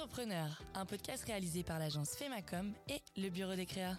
Entrepreneur, 0.00 0.62
un 0.72 0.86
podcast 0.86 1.24
réalisé 1.26 1.62
par 1.62 1.78
l'agence 1.78 2.16
Femacom 2.16 2.72
et 2.88 3.02
le 3.18 3.28
Bureau 3.28 3.54
des 3.54 3.66
Créas. 3.66 3.98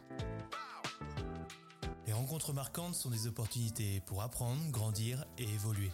Les 2.07 2.13
rencontres 2.13 2.53
marquantes 2.53 2.95
sont 2.95 3.11
des 3.11 3.27
opportunités 3.27 4.01
pour 4.07 4.23
apprendre, 4.23 4.59
grandir 4.71 5.23
et 5.37 5.43
évoluer. 5.43 5.91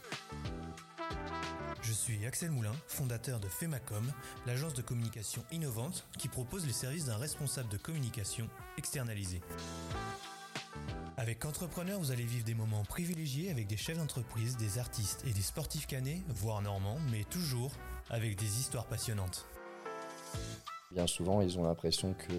Je 1.82 1.92
suis 1.92 2.26
Axel 2.26 2.52
Moulin, 2.52 2.72
fondateur 2.88 3.42
de 3.42 3.50
Femacom, 3.50 4.10
l'agence 4.46 4.74
de 4.74 4.82
communication 4.82 5.44
innovante 5.52 6.08
qui 6.18 6.30
propose 6.30 6.66
les 6.66 6.72
services 6.72 7.08
d'un 7.08 7.18
responsable 7.18 7.68
de 7.68 7.78
communication 7.78 8.48
externalisé. 8.78 9.42
Avec 11.18 11.44
Entrepreneur, 11.44 12.00
vous 12.00 12.12
allez 12.12 12.24
vivre 12.24 12.46
des 12.46 12.56
moments 12.56 12.86
privilégiés 12.86 13.52
avec 13.52 13.68
des 13.68 13.76
chefs 13.76 13.98
d'entreprise, 13.98 14.56
des 14.56 14.80
artistes 14.80 15.26
et 15.28 15.34
des 15.34 15.42
sportifs 15.42 15.86
canés, 15.86 16.24
voire 16.30 16.62
normands, 16.62 17.00
mais 17.12 17.26
toujours 17.26 17.74
avec 18.10 18.38
des 18.38 18.60
histoires 18.62 18.86
passionnantes. 18.86 19.46
Bien 20.92 21.08
souvent, 21.08 21.42
ils 21.42 21.60
ont 21.60 21.64
l'impression 21.64 22.14
que 22.14 22.34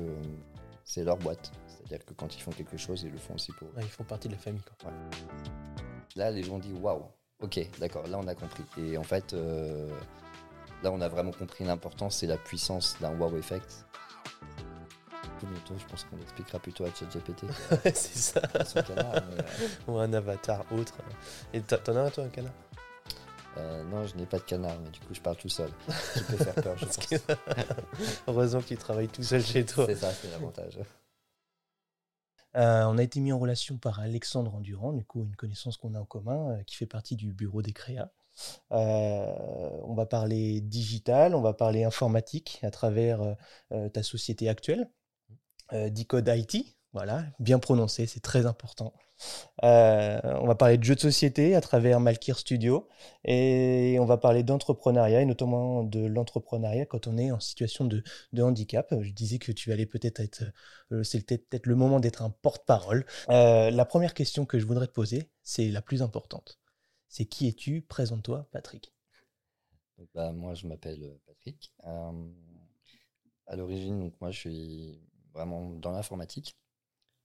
c'est 0.85 1.05
leur 1.05 1.17
boîte. 1.19 1.53
C'est-à-dire 1.67 2.05
que 2.05 2.15
quand 2.15 2.35
ils 2.35 2.41
font 2.41 2.51
quelque 2.51 2.77
chose, 2.77 3.03
ils 3.03 3.13
le 3.13 3.19
font 3.19 3.35
aussi 3.35 3.53
pour. 3.53 3.69
Ouais, 3.69 3.83
ils 3.83 3.89
font 3.89 4.05
partie 4.05 4.29
de 4.29 4.35
la 4.35 4.39
famille. 4.39 4.63
Quoi. 4.81 4.91
Là, 6.17 6.31
les 6.31 6.43
gens 6.43 6.59
disent 6.59 6.77
waouh, 6.81 7.05
ok, 7.41 7.61
d'accord, 7.79 8.07
là 8.07 8.19
on 8.19 8.27
a 8.27 8.35
compris. 8.35 8.65
Et 8.79 8.97
en 8.99 9.03
fait, 9.03 9.33
euh, 9.35 9.89
là 10.83 10.91
on 10.93 11.01
a 11.01 11.09
vraiment 11.09 11.33
compris 11.33 11.65
l'importance 11.65 12.23
et 12.23 12.27
la 12.27 12.37
puissance 12.37 12.97
d'un 13.01 13.17
wow 13.19 13.37
effect. 13.37 13.85
Bientôt, 15.41 15.75
je 15.79 15.85
pense 15.87 16.05
qu'on 16.05 16.21
expliquera 16.21 16.59
plutôt 16.59 16.85
à 16.85 16.89
ChatGPT. 16.93 17.47
c'est 17.85 17.95
ça. 17.95 18.43
son 18.65 18.83
canard, 18.83 19.23
mais, 19.31 19.45
euh, 19.45 19.69
Ou 19.87 19.99
un 19.99 20.13
avatar 20.13 20.65
autre. 20.73 20.95
Et 21.53 21.61
t'en 21.61 21.95
as 21.95 22.01
un 22.01 22.11
toi, 22.11 22.25
un 22.25 22.29
canard? 22.29 22.53
Euh, 23.59 23.85
non, 23.85 24.07
je 24.07 24.17
n'ai 24.17 24.27
pas 24.27 24.39
de 24.39 24.45
canard, 24.45 24.79
mais 24.81 24.91
du 24.91 25.01
coup, 25.01 25.13
je 25.15 25.21
parle 25.21 25.37
tout 25.37 25.49
seul. 25.49 25.71
Ce 25.89 26.19
qui 26.21 26.25
peut 26.25 26.37
faire 26.45 26.55
peur, 26.55 26.77
je 26.79 26.85
pense. 26.87 26.97
que- 26.97 27.17
Heureusement 28.27 28.61
que 28.61 28.67
tu 28.67 28.77
travailles 28.77 29.09
tout 29.09 29.23
seul 29.23 29.43
chez 29.43 29.65
toi. 29.65 29.87
C'est 29.87 29.97
ça, 29.97 30.13
c'est 30.13 30.31
l'avantage. 30.31 30.79
Euh, 32.57 32.85
on 32.85 32.97
a 32.99 33.03
été 33.03 33.21
mis 33.21 33.33
en 33.33 33.39
relation 33.39 33.77
par 33.77 34.01
Alexandre 34.01 34.55
Endurant, 34.55 34.93
du 34.93 35.05
coup 35.05 35.23
une 35.23 35.37
connaissance 35.37 35.77
qu'on 35.77 35.95
a 35.95 36.01
en 36.01 36.07
commun, 36.07 36.53
euh, 36.53 36.63
qui 36.65 36.77
fait 36.77 36.87
partie 36.87 37.15
du 37.15 37.33
bureau 37.33 37.61
des 37.63 37.73
créas. 37.73 38.11
On 38.71 39.95
va 39.97 40.07
parler 40.07 40.61
digital, 40.61 41.35
on 41.35 41.41
va 41.43 41.53
parler 41.55 41.83
informatique 41.85 42.61
à 42.63 42.71
travers 42.71 43.35
ta 43.93 44.03
société 44.05 44.49
actuelle, 44.49 44.89
Decode 45.73 46.29
IT. 46.33 46.78
Voilà, 46.93 47.27
bien 47.39 47.59
prononcé, 47.59 48.07
c'est 48.07 48.21
très 48.21 48.47
important. 48.47 48.95
Euh, 49.65 50.21
on 50.41 50.47
va 50.47 50.55
parler 50.55 50.79
de 50.79 50.85
jeux 50.85 50.95
de 50.95 51.01
société 51.01 51.55
à 51.55 51.61
travers 51.61 52.01
Malkir 52.01 52.39
Studio 52.39 52.89
et 53.25 53.99
on 54.01 54.07
va 54.07 54.17
parler 54.17 54.43
d'entrepreneuriat 54.43 55.21
et 55.21 55.27
notamment 55.27 55.83
de 55.83 56.07
l'entrepreneuriat 56.07 56.87
quand 56.87 57.07
on 57.07 57.19
est 57.19 57.31
en 57.31 57.41
situation 57.41 57.85
de, 57.85 58.03
handicap. 58.41 58.95
Je 59.01 59.11
disais 59.11 59.39
que 59.39 59.53
tu 59.53 59.73
allais 59.73 59.87
peut-être 59.87 60.21
être, 60.21 60.45
euh, 60.93 61.03
c'est 61.03 61.21
peut-être 61.21 61.67
le 61.67 61.75
moment 61.75 62.01
d'être 62.01 62.23
un 62.23 62.31
porte-parole. 62.31 63.05
Euh, 63.29 63.71
la 63.71 63.85
première 63.85 64.15
question 64.15 64.47
que 64.47 64.59
je 64.59 64.67
voudrais 64.67 64.87
te 64.87 64.93
poser, 64.93 65.31
c'est 65.43 65.69
la 65.69 65.83
plus 65.83 66.03
importante. 66.03 66.59
C'est 67.09 67.27
qui 67.27 67.49
es-tu? 67.49 67.83
Présente-toi, 67.83 68.49
Patrick. 68.53 68.95
Bah, 70.15 70.33
moi, 70.33 70.55
je 70.55 70.67
m'appelle 70.67 71.19
Patrick. 71.27 71.73
À 71.83 73.57
l'origine, 73.57 73.99
donc 73.99 74.15
moi, 74.21 74.31
je 74.31 74.39
suis 74.39 75.01
vraiment 75.35 75.71
dans 75.71 75.91
l'informatique. 75.91 76.57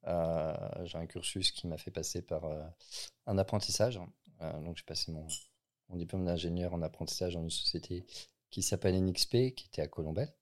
Euh, 0.07 0.85
j'ai 0.85 0.97
un 0.97 1.05
cursus 1.05 1.51
qui 1.51 1.67
m'a 1.67 1.77
fait 1.77 1.91
passer 1.91 2.21
par 2.21 2.45
euh, 2.45 2.63
un 3.25 3.37
apprentissage. 3.37 3.99
Euh, 4.41 4.61
donc, 4.61 4.77
j'ai 4.77 4.83
passé 4.83 5.11
mon, 5.11 5.27
mon 5.89 5.95
diplôme 5.95 6.25
d'ingénieur 6.25 6.73
en 6.73 6.81
apprentissage 6.81 7.35
dans 7.35 7.43
une 7.43 7.49
société 7.49 8.05
qui 8.49 8.61
s'appelle 8.61 9.01
NXP, 9.03 9.55
qui 9.55 9.67
était 9.67 9.81
à 9.81 9.87
Colombelle. 9.87 10.33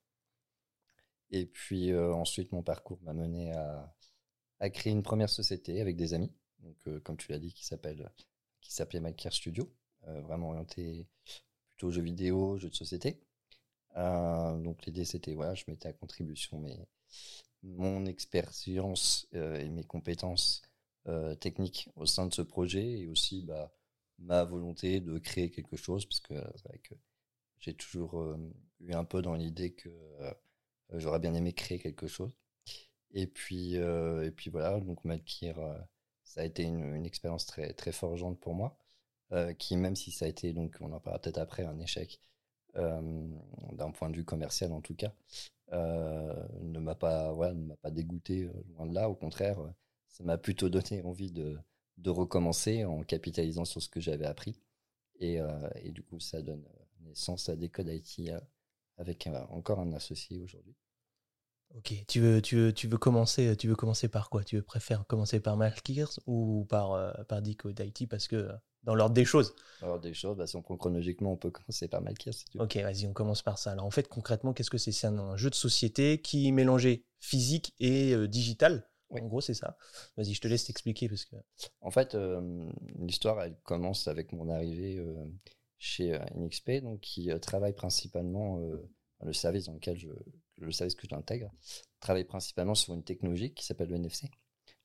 Et 1.30 1.46
puis 1.46 1.94
ensuite, 1.96 2.52
mon 2.52 2.62
parcours 2.62 3.00
m'a 3.00 3.14
mené 3.14 3.52
à, 3.52 4.70
créer 4.70 4.92
une 4.92 5.02
première 5.02 5.30
société 5.30 5.80
avec 5.80 5.96
des 5.96 6.12
amis. 6.12 6.30
Donc, 6.58 7.02
comme 7.02 7.16
tu 7.16 7.32
l'as 7.32 7.38
dit, 7.38 7.54
qui 7.54 7.64
s'appelle 7.64 8.12
qui 8.60 8.70
s'appelait 8.74 9.00
Malkir 9.00 9.32
Studio, 9.32 9.72
vraiment 10.02 10.50
orienté 10.50 11.08
plutôt 11.68 11.90
jeux 11.90 12.02
vidéo, 12.02 12.58
jeux 12.58 12.68
de 12.68 12.74
société. 12.74 13.18
Donc 13.96 14.84
l'idée 14.84 15.06
c'était 15.06 15.32
voilà, 15.32 15.54
je 15.54 15.64
mettais 15.68 15.88
à 15.88 15.94
contribution 15.94 16.58
mes, 16.58 16.78
mon 17.62 18.06
expérience 18.06 19.28
euh, 19.34 19.58
et 19.58 19.68
mes 19.70 19.84
compétences 19.84 20.62
euh, 21.08 21.34
techniques 21.34 21.88
au 21.96 22.06
sein 22.06 22.26
de 22.26 22.34
ce 22.34 22.42
projet 22.42 23.00
et 23.00 23.08
aussi 23.08 23.42
bah, 23.42 23.72
ma 24.18 24.44
volonté 24.44 25.00
de 25.00 25.18
créer 25.18 25.50
quelque 25.50 25.76
chose 25.76 26.06
parce 26.06 26.20
que 26.20 26.34
c'est 26.56 26.68
vrai 26.68 26.78
que 26.78 26.94
j'ai 27.60 27.74
toujours 27.74 28.20
euh, 28.20 28.36
eu 28.80 28.92
un 28.92 29.04
peu 29.04 29.22
dans 29.22 29.34
l'idée 29.34 29.72
que 29.72 29.88
euh, 30.20 30.32
j'aurais 30.94 31.20
bien 31.20 31.34
aimé 31.34 31.52
créer 31.52 31.78
quelque 31.78 32.06
chose. 32.06 32.36
Et 33.14 33.26
puis 33.26 33.76
euh, 33.76 34.24
et 34.26 34.30
puis 34.30 34.50
voilà 34.50 34.80
donc 34.80 35.04
Malkir 35.04 35.58
euh, 35.58 35.78
ça 36.24 36.40
a 36.42 36.44
été 36.44 36.62
une, 36.64 37.04
expérience 37.06 37.46
très 37.46 37.72
très 37.74 37.92
forgeante 37.92 38.40
pour 38.40 38.54
moi 38.54 38.78
euh, 39.32 39.52
qui 39.54 39.76
même 39.76 39.96
si 39.96 40.12
ça 40.12 40.24
a 40.26 40.28
été 40.28 40.52
donc 40.52 40.76
on 40.80 40.92
en 40.92 41.00
parlera 41.00 41.20
peut-être 41.20 41.38
après 41.38 41.64
un 41.64 41.78
échec 41.78 42.20
euh, 42.20 42.31
d'un 42.74 43.90
point 43.90 44.10
de 44.10 44.16
vue 44.16 44.24
commercial 44.24 44.72
en 44.72 44.80
tout 44.80 44.94
cas, 44.94 45.12
euh, 45.72 46.34
ne 46.60 46.78
m'a 46.78 46.94
pas, 46.94 47.32
voilà, 47.32 47.54
ne 47.54 47.64
m'a 47.66 47.76
pas 47.76 47.90
dégoûté 47.90 48.44
euh, 48.44 48.52
loin 48.74 48.86
de 48.86 48.94
là. 48.94 49.08
Au 49.08 49.14
contraire, 49.14 49.60
euh, 49.60 49.70
ça 50.08 50.24
m'a 50.24 50.38
plutôt 50.38 50.68
donné 50.70 51.02
envie 51.02 51.30
de, 51.32 51.58
de 51.98 52.10
recommencer 52.10 52.84
en 52.84 53.02
capitalisant 53.02 53.64
sur 53.64 53.82
ce 53.82 53.88
que 53.88 54.00
j'avais 54.00 54.26
appris. 54.26 54.60
Et, 55.20 55.40
euh, 55.40 55.70
et 55.82 55.92
du 55.92 56.02
coup, 56.02 56.20
ça 56.20 56.42
donne 56.42 56.64
euh, 56.64 57.08
naissance 57.08 57.48
à 57.48 57.56
Decode 57.56 57.88
IT 57.88 58.28
euh, 58.30 58.40
avec 58.98 59.28
encore 59.50 59.80
un 59.80 59.92
associé 59.92 60.40
aujourd'hui. 60.40 60.74
Ok, 61.74 62.04
tu 62.06 62.20
veux, 62.20 62.42
tu 62.42 62.56
veux, 62.56 62.72
tu 62.72 62.86
veux 62.86 62.98
commencer, 62.98 63.56
tu 63.56 63.66
veux 63.66 63.76
commencer 63.76 64.08
par 64.08 64.28
quoi? 64.28 64.44
Tu 64.44 64.56
veux 64.56 64.62
préférer 64.62 65.02
commencer 65.08 65.40
par 65.40 65.56
Malkirs 65.56 66.18
ou 66.26 66.66
par 66.68 66.92
euh, 66.92 67.12
par 67.24 67.40
Decode 67.40 67.80
IT 67.80 68.08
parce 68.10 68.28
que 68.28 68.36
euh, 68.36 68.52
dans 68.82 68.94
l'ordre 68.94 69.14
des 69.14 69.24
choses. 69.24 69.54
Alors 69.80 70.00
des 70.00 70.14
choses, 70.14 70.36
bah, 70.36 70.46
si 70.46 70.56
on 70.56 70.62
prend 70.62 70.76
chronologiquement, 70.76 71.32
on 71.32 71.36
peut 71.36 71.50
commencer 71.50 71.88
par 71.88 72.02
Malkir 72.02 72.32
si. 72.34 72.44
Ok, 72.58 72.76
vas-y, 72.76 73.06
on 73.06 73.12
commence 73.12 73.42
par 73.42 73.58
ça. 73.58 73.72
Alors 73.72 73.84
en 73.84 73.90
fait, 73.90 74.08
concrètement, 74.08 74.52
qu'est-ce 74.52 74.70
que 74.70 74.78
c'est? 74.78 74.92
C'est 74.92 75.06
un, 75.06 75.18
un 75.18 75.36
jeu 75.36 75.50
de 75.50 75.54
société 75.54 76.20
qui 76.20 76.50
mélangeait 76.52 77.04
physique 77.20 77.74
et 77.80 78.12
euh, 78.14 78.28
digital. 78.28 78.88
Oui. 79.10 79.20
En 79.20 79.26
gros, 79.26 79.40
c'est 79.40 79.54
ça. 79.54 79.76
Vas-y, 80.16 80.32
je 80.34 80.40
te 80.40 80.48
laisse 80.48 80.64
t'expliquer 80.64 81.08
parce 81.08 81.24
que. 81.24 81.36
En 81.80 81.90
fait, 81.90 82.14
euh, 82.14 82.70
l'histoire, 82.98 83.42
elle 83.42 83.56
commence 83.64 84.08
avec 84.08 84.32
mon 84.32 84.48
arrivée 84.48 84.98
euh, 84.98 85.14
chez 85.78 86.18
NXP, 86.34 86.82
donc 86.82 87.00
qui 87.00 87.28
travaille 87.40 87.74
principalement, 87.74 88.58
le 89.20 89.32
service 89.32 89.66
dans 89.66 89.74
lequel 89.74 89.98
je, 89.98 90.08
le 90.58 90.72
service 90.72 90.94
que 90.94 91.06
j'intègre, 91.08 91.50
travaille 92.00 92.24
principalement 92.24 92.74
sur 92.74 92.94
une 92.94 93.02
technologie 93.04 93.52
qui 93.52 93.64
s'appelle 93.64 93.88
le 93.88 93.96
NFC, 93.96 94.30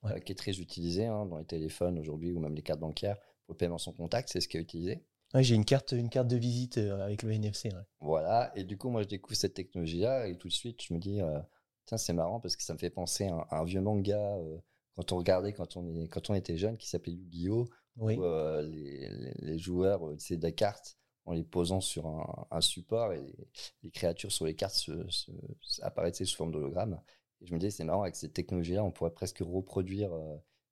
Ouais. 0.02 0.20
qui 0.20 0.32
est 0.32 0.36
très 0.36 0.60
utilisée 0.60 1.06
hein, 1.06 1.24
dans 1.26 1.38
les 1.38 1.44
téléphones 1.44 1.98
aujourd'hui 1.98 2.32
ou 2.32 2.38
même 2.40 2.54
les 2.54 2.62
cartes 2.62 2.80
bancaires 2.80 3.18
pour 3.48 3.54
le 3.54 3.56
paiement 3.56 3.78
sans 3.78 3.92
contact, 3.92 4.28
c'est 4.30 4.40
ce 4.42 4.48
qui 4.48 4.58
est 4.58 4.60
utilisé. 4.60 5.02
Ouais, 5.32 5.42
j'ai 5.42 5.54
une 5.54 5.64
carte, 5.64 5.92
une 5.92 6.10
carte 6.10 6.28
de 6.28 6.36
visite 6.36 6.76
euh, 6.78 7.00
avec 7.02 7.22
le 7.22 7.32
NFC. 7.32 7.70
ouais. 7.70 7.82
Voilà, 8.00 8.52
et 8.54 8.64
du 8.64 8.76
coup, 8.76 8.90
moi, 8.90 9.02
je 9.02 9.08
découvre 9.08 9.36
cette 9.36 9.54
technologie-là, 9.54 10.26
et 10.28 10.36
tout 10.36 10.48
de 10.48 10.52
suite, 10.52 10.82
je 10.82 10.92
me 10.92 10.98
dis, 10.98 11.20
euh, 11.22 11.38
tiens, 11.86 11.96
c'est 11.98 12.12
marrant 12.12 12.40
parce 12.40 12.56
que 12.56 12.62
ça 12.62 12.74
me 12.74 12.78
fait 12.78 12.90
penser 12.90 13.26
à 13.26 13.34
un, 13.34 13.46
à 13.50 13.58
un 13.60 13.64
vieux 13.64 13.80
manga 13.80 14.18
euh, 14.18 14.58
quand 14.96 15.12
on 15.12 15.16
regardait 15.16 15.52
quand 15.54 15.76
on, 15.78 15.94
est, 15.96 16.08
quand 16.08 16.28
on 16.28 16.34
était 16.34 16.56
jeune, 16.58 16.76
qui 16.76 16.88
s'appelait 16.88 17.12
Yu-Gi-Oh! 17.14 17.68
Oui. 18.00 18.16
où, 18.16 18.22
euh, 18.22 18.62
les, 18.62 19.08
les- 19.08 19.34
les 19.38 19.58
joueurs 19.58 20.10
utilisaient 20.12 20.36
des 20.36 20.52
cartes 20.54 20.98
en 21.24 21.32
les 21.32 21.42
posant 21.42 21.80
sur 21.80 22.06
un, 22.06 22.46
un 22.50 22.60
support 22.60 23.12
et 23.12 23.20
les, 23.20 23.48
les 23.82 23.90
créatures 23.90 24.30
sur 24.30 24.44
les 24.46 24.54
cartes 24.54 24.74
se, 24.76 24.92
se- 25.10 25.32
se- 25.62 25.82
apparaissaient 25.82 26.24
sous 26.26 26.36
forme 26.36 26.52
d'hologramme. 26.52 27.00
Et 27.40 27.46
je 27.46 27.54
me 27.54 27.58
disais, 27.58 27.70
c'est 27.70 27.84
marrant, 27.84 28.02
avec 28.02 28.14
cette 28.16 28.34
technologie-là, 28.34 28.84
on 28.84 28.90
pourrait 28.92 29.10
presque 29.10 29.38
reproduire 29.40 30.12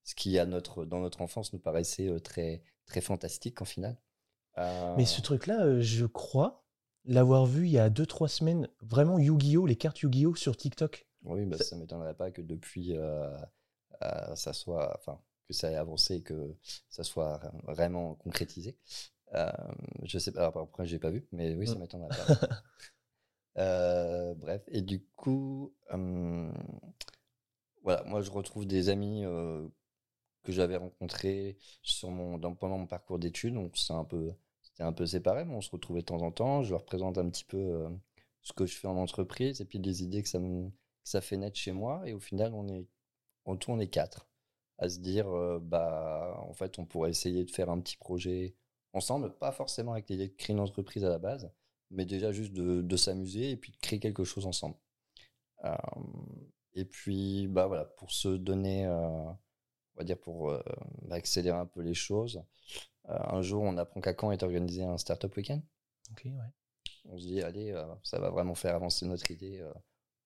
ce 0.07 0.15
qui, 0.15 0.39
à 0.39 0.47
notre, 0.47 0.87
dans 0.87 1.01
notre 1.01 1.21
enfance, 1.21 1.53
nous 1.53 1.59
paraissait 1.59 2.09
euh, 2.09 2.21
très, 2.21 2.63
très 2.87 3.01
fantastique 3.03 3.61
en 3.61 3.65
final. 3.67 3.99
Euh, 4.57 4.95
Mais 4.97 5.05
ce 5.05 5.21
truc-là, 5.21 5.65
euh, 5.65 5.81
je 5.83 6.07
crois 6.07 6.65
l'avoir 7.05 7.45
vu 7.45 7.67
il 7.67 7.73
y 7.73 7.79
a 7.79 7.91
2-3 7.91 8.29
semaines, 8.29 8.69
vraiment 8.81 9.19
Yu-Gi-Oh! 9.19 9.67
les 9.67 9.77
cartes 9.77 10.01
Yu-Gi-Oh! 10.01 10.35
sur 10.37 10.57
TikTok. 10.57 11.07
Oui, 11.25 11.45
bah, 11.45 11.59
Ça- 11.59 11.65
ça 11.65 11.77
m'étonnerait 11.77 12.15
pas 12.15 12.31
que 12.31 12.41
depuis, 12.41 12.97
euh, 12.97 13.29
euh, 14.03 14.35
ça 14.37 14.53
soit, 14.53 14.95
enfin, 14.97 15.21
que 15.49 15.53
ça 15.53 15.71
ait 15.71 15.77
avancé 15.77 16.23
que 16.23 16.55
ça 16.89 17.03
soit 17.05 17.41
vraiment 17.65 18.15
concrétisé. 18.15 18.77
Je 20.05 20.19
sais 20.19 20.33
pas, 20.33 20.47
après, 20.47 20.87
j'ai 20.87 20.99
pas 21.01 21.11
vu, 21.11 21.27
mais 21.33 21.55
oui, 21.57 21.67
ça 21.67 21.75
Mm. 21.75 21.79
m'étonnerait 21.81 22.09
pas. 22.17 22.63
Bref, 24.37 24.63
et 24.69 24.83
du 24.83 25.05
coup, 25.17 25.75
hum, 25.91 26.53
voilà, 27.83 28.03
moi, 28.05 28.21
je 28.23 28.31
retrouve 28.31 28.67
des 28.67 28.89
amis 28.89 29.25
euh, 29.25 29.67
que 30.47 30.53
j'avais 30.53 30.77
rencontrés 30.77 31.59
sur 31.83 32.11
mon, 32.11 32.39
pendant 32.55 32.79
mon 32.79 32.87
parcours 32.87 33.19
d'études, 33.19 33.59
c'est 33.75 33.93
un 33.93 34.05
peu, 34.05 34.33
c'était 34.63 34.85
un 34.85 34.93
peu 34.93 35.05
séparé, 35.05 35.45
mais 35.45 35.55
on 35.55 35.61
se 35.61 35.71
retrouvait 35.71 36.01
de 36.01 36.07
temps 36.07 36.23
en 36.23 36.31
temps. 36.31 36.63
Je 36.63 36.71
leur 36.71 36.85
présente 36.85 37.19
un 37.19 37.29
petit 37.29 37.45
peu 37.45 37.57
euh, 37.57 37.89
ce 38.43 38.53
que 38.53 38.65
je 38.65 38.77
fais 38.77 38.87
en 38.87 38.97
entreprise 38.97 39.61
et 39.61 39.65
puis 39.65 39.79
les 39.81 40.05
idées 40.05 40.23
que 40.23 40.29
ça 40.29 40.39
me, 40.39 40.69
que 40.71 40.75
ça 41.09 41.21
fait 41.21 41.37
naître 41.37 41.59
chez 41.59 41.73
moi. 41.73 42.03
Et 42.09 42.15
au 42.15 42.21
final, 42.21 42.55
on 42.55 42.69
est, 42.69 42.87
en 43.45 43.57
tout, 43.57 43.73
on 43.73 43.81
est 43.81 43.89
quatre 43.89 44.29
à 44.79 44.89
se 44.89 45.01
dire, 45.01 45.29
euh, 45.29 45.59
bah, 45.61 46.37
en 46.39 46.53
fait, 46.53 46.79
on 46.79 46.87
pourrait 46.87 47.11
essayer 47.11 47.45
de 47.45 47.51
faire 47.51 47.71
un 47.71 47.81
petit 47.81 47.97
projet 47.97 48.55
ensemble, 48.93 49.35
pas 49.39 49.53
forcément 49.53 49.93
avec 49.93 50.09
l'idée 50.09 50.29
de 50.29 50.35
créer 50.35 50.55
une 50.55 50.61
entreprise 50.61 51.05
à 51.05 51.09
la 51.09 51.19
base, 51.19 51.51
mais 51.91 52.07
déjà 52.07 52.31
juste 52.33 52.53
de, 52.53 52.97
s'amuser 52.97 53.51
et 53.51 53.57
puis 53.57 53.73
de 53.73 53.79
créer 53.79 54.01
quelque 54.01 54.25
chose 54.25 54.47
ensemble. 54.47 54.77
et 56.75 56.85
puis, 56.85 57.49
bah 57.49 57.67
voilà, 57.67 57.85
pour 57.87 58.11
se 58.13 58.29
donner, 58.29 58.87
on 59.97 60.01
va 60.01 60.05
dire 60.05 60.19
pour 60.19 60.55
accélérer 61.11 61.57
un 61.57 61.67
peu 61.67 61.81
les 61.81 61.95
choses, 61.95 62.43
un 63.05 63.41
jour, 63.41 63.63
on 63.63 63.77
apprend 63.79 64.01
qu'à 64.01 64.15
Caen 64.19 64.31
est 64.33 64.43
organisé 64.43 64.85
un 64.85 64.99
Startup 64.99 65.35
Weekend. 65.37 65.63
Ok, 66.13 66.23
ouais. 66.27 66.33
On 67.09 67.19
se 67.19 67.27
dit, 67.27 67.41
allez, 67.41 67.75
ça 68.03 68.19
va 68.19 68.31
vraiment 68.31 68.55
faire 68.55 68.75
avancer 68.75 69.07
notre 69.07 69.31
idée. 69.31 69.65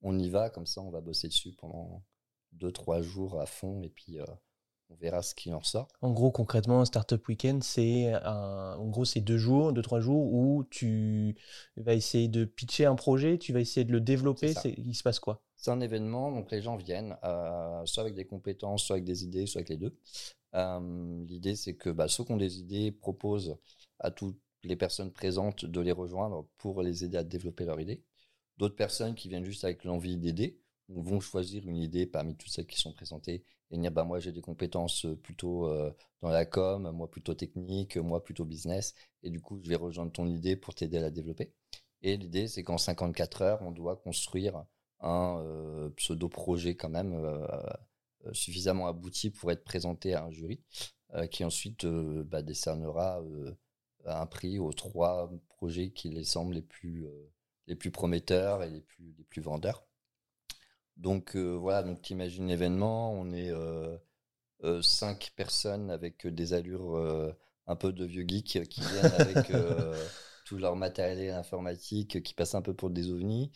on 0.03 0.19
y 0.19 0.29
va, 0.29 0.51
comme 0.51 0.67
ça, 0.67 0.81
on 0.81 0.91
va 0.91 1.01
bosser 1.01 1.29
dessus 1.29 1.53
pendant 1.53 2.03
deux, 2.53 2.73
trois 2.73 3.03
jours 3.03 3.41
à 3.41 3.47
fond, 3.47 3.83
et 3.83 3.91
puis 3.91 4.19
on 4.89 4.95
verra 4.97 5.23
ce 5.23 5.35
qui 5.35 5.53
en 5.53 5.63
sort. 5.63 5.89
En 6.01 6.11
gros, 6.11 6.31
concrètement, 6.33 6.81
un 6.81 6.85
Startup 6.85 7.25
Weekend, 7.29 7.63
c'est 7.63 8.15
en 8.25 8.89
gros, 8.89 9.05
c'est 9.05 9.21
deux 9.21 9.39
jours, 9.39 9.73
deux, 9.73 9.83
trois 9.83 10.01
jours 10.01 10.33
où 10.33 10.65
tu 10.65 11.37
vas 11.77 11.95
essayer 11.95 12.29
de 12.29 12.45
pitcher 12.45 12.87
un 12.87 12.97
projet, 12.97 13.39
tu 13.39 13.53
vas 13.53 13.61
essayer 13.61 13.85
de 13.85 13.93
le 13.93 14.01
développer. 14.01 14.55
Il 14.77 14.95
se 14.95 15.03
passe 15.03 15.21
quoi? 15.21 15.43
C'est 15.61 15.71
un 15.71 15.81
événement, 15.81 16.33
donc 16.33 16.51
les 16.51 16.62
gens 16.62 16.77
viennent, 16.77 17.19
euh, 17.23 17.85
soit 17.85 18.03
avec 18.03 18.15
des 18.15 18.25
compétences, 18.25 18.83
soit 18.85 18.95
avec 18.95 19.05
des 19.05 19.25
idées, 19.25 19.45
soit 19.45 19.59
avec 19.59 19.69
les 19.69 19.77
deux. 19.77 19.95
Euh, 20.55 21.25
l'idée, 21.27 21.55
c'est 21.55 21.75
que 21.75 21.91
bah, 21.91 22.09
ceux 22.09 22.25
qui 22.25 22.33
ont 22.33 22.39
des 22.39 22.61
idées 22.61 22.93
proposent 22.93 23.59
à 23.99 24.11
toutes 24.11 24.41
les 24.62 24.75
personnes 24.77 25.12
présentes 25.12 25.67
de 25.67 25.81
les 25.81 25.93
rejoindre 25.93 26.49
pour 26.57 26.83
les 26.83 27.05
aider 27.05 27.19
à 27.19 27.25
développer 27.25 27.67
leur 27.67 27.79
idée. 27.79 28.03
D'autres 28.57 28.75
personnes 28.75 29.15
qui 29.15 29.29
viennent 29.29 29.45
juste 29.45 29.65
avec 29.65 29.85
l'envie 29.85 30.17
d'aider 30.17 30.59
vont 30.89 31.21
choisir 31.21 31.69
une 31.69 31.77
idée 31.77 32.07
parmi 32.07 32.37
toutes 32.37 32.51
celles 32.51 32.67
qui 32.67 32.79
sont 32.79 32.93
présentées 32.95 33.45
et 33.71 33.79
dire 33.79 33.93
bah 33.93 34.05
moi 34.05 34.19
j'ai 34.19 34.33
des 34.33 34.41
compétences 34.41 35.07
plutôt 35.23 35.67
euh, 35.69 35.95
dans 36.23 36.31
la 36.31 36.47
com, 36.47 36.91
moi 36.91 37.09
plutôt 37.11 37.35
technique, 37.35 37.97
moi 37.99 38.25
plutôt 38.25 38.45
business 38.47 38.95
et 39.23 39.31
du 39.31 39.41
coup 39.41 39.61
je 39.62 39.69
vais 39.69 39.77
rejoindre 39.77 40.11
ton 40.12 40.27
idée 40.27 40.57
pour 40.57 40.75
t'aider 40.75 40.97
à 40.99 41.03
la 41.03 41.11
développer. 41.11 41.53
Et 42.03 42.17
l'idée 42.17 42.49
c'est 42.49 42.65
qu'en 42.65 42.79
54 42.79 43.43
heures 43.43 43.62
on 43.62 43.71
doit 43.71 43.97
construire 43.97 44.65
un 45.00 45.41
euh, 45.41 45.91
pseudo 45.91 46.29
projet 46.29 46.76
quand 46.76 46.91
même 46.91 47.17
suffisamment 48.32 48.87
abouti 48.87 49.31
pour 49.31 49.50
être 49.50 49.64
présenté 49.64 50.14
à 50.14 50.25
un 50.25 50.31
jury 50.31 50.61
qui 51.31 51.44
ensuite 51.44 51.87
bah, 51.87 52.43
décernera 52.43 53.23
un 54.05 54.26
prix 54.26 54.58
aux 54.58 54.73
trois 54.73 55.31
projets 55.49 55.91
qui 55.91 56.11
les 56.11 56.25
semblent 56.25 56.55
les 56.55 56.62
plus 56.62 57.06
les 57.67 57.75
plus 57.75 57.91
prometteurs 57.91 58.62
et 58.62 58.70
les 58.70 58.81
plus 58.81 59.14
les 59.17 59.25
plus 59.25 59.43
vendeurs. 59.43 59.87
Donc 61.00 61.35
euh, 61.35 61.55
voilà, 61.55 61.82
donc 61.82 62.02
t'imagines 62.02 62.47
l'événement, 62.47 63.12
on 63.12 63.32
est 63.32 63.50
euh, 63.50 63.97
euh, 64.64 64.82
cinq 64.82 65.32
personnes 65.35 65.91
avec 65.91 66.26
des 66.26 66.52
allures 66.52 67.35
un 67.67 67.76
peu 67.76 67.93
de 67.93 68.05
vieux 68.05 68.25
geeks 68.26 68.69
qui 68.69 68.82
viennent 68.82 69.12
avec 69.19 69.50
tout 70.50 70.58
leur 70.58 70.75
matériel 70.75 71.32
informatique, 71.32 72.25
qui 72.25 72.35
passent 72.35 72.56
un 72.56 72.61
peu 72.61 72.75
pour 72.75 72.91
des 72.91 73.12
ovnis. 73.12 73.52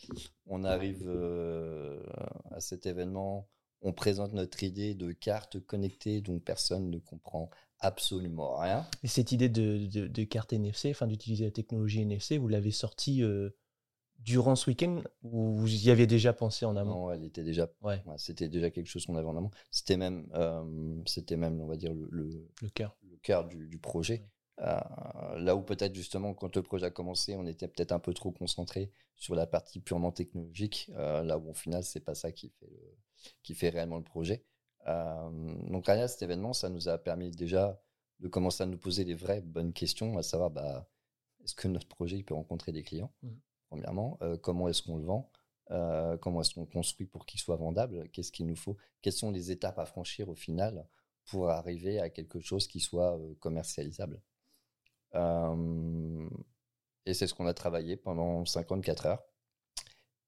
On 0.47 0.63
arrive 0.63 1.09
à 2.51 2.61
cet 2.61 2.85
événement, 2.85 3.49
on 3.81 3.91
présente 3.91 4.31
notre 4.31 4.63
idée 4.63 4.95
de 4.95 5.11
carte 5.11 5.59
connectée 5.59 6.21
dont 6.21 6.39
personne 6.39 6.89
ne 6.89 6.97
comprend 6.97 7.49
absolument 7.81 8.55
rien. 8.55 8.87
Et 9.03 9.09
cette 9.09 9.33
idée 9.33 9.49
de, 9.49 10.23
carte 10.23 10.53
NFC, 10.53 10.91
enfin 10.91 11.05
d'utiliser 11.05 11.43
la 11.43 11.51
technologie 11.51 12.01
NFC, 12.01 12.37
vous 12.37 12.47
l'avez 12.47 12.71
sortie 12.71 13.21
durant 14.19 14.55
ce 14.55 14.69
week-end 14.69 15.01
ou 15.21 15.53
vous 15.53 15.85
y 15.85 15.91
aviez 15.91 16.07
déjà 16.07 16.31
pensé 16.31 16.65
en 16.65 16.77
amont? 16.77 17.07
Non, 17.07 17.11
elle 17.11 17.25
était 17.25 17.43
déjà. 17.43 17.69
Ouais. 17.81 18.01
c'était 18.15 18.47
déjà 18.47 18.71
quelque 18.71 18.87
chose 18.87 19.05
qu'on 19.05 19.17
avait 19.17 19.27
en 19.27 19.35
amont. 19.35 19.51
C'était 19.69 19.97
même, 19.97 20.29
euh, 20.33 20.63
c'était 21.05 21.35
même, 21.35 21.59
on 21.59 21.67
va 21.67 21.75
dire 21.75 21.93
le 21.93 22.07
le, 22.61 22.69
cœur, 22.69 22.95
le 23.03 23.17
cœur 23.17 23.49
du, 23.49 23.77
projet. 23.79 24.23
Euh, 24.23 24.34
là 24.57 25.55
où 25.55 25.61
peut-être 25.61 25.93
justement 25.95 26.33
quand 26.33 26.55
le 26.55 26.61
projet 26.61 26.85
a 26.85 26.91
commencé, 26.91 27.35
on 27.35 27.45
était 27.45 27.67
peut-être 27.67 27.91
un 27.91 27.99
peu 27.99 28.13
trop 28.13 28.31
concentré 28.31 28.91
sur 29.15 29.35
la 29.35 29.45
partie 29.47 29.79
purement 29.79 30.11
technologique. 30.11 30.89
Euh, 30.95 31.23
là 31.23 31.37
où 31.37 31.49
au 31.49 31.53
final, 31.53 31.83
c'est 31.83 31.99
pas 31.99 32.15
ça 32.15 32.31
qui 32.31 32.49
fait 32.49 32.97
qui 33.43 33.55
fait 33.55 33.69
réellement 33.69 33.97
le 33.97 34.03
projet. 34.03 34.43
donc 34.85 35.89
à 35.89 36.07
cet 36.07 36.21
événement, 36.21 36.53
ça 36.53 36.69
nous 36.69 36.89
a 36.89 36.97
permis 36.97 37.31
déjà 37.31 37.81
de 38.19 38.27
commencer 38.27 38.63
à 38.63 38.65
nous 38.67 38.77
poser 38.77 39.03
les 39.03 39.15
vraies 39.15 39.41
bonnes 39.41 39.73
questions, 39.73 40.17
à 40.17 40.23
savoir 40.23 40.51
bah, 40.51 40.87
est-ce 41.43 41.55
que 41.55 41.67
notre 41.67 41.87
projet 41.87 42.17
il 42.17 42.23
peut 42.23 42.33
rencontrer 42.33 42.71
des 42.71 42.83
clients 42.83 43.11
mmh 43.23 43.29
premièrement? 43.69 44.17
Euh, 44.21 44.37
comment 44.37 44.69
est-ce 44.69 44.81
qu'on 44.81 44.97
le 44.97 45.03
vend? 45.03 45.29
Euh, 45.71 46.17
Comment 46.17 46.41
est-ce 46.41 46.53
qu'on 46.53 46.65
construit 46.65 47.07
pour 47.07 47.25
qu'il 47.25 47.39
soit 47.39 47.55
vendable? 47.57 48.07
Qu'est-ce 48.09 48.31
qu'il 48.31 48.45
nous 48.45 48.55
faut? 48.55 48.77
Quelles 49.01 49.13
sont 49.13 49.31
les 49.31 49.51
étapes 49.51 49.79
à 49.79 49.85
franchir 49.85 50.29
au 50.29 50.35
final 50.35 50.87
pour 51.25 51.49
arriver 51.49 51.99
à 51.99 52.09
quelque 52.09 52.39
chose 52.39 52.67
qui 52.67 52.79
soit 52.79 53.17
euh, 53.17 53.33
commercialisable? 53.39 54.21
Et 57.05 57.13
c'est 57.13 57.27
ce 57.27 57.33
qu'on 57.33 57.47
a 57.47 57.53
travaillé 57.53 57.97
pendant 57.97 58.45
54 58.45 59.05
heures. 59.05 59.23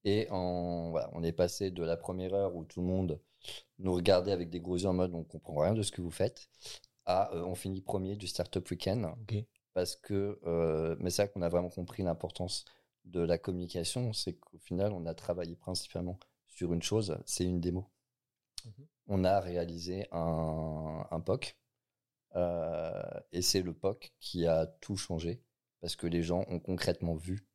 Et 0.04 0.28
on 0.30 1.22
est 1.22 1.32
passé 1.32 1.70
de 1.70 1.82
la 1.82 1.96
première 1.96 2.34
heure 2.34 2.54
où 2.54 2.64
tout 2.64 2.80
le 2.80 2.86
monde 2.86 3.20
nous 3.78 3.92
regardait 3.92 4.32
avec 4.32 4.50
des 4.50 4.60
gros 4.60 4.76
yeux 4.76 4.88
en 4.88 4.94
mode 4.94 5.14
on 5.14 5.24
comprend 5.24 5.60
rien 5.60 5.74
de 5.74 5.82
ce 5.82 5.92
que 5.92 6.00
vous 6.00 6.10
faites 6.10 6.48
à 7.06 7.30
on 7.34 7.54
finit 7.54 7.80
premier 7.80 8.16
du 8.16 8.26
Startup 8.26 8.68
Weekend. 8.70 9.08
Parce 9.74 9.96
que, 9.96 10.38
mais 11.00 11.10
c'est 11.10 11.22
là 11.22 11.28
qu'on 11.28 11.42
a 11.42 11.48
vraiment 11.48 11.70
compris 11.70 12.02
l'importance 12.02 12.64
de 13.04 13.20
la 13.20 13.38
communication, 13.38 14.12
c'est 14.12 14.34
qu'au 14.34 14.58
final, 14.58 14.92
on 14.92 15.06
a 15.06 15.14
travaillé 15.14 15.56
principalement 15.56 16.18
sur 16.46 16.72
une 16.72 16.82
chose, 16.82 17.18
c'est 17.26 17.44
une 17.44 17.60
démo. 17.60 17.90
Mhm. 18.64 18.86
On 19.06 19.24
a 19.24 19.40
réalisé 19.40 20.06
un, 20.12 21.20
POC, 21.24 21.46
euh, 21.46 21.67
et 23.32 23.42
c'est 23.42 23.62
le 23.62 23.72
POC 23.72 24.12
qui 24.20 24.46
a 24.46 24.66
tout 24.66 24.96
changé, 24.96 25.42
parce 25.80 25.96
que 25.96 26.06
les 26.06 26.22
gens 26.22 26.44
ont 26.48 26.60
concrètement 26.60 27.14
vu 27.14 27.46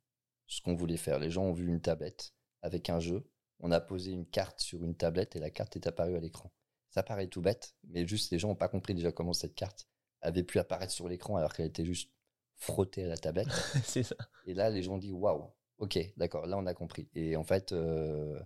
ce 0.46 0.60
qu'on 0.62 0.74
voulait 0.74 0.96
faire. 0.96 1.18
Les 1.18 1.30
gens 1.30 1.44
ont 1.44 1.52
vu 1.52 1.66
une 1.66 1.80
tablette 1.80 2.34
avec 2.62 2.90
un 2.90 3.00
jeu, 3.00 3.24
on 3.60 3.70
a 3.70 3.80
posé 3.80 4.12
une 4.12 4.26
carte 4.26 4.60
sur 4.60 4.82
une 4.84 4.94
tablette 4.94 5.36
et 5.36 5.38
la 5.40 5.50
carte 5.50 5.76
est 5.76 5.86
apparue 5.86 6.16
à 6.16 6.20
l'écran. 6.20 6.52
Ça 6.90 7.02
paraît 7.02 7.26
tout 7.26 7.40
bête, 7.40 7.74
mais 7.84 8.06
juste 8.06 8.30
les 8.30 8.38
gens 8.38 8.48
n'ont 8.48 8.54
pas 8.54 8.68
compris 8.68 8.94
déjà 8.94 9.12
comment 9.12 9.32
cette 9.32 9.54
carte 9.54 9.88
avait 10.20 10.42
pu 10.42 10.58
apparaître 10.58 10.92
sur 10.92 11.08
l'écran 11.08 11.36
alors 11.36 11.52
qu'elle 11.52 11.66
était 11.66 11.84
juste 11.84 12.10
frotter 12.56 13.04
à 13.04 13.08
la 13.08 13.16
tablette. 13.16 13.48
c'est 13.84 14.02
ça. 14.02 14.16
Et 14.46 14.54
là, 14.54 14.70
les 14.70 14.82
gens 14.82 14.98
disent 14.98 15.12
waouh, 15.12 15.50
ok, 15.78 15.98
d'accord, 16.16 16.46
là 16.46 16.56
on 16.56 16.66
a 16.66 16.74
compris. 16.74 17.08
Et 17.14 17.36
en 17.36 17.44
fait, 17.44 17.72
euh, 17.72 18.38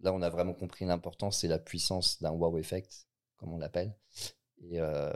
là 0.00 0.12
on 0.12 0.22
a 0.22 0.30
vraiment 0.30 0.54
compris 0.54 0.84
l'importance 0.84 1.44
et 1.44 1.48
la 1.48 1.58
puissance 1.58 2.20
d'un 2.22 2.30
wow 2.30 2.58
effect, 2.58 3.06
comme 3.36 3.52
on 3.52 3.58
l'appelle. 3.58 3.96
Et, 4.58 4.80
euh, 4.80 5.12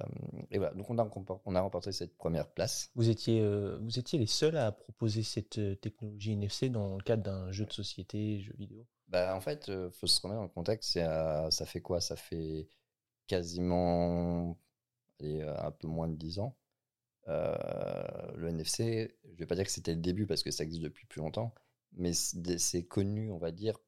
et, 0.50 0.58
voilà, 0.58 0.74
donc 0.74 0.90
on 0.90 0.98
a, 0.98 1.10
on 1.44 1.54
a 1.54 1.60
remporté 1.60 1.92
cette 1.92 2.16
première 2.16 2.48
place. 2.48 2.90
Vous 2.94 3.08
étiez, 3.08 3.40
euh, 3.40 3.78
vous 3.80 3.98
étiez 3.98 4.18
les 4.18 4.26
seuls 4.26 4.56
à 4.56 4.70
proposer 4.70 5.22
cette 5.22 5.80
technologie 5.80 6.32
NFC 6.32 6.68
dans 6.68 6.96
le 6.96 7.02
cadre 7.02 7.22
d'un 7.22 7.50
jeu 7.50 7.64
de 7.64 7.72
société, 7.72 8.40
jeu 8.40 8.54
vidéo? 8.58 8.86
Bah, 9.08 9.34
En 9.34 9.40
fait, 9.40 9.68
il 9.68 9.90
faut 9.92 10.06
se 10.06 10.20
remettre 10.20 10.38
dans 10.38 10.44
le 10.44 10.50
contexte, 10.50 10.92
ça 10.92 11.66
fait 11.66 11.80
quoi? 11.80 12.00
Ça 12.00 12.16
fait 12.16 12.68
quasiment 13.26 14.58
allez, 15.20 15.42
un 15.42 15.70
peu 15.70 15.88
moins 15.88 16.08
de 16.08 16.16
10 16.16 16.38
ans 16.38 16.56
euh, 17.28 18.32
le 18.36 18.48
NFC, 18.48 19.16
je 19.32 19.38
vais 19.38 19.46
pas 19.46 19.54
dire 19.54 19.64
que 19.64 19.70
c'était 19.70 19.94
le 19.94 20.00
début 20.00 20.26
parce 20.26 20.42
que 20.42 20.50
ça 20.50 20.64
existe 20.64 20.82
depuis 20.82 21.06
plus 21.06 21.20
longtemps, 21.20 21.54
mais 21.92 22.12
c'est 22.12 22.84
connu, 22.84 23.30
on 23.30 23.38
va 23.38 23.52
dire, 23.52 23.78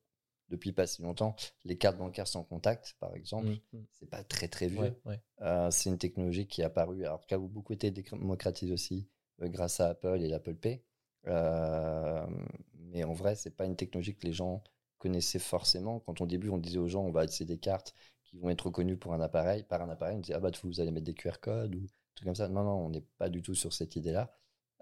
depuis 0.53 0.73
pas 0.73 0.87
si 0.87 1.03
longtemps. 1.03 1.35
Les 1.65 1.77
cartes 1.77 1.99
bancaires 1.99 2.29
sans 2.29 2.45
contact, 2.45 2.95
par 3.01 3.15
exemple, 3.17 3.49
mmh, 3.49 3.79
c'est 3.91 4.09
pas 4.09 4.23
très 4.23 4.49
très 4.49 4.69
vieux. 4.69 4.95
Euh, 5.41 5.71
c'est 5.71 5.91
une 5.91 5.99
technologie 5.99 6.47
qui 6.47 6.61
est 6.61 6.65
apparue, 6.65 7.05
alors 7.05 7.27
qui 7.27 7.35
a 7.35 7.39
beaucoup 7.39 7.73
été 7.73 7.91
démocratisée 7.91 8.73
aussi 8.73 9.09
euh, 9.41 9.49
grâce 9.49 9.81
à 9.81 9.89
Apple 9.89 10.21
et 10.23 10.29
l'Apple 10.29 10.55
Pay. 10.55 10.83
mais 11.25 13.03
en 13.05 13.13
vrai, 13.13 13.35
c'est 13.35 13.57
pas 13.57 13.65
une 13.65 13.77
technologie 13.77 14.15
que 14.15 14.27
les 14.27 14.33
gens 14.33 14.63
connaissaient 14.99 15.41
forcément. 15.41 15.99
Quand 16.01 16.21
au 16.21 16.27
début, 16.27 16.51
on 16.51 16.59
disait 16.59 16.79
aux 16.79 16.89
gens, 16.89 17.03
on 17.03 17.11
va 17.11 17.25
utiliser 17.25 17.45
des 17.45 17.59
cartes 17.59 17.95
qui 18.23 18.39
vont 18.39 18.51
être 18.51 18.67
reconnues 18.67 18.97
pour 18.97 19.15
un 19.15 19.21
appareil, 19.21 19.65
par 19.65 19.83
un 19.83 19.91
appareil, 19.91 20.17
on 20.17 20.21
disait, 20.21 20.35
ah 20.35 20.41
bah 20.41 20.51
vous 20.63 20.81
allez 20.81 20.93
mettre 20.93 21.07
des 21.07 21.15
QR 21.15 21.41
codes 21.41 21.75
ou 21.75 21.87
comme 22.23 22.35
ça. 22.35 22.49
Non, 22.49 22.63
non, 22.63 22.87
on 22.87 22.91
n'est 22.91 23.05
pas 23.19 23.29
du 23.29 23.43
tout 23.43 23.55
sur 23.55 23.73
cette 23.73 23.97
idée-là. 23.97 24.33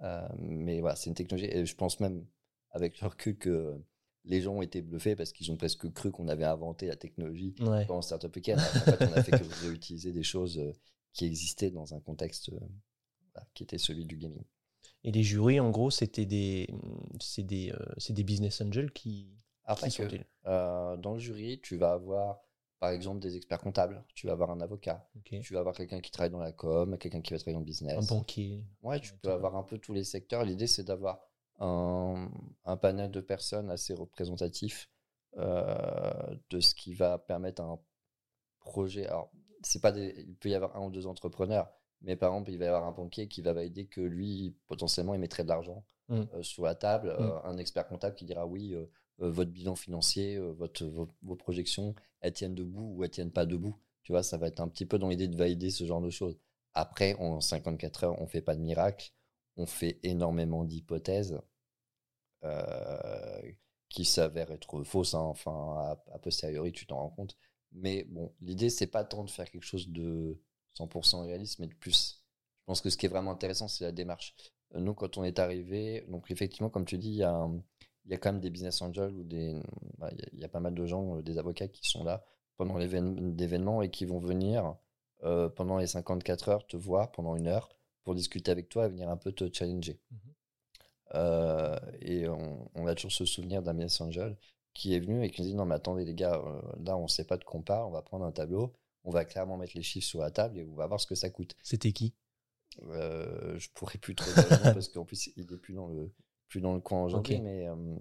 Euh, 0.02 0.28
mais 0.38 0.80
voilà, 0.80 0.96
c'est 0.96 1.08
une 1.10 1.14
technologie. 1.14 1.50
Et 1.50 1.64
je 1.64 1.74
pense 1.74 2.00
même, 2.00 2.26
avec 2.70 3.00
le 3.00 3.08
recul, 3.08 3.38
que 3.38 3.80
les 4.24 4.42
gens 4.42 4.54
ont 4.54 4.62
été 4.62 4.82
bluffés 4.82 5.16
parce 5.16 5.32
qu'ils 5.32 5.50
ont 5.50 5.56
presque 5.56 5.90
cru 5.92 6.10
qu'on 6.10 6.28
avait 6.28 6.44
inventé 6.44 6.86
la 6.86 6.96
technologie 6.96 7.54
ouais. 7.60 7.86
dans 7.86 8.02
Startup 8.02 8.34
Weekend. 8.34 8.58
En 8.58 8.62
fait, 8.62 9.04
on 9.04 9.12
a 9.12 9.22
fait 9.22 9.32
que 9.32 9.66
réutiliser 9.66 10.12
des 10.12 10.22
choses 10.22 10.58
euh, 10.58 10.72
qui 11.12 11.24
existaient 11.24 11.70
dans 11.70 11.94
un 11.94 12.00
contexte 12.00 12.50
euh, 12.50 13.40
qui 13.54 13.62
était 13.62 13.78
celui 13.78 14.04
du 14.04 14.16
gaming. 14.16 14.44
Et 15.04 15.12
les 15.12 15.22
jurys, 15.22 15.60
en 15.60 15.70
gros, 15.70 15.90
c'était 15.90 16.26
des, 16.26 16.68
c'est 17.20 17.42
des, 17.42 17.72
des 18.10 18.24
business 18.24 18.60
angels 18.60 18.92
qui. 18.92 19.30
Après, 19.64 19.88
qui 19.88 20.02
dans 20.44 21.12
le 21.14 21.18
jury, 21.18 21.60
tu 21.62 21.76
vas 21.76 21.92
avoir 21.92 22.42
par 22.80 22.90
exemple 22.90 23.20
des 23.20 23.36
experts 23.36 23.60
comptables, 23.60 24.02
tu 24.14 24.26
vas 24.26 24.32
avoir 24.32 24.50
un 24.50 24.60
avocat, 24.60 25.06
tu 25.24 25.52
vas 25.52 25.60
avoir 25.60 25.74
quelqu'un 25.74 26.00
qui 26.00 26.10
travaille 26.10 26.30
dans 26.30 26.40
la 26.40 26.52
com, 26.52 26.96
quelqu'un 26.98 27.20
qui 27.20 27.32
va 27.32 27.38
travailler 27.38 27.54
dans 27.54 27.60
le 27.60 27.66
business. 27.66 27.96
Un 27.96 28.14
banquier. 28.14 28.64
Ouais, 28.82 28.98
tu 29.00 29.12
peux 29.14 29.30
avoir 29.30 29.54
un 29.56 29.62
peu 29.62 29.78
tous 29.78 29.92
les 29.92 30.04
secteurs. 30.04 30.44
L'idée, 30.44 30.66
c'est 30.66 30.84
d'avoir 30.84 31.29
un, 31.60 32.76
panel 32.80 33.10
de 33.10 33.20
personnes 33.20 33.70
assez 33.70 33.94
représentatif 33.94 34.88
euh, 35.36 36.34
de 36.50 36.60
ce 36.60 36.74
qui 36.74 36.94
va 36.94 37.18
permettre 37.18 37.62
un 37.62 37.78
projet. 38.60 39.06
Alors, 39.06 39.30
c'est 39.62 39.80
pas 39.80 39.96
il 39.96 40.34
peut 40.36 40.48
y 40.48 40.54
avoir 40.54 40.76
un 40.76 40.86
ou 40.86 40.90
deux 40.90 41.06
entrepreneurs, 41.06 41.70
mais 42.00 42.16
par 42.16 42.32
exemple, 42.32 42.50
il 42.50 42.58
va 42.58 42.64
y 42.64 42.68
avoir 42.68 42.86
un 42.86 42.92
banquier 42.92 43.28
qui 43.28 43.42
va 43.42 43.52
valider 43.52 43.86
que 43.86 44.00
lui, 44.00 44.56
potentiellement, 44.66 45.14
il 45.14 45.20
mettrait 45.20 45.42
de 45.42 45.48
l'argent 45.48 45.84
mm. 46.08 46.42
sur 46.42 46.64
la 46.64 46.74
table, 46.74 47.14
mm. 47.18 47.40
un 47.44 47.58
expert 47.58 47.86
comptable 47.86 48.16
qui 48.16 48.24
dira 48.24 48.46
oui, 48.46 48.74
votre 49.18 49.50
bilan 49.50 49.76
financier, 49.76 50.38
votre, 50.38 50.86
vos, 50.86 51.36
projections, 51.36 51.94
elles 52.20 52.32
tiennent 52.32 52.54
debout 52.54 52.94
ou 52.96 53.04
elles 53.04 53.10
tiennent 53.10 53.32
pas 53.32 53.44
debout. 53.44 53.76
Tu 54.02 54.12
vois, 54.12 54.22
ça 54.22 54.38
va 54.38 54.48
être 54.48 54.60
un 54.60 54.68
petit 54.68 54.86
peu 54.86 54.98
dans 54.98 55.10
l'idée 55.10 55.28
de 55.28 55.36
valider 55.36 55.70
ce 55.70 55.84
genre 55.84 56.00
de 56.00 56.08
choses. 56.08 56.38
Après, 56.72 57.14
en 57.16 57.40
54 57.40 58.04
heures, 58.04 58.22
on 58.22 58.26
fait 58.26 58.40
pas 58.40 58.54
de 58.54 58.62
miracle, 58.62 59.12
on 59.56 59.66
fait 59.66 60.00
énormément 60.02 60.64
d'hypothèses 60.64 61.38
qui 63.90 64.04
s'avèrent 64.04 64.50
être 64.52 64.82
fausses. 64.84 65.14
Hein. 65.14 65.20
Enfin, 65.20 65.96
a, 66.12 66.18
posteriori, 66.18 66.72
tu 66.72 66.86
t'en 66.86 66.96
rends 66.96 67.10
compte. 67.10 67.36
Mais 67.72 68.04
bon, 68.04 68.32
l'idée, 68.40 68.70
c'est 68.70 68.86
pas 68.86 69.04
tant 69.04 69.24
de 69.24 69.30
faire 69.30 69.50
quelque 69.50 69.64
chose 69.64 69.88
de 69.88 70.40
100% 70.78 71.26
réaliste, 71.26 71.58
mais 71.58 71.66
de 71.66 71.74
plus. 71.74 72.24
Je 72.60 72.64
pense 72.66 72.80
que 72.80 72.90
ce 72.90 72.96
qui 72.96 73.06
est 73.06 73.10
vraiment 73.10 73.32
intéressant, 73.32 73.68
c'est 73.68 73.84
la 73.84 73.92
démarche. 73.92 74.34
Nous, 74.74 74.94
quand 74.94 75.18
on 75.18 75.24
est 75.24 75.38
arrivé, 75.38 76.04
donc 76.08 76.30
effectivement, 76.30 76.70
comme 76.70 76.84
tu 76.84 76.98
dis, 76.98 77.10
il 77.10 77.16
y 77.16 77.24
a, 77.24 77.48
y 78.06 78.14
a 78.14 78.18
quand 78.18 78.32
même 78.32 78.40
des 78.40 78.50
business 78.50 78.80
angels 78.82 79.14
ou 79.14 79.24
des, 79.24 79.60
bah, 79.98 80.10
il 80.32 80.38
y, 80.38 80.44
a 80.44 80.48
pas 80.48 80.60
mal 80.60 80.74
de 80.74 80.86
gens, 80.86 81.16
euh, 81.16 81.22
des 81.22 81.38
avocats 81.38 81.68
qui 81.68 81.88
sont 81.88 82.04
là 82.04 82.24
pendant 82.56 82.76
l'événement 82.78 83.82
et 83.82 83.90
qui 83.90 84.04
vont 84.04 84.18
venir 84.18 84.76
euh, 85.24 85.48
pendant 85.48 85.78
les 85.78 85.86
54 85.86 86.48
heures 86.48 86.66
te 86.66 86.76
voir 86.76 87.10
pendant 87.10 87.34
une 87.36 87.48
heure 87.48 87.68
pour 88.04 88.14
discuter 88.14 88.50
avec 88.50 88.68
toi 88.68 88.86
et 88.86 88.88
venir 88.88 89.08
un 89.08 89.16
peu 89.16 89.32
te 89.32 89.52
challenger. 89.52 89.98
Mmh 90.10 90.16
euh, 91.14 91.78
et 92.00 92.28
on, 92.28 92.86
a 92.86 92.94
toujours 92.94 93.12
ce 93.12 93.24
souvenir 93.24 93.62
d'un 93.62 93.78
angel 93.80 94.36
qui 94.74 94.94
est 94.94 95.00
venu 95.00 95.24
et 95.24 95.30
qui 95.30 95.42
nous 95.42 95.48
dit 95.48 95.54
non 95.54 95.64
mais 95.64 95.74
attendez 95.74 96.04
les 96.04 96.14
gars, 96.14 96.40
là 96.84 96.96
on 96.96 97.08
sait 97.08 97.24
pas 97.24 97.36
de 97.36 97.44
quoi 97.44 97.60
on 97.60 97.62
parle, 97.62 97.86
on 97.86 97.90
va 97.90 98.02
prendre 98.02 98.24
un 98.24 98.32
tableau, 98.32 98.72
on 99.04 99.10
va 99.10 99.24
clairement 99.24 99.56
mettre 99.56 99.72
les 99.74 99.82
chiffres 99.82 100.06
sur 100.06 100.20
la 100.20 100.30
table 100.30 100.58
et 100.58 100.64
on 100.64 100.74
va 100.74 100.86
voir 100.86 101.00
ce 101.00 101.06
que 101.06 101.14
ça 101.14 101.30
coûte. 101.30 101.56
C'était 101.62 101.92
qui? 101.92 102.14
Euh, 102.82 103.58
Je 103.58 103.68
pourrais 103.74 103.98
plus 103.98 104.14
trop 104.14 104.30
dire 104.32 104.48
parce 104.62 104.88
qu'en 104.88 105.04
plus 105.04 105.30
il 105.36 105.42
est 105.42 105.56
plus 105.58 105.74
dans 105.74 105.88
le 105.88 106.12
plus 106.48 106.60
dans 106.60 106.74
le 106.74 106.80
coin 106.80 107.04
aujourd'hui, 107.04 107.40
mais 107.40 107.68
euh, 107.68 107.96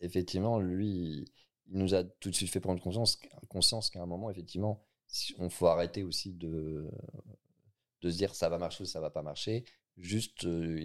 effectivement, 0.00 0.58
lui, 0.58 1.26
il 1.68 1.78
nous 1.78 1.94
a 1.94 2.02
tout 2.02 2.30
de 2.30 2.34
suite 2.34 2.50
fait 2.50 2.60
prendre 2.60 2.82
conscience, 2.82 3.20
conscience 3.48 3.90
qu'à 3.90 4.02
un 4.02 4.06
moment, 4.06 4.30
effectivement, 4.30 4.82
on 5.38 5.50
faut 5.50 5.66
arrêter 5.66 6.02
aussi 6.02 6.32
de, 6.32 6.88
de 8.00 8.10
se 8.10 8.16
dire 8.16 8.34
ça 8.34 8.48
va 8.48 8.58
marcher 8.58 8.84
ou 8.84 8.86
ça 8.86 9.00
va 9.00 9.10
pas 9.10 9.22
marcher. 9.22 9.64
Juste, 10.00 10.44
euh, 10.46 10.80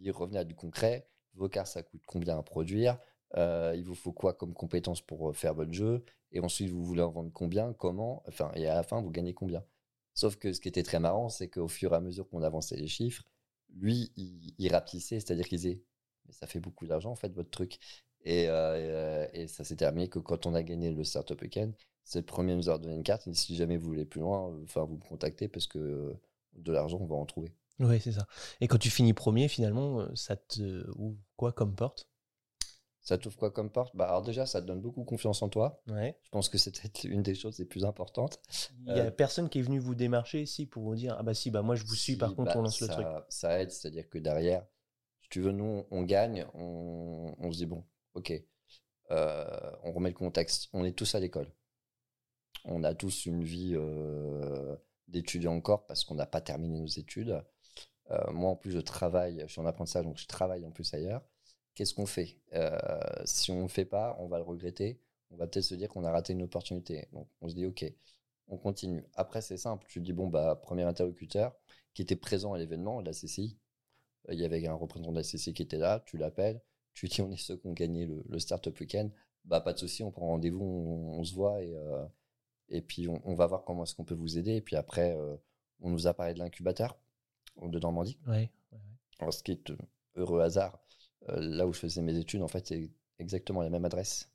il 0.00 0.10
revenait 0.12 0.40
à 0.40 0.44
du 0.44 0.54
concret. 0.54 1.08
Vos 1.34 1.48
cartes, 1.48 1.68
ça 1.68 1.82
coûte 1.82 2.02
combien 2.06 2.38
à 2.38 2.42
produire? 2.42 2.98
Euh, 3.36 3.74
Il 3.76 3.84
vous 3.84 3.94
faut 3.94 4.12
quoi 4.12 4.34
comme 4.34 4.54
compétences 4.54 5.00
pour 5.00 5.34
faire 5.36 5.54
votre 5.54 5.72
jeu? 5.72 6.04
Et 6.32 6.40
ensuite, 6.40 6.70
vous 6.70 6.84
voulez 6.84 7.02
en 7.02 7.10
vendre 7.10 7.32
combien? 7.32 7.72
Comment? 7.74 8.22
Et 8.54 8.66
à 8.66 8.74
la 8.74 8.82
fin, 8.82 9.00
vous 9.00 9.10
gagnez 9.10 9.34
combien? 9.34 9.64
Sauf 10.14 10.36
que 10.36 10.52
ce 10.52 10.60
qui 10.60 10.68
était 10.68 10.82
très 10.82 11.00
marrant, 11.00 11.28
c'est 11.28 11.48
qu'au 11.48 11.68
fur 11.68 11.92
et 11.92 11.96
à 11.96 12.00
mesure 12.00 12.28
qu'on 12.28 12.42
avançait 12.42 12.76
les 12.76 12.88
chiffres, 12.88 13.24
lui, 13.74 14.12
il, 14.16 14.54
il 14.58 14.72
rapetissait, 14.72 15.20
c'est-à-dire 15.20 15.48
qu'il 15.48 15.58
disait 15.58 15.82
mais 16.26 16.32
ça 16.32 16.46
fait 16.46 16.60
beaucoup 16.60 16.86
d'argent 16.86 17.10
en 17.10 17.16
fait 17.16 17.32
votre 17.34 17.50
truc. 17.50 17.78
Et, 18.24 18.46
euh, 18.48 19.26
et 19.32 19.48
ça 19.48 19.64
s'est 19.64 19.76
terminé 19.76 20.08
que 20.08 20.18
quand 20.20 20.46
on 20.46 20.54
a 20.54 20.62
gagné 20.62 20.90
le 20.92 21.04
Startup 21.04 21.40
Weekend, 21.40 21.74
c'est 22.04 22.20
le 22.20 22.26
premier 22.26 22.54
nous 22.54 22.70
a 22.70 22.78
donné 22.78 22.94
une 22.94 23.02
carte. 23.02 23.26
Et 23.26 23.34
si 23.34 23.56
jamais 23.56 23.76
vous 23.76 23.86
voulez 23.86 24.04
plus 24.04 24.20
loin, 24.20 24.54
enfin 24.64 24.84
vous 24.84 24.96
me 24.96 25.00
contactez 25.08 25.48
parce 25.48 25.66
que 25.66 26.14
de 26.54 26.72
l'argent 26.72 26.98
on 27.00 27.06
va 27.06 27.16
en 27.16 27.26
trouver. 27.26 27.52
Oui, 27.78 28.00
c'est 28.00 28.12
ça. 28.12 28.26
Et 28.60 28.68
quand 28.68 28.78
tu 28.78 28.90
finis 28.90 29.12
premier, 29.12 29.48
finalement, 29.48 30.00
euh, 30.00 30.14
ça 30.14 30.36
te 30.36 30.88
ouvre 30.96 31.18
quoi 31.36 31.52
comme 31.52 31.74
porte? 31.74 32.08
Ça 33.02 33.18
t'ouvre 33.18 33.36
quoi 33.36 33.50
comme 33.50 33.70
porte? 33.70 33.96
Bah 33.96 34.06
Alors 34.06 34.22
déjà, 34.22 34.46
ça 34.46 34.62
te 34.62 34.66
donne 34.66 34.80
beaucoup 34.80 35.02
confiance 35.02 35.42
en 35.42 35.48
toi. 35.48 35.82
Ouais. 35.88 36.16
Je 36.22 36.30
pense 36.30 36.48
que 36.48 36.56
c'est 36.56 36.70
peut-être 36.70 37.04
une 37.04 37.22
des 37.22 37.34
choses 37.34 37.58
les 37.58 37.64
plus 37.64 37.84
importantes. 37.84 38.40
Il 38.86 38.94
n'y 38.94 39.00
a 39.00 39.06
euh, 39.06 39.10
personne 39.10 39.48
qui 39.48 39.58
est 39.58 39.62
venu 39.62 39.80
vous 39.80 39.96
démarcher 39.96 40.40
ici 40.40 40.66
pour 40.66 40.84
vous 40.84 40.94
dire, 40.94 41.16
ah 41.18 41.22
bah 41.24 41.34
si, 41.34 41.50
bah 41.50 41.62
moi 41.62 41.74
je 41.74 41.84
vous 41.84 41.96
suis, 41.96 42.16
par 42.16 42.34
contre 42.34 42.52
bah, 42.52 42.58
on 42.60 42.62
lance 42.62 42.80
le 42.80 42.88
truc. 42.88 43.06
Ça 43.28 43.60
aide, 43.60 43.72
c'est-à-dire 43.72 44.08
que 44.08 44.18
derrière, 44.18 44.64
tu 45.30 45.40
veux, 45.40 45.50
nous, 45.50 45.84
on 45.90 46.02
gagne, 46.02 46.46
on, 46.54 47.50
se 47.50 47.56
dit, 47.56 47.66
bon, 47.66 47.84
ok, 48.14 48.32
euh, 49.10 49.70
on 49.82 49.92
remet 49.92 50.10
le 50.10 50.14
contexte. 50.14 50.68
On 50.72 50.84
est 50.84 50.92
tous 50.92 51.14
à 51.16 51.20
l'école. 51.20 51.50
On 52.64 52.84
a 52.84 52.94
tous 52.94 53.26
une 53.26 53.42
vie 53.42 53.72
euh, 53.74 54.76
d'étudiant 55.08 55.54
encore 55.54 55.86
parce 55.86 56.04
qu'on 56.04 56.14
n'a 56.14 56.26
pas 56.26 56.40
terminé 56.40 56.78
nos 56.78 56.86
études. 56.86 57.42
Euh, 58.12 58.32
moi, 58.32 58.50
en 58.50 58.56
plus, 58.56 58.72
je 58.72 58.80
travaille, 58.80 59.42
je 59.46 59.52
suis 59.52 59.60
en 59.60 59.66
apprentissage, 59.66 60.04
donc 60.04 60.18
je 60.18 60.26
travaille 60.26 60.64
en 60.64 60.70
plus 60.70 60.92
ailleurs. 60.94 61.22
Qu'est-ce 61.74 61.94
qu'on 61.94 62.06
fait? 62.06 62.38
Si 63.24 63.50
on 63.50 63.62
ne 63.62 63.68
fait 63.68 63.86
pas, 63.86 64.16
on 64.20 64.28
va 64.28 64.38
le 64.38 64.44
regretter. 64.44 65.00
On 65.30 65.36
va 65.36 65.46
peut-être 65.46 65.64
se 65.64 65.74
dire 65.74 65.88
qu'on 65.88 66.04
a 66.04 66.10
raté 66.10 66.34
une 66.34 66.42
opportunité. 66.42 67.08
Donc, 67.12 67.28
on 67.40 67.48
se 67.48 67.54
dit, 67.54 67.64
OK, 67.64 67.84
on 68.48 68.58
continue. 68.58 69.04
Après, 69.14 69.40
c'est 69.40 69.56
simple. 69.56 69.86
Tu 69.88 70.00
dis, 70.00 70.12
bon, 70.12 70.28
bah, 70.28 70.56
premier 70.56 70.82
interlocuteur 70.82 71.54
qui 71.94 72.02
était 72.02 72.16
présent 72.16 72.52
à 72.52 72.58
l'événement, 72.58 73.00
la 73.00 73.12
CCI, 73.12 73.58
il 74.30 74.38
y 74.38 74.44
avait 74.44 74.66
un 74.66 74.74
représentant 74.74 75.12
de 75.12 75.16
la 75.16 75.22
CC 75.22 75.52
qui 75.52 75.62
était 75.62 75.78
là, 75.78 76.00
tu 76.06 76.16
l'appelles, 76.16 76.60
tu 76.94 77.08
dis 77.08 77.22
on 77.22 77.30
est 77.30 77.36
ceux 77.36 77.56
qui 77.56 77.66
ont 77.66 77.72
gagné 77.72 78.06
le, 78.06 78.38
Startup 78.38 78.78
Weekend, 78.78 79.10
bah 79.44 79.60
pas 79.60 79.72
de 79.72 79.78
souci, 79.78 80.02
on 80.02 80.10
prend 80.10 80.26
rendez-vous, 80.26 80.64
on, 80.64 81.24
se 81.24 81.34
voit 81.34 81.62
et, 81.62 81.74
euh, 81.74 82.04
et 82.68 82.82
puis 82.82 83.08
on, 83.08 83.34
va 83.34 83.46
voir 83.46 83.64
comment 83.64 83.84
est-ce 83.84 83.94
qu'on 83.94 84.04
peut 84.04 84.14
vous 84.14 84.38
aider. 84.38 84.56
Et 84.56 84.60
puis 84.60 84.76
après, 84.76 85.16
euh, 85.16 85.36
on 85.80 85.90
nous 85.90 86.06
a 86.06 86.14
parlé 86.14 86.34
de 86.34 86.38
l'incubateur 86.38 86.96
de 87.60 87.78
Normandie. 87.78 88.18
Ouais, 88.26 88.50
Alors, 89.18 89.32
ce 89.32 89.42
qui 89.42 89.52
est 89.52 89.70
euh, 89.70 89.76
heureux 90.16 90.40
hasard, 90.40 90.78
là 91.28 91.66
où 91.66 91.72
je 91.72 91.78
faisais 91.78 92.02
mes 92.02 92.16
études, 92.16 92.42
en 92.42 92.48
fait, 92.48 92.66
c'est 92.66 92.90
exactement 93.18 93.62
la 93.62 93.70
même 93.70 93.84
adresse 93.84 94.30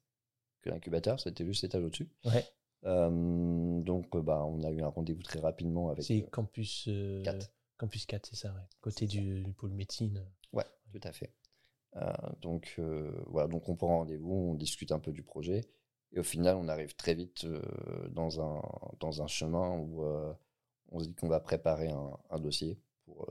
que 0.62 0.69
l'incubateur, 0.69 1.19
c'était 1.19 1.45
juste 1.45 1.63
l'étage 1.63 1.83
au-dessus. 1.83 2.09
Ouais. 2.25 2.45
donc, 2.83 4.15
bah, 4.17 4.45
on 4.45 4.63
a 4.63 4.71
eu 4.71 4.81
un 4.81 4.88
rendez-vous 4.88 5.24
très 5.24 5.39
rapidement 5.39 5.89
avec. 5.89 6.05
C'est 6.05 6.24
campus 6.31 6.89
4. 7.24 7.51
Campus 7.77 8.05
4, 8.05 8.25
c'est 8.25 8.36
ça, 8.36 8.53
ouais. 8.53 8.62
Côté 8.81 9.05
du, 9.05 9.53
pôle 9.55 9.71
médecine. 9.71 10.25
Ouais, 10.51 10.65
tout 10.91 11.01
à 11.03 11.12
fait. 11.12 11.31
Euh, 11.95 12.12
donc, 12.41 12.75
euh, 12.79 13.12
voilà, 13.27 13.47
donc 13.47 13.69
on 13.69 13.75
prend 13.75 14.00
rendez-vous, 14.00 14.33
on 14.33 14.55
discute 14.55 14.91
un 14.91 15.00
peu 15.00 15.12
du 15.12 15.24
projet. 15.24 15.62
Et 16.12 16.19
au 16.19 16.24
final, 16.24 16.55
on 16.55 16.67
arrive 16.67 16.95
très 16.95 17.13
vite 17.13 17.43
euh, 17.45 17.62
dans, 18.09 18.41
un, 18.41 18.62
dans 19.00 19.21
un 19.21 19.27
chemin 19.27 19.77
où 19.77 20.03
on 20.89 21.00
se 21.00 21.05
dit 21.05 21.15
qu'on 21.15 21.27
va 21.27 21.39
préparer 21.39 21.89
un, 21.89 22.39
dossier 22.39 22.79
pour 23.08 23.28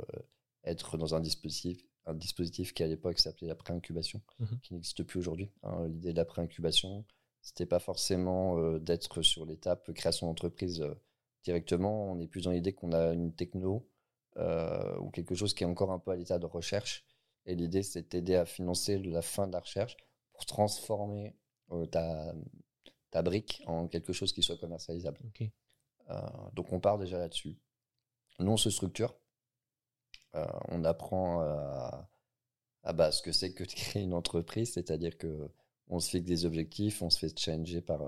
être 0.65 0.97
dans 0.97 1.15
un 1.15 1.21
dispositif, 1.21 1.85
un 2.07 2.15
dispositif 2.15 2.75
qui 2.75 2.83
à 2.83 2.89
l'époque 2.89 3.21
s'appelait 3.21 3.47
la 3.47 3.55
pré-incubation, 3.55 4.21
mhm. 4.41 4.59
qui 4.63 4.75
n'existe 4.75 5.05
plus 5.05 5.21
aujourd'hui. 5.21 5.53
Hein. 5.63 5.87
L'idée 5.87 6.13
de 6.13 6.17
la 6.17 6.25
pré-incubation, 6.25 7.05
c'était 7.41 7.67
pas 7.67 7.79
forcément 7.79 8.79
d'être 8.79 9.23
sur 9.23 9.47
l'étape 9.47 9.93
création 9.93 10.27
d'entreprise 10.27 10.85
directement. 11.45 12.11
On 12.11 12.19
est 12.19 12.27
plus 12.27 12.43
dans 12.43 12.51
l'idée 12.51 12.73
qu'on 12.73 12.93
a 12.93 13.13
une 13.13 13.33
techno 13.33 13.89
euh, 14.39 14.99
ou 14.99 15.11
quelque 15.11 15.35
chose 15.35 15.55
qui 15.55 15.65
est 15.65 15.67
encore 15.67 15.91
un 15.93 15.99
peu 15.99 16.11
à 16.11 16.17
l'état 16.17 16.39
de 16.39 16.47
recherche. 16.47 17.07
Et 17.47 17.55
l'idée, 17.55 17.83
c'est 17.83 18.11
d'aider 18.11 18.35
à 18.35 18.45
financer 18.45 18.99
la 18.99 19.23
fin 19.23 19.47
de 19.47 19.53
la 19.53 19.61
recherche 19.61 19.97
pour 20.33 20.45
transformer 20.45 21.35
euh, 21.73 21.87
ta, 21.87 22.35
ta 23.11 23.23
brique 23.23 23.63
en 23.67 23.89
quelque 23.89 24.13
chose 24.13 24.33
qui 24.33 24.43
soit 24.43 24.59
commercialisable. 24.59 25.19
Euh, 26.11 26.21
donc 26.53 26.73
on 26.73 26.81
part 26.81 26.99
déjà 26.99 27.19
là-dessus. 27.19 27.57
Nous, 28.41 28.53
on 28.53 28.57
se 28.57 28.69
structure. 28.69 29.15
On 30.69 30.85
apprend 30.85 31.41
à, 31.41 32.09
à 32.83 32.93
bah, 32.93 33.13
ce 33.13 33.23
que 33.23 33.33
c'est 33.33 33.53
que 33.53 33.65
de 33.65 33.69
créer 33.73 34.03
une 34.03 34.15
entreprise, 34.15 34.73
c'est-à-dire 34.73 35.17
que 35.19 35.51
on 35.89 36.01
se 36.01 36.11
fixe 36.11 36.27
des 36.27 36.45
objectifs, 36.45 37.03
on 37.03 37.11
se 37.11 37.19
fait 37.19 37.39
changer 37.39 37.81
par, 37.81 38.01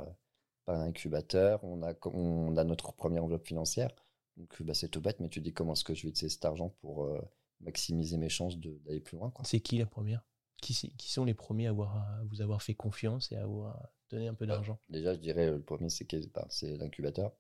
par 0.64 0.76
un 0.76 0.88
incubateur, 0.88 1.62
on 1.64 1.82
a, 1.82 1.94
on 2.06 2.56
a 2.56 2.64
notre 2.64 2.92
première 2.92 3.25
enveloppe 3.25 3.47
financière. 3.47 3.90
Donc 4.37 4.62
bah, 4.62 4.75
c'est 4.75 4.88
tout 4.88 5.00
bête, 5.00 5.20
mais 5.20 5.28
tu 5.28 5.40
dis 5.40 5.52
comment 5.52 5.73
est-ce 5.73 5.85
que 5.85 5.94
je 5.94 6.04
vais 6.04 6.11
utiliser 6.11 6.32
cet 6.32 6.44
argent 6.44 6.70
pour 6.80 7.04
euh, 7.04 7.20
maximiser 7.61 8.16
mes 8.16 8.28
chances 8.28 8.58
d'aller 8.58 9.00
plus 9.00 9.16
loin. 9.16 9.32
C'est 9.44 9.61
qui 9.61 9.78
la 9.78 9.87
première? 9.87 10.25
Qui, 10.61 10.75
qui, 10.75 11.12
sont 11.12 11.25
les 11.25 11.35
premiers 11.35 11.68
à, 11.68 11.70
avoir, 11.70 11.97
à, 11.97 12.23
vous 12.25 12.40
avoir 12.40 12.62
fait 12.62 12.75
confiance 12.75 13.30
et 13.30 13.37
à 13.37 13.47
vous 13.47 13.64
donner 14.11 14.26
un 14.26 14.35
peu 14.35 14.44
bah, 14.47 14.54
d'argent? 14.54 14.78
Déjà, 14.88 15.14
je 15.14 15.20
dirais 15.20 15.50
le 15.50 15.62
premier, 15.62 15.88
c'est 15.88 16.06
bah, 16.32 16.49
l'incubateur. 16.62 17.32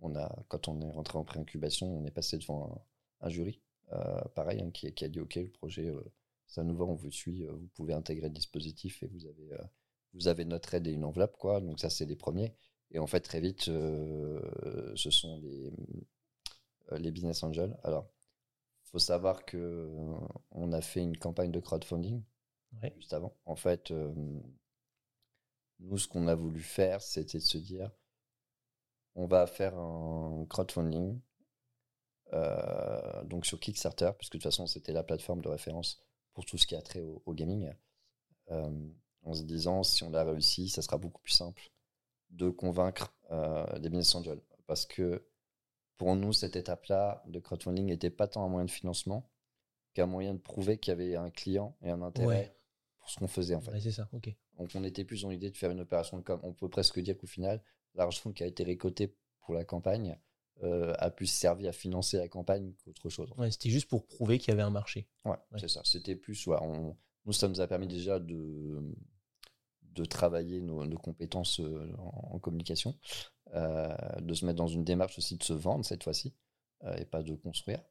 on 0.00 0.14
a, 0.16 0.44
quand 0.48 0.68
on 0.68 0.80
est 0.80 0.90
rentré 0.90 1.18
en 1.18 1.24
pré-incubation, 1.24 1.86
on 1.86 2.04
est 2.04 2.10
passé 2.10 2.36
devant 2.38 2.84
un, 3.20 3.28
jury, 3.28 3.60
euh, 3.60 3.69
pareil, 4.34 4.60
hein, 4.62 4.70
qui, 4.70 4.92
qui, 4.92 5.04
a 5.04 5.08
dit 5.08 5.20
OK, 5.20 5.36
le 5.36 5.50
projet, 5.50 5.88
euh, 5.88 6.02
ça 6.46 6.62
nous 6.64 6.76
va, 6.76 6.84
on 6.84 6.94
vous 6.94 7.10
suit, 7.10 7.44
vous 7.46 7.68
pouvez 7.74 7.94
intégrer 7.94 8.28
le 8.28 8.34
dispositif 8.34 9.02
et 9.02 9.06
vous 9.06 9.26
avez, 9.26 9.50
vous 10.14 10.28
avez 10.28 10.44
notre 10.44 10.74
aide 10.74 10.86
et 10.86 10.92
une 10.92 11.04
enveloppe. 11.04 11.36
quoi. 11.36 11.60
Donc 11.60 11.80
ça, 11.80 11.90
c'est 11.90 12.06
les 12.06 12.16
premiers. 12.16 12.54
Et 12.92 12.98
en 12.98 13.06
fait, 13.06 13.20
très 13.20 13.40
vite, 13.40 13.68
euh, 13.68 14.40
ce 14.96 15.10
sont 15.10 15.38
les, 15.40 15.72
euh, 16.92 16.98
les 16.98 17.10
business 17.12 17.42
angels. 17.42 17.76
Alors, 17.84 18.10
il 18.86 18.90
faut 18.90 18.98
savoir 18.98 19.44
que 19.44 19.56
euh, 19.56 20.18
on 20.50 20.72
a 20.72 20.80
fait 20.80 21.02
une 21.02 21.16
campagne 21.16 21.52
de 21.52 21.60
crowdfunding 21.60 22.22
juste 22.96 23.12
avant. 23.12 23.36
En 23.46 23.56
fait, 23.56 23.92
nous, 25.80 25.98
ce 25.98 26.06
qu'on 26.08 26.28
a 26.28 26.34
voulu 26.34 26.60
faire, 26.60 27.02
c'était 27.02 27.38
de 27.38 27.42
se 27.42 27.58
dire, 27.58 27.90
on 29.14 29.26
va 29.26 29.46
faire 29.46 29.76
un 29.76 30.46
crowdfunding 30.48 31.20
donc 33.24 33.46
sur 33.46 33.58
Kickstarter, 33.60 34.10
puisque 34.18 34.32
de 34.34 34.38
toute 34.38 34.42
façon, 34.44 34.66
c'était 34.66 34.92
la 34.92 35.02
plateforme 35.02 35.40
de 35.42 35.48
référence 35.48 36.02
pour 36.32 36.44
tout 36.44 36.58
ce 36.58 36.66
qui 36.66 36.74
a 36.76 36.82
trait 36.82 37.00
au, 37.00 37.22
au 37.26 37.34
gaming. 37.34 37.70
en 38.48 39.34
se 39.34 39.42
disant, 39.42 39.82
si 39.82 40.02
on 40.04 40.10
l'a 40.10 40.24
réussi, 40.24 40.68
ça 40.68 40.82
sera 40.82 40.96
beaucoup 40.98 41.20
plus 41.22 41.32
simple 41.32 41.70
de 42.30 42.48
convaincre 42.48 43.12
euh, 43.30 43.78
des 43.78 43.88
business 43.88 44.14
angels. 44.14 44.40
Parce 44.66 44.86
que 44.86 45.26
pour 45.96 46.14
nous, 46.16 46.32
cette 46.32 46.56
étape-là 46.56 47.22
de 47.26 47.38
crowdfunding 47.40 47.86
n'était 47.86 48.10
pas 48.10 48.28
tant 48.28 48.44
un 48.44 48.48
moyen 48.48 48.64
de 48.64 48.70
financement 48.70 49.28
qu'un 49.94 50.06
moyen 50.06 50.32
de 50.34 50.38
prouver 50.38 50.78
qu'il 50.78 50.92
y 50.92 50.94
avait 50.94 51.16
un 51.16 51.30
client 51.30 51.76
et 51.82 51.90
un 51.90 52.00
intérêt 52.02 52.26
Ouais. 52.26 52.56
pour 53.00 53.10
ce 53.10 53.18
qu'on 53.18 53.26
faisait 53.28 53.54
en 53.56 53.60
fait. 53.60 53.72
Ouais, 53.72 53.80
c'est 53.80 53.90
ça, 53.92 54.08
ok. 54.12 54.34
Donc 54.56 54.70
on 54.74 54.84
était 54.84 55.04
plus 55.04 55.22
dans 55.22 55.30
l'idée 55.30 55.50
de 55.50 55.56
faire 55.56 55.70
une 55.72 55.80
opération 55.80 56.16
de 56.16 56.22
com. 56.22 56.38
On 56.44 56.52
peut 56.52 56.68
presque 56.68 57.00
dire 57.00 57.18
qu'au 57.18 57.26
final, 57.26 57.62
l'argent 57.94 58.32
qui 58.32 58.42
a 58.44 58.46
été 58.46 58.62
récolté 58.62 59.14
pour 59.40 59.54
la 59.54 59.64
campagne 59.64 60.16
euh, 60.62 60.92
a 60.98 61.10
plus 61.10 61.26
servi 61.26 61.66
à 61.68 61.72
financer 61.72 62.18
la 62.18 62.28
campagne 62.28 62.74
qu'autre 62.84 63.08
chose. 63.08 63.32
Ouais, 63.38 63.50
c'était 63.50 63.70
juste 63.70 63.88
pour 63.88 64.06
prouver 64.06 64.38
qu'il 64.38 64.48
y 64.48 64.52
avait 64.52 64.62
un 64.62 64.70
marché. 64.70 65.08
Ouais, 65.24 65.32
Ouais. 65.52 65.58
c'est 65.58 65.68
ça. 65.68 65.80
C'était 65.84 66.16
plus, 66.16 66.46
ouais, 66.46 66.58
on- 66.60 66.96
nous, 67.26 67.32
ça 67.32 67.48
nous 67.48 67.60
a 67.60 67.66
permis 67.66 67.86
déjà 67.86 68.18
de, 68.18 68.94
de 69.82 70.04
travailler 70.04 70.60
nos, 70.60 70.84
nos 70.86 70.98
compétences 70.98 71.60
euh, 71.60 71.92
en, 71.98 72.34
en 72.34 72.38
communication, 72.38 72.98
euh, 73.54 73.94
de 74.20 74.34
se 74.34 74.44
mettre 74.46 74.56
dans 74.58 74.68
une 74.68 74.84
démarche 74.84 75.18
aussi 75.18 75.36
de 75.36 75.42
se 75.42 75.52
vendre 75.52 75.84
cette 75.84 76.02
fois-ci, 76.04 76.34
euh, 76.84 76.94
et 76.96 77.04
pas 77.04 77.22
de 77.22 77.34
construire. 77.34 77.82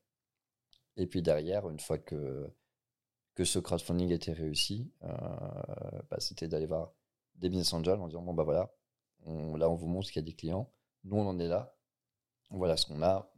Et 0.97 1.07
puis 1.07 1.21
derrière, 1.21 1.69
une 1.69 1.79
fois 1.79 1.97
que, 1.97 2.49
que 3.35 3.45
ce 3.45 3.59
crowdfunding 3.59 4.11
était 4.11 4.33
réussi, 4.33 4.91
bah, 5.01 6.17
c'était 6.19 6.47
d'aller 6.47 6.65
voir 6.65 6.93
des 7.35 7.49
business 7.49 7.71
angels 7.73 7.99
en 7.99 8.07
disant, 8.07 8.21
bon, 8.21 8.33
bah 8.33 8.43
voilà, 8.43 8.73
on- 9.25 9.55
là, 9.55 9.69
on 9.69 9.75
vous 9.75 9.87
montre 9.87 10.07
qu'il 10.07 10.17
y 10.21 10.23
a 10.23 10.25
des 10.25 10.33
clients, 10.35 10.71
nous, 11.05 11.15
on 11.17 11.27
en 11.27 11.39
est 11.39 11.47
là, 11.47 11.75
voilà 12.51 12.77
ce 12.77 12.85
qu'on 12.85 13.01
a. 13.01 13.31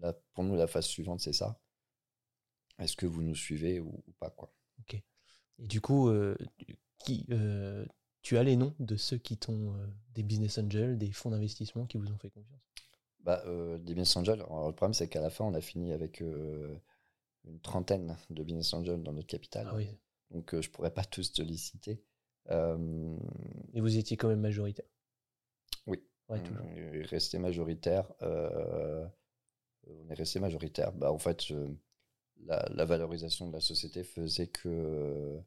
Là, 0.00 0.14
pour 0.34 0.44
nous, 0.44 0.56
la 0.56 0.66
phase 0.66 0.86
suivante, 0.86 1.20
c'est 1.20 1.32
ça. 1.32 1.58
Est-ce 2.78 2.96
que 2.96 3.06
vous 3.06 3.22
nous 3.22 3.34
suivez 3.34 3.80
ou, 3.80 4.02
ou 4.06 4.12
pas 4.18 4.30
quoi? 4.30 4.52
Et 5.58 5.66
du 5.66 5.80
coup, 5.80 6.08
euh, 6.08 6.36
tu- 6.58 6.76
qui, 6.98 7.26
euh, 7.30 7.86
tu 8.22 8.36
as 8.38 8.42
les 8.42 8.56
noms 8.56 8.74
de 8.80 8.96
ceux 8.96 9.18
qui 9.18 9.36
t'ont. 9.36 9.74
euh, 9.74 9.86
des 10.14 10.22
business 10.22 10.58
angels, 10.58 10.96
des 10.98 11.10
fonds 11.10 11.30
d'investissement 11.30 11.86
qui 11.86 11.98
vous 11.98 12.08
ont 12.10 12.18
fait 12.18 12.30
confiance? 12.30 12.60
Bah, 13.24 13.42
Des 13.46 13.94
business 13.94 14.16
angels, 14.16 14.40
alors, 14.40 14.68
le 14.68 14.74
problème 14.74 14.94
c'est 14.94 15.08
qu'à 15.08 15.20
la 15.20 15.30
fin, 15.30 15.44
on 15.44 15.54
a 15.54 15.60
fini 15.60 15.92
avec 15.92 16.20
une 16.20 16.80
trentaine 17.62 18.16
de 18.30 18.42
business 18.42 18.72
angels 18.74 19.02
dans 19.02 19.12
notre 19.12 19.26
capital. 19.26 19.66
Ah 19.68 19.74
oui. 19.74 19.88
Donc, 20.30 20.60
je 20.60 20.70
pourrais 20.70 20.92
pas 20.92 21.04
tous 21.04 21.32
te 21.32 21.42
les 21.42 21.56
citer. 21.56 22.02
Et 22.50 23.80
vous 23.80 23.96
étiez 23.96 24.16
quand 24.16 24.28
même 24.28 24.40
majoritaire. 24.40 24.86
Ouais, 26.28 26.40
on 26.62 27.06
resté 27.06 27.38
majoritaire. 27.38 28.10
euh, 28.22 29.06
on 29.88 30.10
est 30.10 30.14
resté 30.14 30.40
majoritaire. 30.40 30.92
Bah, 30.92 31.12
en 31.12 31.18
fait, 31.18 31.50
euh, 31.50 31.68
la, 32.46 32.66
la 32.70 32.84
valorisation 32.84 33.48
de 33.48 33.52
la 33.54 33.60
société 33.60 34.04
faisait 34.04 34.48
que 34.48 34.68
euh, 34.68 35.40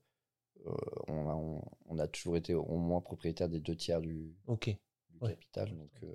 on, 1.08 1.30
a, 1.30 1.34
on, 1.36 1.62
on 1.88 2.00
a 2.00 2.08
toujours 2.08 2.38
été 2.38 2.54
au 2.54 2.78
moins 2.78 3.02
propriétaire 3.02 3.50
des 3.50 3.60
deux 3.60 3.76
tiers 3.76 4.02
du, 4.02 4.36
Ok. 4.48 4.68
du 5.10 5.20
Ouais. 5.22 5.32
capital. 5.32 5.76
Donc, 5.76 5.92
euh, 6.04 6.14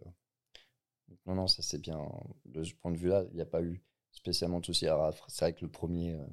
non, 1.26 1.34
non, 1.34 1.46
ça 1.46 1.62
c'est 1.62 1.80
bien. 1.80 2.00
De 2.46 2.64
ce 2.64 2.74
point 2.74 2.90
de 2.90 2.96
vue-là, 2.96 3.24
il 3.30 3.34
n'y 3.36 3.40
a 3.42 3.46
pas 3.46 3.62
eu 3.62 3.82
spécialement 4.10 4.60
de 4.60 4.84
après, 4.86 5.24
c'est 5.28 5.44
vrai 5.44 5.52
que 5.54 5.64
le 5.64 5.70
premier, 5.70 6.12
euh, 6.14 6.26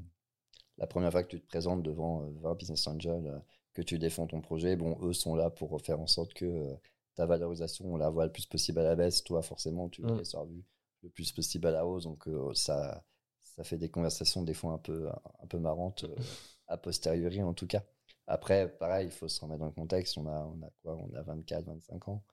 la 0.78 0.88
première 0.88 1.12
fois 1.12 1.24
que 1.24 1.30
tu 1.30 1.42
te 1.42 1.48
présentes 1.48 1.84
devant 1.84 2.24
euh, 2.24 2.32
20 2.42 2.56
business 2.56 2.88
angels, 2.88 3.42
que 3.74 3.82
tu 3.84 4.00
défends 4.00 4.28
ton 4.28 4.42
projet, 4.42 4.76
bon, 4.76 4.98
eux 5.04 5.14
sont 5.14 5.36
là 5.36 5.50
pour 5.50 5.82
faire 5.82 6.00
en 6.00 6.08
sorte 6.08 6.34
que 6.34 6.76
ta 7.16 7.26
valorisation, 7.26 7.86
on 7.94 7.98
la 7.98 8.10
voit 8.10 8.26
le 8.26 8.32
plus 8.32 8.46
possible 8.46 8.80
à 8.80 8.84
la 8.84 8.96
baisse. 8.96 9.24
Toi, 9.24 9.42
forcément, 9.42 9.90
tu 9.90 10.02
Mm. 10.02 10.16
qu'elle 10.16 10.26
soit 10.26 10.42
revue 10.42 10.64
le 11.04 11.10
plus 11.10 11.32
possible 11.32 11.68
à 11.68 11.72
la 11.72 11.86
hausse. 11.86 12.04
Donc, 12.04 12.28
euh, 12.28 12.54
ça, 12.54 13.04
ça 13.42 13.64
fait 13.64 13.78
des 13.78 13.90
conversations 13.90 14.42
des 14.44 14.54
fois 14.54 14.74
un 14.74 14.78
peu, 14.78 15.10
un 15.42 15.48
peu 15.48 15.60
marrantes, 15.60 16.04
euh, 16.06 16.16
a 16.68 16.78
posteriori 16.78 17.42
en 17.42 17.54
tout 17.54 17.68
cas. 17.68 17.84
Après, 18.28 18.70
pareil, 18.78 19.08
il 19.08 19.12
faut 19.12 19.28
se 19.28 19.42
remettre 19.42 19.60
dans 19.60 19.66
le 19.66 19.72
contexte. 19.72 20.18
On 20.18 20.28
a, 20.28 20.46
on 20.46 20.62
a 20.66 20.70
quoi? 20.84 20.96
On 20.98 21.14
a 21.16 21.22
24, 21.24 21.66
25 21.66 22.08
ans. 22.10 22.24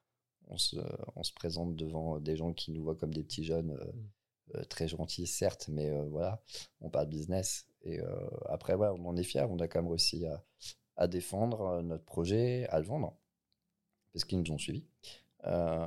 On 0.48 0.58
se, 0.58 0.76
on 1.16 1.22
se 1.22 1.32
présente 1.32 1.74
devant 1.74 2.20
des 2.20 2.36
gens 2.36 2.52
qui 2.52 2.70
nous 2.70 2.82
voient 2.84 2.94
comme 2.96 3.12
des 3.14 3.22
petits 3.24 3.44
jeunes 3.44 3.70
euh, 3.72 3.92
Mm. 3.92 4.56
euh, 4.56 4.64
très 4.64 4.86
gentils, 4.88 5.26
certes, 5.26 5.68
mais 5.68 5.90
voilà, 6.08 6.40
on 6.80 6.88
parle 6.90 7.08
business. 7.08 7.66
Et 7.82 7.98
après, 8.48 8.74
ouais, 8.74 8.88
on 8.88 9.06
en 9.06 9.16
est 9.16 9.22
fiers. 9.24 9.46
On 9.48 9.58
a 9.60 9.66
quand 9.68 9.80
même 9.80 9.88
réussi 9.90 10.24
à, 10.26 10.42
à 10.96 11.06
défendre 11.08 11.82
notre 11.82 12.04
projet, 12.04 12.66
à 12.68 12.78
le 12.80 12.84
vendre, 12.86 13.16
parce 14.16 14.24
qu'ils 14.24 14.40
nous 14.40 14.50
ont 14.50 14.56
suivis. 14.56 14.86
Euh, 15.44 15.86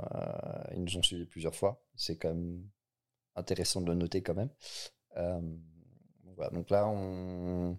ils 0.75 0.83
nous 0.83 0.97
ont 0.97 1.01
suivis 1.01 1.25
plusieurs 1.25 1.55
fois. 1.55 1.81
C'est 1.95 2.15
quand 2.15 2.29
même 2.29 2.63
intéressant 3.35 3.81
de 3.81 3.87
le 3.87 3.95
noter 3.95 4.21
quand 4.21 4.35
même. 4.35 4.51
Euh, 5.17 5.41
voilà. 6.35 6.51
Donc 6.51 6.69
là, 6.69 6.87
on, 6.87 7.75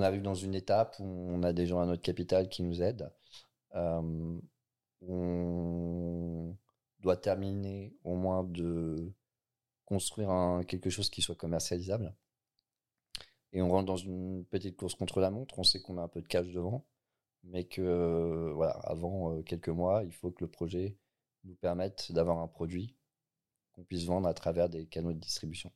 arrive 0.00 0.22
dans 0.22 0.36
une 0.36 0.54
étape 0.54 0.94
où 1.00 1.04
on 1.04 1.42
a 1.42 1.52
des 1.52 1.66
gens 1.66 1.80
à 1.80 1.86
notre 1.86 2.00
capital 2.00 2.48
qui 2.48 2.62
nous 2.62 2.80
aident. 2.80 3.12
Euh, 3.74 4.40
on 5.00 6.56
doit 7.00 7.16
terminer 7.16 7.92
au 8.04 8.14
moins 8.14 8.44
de 8.44 9.12
construire 9.84 10.60
quelque 10.68 10.90
chose 10.90 11.10
qui 11.10 11.22
soit 11.22 11.34
commercialisable. 11.34 12.14
Et 13.52 13.60
on 13.62 13.68
rentre 13.68 13.86
dans 13.86 13.96
une 13.96 14.44
petite 14.44 14.76
course 14.76 14.94
contre 14.94 15.18
la 15.18 15.32
montre. 15.32 15.58
On 15.58 15.64
sait 15.64 15.80
qu'on 15.80 15.98
a 15.98 16.02
un 16.02 16.08
peu 16.08 16.22
de 16.22 16.28
cash 16.28 16.46
devant, 16.52 16.86
mais 17.44 17.64
que 17.64 17.82
euh, 17.82 18.52
voilà, 18.54 18.72
avant 18.84 19.34
euh, 19.36 19.42
quelques 19.42 19.68
mois, 19.68 20.02
il 20.04 20.12
faut 20.12 20.30
que 20.30 20.44
le 20.44 20.50
projet 20.50 20.96
nous 21.44 21.54
permette 21.54 22.12
d'avoir 22.12 22.38
un 22.38 22.48
produit 22.48 22.96
qu'on 23.72 23.84
puisse 23.84 24.04
vendre 24.04 24.28
à 24.28 24.34
travers 24.34 24.68
des 24.68 24.86
canaux 24.86 25.12
de 25.12 25.18
distribution. 25.18 25.72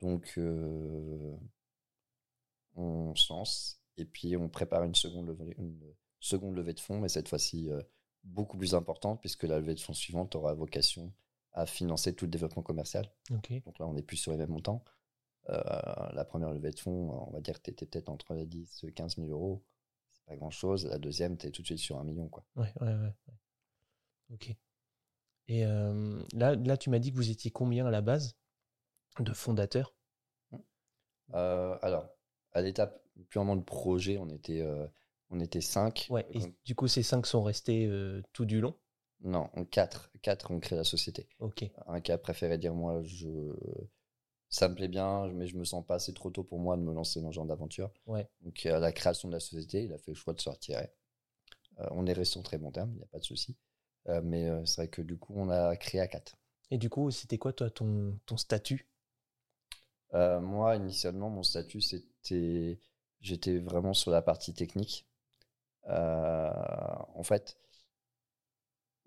Donc, 0.00 0.34
euh, 0.36 1.36
on 2.74 3.14
se 3.14 3.32
lance 3.32 3.80
et 3.96 4.04
puis 4.04 4.36
on 4.36 4.48
prépare 4.48 4.84
une 4.84 4.94
seconde 4.94 5.28
levée, 5.28 5.54
une 5.58 5.80
seconde 6.20 6.54
levée 6.54 6.74
de 6.74 6.80
fonds, 6.80 7.00
mais 7.00 7.08
cette 7.08 7.28
fois-ci 7.28 7.70
euh, 7.70 7.82
beaucoup 8.22 8.56
plus 8.58 8.74
importante, 8.74 9.20
puisque 9.20 9.44
la 9.44 9.58
levée 9.58 9.74
de 9.74 9.80
fonds 9.80 9.94
suivante 9.94 10.34
aura 10.34 10.54
vocation 10.54 11.12
à 11.52 11.66
financer 11.66 12.14
tout 12.14 12.24
le 12.24 12.30
développement 12.30 12.62
commercial. 12.62 13.10
Donc 13.60 13.78
là, 13.78 13.86
on 13.86 13.94
n'est 13.94 14.02
plus 14.02 14.16
sur 14.16 14.32
les 14.32 14.38
mêmes 14.38 14.50
montants. 14.50 14.84
Euh, 15.50 15.60
la 16.12 16.24
première 16.24 16.50
levée 16.50 16.70
de 16.70 16.80
fonds, 16.80 17.28
on 17.28 17.30
va 17.30 17.40
dire 17.40 17.58
que 17.58 17.64
tu 17.64 17.70
étais 17.70 17.86
peut-être 17.86 18.08
entre 18.08 18.34
les 18.34 18.46
10 18.46 18.84
et 18.84 18.92
15 18.92 19.16
000 19.16 19.28
euros. 19.28 19.62
Pas 20.26 20.36
grand-chose. 20.36 20.86
La 20.86 20.98
deuxième, 20.98 21.36
tu 21.36 21.46
es 21.46 21.50
tout 21.50 21.62
de 21.62 21.66
suite 21.66 21.78
sur 21.78 21.98
un 21.98 22.04
million. 22.04 22.28
Quoi. 22.28 22.44
Ouais, 22.56 22.72
ouais, 22.80 22.94
ouais. 22.94 23.14
Ok. 24.32 24.54
Et 25.48 25.66
euh, 25.66 26.22
là, 26.32 26.54
là, 26.54 26.76
tu 26.76 26.90
m'as 26.90 26.98
dit 26.98 27.10
que 27.10 27.16
vous 27.16 27.30
étiez 27.30 27.50
combien 27.50 27.86
à 27.86 27.90
la 27.90 28.00
base 28.00 28.36
de 29.20 29.32
fondateurs? 29.32 29.94
Euh, 31.34 31.76
alors, 31.82 32.08
à 32.52 32.62
l'étape 32.62 33.02
purement 33.28 33.56
de 33.56 33.62
projet, 33.62 34.18
on 34.18 34.28
était, 34.28 34.62
euh, 34.62 34.86
on 35.30 35.40
était 35.40 35.60
5. 35.60 36.06
Ouais. 36.10 36.26
Et 36.30 36.40
du 36.64 36.74
coup, 36.74 36.88
ces 36.88 37.02
cinq 37.02 37.26
sont 37.26 37.42
restés 37.42 37.90
tout 38.32 38.44
du 38.44 38.60
long? 38.60 38.74
Non, 39.20 39.48
4. 39.70 40.10
4 40.22 40.50
ont 40.50 40.60
créé 40.60 40.76
la 40.76 40.84
société. 40.84 41.28
Ok. 41.38 41.64
Un 41.86 42.00
qui 42.00 42.12
a 42.12 42.18
préféré 42.18 42.58
dire 42.58 42.74
moi, 42.74 43.02
je... 43.02 43.28
ça 44.54 44.68
me 44.68 44.76
plaît 44.76 44.88
bien, 44.88 45.26
mais 45.32 45.48
je 45.48 45.56
me 45.56 45.64
sens 45.64 45.84
pas 45.84 45.96
assez 45.96 46.14
trop 46.14 46.30
tôt 46.30 46.44
pour 46.44 46.60
moi 46.60 46.76
de 46.76 46.82
me 46.82 46.92
lancer 46.92 47.20
dans 47.20 47.32
ce 47.32 47.34
genre 47.34 47.44
d'aventure. 47.44 47.90
Ouais. 48.06 48.28
Donc, 48.42 48.64
à 48.66 48.78
la 48.78 48.92
création 48.92 49.28
de 49.28 49.34
la 49.34 49.40
société, 49.40 49.82
il 49.82 49.92
a 49.92 49.98
fait 49.98 50.12
le 50.12 50.16
choix 50.16 50.32
de 50.32 50.40
se 50.40 50.48
retirer. 50.48 50.90
Euh, 51.80 51.88
on 51.90 52.06
est 52.06 52.12
resté 52.12 52.38
en 52.38 52.42
très 52.42 52.58
bon 52.58 52.70
terme, 52.70 52.90
il 52.92 52.98
n'y 52.98 53.02
a 53.02 53.08
pas 53.08 53.18
de 53.18 53.24
souci. 53.24 53.56
Euh, 54.08 54.20
mais 54.22 54.48
euh, 54.48 54.64
c'est 54.64 54.82
vrai 54.82 54.88
que 54.88 55.02
du 55.02 55.18
coup, 55.18 55.34
on 55.36 55.48
a 55.50 55.76
créé 55.76 56.00
à 56.00 56.06
4. 56.06 56.36
Et 56.70 56.78
du 56.78 56.88
coup, 56.88 57.10
c'était 57.10 57.36
quoi, 57.36 57.52
toi, 57.52 57.68
ton, 57.68 58.16
ton 58.26 58.36
statut? 58.36 58.88
Euh, 60.14 60.40
moi, 60.40 60.76
initialement, 60.76 61.30
mon 61.30 61.42
statut, 61.42 61.80
c'était. 61.80 62.78
J'étais 63.20 63.58
vraiment 63.58 63.94
sur 63.94 64.12
la 64.12 64.22
partie 64.22 64.54
technique. 64.54 65.08
Euh, 65.88 66.50
en 67.14 67.22
fait, 67.24 67.58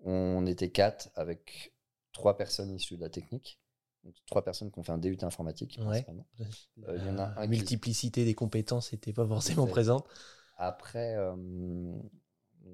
on 0.04 0.44
était 0.46 0.70
quatre 0.70 1.08
avec 1.14 1.72
trois 2.12 2.36
personnes 2.36 2.74
issues 2.74 2.96
de 2.96 3.02
la 3.02 3.10
technique. 3.10 3.60
Donc, 4.04 4.14
trois 4.26 4.42
personnes 4.44 4.70
qui 4.70 4.78
ont 4.78 4.82
fait 4.82 4.92
un 4.92 4.98
DUT 4.98 5.18
informatique, 5.22 5.78
Ouais. 5.84 6.04
Euh, 6.86 6.96
il 6.96 7.06
y 7.06 7.10
en 7.10 7.18
a 7.18 7.28
La 7.34 7.40
un 7.40 7.42
qui- 7.44 7.48
multiplicité 7.50 8.24
des 8.24 8.34
compétences 8.34 8.92
n'était 8.92 9.12
pas 9.12 9.26
forcément 9.26 9.66
présente. 9.66 10.06
Après, 10.56 11.14
euh, 11.16 11.36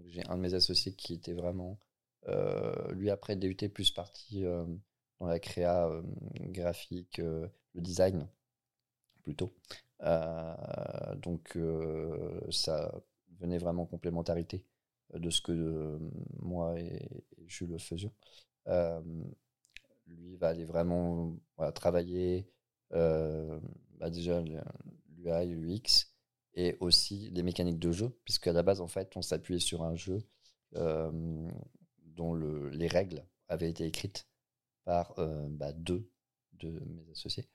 j'ai 0.07 0.25
un 0.29 0.37
de 0.37 0.41
mes 0.43 0.55
associés 0.55 0.93
qui 0.95 1.15
était 1.15 1.33
vraiment, 1.35 1.79
euh, 2.29 2.93
lui 2.93 3.11
après 3.11 3.37
DUT 3.37 3.69
plus 3.69 3.91
parti 3.91 4.45
euh, 4.45 4.65
dans 5.21 5.27
la 5.27 5.39
créa 5.39 5.89
euh, 5.89 6.03
graphique, 6.51 7.19
euh, 7.19 7.47
le 7.75 7.81
design 7.81 8.27
plutôt. 9.23 9.53
Euh, 10.03 11.15
donc 11.17 11.57
euh, 11.57 12.41
ça 12.51 12.93
venait 13.41 13.59
vraiment 13.59 13.83
en 13.85 13.87
complémentarité 13.87 14.65
de 15.15 15.31
ce 15.31 15.41
que 15.41 15.53
euh, 15.53 15.99
moi 16.41 16.79
et, 16.79 17.25
et 17.39 17.49
Jules 17.49 17.79
faisions. 17.79 18.13
Lui 20.07 20.37
va 20.37 20.49
aller 20.49 20.65
vraiment 20.65 21.37
travailler 21.75 22.49
euh, 22.93 23.59
bah 23.99 24.11
déjà 24.11 24.41
l'UI, 24.41 24.59
l'UX 25.47 26.15
et 26.55 26.77
aussi 26.81 27.31
les 27.31 27.43
mécaniques 27.43 27.79
de 27.79 27.93
jeu, 27.93 28.17
puisque 28.25 28.47
à 28.47 28.53
la 28.53 28.63
base, 28.63 28.81
en 28.81 28.87
fait, 28.87 29.17
on 29.17 29.23
s'appuyait 29.23 29.61
sur 29.61 29.83
un 29.83 29.95
jeu 29.95 30.19
euh, 30.77 31.11
dont 32.03 32.35
le, 32.35 32.69
les 32.71 32.87
règles 32.87 33.27
avaient 33.49 33.71
été 33.71 33.85
écrites 33.85 34.29
par 34.85 35.19
euh, 35.19 35.47
bah, 35.49 35.73
deux 35.73 36.09
de 36.53 36.71
mes 36.87 37.11
associés. 37.11 37.49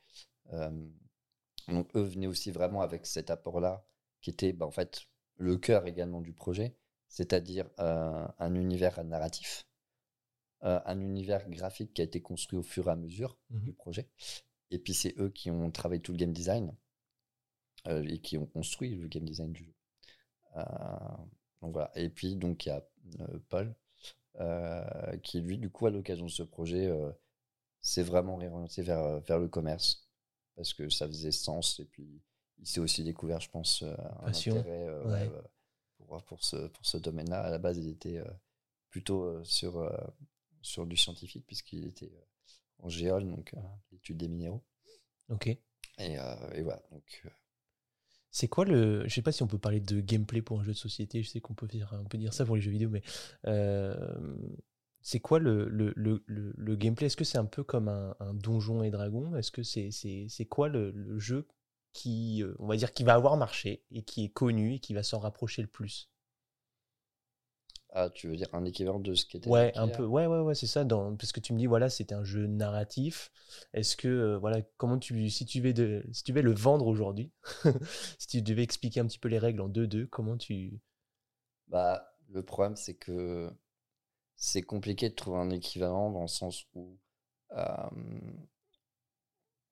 Euh, 0.54 0.72
donc, 1.68 1.96
eux 1.96 2.02
venaient 2.02 2.28
aussi 2.28 2.52
vraiment 2.52 2.82
avec 2.82 3.06
cet 3.06 3.30
apport-là, 3.30 3.86
qui 4.22 4.32
était 4.32 4.54
bah, 4.54 4.66
en 4.66 4.72
fait 4.72 5.04
le 5.38 5.58
cœur 5.58 5.86
également 5.86 6.22
du 6.22 6.34
projet, 6.34 6.76
c'est-à-dire 7.08 7.70
un 7.78 8.56
univers 8.56 9.04
narratif, 9.04 9.66
euh, 10.64 10.80
un 10.86 11.00
univers 11.00 11.48
graphique 11.50 11.94
qui 11.94 12.02
a 12.02 12.04
été 12.06 12.22
construit 12.22 12.60
au 12.60 12.64
fur 12.64 12.88
et 12.88 12.92
à 12.92 12.96
mesure 12.96 13.38
Mhm. 13.50 13.62
du 13.64 13.74
projet. 13.74 14.10
Et 14.72 14.80
puis, 14.80 14.94
c'est 14.94 15.16
eux 15.20 15.30
qui 15.30 15.50
ont 15.52 15.72
travaillé 15.72 16.02
tout 16.02 16.12
le 16.12 16.18
game 16.18 16.34
design 16.34 16.76
et 17.86 18.20
qui 18.20 18.38
ont 18.38 18.46
construit 18.46 18.94
le 18.96 19.08
game 19.08 19.24
design 19.26 19.52
du 19.54 19.64
jeu. 19.64 19.74
donc 21.62 21.74
voilà. 21.74 21.92
Et 21.96 22.10
puis, 22.10 22.36
donc, 22.36 22.66
il 22.66 22.70
y 22.70 22.72
a 22.72 22.86
Paul, 23.50 23.74
qui 25.24 25.42
lui, 25.42 25.58
du 25.58 25.70
coup, 25.70 25.88
à 25.88 25.90
l'occasion 25.92 26.26
de 26.26 26.32
ce 26.32 26.44
projet, 26.44 26.92
s'est 27.82 28.04
vraiment 28.04 28.36
réorienté 28.36 28.82
vers, 28.82 29.22
vers 29.22 29.40
le 29.40 29.48
commerce, 29.48 30.08
parce 30.56 30.74
que 30.74 30.90
ça 30.90 31.08
faisait 31.08 31.32
sens, 31.32 31.80
et 31.80 31.86
puis 31.86 32.22
il 32.60 32.68
s'est 32.68 32.82
aussi 32.82 33.04
découvert, 33.04 33.40
je 33.40 33.50
pense, 33.50 33.82
un 33.84 34.34
intérêt 34.54 34.88
pour, 35.98 36.22
pour, 36.26 36.44
ce, 36.44 36.68
pour 36.68 36.86
ce 36.86 36.98
domaine-là. 36.98 37.42
À 37.44 37.50
la 37.50 37.58
base, 37.60 37.78
il 37.78 37.88
était 37.90 38.22
plutôt 38.90 39.44
sur, 39.46 39.78
sur 40.62 40.86
du 40.86 40.98
scientifique, 40.98 41.46
puisqu'il 41.46 41.86
était 41.88 42.12
en 42.80 42.90
géol, 42.90 43.28
donc 43.28 43.54
l'étude 43.92 44.18
des 44.18 44.28
minéraux. 44.28 44.64
Ok. 45.30 45.48
Et, 45.48 45.60
et 46.00 46.62
voilà, 46.62 46.82
donc 46.92 47.26
c'est 48.32 48.48
quoi 48.48 48.64
le. 48.64 49.08
Je 49.08 49.14
sais 49.14 49.22
pas 49.22 49.32
si 49.32 49.44
on 49.44 49.48
peut 49.48 49.58
parler 49.58 49.80
de 49.80 50.02
gameplay 50.02 50.42
pour 50.42 50.60
un 50.60 50.64
jeu 50.64 50.72
de 50.72 50.78
société, 50.78 51.24
je 51.24 51.30
sais 51.30 51.42
qu'on 51.42 51.56
peut 51.56 51.68
dire, 51.68 51.94
on 52.00 52.06
peut 52.06 52.18
dire 52.18 52.34
ça 52.34 52.46
pour 52.46 52.56
les 52.56 52.62
jeux 52.62 52.72
vidéo, 52.72 52.90
mais 52.90 53.02
c'est 55.02 55.20
quoi 55.20 55.40
le, 55.40 55.68
le, 55.70 55.94
le, 55.96 56.24
le 56.28 56.76
gameplay? 56.76 57.08
Est-ce 57.08 57.18
que 57.18 57.24
c'est 57.24 57.38
un 57.38 57.46
peu 57.46 57.64
comme 57.64 57.88
un, 57.88 58.16
donjon 58.34 58.84
et 58.84 58.92
dragon? 58.92 59.36
Est-ce 59.36 59.52
que 59.52 59.64
c'est 59.64 59.90
c'est 59.92 60.46
quoi 60.46 60.68
le, 60.68 61.18
jeu 61.20 61.48
qui, 61.94 62.44
on 62.60 62.68
va 62.68 62.76
dire, 62.76 62.92
qui 62.92 63.04
va 63.04 63.14
avoir 63.14 63.38
marché 63.38 63.84
et 63.92 64.04
qui 64.04 64.26
est 64.26 64.30
connu 64.30 64.76
et 64.76 64.80
qui 64.80 64.94
va 64.94 65.04
s'en 65.04 65.20
rapprocher 65.20 65.62
le 65.62 65.68
plus? 65.68 66.10
Ah, 67.92 68.10
tu 68.12 68.28
veux 68.28 68.36
dire 68.36 68.50
un 68.54 68.66
équivalent 68.66 69.00
de 69.00 69.16
ce 69.16 69.26
qui 69.26 69.38
était 69.38 69.50
Ouais, 69.50 69.72
un 69.76 69.88
peu. 69.88 70.06
Ouais, 70.06 70.28
ouais, 70.28 70.40
ouais, 70.40 70.54
c'est 70.54 70.68
ça. 70.68 70.84
Dans... 70.84 71.16
Parce 71.16 71.32
que 71.32 71.40
tu 71.40 71.54
me 71.54 71.58
dis, 71.58 71.66
voilà, 71.66 71.90
c'était 71.90 72.14
un 72.14 72.24
jeu 72.24 72.46
narratif. 72.46 73.32
Est-ce 73.74 73.98
que, 73.98 74.08
euh, 74.08 74.38
voilà, 74.38 74.62
comment 74.78 75.00
tu, 75.00 75.30
si 75.32 75.46
tu 75.46 75.60
veux 75.60 75.74
de, 75.74 76.06
si 76.12 76.24
tu 76.24 76.32
le 76.34 76.54
vendre 76.54 76.86
aujourd'hui, 76.86 77.32
si 78.20 78.28
tu 78.28 78.42
devais 78.44 78.62
expliquer 78.62 79.00
un 79.00 79.08
petit 79.08 79.18
peu 79.18 79.28
les 79.28 79.40
règles 79.40 79.62
en 79.62 79.70
2-2, 79.70 80.06
comment 80.06 80.38
tu. 80.38 80.80
Bah, 81.68 82.16
le 82.30 82.44
problème, 82.44 82.76
c'est 82.76 82.94
que 82.94 83.50
c'est 84.36 84.62
compliqué 84.62 85.10
de 85.10 85.16
trouver 85.16 85.40
un 85.40 85.50
équivalent 85.50 86.12
dans 86.12 86.22
le 86.22 86.28
sens 86.28 86.66
où 86.76 86.96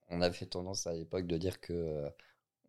on 0.10 0.22
avait 0.22 0.46
tendance 0.48 0.88
à 0.88 0.94
l'époque 0.94 1.28
de 1.28 1.38
dire 1.38 1.60
que 1.60 1.74
euh, 1.74 2.10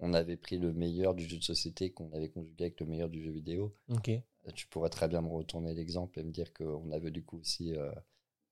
on 0.00 0.12
avait 0.12 0.36
pris 0.36 0.58
le 0.58 0.72
meilleur 0.72 1.14
du 1.14 1.26
jeu 1.26 1.38
de 1.38 1.42
société 1.42 1.90
qu'on 1.90 2.12
avait 2.12 2.28
conjugué 2.28 2.64
avec 2.64 2.80
le 2.80 2.86
meilleur 2.86 3.08
du 3.08 3.22
jeu 3.22 3.30
vidéo. 3.30 3.74
Ok 3.88 4.10
tu 4.54 4.66
pourrais 4.68 4.90
très 4.90 5.08
bien 5.08 5.22
me 5.22 5.28
retourner 5.28 5.74
l'exemple 5.74 6.18
et 6.18 6.24
me 6.24 6.30
dire 6.30 6.52
qu'on 6.52 6.90
avait 6.92 7.10
du 7.10 7.24
coup 7.24 7.38
aussi 7.38 7.74
euh, 7.74 7.90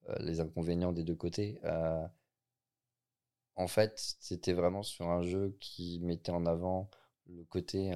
euh, 0.09 0.15
les 0.19 0.39
inconvénients 0.39 0.93
des 0.93 1.03
deux 1.03 1.15
côtés. 1.15 1.59
Euh, 1.63 2.05
en 3.55 3.67
fait, 3.67 3.93
c'était 4.19 4.53
vraiment 4.53 4.83
sur 4.83 5.07
un 5.09 5.23
jeu 5.23 5.57
qui 5.59 5.99
mettait 6.01 6.31
en 6.31 6.45
avant 6.45 6.89
le 7.27 7.43
côté 7.43 7.91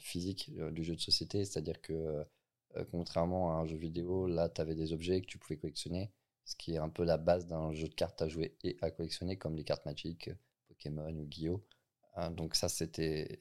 physique 0.00 0.50
du 0.72 0.84
jeu 0.84 0.94
de 0.96 1.00
société, 1.00 1.44
c'est-à-dire 1.44 1.80
que 1.80 2.26
contrairement 2.90 3.52
à 3.52 3.54
un 3.60 3.64
jeu 3.64 3.76
vidéo, 3.76 4.26
là, 4.26 4.48
tu 4.48 4.60
avais 4.60 4.74
des 4.74 4.92
objets 4.92 5.20
que 5.20 5.26
tu 5.26 5.38
pouvais 5.38 5.56
collectionner, 5.56 6.12
ce 6.44 6.56
qui 6.56 6.74
est 6.74 6.78
un 6.78 6.88
peu 6.88 7.04
la 7.04 7.16
base 7.16 7.46
d'un 7.46 7.72
jeu 7.72 7.88
de 7.88 7.94
cartes 7.94 8.20
à 8.22 8.28
jouer 8.28 8.58
et 8.64 8.76
à 8.82 8.90
collectionner, 8.90 9.38
comme 9.38 9.54
les 9.56 9.64
cartes 9.64 9.86
Magic, 9.86 10.30
Pokémon 10.68 11.14
ou 11.16 11.24
Guillaume. 11.24 11.62
donc 12.32 12.56
ça, 12.56 12.68
c'était... 12.68 13.40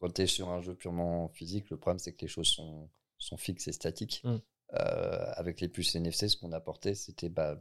Quand 0.00 0.12
tu 0.14 0.22
es 0.22 0.26
sur 0.26 0.48
un 0.48 0.60
jeu 0.62 0.74
purement 0.74 1.28
physique, 1.28 1.70
le 1.70 1.76
problème 1.76 1.98
c'est 1.98 2.12
que 2.12 2.22
les 2.22 2.28
choses 2.28 2.48
sont, 2.48 2.90
sont 3.18 3.36
fixes 3.36 3.68
et 3.68 3.72
statiques. 3.72 4.22
Mm. 4.24 4.38
Euh, 4.74 5.32
avec 5.34 5.60
les 5.60 5.68
puces 5.68 5.94
NFC, 5.94 6.28
ce 6.28 6.36
qu'on 6.36 6.52
apportait, 6.52 6.94
c'était 6.94 7.28
bah, 7.28 7.58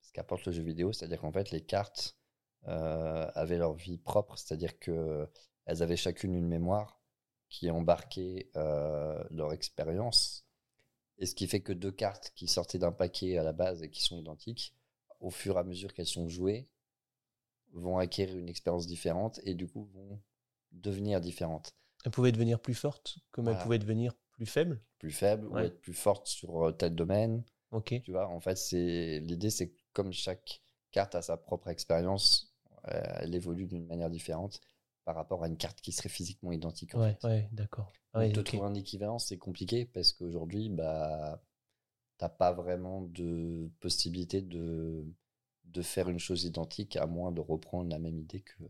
ce 0.00 0.12
qu'apporte 0.12 0.46
le 0.46 0.52
jeu 0.52 0.62
vidéo, 0.62 0.92
c'est-à-dire 0.92 1.20
qu'en 1.20 1.32
fait 1.32 1.50
les 1.50 1.60
cartes 1.60 2.18
euh, 2.66 3.30
avaient 3.34 3.58
leur 3.58 3.74
vie 3.74 3.98
propre, 3.98 4.38
c'est-à-dire 4.38 4.78
que 4.78 5.28
elles 5.66 5.82
avaient 5.82 5.96
chacune 5.96 6.34
une 6.34 6.48
mémoire 6.48 7.00
qui 7.48 7.70
embarquait 7.70 8.50
euh, 8.56 9.22
leur 9.30 9.52
expérience. 9.52 10.46
Et 11.18 11.26
ce 11.26 11.34
qui 11.34 11.46
fait 11.46 11.60
que 11.60 11.72
deux 11.72 11.92
cartes 11.92 12.32
qui 12.34 12.48
sortaient 12.48 12.78
d'un 12.78 12.92
paquet 12.92 13.38
à 13.38 13.42
la 13.42 13.52
base 13.52 13.82
et 13.82 13.90
qui 13.90 14.02
sont 14.02 14.18
identiques, 14.18 14.74
au 15.20 15.30
fur 15.30 15.56
et 15.56 15.60
à 15.60 15.64
mesure 15.64 15.92
qu'elles 15.92 16.06
sont 16.06 16.28
jouées, 16.28 16.70
vont 17.72 17.98
acquérir 17.98 18.38
une 18.38 18.48
expérience 18.48 18.86
différente 18.86 19.40
et 19.44 19.54
du 19.54 19.68
coup 19.68 19.84
vont 19.92 20.20
devenir 20.72 21.20
différentes. 21.20 21.74
Elle 22.04 22.12
pouvait 22.12 22.32
devenir 22.32 22.60
plus 22.60 22.74
forte, 22.74 23.18
comme 23.30 23.48
elle 23.48 23.58
pouvait 23.58 23.78
devenir 23.78 24.14
plus 24.32 24.46
faible 24.46 24.80
Plus 24.98 25.10
faible, 25.10 25.46
ou 25.48 25.58
être 25.58 25.80
plus 25.80 25.94
forte 25.94 26.26
sur 26.28 26.68
euh, 26.68 26.72
tel 26.72 26.94
domaine. 26.94 27.44
Ok. 27.70 28.00
Tu 28.02 28.12
vois, 28.12 28.28
en 28.28 28.40
fait, 28.40 28.56
c'est 28.56 29.20
l'idée, 29.20 29.50
c'est 29.50 29.68
que 29.70 29.80
comme 29.92 30.12
chaque 30.12 30.62
carte 30.90 31.14
a 31.14 31.22
sa 31.22 31.36
propre 31.36 31.68
expérience, 31.68 32.54
euh, 32.88 33.02
elle 33.20 33.34
évolue 33.34 33.66
d'une 33.66 33.86
manière 33.86 34.10
différente 34.10 34.60
par 35.04 35.16
rapport 35.16 35.42
à 35.42 35.48
une 35.48 35.56
carte 35.56 35.80
qui 35.80 35.92
serait 35.92 36.08
physiquement 36.08 36.52
identique. 36.52 36.94
En 36.94 37.02
ouais, 37.02 37.18
ouais 37.24 37.48
d'accord. 37.52 37.92
Ouais, 38.14 38.30
de 38.30 38.42
trouver 38.42 38.66
un 38.66 38.74
équivalent, 38.74 39.18
c'est 39.18 39.38
compliqué 39.38 39.84
parce 39.86 40.12
qu'aujourd'hui, 40.12 40.68
bah, 40.70 41.42
t'as 42.18 42.28
pas 42.28 42.52
vraiment 42.52 43.02
de 43.02 43.70
possibilité 43.80 44.42
de, 44.42 45.04
de 45.64 45.82
faire 45.82 46.08
une 46.08 46.18
chose 46.18 46.44
identique 46.44 46.96
à 46.96 47.06
moins 47.06 47.32
de 47.32 47.40
reprendre 47.40 47.90
la 47.90 47.98
même 47.98 48.18
idée 48.18 48.40
que, 48.40 48.64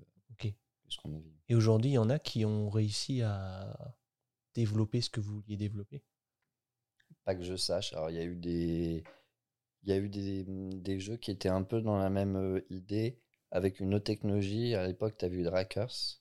et 1.48 1.54
aujourd'hui, 1.54 1.92
il 1.92 1.94
y 1.94 1.98
en 1.98 2.10
a 2.10 2.18
qui 2.18 2.44
ont 2.44 2.68
réussi 2.68 3.22
à 3.22 3.94
développer 4.54 5.00
ce 5.00 5.10
que 5.10 5.20
vous 5.20 5.40
vouliez 5.40 5.56
développer? 5.56 6.02
Pas 7.24 7.34
que 7.34 7.42
je 7.42 7.56
sache. 7.56 7.92
Alors, 7.92 8.10
il 8.10 8.16
y 8.16 8.20
a 8.20 8.24
eu 8.24 8.36
des, 8.36 9.04
il 9.82 9.90
y 9.90 9.92
a 9.92 9.96
eu 9.96 10.08
des, 10.08 10.44
des 10.46 11.00
jeux 11.00 11.16
qui 11.16 11.30
étaient 11.30 11.48
un 11.48 11.62
peu 11.62 11.80
dans 11.80 11.96
la 11.96 12.10
même 12.10 12.36
euh, 12.36 12.60
idée, 12.70 13.20
avec 13.50 13.80
une 13.80 13.94
autre 13.94 14.04
technologie. 14.04 14.74
À 14.74 14.86
l'époque, 14.86 15.16
tu 15.18 15.24
as 15.24 15.28
vu 15.28 15.42
Drakers, 15.42 16.20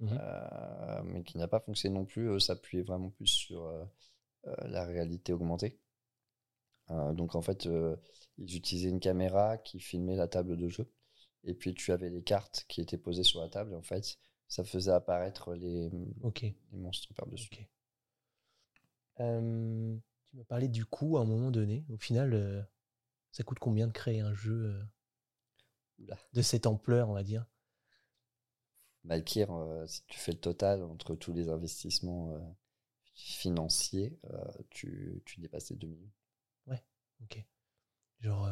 mmh 0.00 0.08
euh, 0.12 1.02
mais 1.04 1.22
qui 1.22 1.38
n'a 1.38 1.48
pas 1.48 1.60
fonctionné 1.60 1.94
non 1.94 2.04
plus. 2.04 2.28
Eux 2.28 2.40
s'appuyaient 2.40 2.82
vraiment 2.82 3.10
plus 3.10 3.26
sur 3.26 3.66
euh, 3.66 3.84
la 4.62 4.84
réalité 4.84 5.32
augmentée. 5.32 5.78
donc, 6.88 7.34
en 7.34 7.42
fait, 7.42 7.68
ils 8.38 8.56
utilisaient 8.56 8.88
une 8.88 9.00
caméra 9.00 9.58
qui 9.58 9.80
filmait 9.80 10.16
la 10.16 10.28
table 10.28 10.56
de 10.56 10.68
jeu. 10.68 10.90
Et 11.44 11.54
puis 11.54 11.74
tu 11.74 11.92
avais 11.92 12.10
les 12.10 12.22
cartes 12.22 12.64
qui 12.68 12.80
étaient 12.80 12.98
posées 12.98 13.22
sur 13.24 13.40
la 13.40 13.48
table. 13.48 13.72
Et 13.72 13.76
en 13.76 13.82
fait, 13.82 14.18
ça 14.48 14.64
faisait 14.64 14.90
apparaître 14.90 15.54
les, 15.54 15.88
les 15.90 16.54
monstres 16.72 17.14
par-dessus. 17.14 17.68
Euh, 19.20 19.96
tu 20.26 20.36
m'as 20.36 20.44
parlé 20.44 20.68
du 20.68 20.84
coût 20.84 21.18
à 21.18 21.20
un 21.20 21.24
moment 21.24 21.50
donné. 21.50 21.84
Au 21.88 21.96
final, 21.96 22.34
euh, 22.34 22.60
ça 23.30 23.44
coûte 23.44 23.58
combien 23.60 23.86
de 23.86 23.92
créer 23.92 24.20
un 24.20 24.34
jeu 24.34 24.86
euh, 26.00 26.14
de 26.32 26.42
cette 26.42 26.66
ampleur, 26.66 27.08
on 27.08 27.14
va 27.14 27.22
dire? 27.22 27.46
Malkir, 29.04 29.48
si 29.86 30.04
tu 30.06 30.18
fais 30.18 30.32
le 30.32 30.40
total 30.40 30.82
entre 30.82 31.14
tous 31.14 31.32
les 31.32 31.48
investissements 31.48 32.36
financiers, 33.14 34.18
tu, 34.68 35.22
tu 35.24 35.40
dépasses 35.40 35.70
les 35.70 35.76
2 35.76 35.86
millions. 35.86 36.10
Ouais, 36.66 36.82
ok. 37.22 37.42
Genre, 38.20 38.50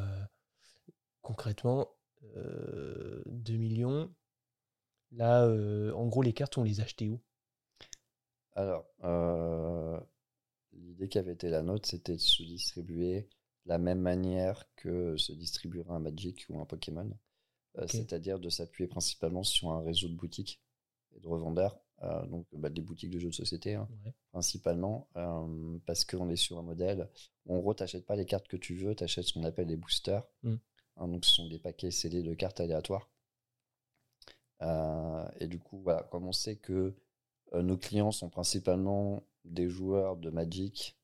concrètement, 1.20 1.97
2 2.22 3.56
millions. 3.56 4.12
Là, 5.12 5.46
en 5.94 6.06
gros, 6.06 6.22
les 6.22 6.32
cartes, 6.32 6.58
on 6.58 6.64
les 6.64 6.80
achetait 6.80 7.08
où? 7.08 7.20
Alors, 8.52 8.86
l'idée 10.72 11.08
qui 11.08 11.18
avait 11.18 11.32
été 11.32 11.48
la 11.48 11.62
nôtre, 11.62 11.88
c'était 11.88 12.14
de 12.14 12.20
se 12.20 12.42
distribuer 12.42 13.28
de 13.64 13.70
la 13.70 13.78
même 13.78 14.00
manière 14.00 14.64
que 14.76 15.16
se 15.16 15.32
distribuerait 15.32 15.94
un 15.94 16.00
Magic 16.00 16.46
ou 16.48 16.60
un 16.60 16.66
Pokémon. 16.66 17.10
C'est-à-dire 17.86 18.40
de 18.40 18.48
s'appuyer 18.48 18.88
principalement 18.88 19.44
sur 19.44 19.70
un 19.70 19.80
réseau 19.82 20.08
de 20.08 20.14
boutiques 20.14 20.60
et 21.14 21.20
de 21.20 21.28
revendeurs. 21.28 21.80
donc 22.28 22.46
bah, 22.52 22.70
des 22.70 22.80
boutiques 22.80 23.10
de 23.10 23.18
jeux 23.18 23.28
de 23.28 23.34
société 23.34 23.74
hein, 23.74 23.88
principalement 24.32 25.08
parce 25.86 26.04
qu'on 26.04 26.28
est 26.28 26.36
sur 26.36 26.58
un 26.58 26.62
modèle 26.62 27.08
où 27.46 27.54
en 27.54 27.60
gros 27.60 27.74
tu 27.74 27.82
n'achètes 27.82 28.06
pas 28.06 28.16
les 28.16 28.26
cartes 28.26 28.48
que 28.48 28.56
tu 28.56 28.74
veux, 28.74 28.96
tu 28.96 29.04
achètes 29.04 29.26
ce 29.26 29.32
qu'on 29.32 29.44
appelle 29.44 29.68
les 29.68 29.76
boosters. 29.76 30.26
Mmh. 30.42 30.56
Hein, 30.98 31.08
donc, 31.08 31.24
ce 31.24 31.32
sont 31.32 31.48
des 31.48 31.58
paquets 31.58 31.90
scellés 31.90 32.22
de 32.22 32.34
cartes 32.34 32.60
aléatoires. 32.60 33.08
Euh, 34.62 35.28
et 35.38 35.46
du 35.46 35.58
coup, 35.58 35.80
voilà, 35.80 36.02
comme 36.04 36.26
on 36.26 36.32
sait 36.32 36.56
que 36.56 36.94
euh, 37.54 37.62
nos 37.62 37.76
clients 37.76 38.12
sont 38.12 38.28
principalement 38.28 39.22
des 39.44 39.68
joueurs 39.68 40.16
de 40.16 40.30
Magic 40.30 40.98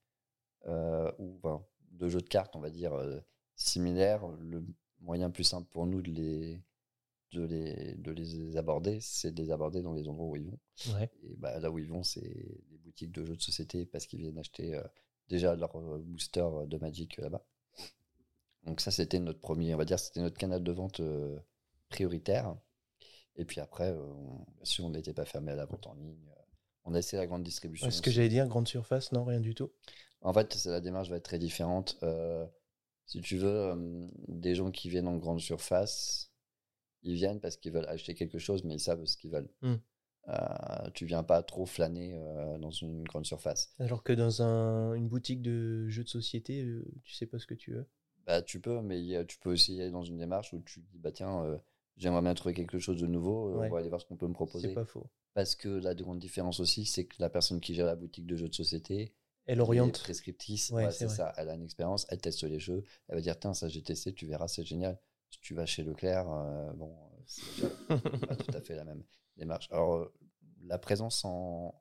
euh, 0.67 1.11
ou 1.19 1.41
de 1.93 2.09
jeux 2.09 2.21
de 2.21 2.29
cartes, 2.29 2.57
on 2.57 2.61
va 2.61 2.71
dire, 2.71 2.93
similaires, 3.55 4.27
le 4.41 4.65
moyen 5.01 5.31
plus 5.31 5.45
simple 5.45 5.69
pour 5.71 5.87
nous 5.87 6.03
de 6.03 6.11
les, 6.11 6.61
de 7.33 7.45
les, 7.45 7.95
de 7.95 8.11
les 8.11 8.57
aborder, 8.57 8.99
c'est 9.01 9.33
de 9.33 9.43
les 9.43 9.51
aborder 9.53 9.83
dans 9.83 9.93
les 9.93 10.09
endroits 10.09 10.27
où 10.27 10.37
ils 10.37 10.47
vont. 10.47 10.59
Et 11.23 11.37
bah, 11.37 11.59
là 11.61 11.71
où 11.71 11.79
ils 11.79 11.89
vont, 11.89 12.03
c'est 12.03 12.21
les 12.71 12.79
boutiques 12.79 13.13
de 13.13 13.25
jeux 13.25 13.37
de 13.37 13.43
société 13.43 13.87
parce 13.87 14.07
qu'ils 14.07 14.21
viennent 14.21 14.39
acheter 14.39 14.81
déjà 15.29 15.55
leur 15.55 15.79
booster 16.01 16.47
de 16.67 16.77
Magic 16.79 17.17
là-bas. 17.19 17.47
Donc 18.65 18.81
ça, 18.81 18.91
c'était 18.91 19.21
notre 19.21 19.41
premier, 19.41 19.75
on 19.75 19.79
va 19.79 19.85
dire, 19.85 19.99
c'était 19.99 20.21
notre 20.21 20.39
canal 20.39 20.63
de 20.63 20.73
vente 20.73 21.01
euh, 21.01 21.39
prioritaire. 21.89 22.57
Et 23.37 23.45
puis 23.45 23.61
après, 23.61 23.91
euh, 23.91 24.13
sûr, 24.63 24.85
on 24.85 24.91
n'était 24.91 25.13
pas 25.13 25.25
fermé 25.25 25.53
à 25.53 25.57
la 25.57 25.67
vente 25.67 25.87
en 25.87 25.95
ligne. 25.95 26.31
On 26.85 26.95
a 26.95 26.99
essayé 26.99 27.19
la 27.19 27.27
grande 27.27 27.43
distribution. 27.43 27.87
Est-ce 27.89 28.03
que 28.03 28.11
j'allais 28.11 28.29
dire 28.29 28.47
grande 28.47 28.69
surface? 28.69 29.13
Non, 29.13 29.25
rien 29.25 29.41
du 29.41 29.55
tout. 29.55 29.71
En 30.21 30.33
fait, 30.33 30.65
la 30.65 30.81
démarche 30.81 31.11
va 31.11 31.17
être 31.17 31.25
très 31.25 31.39
différente. 31.39 31.99
Euh, 32.03 32.47
si 33.07 33.21
tu 33.21 33.37
veux, 33.37 34.11
des 34.29 34.55
gens 34.55 34.71
qui 34.71 34.89
viennent 34.89 35.09
en 35.09 35.17
grande 35.17 35.41
surface, 35.41 36.33
ils 37.03 37.15
viennent 37.15 37.41
parce 37.41 37.57
qu'ils 37.57 37.73
veulent 37.73 37.89
acheter 37.89 38.15
quelque 38.15 38.39
chose, 38.39 38.65
mais 38.65 38.75
ils 38.75 38.81
savent 38.81 39.05
ce 39.05 39.17
qu'ils 39.17 39.31
veulent. 39.31 39.51
Hmm. 39.61 39.77
Euh, 40.29 40.91
tu 40.95 41.05
viens 41.05 41.23
pas 41.23 41.43
trop 41.43 41.67
flâner 41.67 42.15
euh, 42.15 42.57
dans 42.59 42.71
une 42.71 43.05
grande 43.05 43.27
surface. 43.27 43.75
Alors 43.79 44.03
que 44.03 44.13
dans 44.13 44.43
un, 44.43 44.95
une 44.95 45.09
boutique 45.09 45.43
de 45.43 45.87
jeux 45.89 46.05
de 46.05 46.09
société, 46.09 46.63
euh, 46.63 46.85
tu 47.03 47.13
sais 47.13 47.27
pas 47.27 47.39
ce 47.39 47.47
que 47.47 47.55
tu 47.55 47.73
veux. 47.73 47.87
Bah, 48.27 48.43
tu 48.43 48.61
peux, 48.61 48.81
mais 48.81 49.17
a- 49.17 49.25
tu 49.25 49.39
peux 49.39 49.51
aussi 49.51 49.81
aller 49.81 49.91
dans 49.91 50.03
une 50.05 50.17
démarche 50.19 50.53
où 50.53 50.63
tu 50.63 50.81
dis, 50.81 50.99
bah 50.99 51.13
tiens, 51.13 51.45
euh, 51.45 51.59
j'aimerais 51.97 52.23
bien 52.23 52.35
trouver 52.35 52.55
quelque 52.55 52.79
chose 52.79 53.01
de 53.01 53.07
nouveau, 53.07 53.49
euh, 53.51 53.59
Ouais. 53.59 53.69
on 53.69 53.73
va 53.73 53.79
aller 53.79 53.89
voir 53.89 54.01
ce 54.01 54.07
qu'on 54.07 54.17
peut 54.17 54.27
me 54.27 54.33
C'est 54.61 54.69
proposer. 54.69 54.75
pas 54.75 54.85
faux. 54.85 55.09
Parce 55.35 55.55
que 55.57 55.69
la 55.69 55.95
grande 55.95 56.19
différence 56.21 56.61
aussi, 56.61 56.87
c'est 56.87 57.07
que 57.07 57.17
la 57.21 57.29
personne 57.31 57.61
qui 57.61 57.75
gère 57.75 57.87
la 57.87 57.97
boutique 57.97 58.27
de 58.27 58.37
jeux 58.37 58.49
de 58.49 58.55
société, 58.55 59.13
Elle 59.47 59.61
oriente. 59.63 60.03
prescriptrice, 60.03 60.71
Ouais, 60.71 60.85
ouais, 60.85 60.93
c'est 60.93 61.09
c'est 61.09 61.09
ça. 61.09 61.33
Elle 61.37 61.49
a 61.51 61.55
une 61.55 61.63
expérience, 61.65 62.07
elle 62.11 62.21
teste 62.21 62.45
les 62.45 62.61
jeux, 62.61 62.85
elle 63.09 63.17
va 63.17 63.21
dire, 63.21 63.39
tiens, 63.39 63.55
ça 63.55 63.69
j'ai 63.69 63.83
testé, 63.83 64.13
tu 64.15 64.27
verras, 64.27 64.49
c'est 64.49 64.65
génial. 64.65 64.99
Si 65.31 65.41
tu 65.41 65.55
vas 65.55 65.67
chez 65.67 65.83
Leclerc, 65.83 66.31
euh, 66.31 66.73
bon, 66.75 66.97
c'est 67.27 67.71
pas 68.27 68.37
tout 68.37 68.51
à 68.57 68.61
fait 68.61 68.77
la 68.77 68.85
même 68.85 69.03
démarche. 69.37 69.69
Alors, 69.71 70.11
la 70.65 70.79
présence 70.79 71.25
en, 71.25 71.75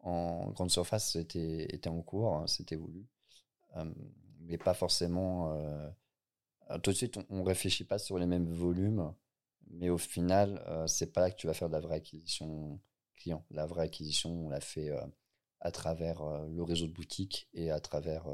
en 0.00 0.50
grande 0.50 0.70
surface 0.70 1.16
était, 1.16 1.64
était 1.74 1.88
en 1.88 2.02
cours, 2.02 2.34
hein, 2.36 2.46
c'était 2.46 2.76
voulu, 2.76 3.06
euh, 3.76 3.84
mais 4.46 4.58
pas 4.58 4.74
forcément. 4.74 5.52
euh, 5.52 5.88
euh, 6.70 6.78
tout 6.78 6.90
de 6.90 6.96
suite, 6.96 7.16
on, 7.18 7.26
on 7.30 7.42
réfléchit 7.42 7.84
pas 7.84 7.98
sur 7.98 8.18
les 8.18 8.26
mêmes 8.26 8.48
volumes, 8.48 9.12
mais 9.70 9.90
au 9.90 9.98
final, 9.98 10.62
euh, 10.68 10.86
c'est 10.86 11.12
pas 11.12 11.20
là 11.20 11.30
que 11.30 11.36
tu 11.36 11.46
vas 11.46 11.54
faire 11.54 11.68
de 11.68 11.74
la 11.74 11.80
vraie 11.80 11.96
acquisition 11.96 12.80
client. 13.16 13.44
La 13.50 13.66
vraie 13.66 13.84
acquisition, 13.84 14.30
on 14.30 14.48
l'a 14.48 14.60
fait 14.60 14.90
euh, 14.90 15.04
à 15.60 15.70
travers 15.70 16.22
le 16.48 16.62
réseau 16.62 16.86
de 16.86 16.92
boutiques 16.92 17.48
et 17.54 17.70
à 17.70 17.80
travers 17.80 18.26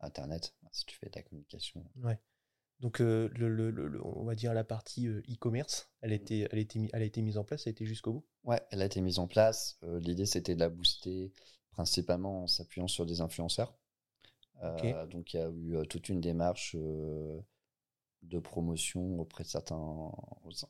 Internet, 0.00 0.54
si 0.72 0.86
tu 0.86 0.96
fais 0.96 1.10
la 1.14 1.22
communication. 1.22 1.84
Ouais. 2.02 2.18
Donc, 2.80 2.98
le, 2.98 3.28
le- 3.28 3.70
le- 3.70 4.04
on 4.04 4.24
va 4.24 4.34
dire 4.34 4.52
la 4.52 4.64
partie 4.64 5.06
e-commerce, 5.06 5.88
elle, 6.00 6.12
a 6.12 6.16
été- 6.16 6.48
elle, 6.50 6.66
mis- 6.80 6.90
elle 6.92 7.02
a 7.02 7.04
été 7.04 7.22
mise 7.22 7.38
en 7.38 7.44
place, 7.44 7.66
elle 7.66 7.70
a 7.70 7.72
été 7.72 7.86
jusqu'au 7.86 8.12
bout? 8.14 8.24
Ouais, 8.42 8.60
elle 8.70 8.82
a 8.82 8.86
été 8.86 9.00
mise 9.00 9.18
en 9.18 9.26
place. 9.26 9.78
L'idée, 9.82 10.26
c'était 10.26 10.54
de 10.54 10.60
la 10.60 10.68
booster 10.68 11.32
principalement 11.70 12.44
en 12.44 12.46
s'appuyant 12.46 12.88
sur 12.88 13.06
des 13.06 13.20
influenceurs. 13.20 13.74
Ok. 14.62 14.84
Euh, 14.84 15.06
donc, 15.06 15.34
il 15.34 15.36
y 15.38 15.40
a 15.40 15.48
eu 15.48 15.76
euh, 15.76 15.84
toute 15.84 16.08
une 16.08 16.20
démarche 16.20 16.74
euh, 16.78 17.40
de 18.22 18.38
promotion 18.38 19.20
auprès 19.20 19.44
de 19.44 19.48
certains, 19.48 19.76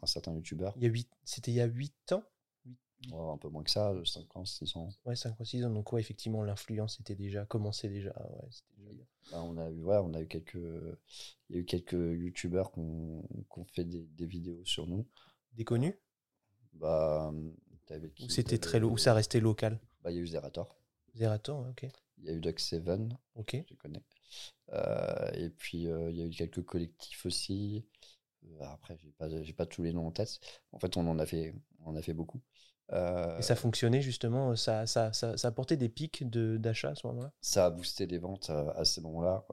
un 0.03 0.07
certain 0.07 0.33
youtubeurs. 0.35 0.77
C'était 1.25 1.51
il 1.53 1.55
y 1.55 1.61
a 1.61 1.66
8 1.66 2.12
ans? 2.12 2.25
Ouais, 3.12 3.31
un 3.33 3.37
peu 3.37 3.49
moins 3.51 3.62
que 3.62 3.70
ça, 3.70 3.92
5 4.05 4.35
ans, 4.37 4.44
6 4.47 4.75
ans. 4.77 4.88
Ouais, 5.05 5.14
5 5.14 5.38
ou 5.38 5.44
6 5.44 5.62
ans. 5.64 5.70
Donc, 5.70 5.92
ouais, 5.92 6.01
effectivement, 6.01 6.42
l'influence 6.42 6.99
était 7.01 7.14
déjà, 7.14 7.44
commençait 7.44 7.90
déjà. 7.90 8.11
Ouais, 8.18 8.49
c'était 8.51 8.83
déjà. 8.90 9.05
Bah, 9.31 9.42
on 9.42 9.57
a 9.59 9.68
eu, 9.70 9.83
ouais, 9.83 9.99
on 9.99 10.14
a 10.14 10.23
eu 10.23 10.27
quelques, 10.27 10.55
il 10.55 11.57
y 11.57 11.59
a 11.59 11.61
eu 11.61 11.64
quelques 11.66 11.92
youtubeurs 11.92 12.73
qui 12.73 12.81
ont 12.81 13.23
qui 13.51 13.59
ont 13.59 13.64
fait 13.66 13.85
des, 13.85 14.07
des 14.07 14.27
vidéos 14.27 14.64
sur 14.64 14.87
nous. 14.87 15.07
Déconnu 15.53 15.99
Bah, 16.73 17.33
t'avais 17.87 18.09
Ou 18.09 18.11
qui 18.11 18.31
c'était 18.31 18.57
T'avais- 18.57 18.59
très 18.59 18.81
low, 18.81 18.90
ou 18.90 18.99
ça 18.99 19.12
restait 19.14 19.40
local? 19.40 19.79
Bah, 20.03 20.11
il 20.11 20.16
y 20.16 20.18
a 20.18 20.23
eu 20.23 20.27
Zerator, 20.27 20.75
Zerator, 21.14 21.66
ok. 21.68 21.87
Il 22.18 22.24
y 22.24 22.31
a 22.31 22.33
eu 22.33 22.40
Duck 22.40 22.61
Seven, 22.61 23.16
Ok. 23.35 23.62
tu 23.66 23.77
connais. 23.77 24.03
Euh, 24.72 25.31
et 25.35 25.50
puis 25.50 25.88
euh, 25.88 26.11
il 26.11 26.16
y 26.16 26.22
a 26.22 26.27
eu 26.27 26.31
quelques 26.31 26.64
collectifs 26.64 27.27
aussi. 27.27 27.85
Euh, 28.44 28.64
après, 28.64 28.96
j'ai 28.98 29.11
pas, 29.12 29.29
j'ai 29.42 29.53
pas 29.53 29.66
tous 29.66 29.83
les 29.83 29.92
noms 29.92 30.07
en 30.07 30.12
tête. 30.12 30.38
En 30.72 30.79
fait, 30.79 30.96
on 30.96 31.07
en 31.07 31.18
a 31.18 31.27
fait, 31.27 31.55
on 31.81 31.90
en 31.90 31.96
a 31.96 32.03
fait 32.03 32.14
beaucoup. 32.14 32.40
Et 32.92 33.42
ça 33.42 33.57
fonctionnait 33.57 34.03
justement, 34.03 34.55
ça, 34.57 34.87
ça, 34.87 35.12
ça, 35.12 35.37
ça 35.37 35.48
apportait 35.48 35.77
des 35.77 35.88
pics 35.88 36.29
de- 36.29 36.59
d'achat 36.59 36.90
à 36.90 36.94
ce 36.94 37.07
moment-là? 37.07 37.33
Ça 37.40 37.66
a 37.66 37.70
boosté 37.70 38.07
les 38.07 38.18
ventes 38.18 38.50
euh, 38.50 38.70
à 38.74 38.85
ce 38.85 39.00
moment-là. 39.00 39.44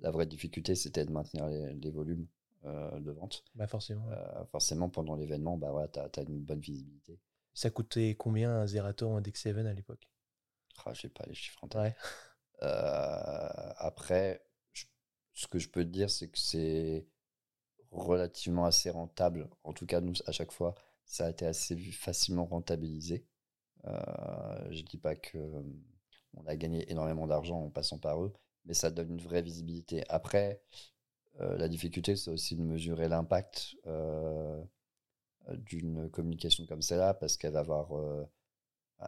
La 0.00 0.10
vraie 0.10 0.26
difficulté, 0.26 0.74
c'était 0.74 1.04
de 1.04 1.12
maintenir 1.12 1.46
les, 1.46 1.74
les 1.74 1.90
volumes 1.90 2.26
de 2.64 3.10
vente. 3.12 3.44
Bah 3.54 3.66
forcément. 3.66 4.06
ouais. 4.06 4.14
Euh, 4.14 4.44
forcément, 4.46 4.88
pendant 4.88 5.16
l'événement, 5.16 5.56
bah 5.56 5.72
ouais, 5.72 5.86
tu 5.92 6.00
as, 6.00 6.22
une 6.22 6.40
bonne 6.40 6.60
visibilité. 6.60 7.18
Ça 7.54 7.70
coûtait 7.70 8.16
combien 8.18 8.50
un 8.50 8.66
Zerator 8.66 9.12
ou 9.12 9.16
un 9.16 9.20
Dex 9.20 9.40
7 9.40 9.56
à 9.56 9.72
l'époque? 9.72 10.08
Ah, 10.84 10.92
j'ai 10.94 11.08
pas 11.08 11.24
les 11.26 11.34
chiffres 11.34 11.62
en 11.64 11.68
tête. 11.68 11.80
Ouais. 11.80 11.94
Euh, 12.62 13.72
après, 13.78 14.44
je- 14.72 14.86
ce 15.34 15.46
que 15.46 15.58
je 15.58 15.68
peux 15.68 15.84
te 15.84 15.90
dire, 15.90 16.10
c'est 16.10 16.28
que 16.28 16.38
c'est 16.38 17.06
relativement 17.92 18.66
assez 18.66 18.90
rentable. 18.90 19.48
En 19.64 19.72
tout 19.72 19.86
cas, 19.86 20.00
nous, 20.00 20.14
à 20.26 20.32
chaque 20.32 20.52
fois, 20.52 20.74
ça 21.06 21.26
a 21.26 21.30
été 21.30 21.46
assez 21.46 21.76
facilement 21.92 22.46
rentabilisé. 22.46 23.26
Euh, 23.86 24.68
je 24.72 24.82
dis 24.82 24.98
pas 24.98 25.16
que 25.16 25.38
euh, 25.38 25.62
on 26.34 26.46
a 26.46 26.56
gagné 26.56 26.90
énormément 26.90 27.26
d'argent 27.26 27.60
en 27.64 27.70
passant 27.70 27.98
par 27.98 28.22
eux, 28.24 28.32
mais 28.66 28.74
ça 28.74 28.90
donne 28.90 29.12
une 29.12 29.20
vraie 29.22 29.42
visibilité. 29.42 30.04
Après, 30.10 30.62
euh, 31.40 31.58
la 31.58 31.68
difficulté, 31.68 32.16
c'est 32.16 32.30
aussi 32.30 32.56
de 32.56 32.62
mesurer 32.62 33.08
l'impact 33.08 33.76
d'une 35.48 36.10
communication 36.10 36.66
comme 36.66 36.82
celle-là, 36.82 37.14
parce 37.14 37.36
qu'elle 37.36 37.52
va 37.52 37.60
avoir, 37.60 37.92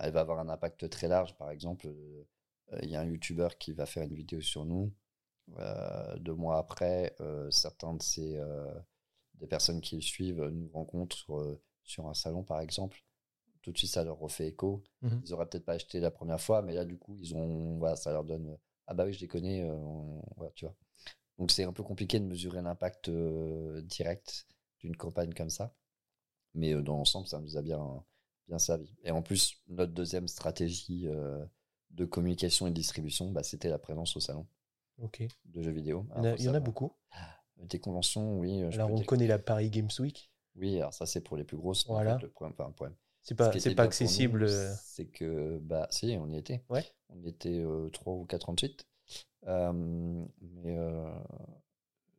elle 0.01 0.13
va 0.13 0.21
avoir 0.21 0.39
un 0.41 0.49
impact 0.49 0.89
très 0.91 1.09
large. 1.09 1.37
Par 1.37 1.51
exemple, 1.51 1.87
euh, 1.89 2.25
il 2.83 2.91
y 2.91 2.97
a 2.97 3.01
un 3.01 3.05
YouTuber 3.05 3.49
qui 3.59 3.73
va 3.73 3.87
faire 3.87 4.03
une 4.05 4.15
vidéo 4.15 4.41
sur 4.41 4.65
nous. 4.65 4.93
Euh, 5.59 6.17
deux 6.19 6.35
mois 6.35 6.59
après, 6.59 7.15
euh, 7.21 7.51
certains 7.51 7.95
de 7.95 8.03
ces 8.03 8.39
des 9.35 9.47
personnes 9.47 9.81
qui 9.81 9.97
le 9.97 10.03
suivent 10.03 10.45
nous 10.45 10.69
rencontrent 10.73 11.61
sur 11.85 12.09
un 12.09 12.15
salon, 12.15 12.43
par 12.43 12.61
exemple. 12.61 13.03
Tout 13.63 13.73
de 13.73 13.79
suite, 13.79 13.91
ça 13.91 14.05
leur 14.05 14.19
refait 14.19 14.49
écho. 14.49 14.83
Mhm. 15.03 15.21
Ils 15.25 15.35
auraient 15.35 15.47
peut-être 15.47 15.65
pas 15.65 15.75
acheté 15.75 16.01
la 16.01 16.11
première 16.11 16.41
fois, 16.41 16.63
mais 16.63 16.75
là, 16.75 16.85
du 16.85 16.97
coup, 16.97 17.17
ils 17.19 17.35
ont, 17.35 17.79
voilà, 17.79 17.97
ça 17.97 18.13
leur 18.13 18.25
donne. 18.25 18.57
Ah 18.87 18.95
bah 18.95 19.05
oui, 19.05 19.13
je 19.13 19.21
les 19.21 19.29
connais. 19.29 19.63
euh, 19.63 19.75
on- 19.75 20.23
voilà, 20.37 20.53
tu 20.55 20.65
vois. 20.65 20.75
Donc 21.39 21.51
c'est 21.51 21.65
un 21.65 21.73
peu 21.73 21.83
compliqué 21.83 22.19
de 22.21 22.25
mesurer 22.25 22.63
l'impact 22.63 23.09
euh, 23.11 23.83
direct 23.83 24.47
d'une 24.81 24.97
campagne 24.97 25.35
comme 25.35 25.51
ça. 25.51 25.75
Mais 26.55 26.75
euh, 26.75 26.83
dans 26.83 26.97
l'ensemble, 26.97 27.27
ça 27.29 27.41
nous 27.41 27.57
a 27.57 27.63
bien, 27.63 28.05
bien 28.49 28.59
servi. 28.59 28.93
Et 29.03 29.11
en 29.11 29.23
plus, 29.23 29.57
notre 29.69 29.93
deuxième 29.93 30.29
stratégie 30.29 31.07
euh, 31.09 31.45
de 31.91 32.05
communication 32.05 32.67
et 32.67 32.71
de 32.71 32.75
distribution, 32.75 33.31
bah, 33.31 33.43
c'était 33.43 33.69
la 33.71 33.79
présence 33.79 34.17
au 34.17 34.21
salon 34.21 34.47
de 35.45 35.63
jeux 35.63 35.71
vidéo. 35.73 36.07
y 36.09 36.13
en 36.13 36.25
a, 36.25 36.29
Alors, 36.29 36.39
il 36.41 36.45
y 36.45 36.49
en 36.49 36.55
a 36.55 36.61
beaucoup. 36.61 36.93
Des 37.59 37.81
conventions, 37.81 38.39
oui. 38.39 38.63
euh, 38.63 38.71
je 38.71 38.77
Alors 38.77 38.91
on 38.93 38.97
dire- 38.97 39.07
connaît 39.07 39.27
la 39.27 39.39
Paris 39.39 39.71
Games 39.71 39.91
Week. 39.99 40.31
Oui, 40.57 40.77
alors 40.79 40.95
ça 40.95 41.05
c'est 41.07 41.21
pour 41.21 41.37
les 41.37 41.45
plus 41.45 41.57
grosses. 41.57 41.89
en 41.89 41.95
Voilà. 41.95 42.17
fait, 42.19 42.25
le 42.25 42.31
problème, 42.31 42.55
enfin, 42.59 42.69
le 42.69 42.75
problème. 42.75 42.97
C'est 43.23 43.35
Ce 43.35 43.35
pas, 43.35 43.59
c'est 43.59 43.75
pas 43.75 43.83
accessible. 43.83 44.45
euh, 44.45 44.73
C'est 44.83 45.07
que, 45.07 45.59
bah, 45.59 45.87
si, 45.91 46.17
on 46.21 46.29
y 46.31 46.37
était. 46.37 46.63
Ouais. 46.71 46.85
On 47.11 47.19
y 47.23 47.29
était 47.29 47.59
euh, 47.65 47.89
3 47.91 48.15
ou 48.15 48.25
4 48.25 48.49
ans 48.51 48.55
de 48.55 48.61
suite. 48.61 48.87
Euh, 49.47 49.73
mais 50.41 50.77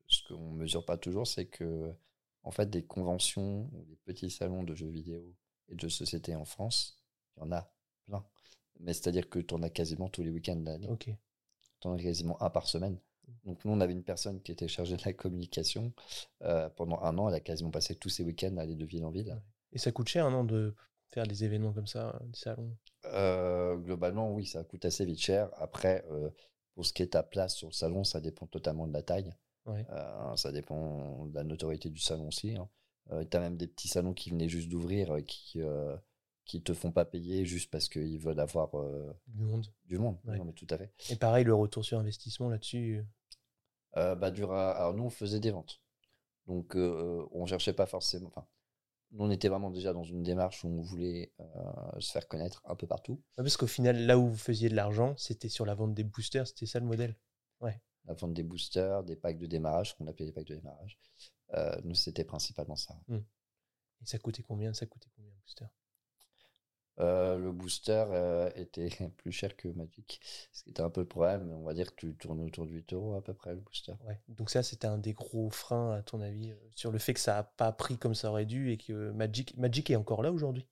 ce 0.08 0.22
qu'on 0.28 0.52
ne 0.54 0.58
mesure 0.58 0.86
pas 0.86 0.98
toujours, 0.98 1.28
c'est 1.28 1.46
que, 1.46 1.94
en 2.44 2.52
fait, 2.52 2.70
des 2.70 2.84
conventions 2.84 3.70
ou 3.74 3.86
des 3.86 3.96
petits 4.06 4.30
salons 4.30 4.64
de 4.64 4.74
jeux 4.76 4.88
vidéo 4.90 5.34
et 5.70 5.76
de 5.76 5.80
jeux 5.80 5.88
de 5.88 5.94
société 5.94 6.36
en 6.36 6.46
France, 6.46 7.02
il 7.36 7.42
y 7.42 7.44
en 7.44 7.52
a 7.52 7.72
plein. 8.06 8.24
Mais 8.80 8.94
c'est-à-dire 8.94 9.30
que 9.30 9.40
tu 9.40 9.54
en 9.54 9.64
as 9.64 9.70
quasiment 9.70 10.10
tous 10.10 10.22
les 10.22 10.30
week-ends 10.30 10.56
de 10.56 10.66
l'année. 10.66 10.88
Ok. 10.90 11.10
Tu 11.80 11.88
en 11.88 11.94
as 11.94 12.02
quasiment 12.02 12.42
un 12.42 12.50
par 12.50 12.68
semaine. 12.68 12.98
Donc, 13.44 13.64
nous, 13.66 13.72
on 13.72 13.82
avait 13.82 13.94
une 13.94 14.04
personne 14.04 14.42
qui 14.42 14.52
était 14.52 14.68
chargée 14.68 14.96
de 14.96 15.02
la 15.06 15.14
communication. 15.14 15.92
Euh, 16.44 16.70
pendant 16.70 17.02
un 17.02 17.18
an, 17.18 17.28
elle 17.28 17.36
a 17.36 17.40
quasiment 17.40 17.72
passé 17.72 17.96
tous 17.96 18.10
ses 18.10 18.24
week-ends 18.24 18.56
à 18.58 18.62
aller 18.62 18.76
de 18.76 18.86
ville 18.86 19.04
en 19.04 19.12
ville. 19.12 19.42
Et 19.74 19.80
ça 19.80 19.92
coûte 19.92 20.08
cher, 20.08 20.30
non, 20.32 20.44
de 20.44 20.76
faire 21.10 21.28
des 21.28 21.44
événements 21.44 21.74
comme 21.74 21.88
ça, 21.88 22.18
des 22.26 22.38
salons? 22.38 22.76
Euh, 23.06 23.76
globalement, 23.76 24.32
oui, 24.34 24.46
ça 24.46 24.64
coûte 24.64 24.86
assez 24.86 25.06
vite 25.06 25.20
cher. 25.20 25.50
Après, 25.58 26.06
euh, 26.10 26.30
pour 26.74 26.86
ce 26.86 26.94
qui 26.94 27.04
est 27.04 27.08
ta 27.08 27.24
place 27.24 27.56
sur 27.56 27.68
le 27.68 27.74
salon, 27.74 28.04
ça 28.04 28.22
dépend 28.22 28.48
totalement 28.48 28.88
de 28.88 28.94
la 28.94 29.04
taille. 29.04 29.34
Ouais. 29.66 29.86
Ça 30.38 30.54
dépend 30.54 31.26
de 31.26 31.36
la 31.36 31.44
notoriété 31.44 31.90
du 31.90 32.00
salon 32.00 32.30
aussi. 32.30 32.56
Hein. 32.56 32.70
Euh, 33.12 33.24
tu 33.30 33.38
as 33.38 33.40
même 33.40 33.58
des 33.58 33.68
petits 33.68 33.88
salons 33.88 34.14
qui 34.14 34.30
venaient 34.32 34.50
juste 34.50 34.70
d'ouvrir, 34.70 35.12
euh, 35.16 35.22
qui 35.22 35.62
euh, 35.62 35.96
qui 36.46 36.62
te 36.62 36.74
font 36.74 36.92
pas 36.92 37.04
payer 37.06 37.46
juste 37.46 37.70
parce 37.72 37.90
qu'ils 37.90 38.20
veulent 38.20 38.40
avoir 38.40 38.72
Du 39.28 39.44
monde. 39.44 39.68
du 39.86 39.98
monde. 39.98 40.18
Ouais. 40.24 40.38
Non, 40.38 40.46
mais 40.46 40.54
tout 40.54 40.68
à 40.70 40.78
fait. 40.78 40.94
Et 41.10 41.18
pareil, 41.18 41.44
le 41.44 41.54
retour 41.54 41.84
sur 41.84 42.00
investissement 42.00 42.48
là-dessus. 42.50 43.04
Bah, 43.96 44.32
du 44.32 44.44
ra- 44.44 44.72
Alors, 44.72 44.94
nous, 44.94 45.04
on 45.04 45.10
faisait 45.10 45.40
des 45.40 45.52
ventes. 45.52 45.82
Donc, 46.46 46.76
euh, 46.78 47.26
on 47.32 47.46
cherchait 47.46 47.74
pas 47.74 47.86
forcément. 47.86 48.28
Enfin, 48.28 48.48
nous, 49.12 49.26
on 49.26 49.32
était 49.32 49.50
vraiment 49.50 49.72
déjà 49.72 49.92
dans 49.92 50.04
une 50.04 50.24
démarche 50.24 50.64
où 50.64 50.68
on 50.70 50.82
voulait 50.82 51.34
euh, 51.42 52.00
se 52.00 52.12
faire 52.12 52.28
connaître 52.28 52.62
un 52.66 52.76
peu 52.76 52.88
partout. 52.88 53.14
Ouais, 53.38 53.44
Parce 53.44 53.58
qu'au 53.58 53.68
final, 53.68 54.06
là 54.06 54.18
où 54.18 54.28
vous 54.30 54.38
faisiez 54.38 54.70
de 54.70 54.76
l'argent, 54.76 55.16
c'était 55.18 55.50
sur 55.50 55.66
la 55.66 55.74
vente 55.76 55.94
des 55.96 56.04
boosters, 56.06 56.48
c'était 56.48 56.66
ça 56.68 56.80
le 56.80 56.86
modèle. 56.86 57.16
la 57.62 58.14
vente 58.14 58.34
des 58.34 58.44
boosters, 58.44 59.04
des 59.04 59.18
packs 59.18 59.38
de 59.40 59.48
démarrage, 59.48 59.98
qu'on 59.98 60.08
appelait 60.08 60.28
les 60.28 60.32
packs 60.32 60.48
de 60.48 60.56
démarrage. 60.56 60.98
Euh, 61.54 61.76
nous, 61.84 61.96
c'était 61.96 62.24
principalement 62.26 62.76
ça. 62.76 62.96
Et 63.10 64.06
ça 64.06 64.20
coûtait 64.20 64.44
combien 64.44 64.74
Ça 64.74 64.86
coûtait 64.86 65.10
combien 65.16 65.32
un 65.32 65.36
booster? 65.44 65.66
Euh, 67.00 67.38
le 67.38 67.52
booster 67.52 68.06
euh, 68.10 68.50
était 68.56 68.90
plus 69.18 69.32
cher 69.32 69.56
que 69.56 69.68
Magic, 69.68 70.20
ce 70.52 70.64
qui 70.64 70.72
était 70.72 70.82
un 70.82 70.90
peu 70.90 71.02
le 71.02 71.08
problème. 71.08 71.44
mais 71.46 71.54
On 71.54 71.64
va 71.64 71.76
dire 71.76 71.92
que 71.96 72.08
tu 72.08 72.16
tournes 72.18 72.42
autour 72.42 72.66
de 72.66 72.72
8 72.72 72.92
euros 72.94 73.14
à 73.14 73.24
peu 73.24 73.36
près 73.36 73.54
le 73.54 73.60
booster. 73.62 73.94
Ouais. 74.06 74.20
Donc 74.30 74.50
ça, 74.50 74.64
c'était 74.64 74.88
un 74.88 74.98
des 74.98 75.14
gros 75.14 75.52
freins, 75.52 75.94
à 75.94 76.02
ton 76.02 76.22
avis, 76.22 76.54
sur 76.76 76.92
le 76.92 76.98
fait 76.98 77.14
que 77.14 77.20
ça 77.20 77.34
n'a 77.36 77.44
pas 77.44 77.72
pris 77.72 77.98
comme 78.00 78.16
ça 78.16 78.32
aurait 78.32 78.48
dû 78.48 78.72
et 78.72 78.78
que 78.78 79.12
Magic, 79.12 79.56
Magic 79.58 79.92
est 79.92 79.96
encore 79.96 80.24
là 80.24 80.32
aujourd'hui? 80.32 80.68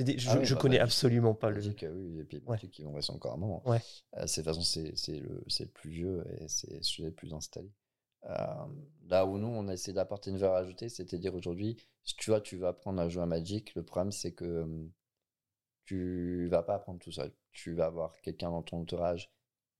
Des- 0.00 0.18
Je, 0.18 0.28
Ah 0.28 0.38
oui, 0.38 0.44
je 0.44 0.54
bah, 0.54 0.60
connais 0.60 0.78
absolument 0.80 1.34
pas 1.34 1.48
le. 1.50 1.56
Magic, 1.56 1.82
euh, 1.84 1.94
oui, 1.94 2.18
et 2.18 2.24
puis 2.24 2.38
Ouais. 2.38 2.56
Magic, 2.56 2.78
ils 2.78 2.84
vont 2.84 2.92
rester 2.92 3.12
encore 3.12 3.32
un 3.32 3.36
moment. 3.38 3.66
Ouais. 3.66 3.80
Euh, 4.18 4.26
de 4.26 4.30
toute 4.30 4.44
façon, 4.44 4.60
c'est 4.60 5.20
le, 5.20 5.42
le 5.46 5.66
plus 5.66 5.90
vieux 5.90 6.24
et 6.40 6.48
c'est 6.48 6.82
celui 6.82 7.04
le 7.04 7.12
plus 7.12 7.32
installé. 7.32 7.72
Euh, 8.24 8.66
là 9.08 9.26
où 9.26 9.38
nous, 9.38 9.48
on 9.48 9.68
a 9.68 9.72
essayé 9.74 9.92
d'apporter 9.94 10.30
une 10.30 10.38
valeur 10.38 10.56
ajoutée, 10.56 10.88
c'est-à-dire 10.88 11.34
aujourd'hui, 11.34 11.76
si 12.04 12.16
tu 12.16 12.30
vois, 12.30 12.40
tu 12.40 12.56
vas 12.56 12.68
apprendre 12.68 13.00
à 13.00 13.08
jouer 13.08 13.22
à 13.22 13.26
Magic, 13.26 13.74
le 13.74 13.82
problème, 13.84 14.12
c'est 14.12 14.32
que 14.32 14.66
tu 15.84 16.48
vas 16.48 16.62
pas 16.62 16.74
apprendre 16.76 16.98
tout 16.98 17.12
seul. 17.12 17.32
Tu 17.52 17.74
vas 17.74 17.86
avoir 17.86 18.20
quelqu'un 18.22 18.50
dans 18.50 18.62
ton 18.62 18.80
entourage 18.80 19.30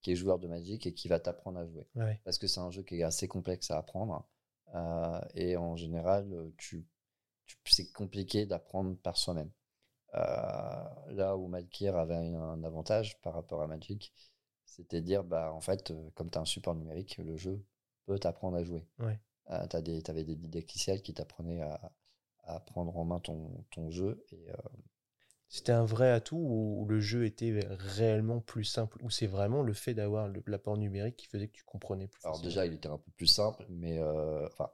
qui 0.02 0.12
est 0.12 0.16
joueur 0.16 0.38
de 0.38 0.46
Magic 0.46 0.86
et 0.86 0.92
qui 0.94 1.08
va 1.08 1.18
t'apprendre 1.18 1.58
à 1.58 1.66
jouer. 1.66 1.86
Ouais. 1.94 2.20
Parce 2.24 2.38
que 2.38 2.46
c'est 2.46 2.60
un 2.60 2.70
jeu 2.70 2.82
qui 2.82 2.96
est 3.00 3.02
assez 3.02 3.26
complexe 3.26 3.70
à 3.70 3.78
apprendre. 3.78 4.26
Euh, 4.74 5.20
et 5.34 5.56
en 5.56 5.76
général, 5.76 6.52
tu, 6.58 6.84
tu- 7.46 7.56
c'est 7.66 7.90
compliqué 7.92 8.44
d'apprendre 8.46 8.96
par 8.98 9.16
soi-même. 9.16 9.50
Euh, 10.14 10.84
là 11.08 11.36
où 11.36 11.48
Malkir 11.48 11.96
avait 11.96 12.14
un, 12.16 12.34
un 12.40 12.64
avantage 12.64 13.20
par 13.22 13.34
rapport 13.34 13.62
à 13.62 13.66
Magic, 13.66 14.12
c'était 14.66 15.00
de 15.00 15.06
dire, 15.06 15.24
bah, 15.24 15.52
en 15.52 15.60
fait, 15.60 15.90
euh, 15.90 16.10
comme 16.14 16.30
tu 16.30 16.38
as 16.38 16.42
un 16.42 16.44
support 16.44 16.74
numérique, 16.74 17.18
le 17.18 17.36
jeu 17.36 17.62
peut 18.06 18.18
t'apprendre 18.18 18.56
à 18.56 18.64
jouer. 18.64 18.86
Ouais. 18.98 19.18
Euh, 19.50 19.66
tu 19.68 20.10
avais 20.10 20.24
des 20.24 20.36
didacticiels 20.36 21.02
qui 21.02 21.14
t'apprenaient 21.14 21.62
à, 21.62 21.92
à 22.44 22.60
prendre 22.60 22.96
en 22.96 23.04
main 23.04 23.20
ton, 23.20 23.64
ton 23.70 23.90
jeu. 23.90 24.24
Et, 24.32 24.50
euh, 24.50 24.54
C'était 25.48 25.72
un 25.72 25.84
vrai 25.84 26.10
atout 26.10 26.36
ou 26.36 26.86
le 26.88 27.00
jeu 27.00 27.24
était 27.24 27.60
réellement 27.78 28.40
plus 28.40 28.64
simple 28.64 28.98
Ou 29.02 29.10
c'est 29.10 29.26
vraiment 29.26 29.62
le 29.62 29.72
fait 29.72 29.94
d'avoir 29.94 30.30
l'apport 30.46 30.76
numérique 30.78 31.16
qui 31.16 31.26
faisait 31.26 31.48
que 31.48 31.52
tu 31.52 31.64
comprenais 31.64 32.08
plus 32.08 32.22
alors 32.24 32.36
facilement 32.36 32.50
déjà, 32.50 32.66
il 32.66 32.72
était 32.74 32.88
un 32.88 32.98
peu 32.98 33.10
plus 33.12 33.26
simple, 33.26 33.64
mais 33.68 33.98
euh, 33.98 34.46
enfin, 34.46 34.70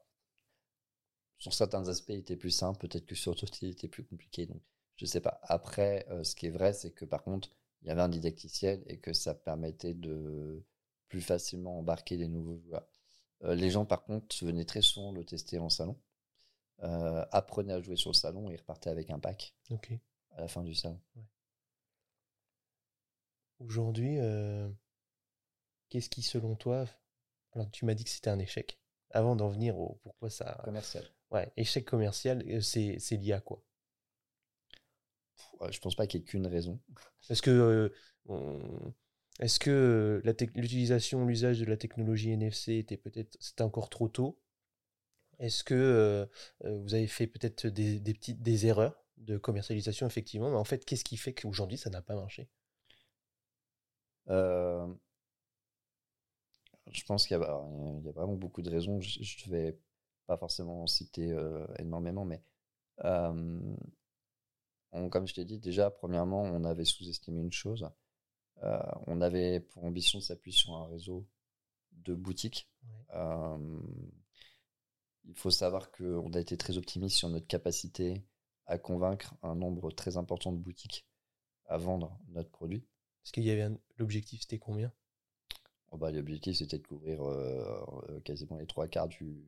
sur 1.38 1.54
certains 1.54 1.88
aspects, 1.88 2.10
il 2.10 2.18
était 2.18 2.36
plus 2.36 2.50
simple, 2.50 2.78
peut-être 2.86 3.06
que 3.06 3.14
sur 3.14 3.34
d'autres, 3.34 3.62
il 3.62 3.70
était 3.70 3.88
plus 3.88 4.04
compliqué. 4.04 4.46
Donc, 4.46 4.62
je 4.96 5.06
sais 5.06 5.20
pas. 5.20 5.40
Après, 5.44 6.06
ce 6.22 6.34
qui 6.36 6.46
est 6.46 6.50
vrai, 6.50 6.72
c'est 6.72 6.90
que 6.92 7.04
par 7.04 7.22
contre, 7.24 7.50
il 7.82 7.88
y 7.88 7.90
avait 7.90 8.02
un 8.02 8.08
didacticiel 8.08 8.82
et 8.86 8.98
que 8.98 9.12
ça 9.12 9.34
permettait 9.34 9.94
de 9.94 10.62
plus 11.08 11.22
facilement 11.22 11.78
embarquer 11.78 12.16
les 12.16 12.28
nouveaux 12.28 12.58
joueurs. 12.58 12.86
Euh, 13.44 13.54
les 13.54 13.70
gens, 13.70 13.84
par 13.86 14.02
contre, 14.04 14.44
venaient 14.44 14.64
très 14.64 14.82
souvent 14.82 15.12
le 15.12 15.24
tester 15.24 15.58
en 15.58 15.70
salon, 15.70 15.98
euh, 16.82 17.24
apprenaient 17.32 17.72
à 17.74 17.80
jouer 17.80 17.96
sur 17.96 18.10
le 18.10 18.14
salon 18.16 18.50
et 18.50 18.56
repartaient 18.56 18.90
avec 18.90 19.10
un 19.10 19.18
pack 19.18 19.54
Ok. 19.70 19.92
à 20.32 20.40
la 20.42 20.48
fin 20.48 20.62
du 20.62 20.74
salon. 20.74 21.00
Aujourd'hui, 23.58 24.18
euh, 24.18 24.68
qu'est-ce 25.88 26.08
qui, 26.08 26.22
selon 26.22 26.54
toi, 26.56 26.86
alors 27.52 27.70
tu 27.70 27.84
m'as 27.84 27.94
dit 27.94 28.04
que 28.04 28.10
c'était 28.10 28.30
un 28.30 28.38
échec. 28.38 28.78
Avant 29.10 29.36
d'en 29.36 29.48
venir 29.48 29.78
au 29.78 29.98
pourquoi 30.02 30.30
ça, 30.30 30.60
Commercial. 30.64 31.04
ouais, 31.30 31.52
échec 31.56 31.84
commercial, 31.84 32.62
c'est 32.62 32.98
c'est 32.98 33.16
lié 33.16 33.32
à 33.32 33.40
quoi? 33.40 33.62
Je 35.70 35.78
pense 35.78 35.94
pas 35.94 36.06
qu'il 36.06 36.20
y 36.20 36.22
ait 36.22 36.26
qu'une 36.26 36.46
raison. 36.46 36.80
Est-ce 37.28 37.42
que 37.42 37.50
euh, 37.50 37.88
on- 38.26 38.94
est-ce 39.40 39.58
que 39.58 39.70
euh, 39.70 40.20
l'utilisation, 40.54 41.24
l'usage 41.24 41.58
de 41.60 41.64
la 41.64 41.78
technologie 41.78 42.30
NFC 42.30 42.74
était 42.74 42.98
peut-être 42.98 43.36
c'était 43.40 43.62
encore 43.62 43.88
trop 43.88 44.08
tôt? 44.08 44.38
Est-ce 45.38 45.64
que 45.64 45.74
euh, 45.74 46.26
euh, 46.64 46.78
vous 46.82 46.94
avez 46.94 47.06
fait 47.06 47.26
peut-être 47.26 47.66
des, 47.66 48.66
erreurs 48.66 49.02
de 49.16 49.38
commercialisation 49.38 50.06
effectivement, 50.06 50.50
mais 50.50 50.56
en 50.56 50.64
fait, 50.64 50.84
qu'est-ce 50.84 51.04
qui 51.04 51.16
fait 51.16 51.34
qu'aujourd'hui 51.34 51.78
ça 51.78 51.90
n'a 51.90 52.02
pas 52.02 52.14
marché? 52.16 52.48
Je 54.28 54.94
pense 57.06 57.26
qu'il 57.26 57.38
y, 57.38 57.42
a 57.42 58.12
vraiment 58.12 58.36
beaucoup 58.36 58.62
de 58.62 58.70
raisons. 58.70 59.00
Je 59.00 59.20
ne 59.46 59.50
vais 59.50 59.78
pas 60.26 60.36
forcément 60.36 60.82
en 60.82 60.86
citer 60.86 61.34
énormément, 61.78 62.24
mais 62.24 62.42
comme 65.10 65.26
je 65.26 65.34
t'ai 65.34 65.44
dit, 65.44 65.58
déjà, 65.58 65.90
premièrement, 65.90 66.42
on 66.42 66.64
avait 66.64 66.84
sous-estimé 66.84 67.40
une 67.40 67.52
chose. 67.52 67.88
Euh, 68.62 68.78
on 69.06 69.20
avait 69.20 69.60
pour 69.60 69.84
ambition 69.84 70.18
de 70.18 70.24
s'appuyer 70.24 70.56
sur 70.56 70.74
un 70.76 70.86
réseau 70.88 71.26
de 71.92 72.14
boutiques. 72.14 72.68
Ouais. 72.84 73.16
Euh, 73.16 73.80
il 75.24 75.34
faut 75.34 75.50
savoir 75.50 75.90
qu'on 75.92 76.30
a 76.34 76.40
été 76.40 76.56
très 76.58 76.76
optimiste 76.76 77.16
sur 77.16 77.28
notre 77.30 77.46
capacité 77.46 78.22
à 78.66 78.76
convaincre 78.78 79.34
un 79.42 79.54
nombre 79.54 79.90
très 79.90 80.16
important 80.18 80.52
de 80.52 80.58
boutiques 80.58 81.06
à 81.66 81.78
vendre 81.78 82.18
notre 82.28 82.50
produit. 82.50 82.84
Parce 83.22 83.32
qu'il 83.32 83.44
y 83.44 83.50
avait 83.50 83.62
un- 83.62 83.78
l'objectif, 83.98 84.42
c'était 84.42 84.58
combien? 84.58 84.92
Oh 85.92 85.96
bah, 85.98 86.10
L'objectif, 86.10 86.56
c'était 86.56 86.78
de 86.78 86.86
couvrir 86.86 87.22
euh, 87.22 88.20
quasiment 88.24 88.56
les 88.58 88.66
trois 88.66 88.88
quarts 88.88 89.08
du, 89.08 89.44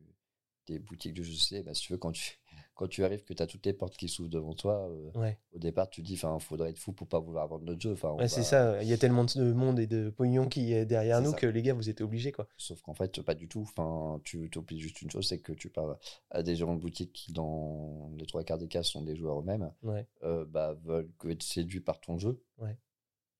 des 0.67 0.79
boutiques 0.79 1.13
de 1.13 1.23
jeux 1.23 1.33
société. 1.33 1.63
Bah, 1.63 1.73
si 1.73 1.81
tu 1.83 1.93
veux, 1.93 1.97
quand 1.99 2.11
tu, 2.11 2.39
quand 2.75 2.87
tu 2.87 3.03
arrives, 3.03 3.23
que 3.23 3.33
tu 3.33 3.43
as 3.43 3.47
toutes 3.47 3.65
les 3.65 3.73
portes 3.73 3.95
qui 3.97 4.07
s'ouvrent 4.09 4.29
devant 4.29 4.53
toi, 4.53 4.87
euh, 4.89 5.11
Ouais, 5.19 5.37
au 5.53 5.59
départ, 5.59 5.89
tu 5.89 6.01
te 6.01 6.07
dis, 6.07 6.13
il 6.13 6.39
faudrait 6.39 6.69
être 6.71 6.79
fou 6.79 6.91
pour 6.93 7.07
pas 7.07 7.19
vouloir 7.19 7.47
vendre 7.47 7.65
notre 7.65 7.81
jeu. 7.81 7.95
C'est 8.27 8.43
ça. 8.43 8.81
Il 8.81 8.87
y 8.87 8.93
a 8.93 8.97
tellement 8.97 9.25
de 9.25 9.53
monde 9.53 9.79
et 9.79 9.87
de 9.87 10.09
pognon 10.09 10.47
qui 10.47 10.73
est 10.73 10.85
derrière 10.85 11.21
nous 11.21 11.31
ça. 11.31 11.37
que 11.37 11.45
les 11.47 11.61
gars, 11.61 11.73
vous 11.73 11.89
êtes 11.89 12.01
obligés, 12.01 12.31
quoi. 12.31 12.47
Sauf 12.57 12.81
qu'en 12.81 12.93
fait, 12.93 13.21
pas 13.21 13.35
du 13.35 13.47
tout. 13.47 13.61
Enfin, 13.61 14.19
tu 14.23 14.49
t'oublies 14.49 14.79
juste 14.79 15.01
une 15.01 15.09
chose, 15.11 15.27
c'est 15.27 15.39
que 15.39 15.53
tu 15.53 15.69
parles 15.69 15.97
à 16.31 16.41
des 16.43 16.55
gérants 16.55 16.75
de 16.75 16.81
boutique 16.81 17.13
qui, 17.13 17.31
dans 17.33 18.09
les 18.17 18.25
trois 18.25 18.43
quarts 18.43 18.57
des 18.57 18.67
cas, 18.67 18.83
sont 18.83 19.01
des 19.01 19.15
joueurs 19.15 19.39
eux-mêmes, 19.41 19.71
Ouais. 19.83 20.07
euh, 20.23 20.45
bah, 20.45 20.73
veulent 20.83 21.09
être 21.29 21.43
séduits 21.43 21.81
par 21.81 21.99
ton 22.01 22.17
jeu. 22.17 22.41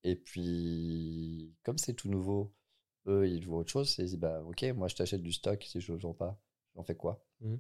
Et 0.05 0.15
puis, 0.17 1.53
comme 1.63 1.77
c'est 1.77 1.93
tout 1.93 2.09
nouveau, 2.09 2.51
eux, 3.07 3.27
ils 3.27 3.45
voient 3.45 3.59
autre 3.59 3.71
chose. 3.71 3.95
Ils 3.97 4.05
disent, 4.05 4.17
bah, 4.17 4.41
ok, 4.45 4.63
moi, 4.75 4.87
je 4.87 4.95
t'achète 4.95 5.21
du 5.21 5.31
stock. 5.31 5.63
Si 5.63 5.79
je 5.79 5.93
ne 5.93 5.97
vends 5.97 6.13
pas, 6.13 6.37
j'en 6.75 6.83
fais 6.83 6.95
quoi? 6.95 7.23
Mhm. 7.41 7.59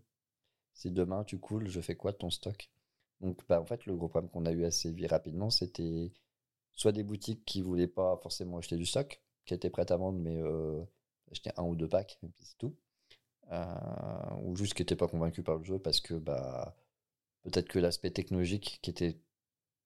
Si 0.73 0.91
demain, 0.91 1.23
tu 1.23 1.39
coules, 1.39 1.67
je 1.67 1.81
fais 1.81 1.95
quoi 1.95 2.11
de 2.11 2.17
ton 2.17 2.29
stock? 2.29 2.69
Donc, 3.21 3.41
bah, 3.47 3.61
en 3.61 3.65
fait, 3.65 3.85
le 3.85 3.95
gros 3.95 4.07
problème 4.09 4.29
qu'on 4.29 4.45
a 4.45 4.51
eu 4.51 4.65
assez 4.65 4.91
vite 4.91 5.09
rapidement, 5.11 5.49
c'était 5.49 6.11
soit 6.73 6.91
des 6.91 7.03
boutiques 7.03 7.45
qui 7.45 7.61
voulaient 7.61 7.87
pas 7.87 8.17
forcément 8.17 8.57
acheter 8.57 8.77
du 8.77 8.85
stock, 8.85 9.21
qui 9.45 9.53
étaient 9.53 9.69
prêtes 9.69 9.91
à 9.91 9.97
vendre, 9.97 10.19
mais 10.19 10.37
euh, 10.37 10.83
acheter 11.31 11.51
un 11.57 11.63
ou 11.63 11.75
deux 11.75 11.87
packs, 11.89 12.19
et 12.23 12.27
puis 12.29 12.45
c'est 12.45 12.57
tout. 12.57 12.75
Euh, 13.51 14.35
ou 14.43 14.55
juste 14.55 14.73
qui 14.73 14.81
n'étaient 14.83 14.95
pas 14.95 15.07
convaincus 15.07 15.43
par 15.43 15.57
le 15.57 15.63
jeu 15.65 15.79
parce 15.79 15.99
que 16.01 16.13
bah, 16.15 16.75
peut-être 17.43 17.67
que 17.69 17.79
l'aspect 17.79 18.11
technologique 18.11 18.79
qui 18.81 18.91
était. 18.91 19.19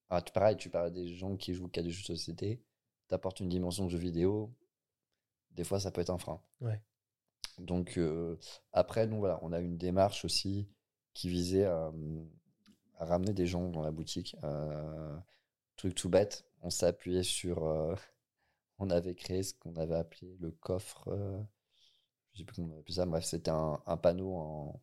Ah, 0.09 0.21
tu- 0.21 0.33
pareil, 0.33 0.57
tu 0.57 0.69
parles 0.69 0.93
des 0.93 1.07
gens 1.15 1.37
qui 1.37 1.53
jouent 1.53 1.69
qu'à 1.69 1.83
des 1.83 1.91
jeux 1.91 2.01
de 2.01 2.07
société, 2.07 2.61
t'apportes 3.07 3.39
une 3.41 3.49
dimension 3.49 3.85
de 3.85 3.89
jeu 3.91 3.97
vidéo, 3.99 4.53
des 5.51 5.63
fois 5.63 5.79
ça 5.79 5.91
peut 5.91 6.01
être 6.01 6.09
un 6.11 6.17
frein. 6.17 6.41
Ouais. 6.61 6.81
Donc 7.58 8.00
après, 8.74 9.08
nous, 9.08 9.17
voilà, 9.20 9.39
on 9.41 9.52
a 9.52 9.60
une 9.60 9.78
démarche 9.78 10.26
aussi 10.26 10.70
qui 11.13 11.30
visait 11.30 11.65
à, 11.65 11.91
à 13.00 13.06
ramener 13.06 13.34
des 13.34 13.48
gens 13.48 13.70
dans 13.70 13.82
la 13.82 13.91
boutique. 13.91 14.36
Truc 15.76 15.96
tout 15.96 16.10
bête, 16.10 16.46
on 16.62 16.70
s'est 16.70 16.86
appuyé 16.86 17.24
sur. 17.24 17.63
on 18.80 18.89
avait 18.89 19.15
créé 19.15 19.43
ce 19.43 19.54
qu'on 19.54 19.76
avait 19.76 19.96
appelé 19.96 20.38
le 20.39 20.52
coffre. 20.52 21.08
je 22.34 22.39
sais 22.39 22.46
plus 22.46 22.56
comment 22.56 22.76
on 22.76 22.80
appelle 22.80 22.96
ça. 22.96 23.06
Bref, 23.06 23.26
c'était 23.26 23.52
un, 23.52 23.82
un 23.86 23.98
panneau 23.98 24.36
en 24.36 24.82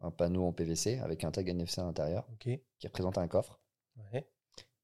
un 0.00 0.10
panneau 0.10 0.44
en 0.44 0.52
PVC 0.52 0.98
avec 0.98 1.24
un 1.24 1.30
tag 1.30 1.48
NFC 1.48 1.80
à 1.80 1.84
l'intérieur 1.84 2.28
qui 2.38 2.60
représentait 2.84 3.18
un 3.18 3.28
coffre. 3.28 3.60
Ouais. 4.12 4.28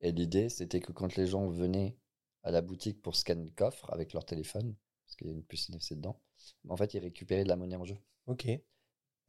Et 0.01 0.13
l'idée, 0.13 0.49
c'était 0.49 0.81
que 0.81 0.93
quand 0.93 1.17
les 1.17 1.27
gens 1.27 1.49
venaient 1.49 1.97
à 2.43 2.51
la 2.51 2.61
boutique 2.61 3.01
pour 3.03 3.15
scanner 3.15 3.45
le 3.45 3.51
coffre 3.51 3.93
avec 3.93 4.13
leur 4.13 4.25
téléphone, 4.25 4.75
parce 5.05 5.17
qu'il 5.17 5.29
y 5.29 5.31
a 5.31 5.33
une 5.33 5.45
puce 5.45 5.69
NFC 5.69 5.97
dedans, 5.97 6.21
en 6.69 6.77
fait, 6.77 6.95
ils 6.95 7.01
récupéraient 7.01 7.45
de 7.45 7.49
la 7.49 7.57
monnaie 7.57 7.77
en 7.77 7.85
jeu. 7.85 7.97
Ok. 8.27 8.47
Et 8.47 8.63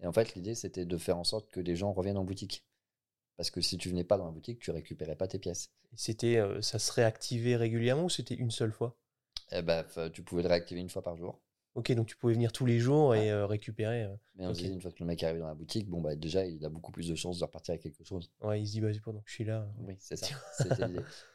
en 0.03 0.11
fait, 0.11 0.35
l'idée, 0.35 0.55
c'était 0.55 0.85
de 0.85 0.97
faire 0.97 1.17
en 1.17 1.23
sorte 1.23 1.49
que 1.49 1.59
les 1.59 1.75
gens 1.75 1.93
reviennent 1.93 2.17
en 2.17 2.23
boutique. 2.23 2.65
Parce 3.37 3.49
que 3.51 3.61
si 3.61 3.77
tu 3.77 3.89
venais 3.89 4.03
pas 4.03 4.17
dans 4.17 4.25
la 4.25 4.31
boutique, 4.31 4.59
tu 4.59 4.71
récupérais 4.71 5.15
pas 5.15 5.27
tes 5.27 5.39
pièces. 5.39 5.71
C'était, 5.95 6.37
euh, 6.37 6.61
ça 6.61 6.77
se 6.79 6.91
réactivait 6.91 7.55
régulièrement 7.55 8.05
ou 8.05 8.09
c'était 8.09 8.35
une 8.35 8.51
seule 8.51 8.71
fois? 8.71 8.97
Et 9.51 9.61
ben, 9.61 9.85
tu 10.13 10.23
pouvais 10.23 10.43
le 10.43 10.49
réactiver 10.49 10.81
une 10.81 10.89
fois 10.89 11.01
par 11.01 11.15
jour. 11.17 11.39
Ok, 11.75 11.91
donc 11.93 12.05
tu 12.05 12.15
pouvais 12.15 12.33
venir 12.33 12.51
tous 12.51 12.67
les 12.67 12.77
jours 12.77 13.15
et 13.15 13.31
euh, 13.31 13.47
récupérer. 13.47 14.03
euh, 14.03 14.15
Mais 14.35 14.45
on 14.45 14.49
Ok. 14.49 14.55
se 14.57 14.61
disait, 14.61 14.73
une 14.73 14.81
fois 14.81 14.91
que 14.91 14.99
le 14.99 15.07
mec 15.07 15.23
est 15.23 15.25
arrivé 15.25 15.39
dans 15.39 15.47
la 15.47 15.55
boutique, 15.55 15.89
bon, 15.89 16.01
bah, 16.01 16.15
déjà, 16.15 16.45
il 16.45 16.63
a 16.63 16.69
beaucoup 16.69 16.91
plus 16.91 17.07
de 17.07 17.15
chances 17.15 17.39
de 17.39 17.45
repartir 17.45 17.73
avec 17.73 17.81
quelque 17.81 18.03
chose. 18.03 18.31
Ouais, 18.41 18.61
il 18.61 18.67
se 18.67 18.73
dit, 18.73 18.81
bah, 18.81 18.93
c'est 18.93 18.99
pendant 19.01 19.21
que 19.21 19.29
je 19.29 19.33
suis 19.33 19.43
là. 19.43 19.67
Oui, 19.79 19.95
c'est 19.99 20.15
ça. 20.15 20.27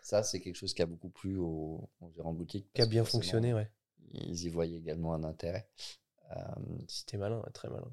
Ça, 0.00 0.22
c'est 0.22 0.40
quelque 0.40 0.54
chose 0.54 0.74
qui 0.74 0.82
a 0.82 0.86
beaucoup 0.86 1.08
plu 1.10 1.36
aux, 1.38 1.88
aux 2.00 2.12
gérants 2.14 2.32
de 2.32 2.38
boutique. 2.38 2.72
Qui 2.72 2.82
a 2.82 2.86
bien 2.86 3.04
fonctionné, 3.04 3.52
ouais. 3.52 3.68
Ils 4.12 4.44
y 4.44 4.49
voyaient 4.49 4.79
également 4.79 5.14
un 5.14 5.25
intérêt. 5.25 5.68
Euh, 6.33 6.44
C'était 6.88 7.18
malin, 7.18 7.42
très 7.55 7.68
malin. 7.68 7.92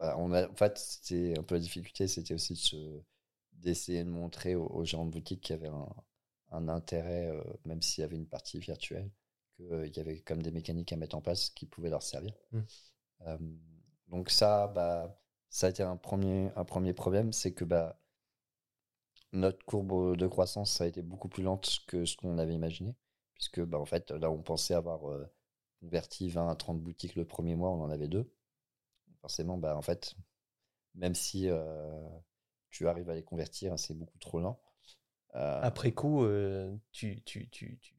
On 0.00 0.32
a, 0.32 0.48
en 0.48 0.54
fait, 0.54 0.78
c'était 0.78 1.34
un 1.38 1.42
peu 1.42 1.56
la 1.56 1.60
difficulté, 1.60 2.06
c'était 2.06 2.34
aussi 2.34 2.54
de 2.54 2.58
se- 2.58 3.02
d'essayer 3.54 4.04
de 4.04 4.08
montrer 4.10 4.54
aux, 4.54 4.84
gérants 4.84 5.06
de 5.06 5.10
boutique 5.10 5.40
qu'il 5.40 5.56
y 5.56 5.58
avait 5.58 5.68
un, 5.68 5.88
un 6.52 6.68
intérêt, 6.68 7.28
euh, 7.30 7.42
même 7.64 7.82
s'il 7.82 8.02
y 8.02 8.04
avait 8.04 8.16
une 8.16 8.28
partie 8.28 8.60
virtuelle, 8.60 9.10
qu'il 9.56 9.96
y 9.96 10.00
avait 10.00 10.20
comme 10.20 10.42
des 10.42 10.52
mécaniques 10.52 10.92
à 10.92 10.96
mettre 10.96 11.16
en 11.16 11.20
place 11.20 11.50
qui 11.50 11.66
pouvaient 11.66 11.90
leur 11.90 12.02
servir. 12.02 12.32
Mm. 12.52 12.60
Euh, 13.26 13.38
donc 14.08 14.30
ça, 14.30 14.68
bah, 14.68 15.20
ça 15.50 15.66
a 15.66 15.70
été 15.70 15.82
un 15.82 15.96
premier, 15.96 16.50
un 16.56 16.64
premier 16.64 16.92
problème, 16.94 17.32
c'est 17.32 17.52
que 17.52 17.64
bah, 17.64 18.00
notre 19.32 19.64
courbe 19.64 20.16
de 20.16 20.26
croissance 20.26 20.80
a 20.80 20.86
été 20.86 21.02
beaucoup 21.02 21.28
plus 21.28 21.42
lente 21.42 21.80
que 21.86 22.04
ce 22.04 22.16
qu'on 22.16 22.38
avait 22.38 22.54
imaginé, 22.54 22.94
puisque 23.38 23.62
bah, 23.62 23.78
en 23.80 23.86
fait, 23.86 24.10
là, 24.12 24.30
on 24.30 24.42
pensait 24.42 24.74
avoir 24.74 25.10
euh, 25.10 25.26
converti 25.80 26.30
20 26.30 26.50
à 26.50 26.56
30 26.56 26.80
boutiques 26.82 27.16
le 27.16 27.26
premier 27.26 27.56
mois, 27.56 27.70
on 27.70 27.82
en 27.82 27.90
avait 27.90 28.08
deux 28.08 28.30
forcément, 29.20 29.58
bah, 29.58 29.76
en 29.76 29.82
fait, 29.82 30.14
même 30.94 31.14
si 31.14 31.48
euh, 31.48 32.00
tu 32.70 32.88
arrives 32.88 33.10
à 33.10 33.14
les 33.14 33.24
convertir, 33.24 33.78
c'est 33.78 33.94
beaucoup 33.94 34.18
trop 34.18 34.40
lent. 34.40 34.60
Euh, 35.36 35.60
Après 35.62 35.92
coup, 35.92 36.24
euh, 36.24 36.76
tu, 36.92 37.22
tu, 37.24 37.48
tu, 37.50 37.78
tu 37.80 37.94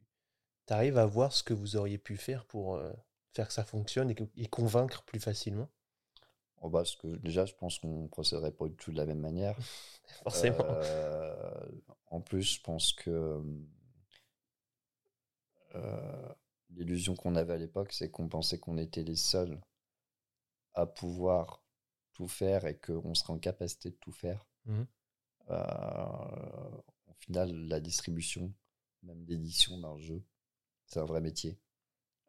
arrives 0.70 0.98
à 0.98 1.06
voir 1.06 1.34
ce 1.34 1.44
que 1.44 1.54
vous 1.54 1.76
auriez 1.78 1.98
pu 1.98 2.18
faire 2.18 2.46
pour 2.46 2.82
faire 3.34 3.48
que 3.48 3.54
ça 3.54 3.64
fonctionne 3.66 4.10
et, 4.12 4.16
que- 4.16 4.24
et 4.38 4.48
convaincre 4.48 5.04
plus 5.04 5.20
facilement? 5.22 5.70
Oh, 6.62 6.70
bah, 6.70 6.80
parce 6.80 6.96
que 6.96 7.08
déjà, 7.18 7.46
je 7.46 7.54
pense 7.56 7.80
qu'on 7.80 8.08
procéderait 8.08 8.52
pas 8.52 8.68
du 8.68 8.76
tout 8.76 8.92
de 8.92 8.98
la 8.98 9.06
même 9.06 9.20
manière. 9.20 9.58
Forcément. 10.24 10.78
Euh, 10.78 11.66
en 12.08 12.22
plus, 12.22 12.44
je 12.58 12.62
pense 12.62 12.94
que 12.94 13.42
l'illusion 16.72 17.16
qu'on 17.16 17.36
avait 17.36 17.54
à 17.54 17.58
l'époque, 17.58 17.94
c'est 17.94 18.10
qu'on 18.10 18.28
pensait 18.28 18.60
qu'on 18.60 18.78
était 18.78 19.04
les 19.04 19.16
seuls 19.16 19.60
à 20.74 20.86
pouvoir 20.86 21.64
tout 22.14 22.28
faire 22.28 22.66
et 22.66 22.78
qu'on 22.78 23.14
serait 23.14 23.34
en 23.34 23.40
capacité 23.40 23.90
de 23.90 23.96
tout 23.96 24.12
faire. 24.12 24.46
Euh, 25.50 26.78
au 27.08 27.14
final, 27.20 27.52
la 27.68 27.80
distribution, 27.80 28.54
même 29.04 29.26
l'édition 29.26 29.78
d'un 29.80 29.98
jeu, 29.98 30.24
c'est 30.86 31.00
un 31.00 31.06
vrai 31.06 31.22
métier. 31.22 31.58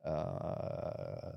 Euh, 0.06 1.32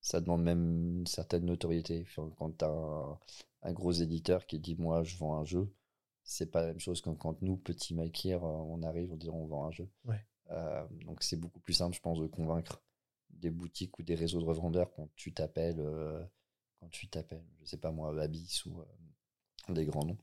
ça 0.00 0.20
demande 0.20 0.42
même 0.42 1.00
une 1.00 1.06
certaine 1.06 1.44
notoriété. 1.44 2.04
Enfin, 2.06 2.30
quand 2.38 2.58
tu 2.58 2.64
un, 2.64 3.18
un 3.62 3.72
gros 3.72 3.92
éditeur 3.92 4.46
qui 4.46 4.58
dit 4.58 4.76
Moi, 4.76 5.02
je 5.02 5.16
vends 5.16 5.36
un 5.36 5.44
jeu, 5.44 5.70
c'est 6.22 6.50
pas 6.50 6.62
la 6.62 6.68
même 6.68 6.80
chose 6.80 7.00
que 7.02 7.10
quand 7.10 7.42
nous, 7.42 7.56
petits 7.56 7.94
maquilleurs, 7.94 8.44
on 8.44 8.82
arrive 8.82 9.12
en 9.12 9.16
disant 9.16 9.34
On 9.34 9.46
vend 9.46 9.66
un 9.66 9.70
jeu. 9.70 9.88
Ouais. 10.04 10.24
Euh, 10.50 10.86
donc, 11.06 11.22
c'est 11.22 11.36
beaucoup 11.36 11.60
plus 11.60 11.74
simple, 11.74 11.94
je 11.94 12.00
pense, 12.00 12.18
de 12.18 12.26
convaincre 12.26 12.82
des 13.30 13.50
boutiques 13.50 13.98
ou 13.98 14.02
des 14.02 14.14
réseaux 14.14 14.40
de 14.40 14.44
revendeurs 14.44 14.92
quand 14.92 15.08
tu 15.16 15.32
t'appelles, 15.32 15.80
euh, 15.80 16.22
quand 16.80 16.88
tu 16.88 17.08
t'appelles, 17.08 17.44
je 17.60 17.64
sais 17.66 17.76
pas 17.78 17.90
moi, 17.92 18.20
Abyss 18.20 18.66
ou 18.66 18.80
euh, 18.80 19.72
des 19.72 19.86
grands 19.86 20.04
noms. 20.04 20.18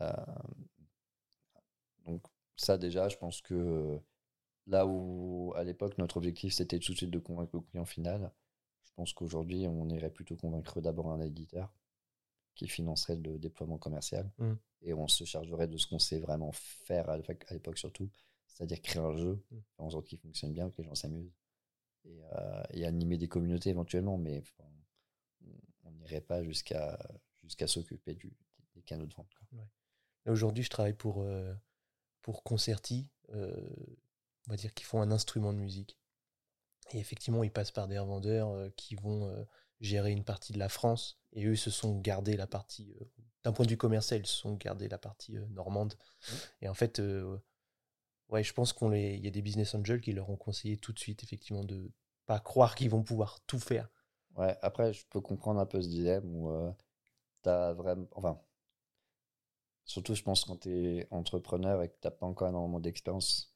Euh, 0.00 0.12
donc, 2.06 2.22
ça, 2.56 2.78
déjà, 2.78 3.08
je 3.08 3.16
pense 3.16 3.40
que 3.42 3.98
là 4.66 4.86
où, 4.86 5.52
à 5.56 5.64
l'époque, 5.64 5.98
notre 5.98 6.16
objectif, 6.16 6.54
c'était 6.54 6.78
tout 6.78 6.92
de 6.92 6.96
suite 6.96 7.10
de 7.10 7.18
convaincre 7.18 7.54
le 7.54 7.60
client 7.60 7.84
final, 7.84 8.32
je 8.84 8.92
pense 8.96 9.12
qu'aujourd'hui, 9.12 9.66
on 9.68 9.88
irait 9.90 10.10
plutôt 10.10 10.36
convaincre 10.36 10.80
d'abord 10.80 11.10
un 11.10 11.20
éditeur 11.20 11.72
qui 12.54 12.66
financerait 12.68 13.16
le 13.16 13.38
déploiement 13.38 13.78
commercial 13.78 14.28
Mm. 14.38 14.54
et 14.82 14.94
on 14.94 15.06
se 15.06 15.24
chargerait 15.24 15.68
de 15.68 15.76
ce 15.76 15.86
qu'on 15.86 16.00
sait 16.00 16.18
vraiment 16.18 16.50
faire 16.52 17.08
à 17.08 17.16
l'époque 17.16 17.78
surtout, 17.78 18.10
c'est-à-dire 18.48 18.80
créer 18.82 19.02
un 19.02 19.16
jeu, 19.16 19.42
faire 19.76 19.84
en 19.86 19.90
sorte 19.90 20.06
qu'il 20.06 20.18
fonctionne 20.18 20.52
bien, 20.52 20.68
que 20.70 20.76
les 20.78 20.84
gens 20.84 20.94
s'amusent 20.94 21.32
et, 22.04 22.20
euh, 22.32 22.62
et 22.70 22.84
animer 22.86 23.16
des 23.18 23.28
communautés 23.28 23.70
éventuellement, 23.70 24.18
mais 24.18 24.42
on- 25.84 25.90
n'irait 25.92 26.20
pas 26.20 26.42
jusqu'à 26.44 26.98
jusqu'à 27.42 27.66
s'occuper 27.66 28.14
du- 28.14 28.36
des 28.74 28.82
canaux 28.82 29.06
de 29.06 29.14
vente. 29.14 29.30
Là, 30.24 30.32
Aujourd'hui, 30.32 30.62
je 30.62 30.68
travaille 30.70 30.92
pour, 30.94 31.22
euh, 31.22 31.54
pour 32.22 32.42
Concerti, 32.42 33.08
euh, 33.30 33.70
on 34.46 34.50
va 34.50 34.56
dire 34.56 34.74
qu'ils 34.74 34.86
font 34.86 35.00
un 35.00 35.10
instrument 35.10 35.52
de 35.54 35.58
musique. 35.58 35.98
Et 36.92 36.98
effectivement, 36.98 37.42
ils 37.44 37.50
passent 37.50 37.70
par 37.72 37.88
des 37.88 37.98
revendeurs 37.98 38.50
euh, 38.50 38.68
qui 38.76 38.94
vont 38.96 39.46
gérer 39.80 40.12
une 40.12 40.24
partie 40.24 40.52
de 40.52 40.58
la 40.58 40.68
France. 40.68 41.18
Et 41.32 41.46
eux 41.46 41.56
se 41.56 41.70
sont 41.70 41.98
gardés 42.00 42.36
la 42.36 42.46
partie, 42.46 42.94
d'un 43.44 43.52
point 43.52 43.64
de 43.64 43.70
vue 43.70 43.76
commercial, 43.78 44.20
ils 44.20 44.26
se 44.26 44.36
sont 44.36 44.54
gardés 44.56 44.88
la 44.88 44.98
partie 44.98 45.32
normande. 45.50 45.94
Et 46.60 46.68
en 46.68 46.74
fait, 46.74 47.00
ouais, 48.28 48.42
je 48.42 48.52
pense 48.52 48.72
qu'il 48.72 49.24
y 49.24 49.26
a 49.26 49.30
des 49.30 49.42
business 49.42 49.74
angels 49.74 50.00
qui 50.00 50.12
leur 50.12 50.30
ont 50.30 50.36
conseillé 50.36 50.76
tout 50.76 50.92
de 50.92 50.98
suite, 50.98 51.22
effectivement, 51.22 51.64
de 51.64 51.90
pas 52.26 52.40
croire 52.40 52.74
qu'ils 52.74 52.90
vont 52.90 53.02
pouvoir 53.02 53.40
tout 53.46 53.58
faire. 53.58 53.88
Ouais, 54.36 54.56
après, 54.62 54.92
je 54.92 55.04
peux 55.08 55.20
comprendre 55.20 55.60
un 55.60 55.66
peu 55.66 55.80
ce 55.82 55.88
dilemme 55.88 56.34
où 56.34 56.50
euh, 56.50 56.70
t'as 57.42 57.72
vraiment. 57.72 58.06
Enfin, 58.12 58.40
surtout, 59.84 60.14
je 60.14 60.22
pense, 60.22 60.44
quand 60.44 60.56
t'es 60.56 61.06
entrepreneur 61.10 61.82
et 61.82 61.88
que 61.88 61.96
t'as 62.00 62.10
pas 62.10 62.26
encore 62.26 62.48
énormément 62.48 62.80
d'expérience, 62.80 63.54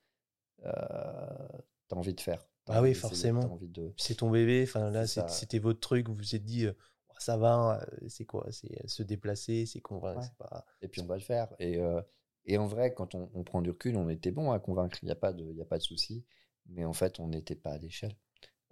euh, 0.65 1.49
t'as 1.89 1.97
envie 1.97 2.15
de 2.15 2.21
faire. 2.21 2.45
Ah 2.69 2.81
oui, 2.81 2.95
forcément. 2.95 3.59
De. 3.61 3.93
C'est 3.97 4.17
ton 4.17 4.31
bébé, 4.31 4.65
enfin 4.67 4.91
là, 4.91 5.07
c'était 5.07 5.59
votre 5.59 5.81
truc, 5.81 6.09
vous 6.09 6.15
vous 6.15 6.35
êtes 6.35 6.45
dit, 6.45 6.67
euh, 6.67 6.73
Oh, 7.11 7.15
ça 7.19 7.37
va, 7.37 7.81
euh, 7.83 8.09
c'est 8.09 8.25
quoi 8.25 8.47
C'est 8.51 8.89
se 8.89 9.03
déplacer, 9.03 9.67
c'est 9.67 9.83
Ouais. 9.91 10.15
c'est 10.23 10.35
pas. 10.37 10.65
Et 10.81 10.89
puis, 10.89 11.03
on 11.03 11.07
va 11.07 11.17
le 11.17 11.23
faire. 11.23 11.53
Et, 11.59 11.79
euh, 11.79 12.01
et 12.45 12.59
en 12.59 12.67
vrai, 12.67 12.93
quand 12.95 13.15
on, 13.15 13.31
on 13.35 13.45
prend 13.45 13.63
du 13.63 13.71
recul, 13.71 13.97
on 13.97 14.09
était 14.09 14.31
bon 14.31 14.51
à 14.53 14.59
convaincre. 14.59 14.99
Il 15.03 15.07
n'y 15.07 15.13
a 15.13 15.17
pas 15.17 15.33
de, 15.33 15.45
il 15.45 15.57
y 15.57 15.63
a 15.63 15.67
pas 15.67 15.79
de 15.79 15.83
souci. 15.83 16.25
Mais 16.67 16.85
en 16.85 16.93
fait, 16.93 17.21
on 17.21 17.29
n'était 17.29 17.57
pas 17.57 17.73
à 17.73 17.79
l'échelle. 17.79 18.17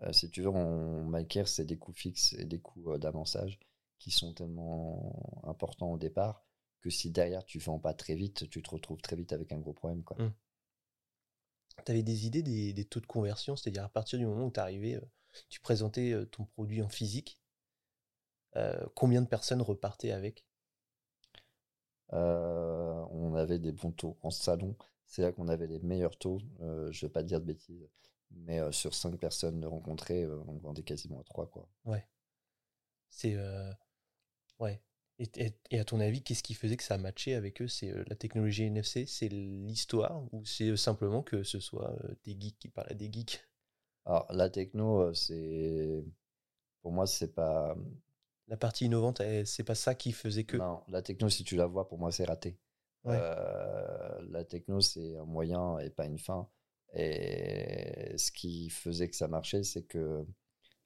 Euh, 0.02 0.12
si 0.12 0.30
tu 0.30 0.42
veux, 0.42 0.48
on, 0.48 1.04
Maker, 1.04 1.48
c'est 1.48 1.64
des 1.64 1.76
coûts 1.76 1.92
fixes 1.92 2.32
et 2.34 2.44
des 2.44 2.60
coûts 2.60 2.92
euh, 2.92 2.98
d'avancage 2.98 3.58
qui 3.98 4.10
sont 4.10 4.32
tellement 4.32 5.42
importants 5.44 5.92
au 5.92 5.98
départ 5.98 6.44
que 6.80 6.88
si 6.88 7.10
derrière 7.10 7.44
tu 7.44 7.58
vends 7.58 7.78
pas 7.78 7.92
très 7.92 8.14
vite, 8.14 8.48
tu 8.48 8.62
te 8.62 8.70
retrouves 8.70 9.02
très 9.02 9.16
vite 9.16 9.32
avec 9.32 9.52
un 9.52 9.58
gros 9.58 9.74
problème. 9.74 10.02
Quoi. 10.02 10.16
Mm. 10.16 10.34
Tu 11.84 11.92
avais 11.92 12.02
des 12.02 12.26
idées 12.26 12.42
des, 12.42 12.72
des 12.72 12.84
taux 12.86 13.00
de 13.00 13.06
conversion, 13.06 13.56
c'est-à-dire 13.56 13.84
à 13.84 13.88
partir 13.90 14.18
du 14.18 14.26
moment 14.26 14.46
où 14.46 14.50
tu 14.50 14.60
arrivais, 14.60 14.94
euh, 14.94 15.04
tu 15.50 15.60
présentais 15.60 16.14
ton 16.30 16.44
produit 16.44 16.80
en 16.80 16.88
physique, 16.88 17.40
euh, 18.56 18.84
combien 18.94 19.22
de 19.22 19.28
personnes 19.28 19.62
repartaient 19.62 20.12
avec? 20.12 20.44
Euh, 22.12 22.79
on 23.30 23.34
avait 23.36 23.58
des 23.58 23.72
bons 23.72 23.92
taux 23.92 24.16
en 24.22 24.30
salon. 24.30 24.76
C'est 25.06 25.22
là 25.22 25.32
qu'on 25.32 25.48
avait 25.48 25.66
les 25.66 25.80
meilleurs 25.80 26.16
taux. 26.18 26.38
Euh, 26.60 26.90
je 26.92 27.06
vais 27.06 27.10
pas 27.12 27.22
dire 27.22 27.40
de 27.40 27.46
bêtises, 27.46 27.88
mais 28.30 28.60
euh, 28.60 28.72
sur 28.72 28.94
5 28.94 29.16
personnes 29.18 29.64
rencontrées, 29.64 30.24
euh, 30.24 30.40
on 30.46 30.58
vendait 30.58 30.82
quasiment 30.84 31.20
à 31.20 31.24
3. 31.24 31.46
Quoi. 31.48 31.68
C'est. 33.08 33.34
euh, 33.34 33.70
Ouais. 34.60 34.82
Et, 35.18 35.28
et- 35.36 35.54
et 35.70 35.80
à 35.80 35.84
ton 35.84 36.00
avis, 36.00 36.22
qu'est-ce 36.22 36.42
qui 36.42 36.54
faisait 36.54 36.76
que 36.76 36.82
ça 36.84 36.98
matchait 36.98 37.34
avec 37.34 37.62
eux? 37.62 37.68
C'est 37.68 37.92
la 38.08 38.16
technologie 38.16 38.64
NFC, 38.64 39.06
c'est 39.06 39.28
l'histoire, 39.28 40.22
ou 40.32 40.44
c'est 40.46 40.76
simplement 40.76 41.22
que 41.22 41.42
ce 41.42 41.60
soit 41.60 41.96
des 42.24 42.36
geeks 42.38 42.58
qui 42.58 42.68
parlent 42.68 42.90
à 42.90 42.94
des 42.94 43.10
geeks? 43.12 43.42
Alors, 44.06 44.26
la 44.32 44.50
techno, 44.50 45.12
c'est. 45.14 46.04
Pour 46.82 46.92
moi, 46.92 47.06
c'est 47.06 47.34
pas. 47.34 47.76
La 48.48 48.56
partie 48.56 48.86
innovante, 48.86 49.22
c'est 49.44 49.64
pas 49.64 49.74
ça 49.74 49.94
qui 49.94 50.12
faisait 50.12 50.44
que. 50.44 50.56
Non, 50.56 50.82
la 50.88 51.02
techno, 51.02 51.28
si 51.30 51.44
tu 51.44 51.56
la 51.56 51.66
vois, 51.66 51.88
pour 51.88 51.98
moi, 51.98 52.12
c'est 52.12 52.24
raté. 52.24 52.58
Ouais. 53.04 53.16
Euh, 53.18 54.20
la 54.30 54.44
techno, 54.44 54.80
c'est 54.80 55.16
un 55.16 55.24
moyen 55.24 55.78
et 55.78 55.90
pas 55.90 56.06
une 56.06 56.18
fin. 56.18 56.48
Et 56.94 58.14
ce 58.16 58.30
qui 58.32 58.68
faisait 58.70 59.08
que 59.08 59.16
ça 59.16 59.28
marchait, 59.28 59.62
c'est 59.62 59.82
que 59.82 60.26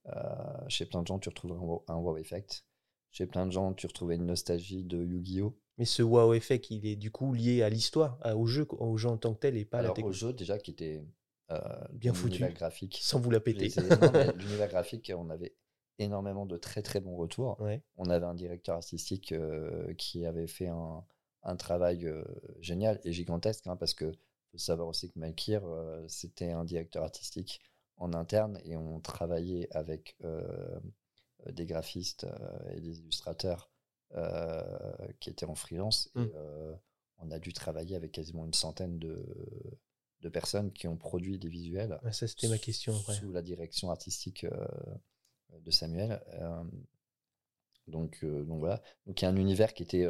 euh, 0.06 0.68
chez 0.68 0.86
plein 0.86 1.02
de 1.02 1.06
gens, 1.06 1.18
tu 1.18 1.28
retrouvais 1.28 1.54
un 1.54 1.58
wow, 1.60 1.84
un 1.88 1.96
wow 1.96 2.16
effect. 2.18 2.64
Chez 3.10 3.26
plein 3.26 3.46
de 3.46 3.52
gens, 3.52 3.72
tu 3.72 3.86
retrouvais 3.86 4.16
une 4.16 4.26
nostalgie 4.26 4.84
de 4.84 5.02
Yu-Gi-Oh! 5.02 5.56
Mais 5.78 5.84
ce 5.84 6.02
wow 6.02 6.34
effect, 6.34 6.70
il 6.70 6.86
est 6.86 6.96
du 6.96 7.10
coup 7.10 7.32
lié 7.32 7.62
à 7.62 7.68
l'histoire, 7.68 8.18
au 8.36 8.46
jeu, 8.46 8.66
au 8.70 8.96
jeu 8.96 9.08
en 9.08 9.16
tant 9.16 9.34
que 9.34 9.40
tel, 9.40 9.56
et 9.56 9.64
pas 9.64 9.78
à 9.78 9.82
la 9.82 9.86
Alors, 9.86 9.96
techno. 9.96 10.10
au 10.10 10.12
jeu, 10.12 10.32
déjà, 10.32 10.58
qui 10.58 10.70
était 10.72 11.02
euh, 11.50 11.58
Bien 11.92 12.14
foutu. 12.14 12.44
graphique. 12.52 12.98
Sans 13.02 13.18
vous 13.18 13.30
la 13.30 13.40
péter. 13.40 13.68
L'univers 14.38 14.68
graphique, 14.68 15.12
on 15.16 15.30
avait 15.30 15.54
énormément 15.98 16.46
de 16.46 16.56
très 16.56 16.82
très 16.82 17.00
bons 17.00 17.16
retours. 17.16 17.60
Ouais. 17.60 17.82
On 17.96 18.08
avait 18.08 18.26
un 18.26 18.34
directeur 18.34 18.76
artistique 18.76 19.32
euh, 19.32 19.92
qui 19.94 20.26
avait 20.26 20.46
fait 20.46 20.68
un, 20.68 21.04
un 21.44 21.56
travail 21.56 22.06
euh, 22.06 22.24
génial 22.60 23.00
et 23.04 23.12
gigantesque, 23.12 23.66
hein, 23.66 23.76
parce 23.76 23.94
que 23.94 24.10
faut 24.52 24.58
savoir 24.58 24.88
aussi 24.88 25.10
que 25.10 25.18
Malkir, 25.18 25.64
euh, 25.64 26.04
c'était 26.08 26.50
un 26.52 26.64
directeur 26.64 27.02
artistique 27.04 27.60
en 27.96 28.12
interne 28.12 28.60
et 28.64 28.76
on 28.76 29.00
travaillait 29.00 29.68
avec 29.70 30.16
euh, 30.24 30.80
des 31.46 31.66
graphistes 31.66 32.26
et 32.72 32.80
des 32.80 32.98
illustrateurs 33.00 33.70
qui 35.20 35.30
étaient 35.30 35.46
en 35.46 35.56
freelance 35.56 36.08
et 36.14 36.20
Mm. 36.20 36.30
euh, 36.36 36.74
on 37.18 37.30
a 37.32 37.38
dû 37.38 37.52
travailler 37.52 37.96
avec 37.96 38.12
quasiment 38.12 38.44
une 38.44 38.54
centaine 38.54 38.98
de, 38.98 39.24
de 40.20 40.28
personnes 40.28 40.72
qui 40.72 40.86
ont 40.88 40.96
produit 40.96 41.38
des 41.38 41.48
visuels 41.48 41.98
Ouais, 42.04 42.12
ça, 42.12 42.26
c'était 42.28 42.48
ma 42.48 42.58
question 42.58 42.92
sous 42.92 43.32
la 43.32 43.42
direction 43.42 43.90
artistique 43.90 44.44
euh, 44.44 44.66
de 45.60 45.70
Samuel. 45.70 46.20
Euh, 46.34 46.62
donc, 47.86 48.20
euh, 48.24 48.44
donc 48.44 48.58
voilà. 48.60 48.82
Donc 49.06 49.20
il 49.20 49.24
y 49.24 49.28
a 49.28 49.30
un 49.30 49.36
univers 49.36 49.74
qui 49.74 49.82
était 49.82 50.06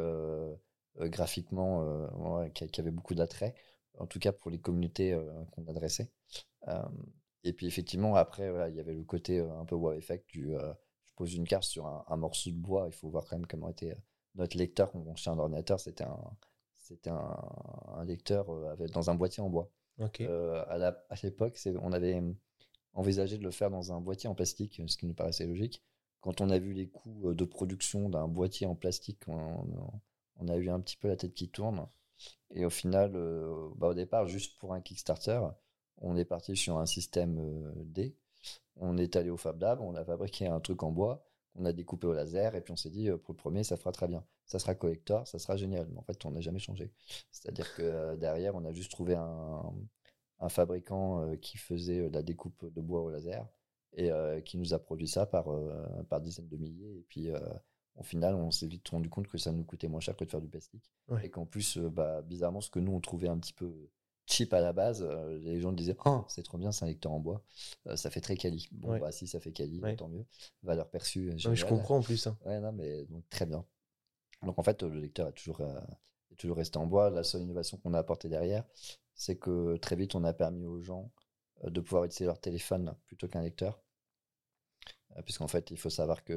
graphiquement 1.01 1.83
euh, 1.83 2.09
ouais, 2.17 2.51
qui, 2.53 2.67
qui 2.69 2.81
avait 2.81 2.91
beaucoup 2.91 3.15
d'attrait, 3.15 3.55
en 3.99 4.07
tout 4.07 4.19
cas 4.19 4.33
pour 4.33 4.51
les 4.51 4.59
communautés 4.59 5.13
euh, 5.13 5.45
qu'on 5.53 5.67
adressait. 5.67 6.11
Euh, 6.69 6.83
et 7.43 7.53
puis 7.53 7.67
effectivement 7.67 8.15
après 8.15 8.51
voilà, 8.51 8.69
il 8.69 8.77
y 8.77 8.81
avait 8.81 8.95
le 8.95 9.05
côté 9.05 9.41
euh, 9.41 9.61
un 9.61 9.65
peu 9.65 9.75
wow 9.75 9.93
effect 9.93 10.29
du 10.31 10.55
euh, 10.57 10.73
je 11.05 11.13
pose 11.15 11.35
une 11.35 11.47
carte 11.47 11.65
sur 11.65 11.87
un, 11.87 12.05
un 12.09 12.17
morceau 12.17 12.51
de 12.51 12.57
bois, 12.57 12.87
il 12.87 12.95
faut 12.95 13.09
voir 13.09 13.25
quand 13.25 13.37
même 13.37 13.47
comment 13.47 13.69
était 13.69 13.93
euh, 13.93 14.01
notre 14.35 14.57
lecteur 14.57 14.91
quand 14.91 15.05
on 15.07 15.31
un 15.31 15.39
ordinateur, 15.39 15.79
c'était 15.81 16.05
un 16.05 16.19
c'était 16.85 17.11
un, 17.11 17.37
un 17.97 18.05
lecteur 18.05 18.51
euh, 18.51 18.71
avec, 18.73 18.91
dans 18.91 19.11
un 19.11 19.15
boîtier 19.15 19.43
en 19.43 19.49
bois. 19.49 19.71
Euh, 20.21 20.65
à 20.69 21.17
l'époque, 21.23 21.59
on 21.81 21.93
avait 21.93 22.23
envisagé 22.93 23.39
de 23.39 23.45
le 23.45 23.51
faire 23.51 23.71
dans 23.71 23.93
un 23.93 24.01
boîtier 24.01 24.29
en 24.29 24.35
plastique, 24.35 24.83
ce 24.87 24.97
qui 24.97 25.07
nous 25.07 25.15
paraissait 25.15 25.47
logique. 25.47 25.83
Quand 26.21 26.41
on 26.41 26.51
a 26.51 26.59
vu 26.59 26.73
les 26.73 26.89
coûts 26.89 27.31
euh, 27.31 27.35
de 27.35 27.45
production 27.45 28.09
d'un 28.09 28.29
boîtier 28.29 28.67
en 28.67 28.75
plastique, 28.75 29.23
on, 29.29 29.35
on 29.37 30.01
a 30.49 30.57
eu 30.57 30.69
un 30.69 30.81
petit 30.81 30.97
peu 30.97 31.09
la 31.09 31.17
tête 31.17 31.35
qui 31.35 31.49
tourne. 31.49 31.87
Et 32.51 32.65
au 32.65 32.71
final, 32.71 33.13
euh, 33.15 33.69
bah, 33.77 33.89
au 33.89 33.95
départ, 33.95 34.27
juste 34.27 34.59
pour 34.59 34.75
un 34.75 34.81
Kickstarter, 34.81 35.41
on 35.99 36.17
est 36.17 36.25
parti 36.25 36.57
sur 36.57 36.79
un 36.79 36.87
système 36.87 37.39
euh, 37.39 37.73
D. 37.85 38.17
On 38.77 38.97
est 38.99 39.17
allé 39.17 39.31
au 39.31 39.37
Fab 39.37 39.61
Lab, 39.61 39.81
on 39.81 39.95
a 39.95 40.05
fabriqué 40.05 40.47
un 40.47 40.61
truc 40.61 40.83
en 40.83 40.91
bois, 40.91 41.25
on 41.55 41.65
a 41.65 41.73
découpé 41.73 42.07
au 42.07 42.13
laser, 42.13 42.55
et 42.55 42.61
puis 42.61 42.73
on 42.73 42.77
s'est 42.77 42.91
dit, 42.91 43.09
euh, 43.09 43.17
pour 43.17 43.35
le 43.35 43.39
premier, 43.39 43.65
ça 43.65 43.77
fera 43.77 43.93
très 43.93 44.09
bien. 44.09 44.25
Ça 44.47 44.59
sera 44.59 44.75
collector, 44.75 45.27
ça 45.27 45.39
sera 45.39 45.57
génial. 45.57 45.89
Mais 45.91 45.99
en 45.99 46.03
fait, 46.03 46.25
on 46.27 46.33
n'a 46.33 46.41
jamais 46.41 46.59
changé. 46.59 46.93
C'est-à-dire 47.31 47.75
que 47.75 48.17
derrière, 48.17 48.55
on 48.55 48.65
a 48.65 48.73
juste 48.73 48.91
trouvé 48.91 49.15
un, 49.15 49.73
un 50.41 50.49
fabricant 50.49 51.35
qui 51.39 51.57
faisait 51.57 52.11
la 52.11 52.23
découpe 52.23 52.71
de 52.71 52.81
bois 52.83 53.01
au 53.01 53.09
laser 53.09 53.49
et 53.97 54.11
qui 54.45 54.59
nous 54.59 54.75
a 54.75 54.79
produit 54.79 55.09
ça 55.09 55.25
par, 55.25 55.47
par 56.11 56.21
dizaines 56.21 56.49
de 56.49 56.59
milliers. 56.59 56.99
Et 56.99 57.07
puis, 57.09 57.31
au 57.97 58.03
final, 58.03 58.35
on 58.35 58.51
s'est 58.51 58.67
vite 58.67 58.89
rendu 58.89 59.09
compte 59.09 59.29
que 59.29 59.39
ça 59.39 59.53
nous 59.53 59.65
coûtait 59.65 59.89
moins 59.89 60.01
cher 60.01 60.17
que 60.17 60.25
de 60.25 60.31
faire 60.31 60.41
du 60.41 60.49
plastique. 60.49 60.91
Ouais. 61.09 61.27
Et 61.27 61.31
qu'en 61.31 61.47
plus, 61.47 61.77
euh, 61.79 61.89
bah, 61.91 62.23
bizarrement, 62.23 62.61
ce 62.61 62.71
que 62.71 62.79
nous, 62.81 62.93
on 62.93 63.01
trouvait 63.01 63.29
un 63.29 63.39
petit 63.39 63.53
peu 63.53 63.73
cheap 64.27 64.53
à 64.55 64.61
la 64.61 64.73
base, 64.73 65.03
euh, 65.09 65.39
les 65.41 65.61
gens 65.61 65.71
disaient 65.73 65.97
Oh, 66.07 66.25
c'est 66.29 66.43
trop 66.43 66.59
bien, 66.59 66.73
c'est 66.73 66.85
un 66.85 66.89
lecteur 66.89 67.13
en 67.13 67.21
bois. 67.21 67.43
Euh, 67.87 67.97
ça 67.97 68.11
fait 68.11 68.21
très 68.21 68.37
quali. 68.37 68.69
Bon, 68.73 68.91
Ouais. 68.93 68.99
bah, 69.01 69.13
si 69.13 69.27
ça 69.27 69.39
fait 69.39 69.53
quali, 69.53 69.81
Ouais. 69.81 69.97
tant 69.97 70.09
mieux. 70.09 70.25
Valeur 70.63 70.89
perçue. 70.91 71.31
Non, 71.45 71.51
mais 71.51 71.57
je 71.57 71.67
comprends 71.67 71.99
en 71.99 72.03
plus. 72.03 72.27
hein. 72.27 72.37
Ouais, 72.45 72.59
non, 72.61 72.73
mais 72.73 73.05
donc 73.07 73.29
très 73.31 73.47
bien. 73.47 73.65
Donc 74.43 74.59
en 74.59 74.63
fait, 74.63 74.83
le 74.83 74.99
lecteur 75.01 75.29
a 75.29 75.33
toujours, 75.33 75.61
euh, 75.61 75.79
est 76.33 76.37
toujours 76.37 76.57
resté 76.57 76.79
en 76.79 76.87
bois. 76.87 77.11
La 77.11 77.23
seule 77.23 77.43
innovation 77.43 77.77
qu'on 77.79 77.95
a 77.95 77.99
apportée 77.99 78.29
derrière, 78.29 78.65
c'est 79.15 79.37
que 79.37 79.77
très 79.77 79.95
vite, 79.97 80.15
on 80.15 80.25
a 80.25 80.33
permis 80.33 80.65
aux 80.67 80.81
gens 80.81 81.11
de 81.63 81.81
pouvoir 81.81 82.05
utiliser 82.05 82.25
leur 82.27 82.41
téléphone 82.41 82.95
plutôt 83.07 83.29
qu'un 83.29 83.43
lecteur. 83.43 83.81
Euh, 85.17 85.23
Puisqu'en 85.23 85.49
fait, 85.49 85.71
il 85.71 85.79
faut 85.79 85.91
savoir 85.91 86.25
que, 86.25 86.35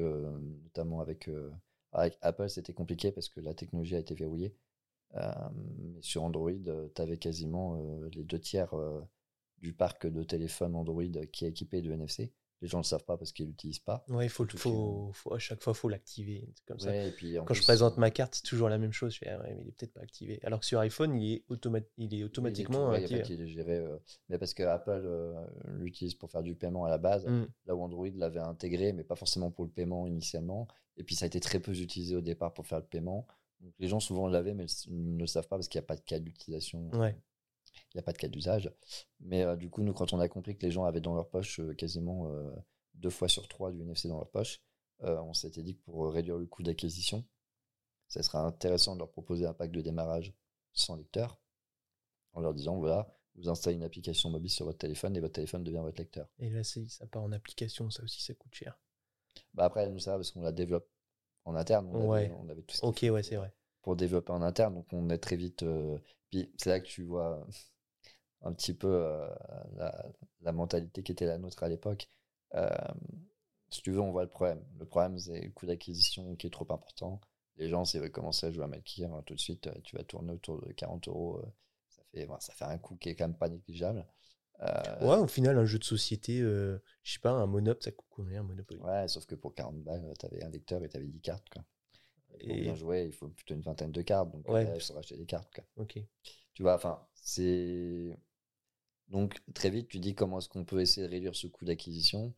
notamment 0.64 1.02
avec, 1.02 1.28
euh, 1.28 1.52
avec 1.92 2.18
Apple, 2.22 2.50
c'était 2.50 2.74
compliqué 2.74 3.12
parce 3.12 3.30
que 3.30 3.40
la 3.40 3.54
technologie 3.54 3.96
a 3.96 4.00
été 4.00 4.16
verrouillée. 4.16 4.56
Euh, 5.16 5.32
mais 5.78 6.02
sur 6.02 6.24
Android, 6.24 6.52
tu 6.96 7.02
avais 7.02 7.18
quasiment 7.18 7.76
les 8.12 8.24
deux 8.24 8.40
tiers 8.40 8.74
du 9.60 9.74
parc 9.74 10.08
de 10.08 10.24
téléphones 10.24 10.76
Android 10.76 11.04
qui 11.32 11.46
est 11.46 11.50
équipé 11.50 11.82
de 11.82 11.92
NFC. 11.92 12.34
Les 12.62 12.68
gens 12.68 12.80
ne 12.80 12.84
le 12.84 12.88
savent 12.88 13.04
pas 13.06 13.18
parce 13.18 13.32
qu'ils 13.32 13.46
l'utilisent 13.48 13.78
pas. 13.78 14.04
Ouais, 14.10 14.26
il 14.26 14.30
faut, 14.30 14.44
le- 14.44 14.50
Surtout 14.50 14.58
faut, 14.70 15.12
faut- 15.14 15.34
à 15.36 15.38
chaque 15.40 15.62
fois, 15.62 15.74
faut 15.76 15.90
l'activer. 15.90 16.50
Comme 16.68 16.80
ça. 16.80 16.90
Ouais, 16.90 17.10
et 17.10 17.12
puis 17.12 17.38
Quand 17.46 17.54
je 17.54 17.62
présente 17.62 17.98
ma 17.98 18.10
carte, 18.10 18.34
c'est 18.36 18.44
toujours 18.44 18.68
la 18.68 18.80
même 18.80 18.92
chose. 18.92 19.14
Je 19.14 19.20
fais, 19.20 19.30
ah 19.30 19.40
ouais, 19.40 19.54
mais 19.56 19.62
il 19.64 19.68
est 19.68 19.72
peut-être 19.74 19.94
pas 19.94 20.02
activé. 20.02 20.40
Alors 20.44 20.60
que 20.62 20.66
sur 20.66 20.80
iPhone, 20.80 21.16
il 21.16 21.34
est, 21.36 21.44
automa- 21.50 21.84
il 21.98 22.14
est 22.14 22.18
Il 22.18 22.22
est 22.22 22.24
automatiquement 22.24 22.86
tout- 22.88 22.92
ouais, 22.94 22.98
activé. 23.04 23.24
il 23.30 23.42
est 23.42 23.48
géré, 23.48 23.76
euh, 23.78 23.98
mais 24.30 24.40
parce 24.40 24.56
que 24.56 24.64
Apple 24.64 25.02
euh, 25.06 25.34
l'utilise 25.78 26.16
pour 26.16 26.32
faire 26.32 26.42
du 26.42 26.56
paiement 26.56 26.86
à 26.86 26.90
la 26.90 26.98
base, 26.98 27.26
Mm. 27.28 27.46
là 27.68 27.76
où 27.76 27.82
Android 27.84 28.08
l'avait 28.16 28.40
intégré, 28.40 28.92
mais 28.92 29.04
pas 29.04 29.16
forcément 29.16 29.52
pour 29.52 29.64
le 29.66 29.70
paiement 29.72 30.08
initialement. 30.08 30.68
Et 30.98 31.04
puis 31.04 31.14
ça 31.14 31.26
a 31.26 31.28
été 31.28 31.40
très 31.40 31.60
peu 31.60 31.72
utilisé 31.78 32.16
au 32.16 32.22
départ 32.22 32.54
pour 32.56 32.66
faire 32.66 32.80
le 32.80 32.86
paiement. 32.86 33.28
Donc 33.62 33.74
les 33.80 33.88
gens 33.88 34.00
souvent 34.00 34.28
l'avaient, 34.28 34.54
mais 34.56 34.66
ne 34.88 35.20
le 35.20 35.28
savent 35.28 35.48
pas 35.48 35.58
parce 35.58 35.68
qu'il 35.68 35.80
n'y 35.80 35.84
a 35.86 35.88
pas 35.88 35.96
de 35.96 36.02
cas 36.02 36.20
d'utilisation, 36.20 36.90
Ouais. 36.94 37.16
Il 37.94 37.98
n'y 37.98 38.00
a 38.00 38.04
pas 38.04 38.14
de 38.14 38.18
cas 38.18 38.28
d'usage. 38.28 38.72
Mais 39.20 39.44
euh, 39.44 39.56
du 39.56 39.70
coup, 39.70 39.82
nous, 39.82 39.94
quand 39.94 40.14
on 40.14 40.20
a 40.20 40.28
compris 40.28 40.58
que 40.58 40.66
les 40.66 40.72
gens 40.72 40.86
avaient 40.86 41.02
dans 41.02 41.16
leur 41.16 41.30
poche 41.30 41.60
euh, 41.60 41.74
quasiment 41.74 42.28
euh, 42.32 42.52
deux 42.96 43.10
fois 43.10 43.28
sur 43.28 43.48
trois 43.48 43.72
du 43.72 43.82
NFC 43.82 44.08
dans 44.08 44.18
leur 44.18 44.30
poche, 44.30 44.62
on 45.02 45.34
s'était 45.34 45.62
dit 45.62 45.78
que 45.78 45.84
pour 45.84 46.12
réduire 46.12 46.38
le 46.38 46.48
coût 46.48 46.64
d'acquisition, 46.64 47.24
ça 48.08 48.24
serait 48.24 48.40
intéressant 48.40 48.96
de 48.96 49.00
leur 49.00 49.12
proposer 49.12 49.46
un 49.46 49.54
pack 49.54 49.72
de 49.72 49.82
démarrage 49.82 50.34
sans 50.74 50.96
lecteur, 50.96 51.40
en 52.34 52.40
leur 52.42 52.54
disant 52.56 52.78
voilà, 52.80 53.08
vous 53.36 53.48
installez 53.48 53.76
une 53.76 53.84
application 53.84 54.32
mobile 54.32 54.50
sur 54.50 54.66
votre 54.66 54.80
téléphone 54.80 55.16
et 55.16 55.20
votre 55.20 55.34
téléphone 55.36 55.64
devient 55.64 55.82
votre 55.84 56.00
lecteur. 56.00 56.28
Et 56.40 56.50
là, 56.50 56.64
ça 56.64 57.06
part 57.12 57.22
en 57.22 57.32
application. 57.32 57.92
Ça 57.92 58.02
aussi, 58.02 58.24
ça 58.24 58.34
coûte 58.34 58.56
cher. 58.56 58.80
Bah 59.54 59.66
après, 59.66 59.88
nous, 59.88 60.00
ça 60.00 60.12
va 60.14 60.18
parce 60.18 60.32
qu'on 60.32 60.42
la 60.42 60.52
développe 60.52 60.90
en 61.46 61.56
interne. 61.56 61.88
On 61.94 62.10
Ouais. 62.10 62.26
avait, 62.26 62.34
on 62.34 62.50
avait 62.50 62.64
tout 62.64 62.76
ce 62.76 62.84
Ok, 62.84 63.06
ouais, 63.12 63.22
c'est 63.22 63.36
vrai. 63.36 63.54
pour 63.84 63.96
développer 63.96 64.32
en 64.32 64.42
interne. 64.42 64.74
Donc 64.74 64.88
on 64.94 65.10
est 65.12 65.20
très 65.20 65.36
vite. 65.36 65.64
Puis 66.30 66.52
c'est 66.58 66.70
là 66.70 66.80
que 66.80 66.88
tu 66.88 67.04
vois 67.04 67.46
un 68.44 68.54
petit 68.54 68.74
peu 68.74 68.88
euh, 68.88 69.30
la, 69.78 70.06
la 70.42 70.52
mentalité 70.52 71.04
qui 71.04 71.12
était 71.14 71.26
la 71.26 71.38
nôtre 71.38 71.64
à 71.64 71.70
l'époque. 71.70 72.10
Euh, 72.56 72.70
si 73.70 73.82
tu 73.82 73.92
veux, 73.92 74.00
on 74.00 74.12
voit 74.12 74.24
le 74.24 74.30
problème. 74.30 74.64
Le 74.80 74.86
problème, 74.86 75.18
c'est 75.20 75.42
le 75.42 75.52
coût 75.52 75.66
d'acquisition 75.66 76.36
qui 76.36 76.48
est 76.48 76.52
trop 76.52 76.68
important. 76.72 77.20
Les 77.58 77.70
gens, 77.70 77.86
s'ils 77.86 78.00
veulent 78.00 78.12
commencer 78.12 78.46
à 78.48 78.52
jouer 78.52 78.64
à 78.64 78.68
Malkir, 78.68 79.10
tout 79.26 79.34
de 79.34 79.40
suite, 79.40 79.68
euh, 79.68 79.74
tu 79.84 79.96
vas 79.98 80.04
tourner 80.04 80.34
autour 80.34 80.62
de 80.62 80.72
40 80.74 81.08
euros. 81.08 81.40
euh, 81.40 81.48
Ça 81.90 82.04
fait, 82.12 82.28
ça 82.40 82.54
fait 82.54 82.66
un 82.66 82.78
coût 82.78 82.96
qui 82.98 83.10
est 83.10 83.16
quand 83.16 83.28
même 83.28 83.38
pas 83.38 83.50
négligeable. 83.50 84.06
Euh, 84.62 85.06
Ouais, 85.06 85.18
au 85.18 85.28
final, 85.28 85.58
un 85.58 85.66
jeu 85.66 85.80
de 85.80 85.84
société, 85.84 86.40
je 86.40 86.80
sais 87.04 87.20
pas, 87.20 87.32
un 87.32 87.46
Monop, 87.46 87.82
ça 87.84 87.92
coûte 87.92 88.08
combien 88.10 88.42
un 88.42 88.44
Monopoly? 88.44 88.80
Ouais, 88.80 89.08
sauf 89.08 89.26
que 89.26 89.36
pour 89.36 89.54
40 89.54 89.84
balles, 89.84 90.14
tu 90.20 90.26
avais 90.26 90.44
un 90.44 90.50
lecteur 90.50 90.84
et 90.84 90.90
tu 90.90 90.98
avais 90.98 91.08
10 91.08 91.22
cartes. 91.22 91.48
Quoi. 91.50 91.64
Et 92.42 92.62
bien 92.62 92.76
jouer, 92.76 93.06
il 93.06 93.14
faut 93.14 93.28
plutôt 93.30 93.54
une 93.56 93.62
vingtaine 93.62 93.92
de 93.92 94.02
cartes. 94.02 94.32
Donc, 94.32 94.48
Ouais. 94.50 94.68
il 94.76 94.82
faut 94.82 94.94
racheter 94.94 95.18
des 95.18 95.26
cartes. 95.26 95.54
Quoi. 95.54 95.64
Ok. 95.78 96.00
Tu 96.54 96.64
vois, 96.64 96.76
enfin, 96.76 97.06
c'est. 97.14 98.18
Donc, 99.10 99.40
très 99.54 99.70
vite, 99.70 99.88
tu 99.88 100.00
dis 100.00 100.16
comment 100.16 100.40
est-ce 100.40 100.50
qu'on 100.50 100.66
peut 100.66 100.82
essayer 100.82 101.08
de 101.08 101.12
réduire 101.12 101.36
ce 101.36 101.48
coût 101.48 101.66
d'acquisition. 101.66 102.34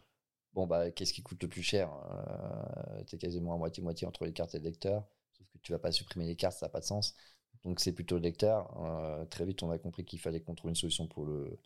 Bon, 0.54 0.68
bah, 0.68 0.92
qu'est-ce 0.92 1.14
qui 1.14 1.24
coûte 1.24 1.42
le 1.44 1.50
plus 1.50 1.64
cher? 1.64 1.92
Euh, 1.94 3.04
Tu 3.06 3.16
es 3.16 3.20
quasiment 3.20 3.54
à 3.54 3.58
moitié-moitié 3.58 4.08
entre 4.08 4.26
les 4.26 4.34
cartes 4.34 4.56
et 4.56 4.60
le 4.60 4.66
lecteur. 4.66 5.08
Sauf 5.34 5.48
que 5.54 5.58
tu 5.60 5.72
vas 5.72 5.80
pas 5.80 5.92
supprimer 5.92 6.26
les 6.26 6.36
cartes, 6.36 6.58
ça 6.58 6.68
n'a 6.68 6.70
pas 6.72 6.80
de 6.80 6.86
sens. 6.86 7.16
Donc, 7.64 7.80
c'est 7.80 7.94
plutôt 7.94 8.16
le 8.16 8.22
lecteur. 8.22 8.72
Euh, 8.86 9.26
très 9.26 9.46
vite, 9.46 9.64
on 9.64 9.72
a 9.72 9.80
compris 9.80 10.06
qu'il 10.06 10.20
fallait 10.20 10.42
qu'on 10.42 10.56
trouve 10.56 10.70
une 10.70 10.76
solution 10.76 11.08
pour 11.08 11.26
le, 11.26 11.58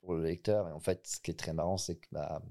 pour 0.00 0.14
le 0.14 0.22
lecteur. 0.24 0.68
Et 0.68 0.72
en 0.72 0.80
fait, 0.80 1.06
ce 1.06 1.20
qui 1.20 1.30
est 1.30 1.38
très 1.38 1.52
marrant, 1.54 1.76
c'est 1.78 1.96
que 1.96 2.06
bah, 2.12 2.42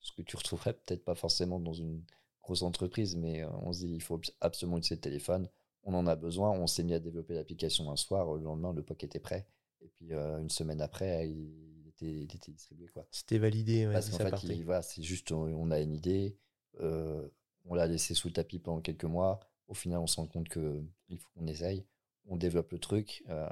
ce 0.00 0.12
que 0.12 0.22
tu 0.22 0.36
retrouverais 0.36 0.74
peut-être 0.74 1.04
pas 1.04 1.14
forcément 1.14 1.60
dans 1.60 1.72
une 1.74 2.02
grosse 2.48 2.62
entreprise, 2.62 3.14
mais 3.16 3.42
euh, 3.44 3.48
on 3.62 3.72
se 3.72 3.80
dit 3.80 3.92
il 3.94 4.02
faut 4.02 4.20
absolument 4.40 4.78
utiliser 4.78 4.96
le 4.96 5.00
téléphone. 5.00 5.48
On 5.84 5.94
en 5.94 6.06
a 6.06 6.16
besoin. 6.16 6.50
On 6.50 6.66
s'est 6.66 6.82
mis 6.82 6.94
à 6.94 6.98
développer 6.98 7.34
l'application 7.34 7.90
un 7.90 7.96
soir. 7.96 8.34
Le 8.34 8.42
lendemain, 8.42 8.72
le 8.72 8.82
POC 8.82 9.04
était 9.04 9.20
prêt. 9.20 9.46
Et 9.80 9.88
puis 9.88 10.12
euh, 10.12 10.38
une 10.40 10.50
semaine 10.50 10.80
après, 10.80 11.28
il 11.28 11.86
était, 11.88 12.06
il 12.10 12.34
était 12.34 12.50
distribué. 12.52 12.88
Quoi. 12.88 13.06
C'était 13.10 13.38
validé, 13.38 13.86
ouais, 13.86 13.92
Parce 13.92 14.10
qu'en 14.10 14.16
ça 14.18 14.24
fait, 14.24 14.46
il- 14.54 14.64
voilà, 14.64 14.82
c'est 14.82 15.02
juste, 15.02 15.30
on, 15.32 15.70
a 15.70 15.80
une 15.80 15.94
idée, 15.94 16.36
euh, 16.80 17.28
on 17.64 17.74
l'a 17.74 17.86
laissé 17.86 18.14
sous 18.14 18.28
le 18.28 18.34
tapis 18.34 18.58
pendant 18.58 18.80
quelques 18.80 19.04
mois. 19.04 19.40
Au 19.68 19.74
final, 19.74 19.98
on 20.00 20.06
se 20.06 20.16
rend 20.16 20.26
compte 20.26 20.48
que 20.48 20.82
il 21.08 21.18
faut 21.18 21.28
qu'on 21.36 21.46
essaye. 21.46 21.84
On 22.26 22.36
développe 22.36 22.72
le 22.72 22.78
truc. 22.78 23.22
euh, 23.28 23.46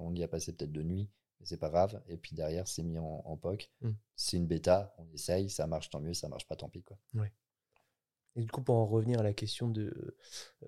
on 0.00 0.14
y 0.14 0.22
a 0.22 0.28
passé 0.28 0.52
peut-être 0.52 0.72
de 0.72 0.82
nuit, 0.82 1.08
mais 1.38 1.46
c'est 1.46 1.56
pas 1.58 1.70
grave. 1.70 2.02
Et 2.08 2.16
puis 2.16 2.34
derrière, 2.34 2.66
c'est 2.66 2.82
mis 2.82 2.98
en, 2.98 3.22
en 3.24 3.36
POC. 3.36 3.70
Mm. 3.82 3.90
C'est 4.16 4.36
une 4.36 4.46
bêta, 4.46 4.94
on 4.98 5.06
essaye, 5.14 5.48
ça 5.48 5.66
marche 5.66 5.90
tant 5.90 6.00
mieux, 6.00 6.12
ça 6.14 6.28
marche 6.28 6.46
pas 6.46 6.56
tant 6.56 6.68
pis. 6.68 6.82
Quoi. 6.82 6.98
Et 8.38 8.42
du 8.42 8.50
coup, 8.50 8.62
pour 8.62 8.76
en 8.76 8.86
revenir 8.86 9.20
à 9.20 9.22
la 9.22 9.34
question 9.34 9.68
de, 9.68 10.16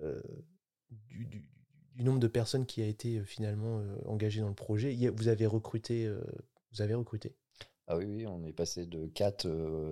euh, 0.03 0.21
du, 0.91 1.25
du- 1.25 1.45
du 1.95 2.03
nombre 2.03 2.19
de 2.19 2.27
personnes 2.27 2.67
qui 2.67 2.83
a 2.83 2.87
été 2.87 3.17
euh, 3.19 3.23
finalement 3.25 3.79
euh, 3.79 3.95
engagées 4.05 4.41
dans 4.41 4.49
le 4.49 4.53
projet, 4.55 4.95
vous 5.09 5.27
avez 5.27 5.47
recruté, 5.47 6.05
euh, 6.05 6.21
vous 6.71 6.83
avez 6.83 6.93
recruté? 6.93 7.35
Ah 7.87 7.97
oui, 7.97 8.05
oui, 8.05 8.27
on 8.27 8.43
est 8.45 8.53
passé 8.53 8.85
de 8.85 9.07
4 9.07 9.47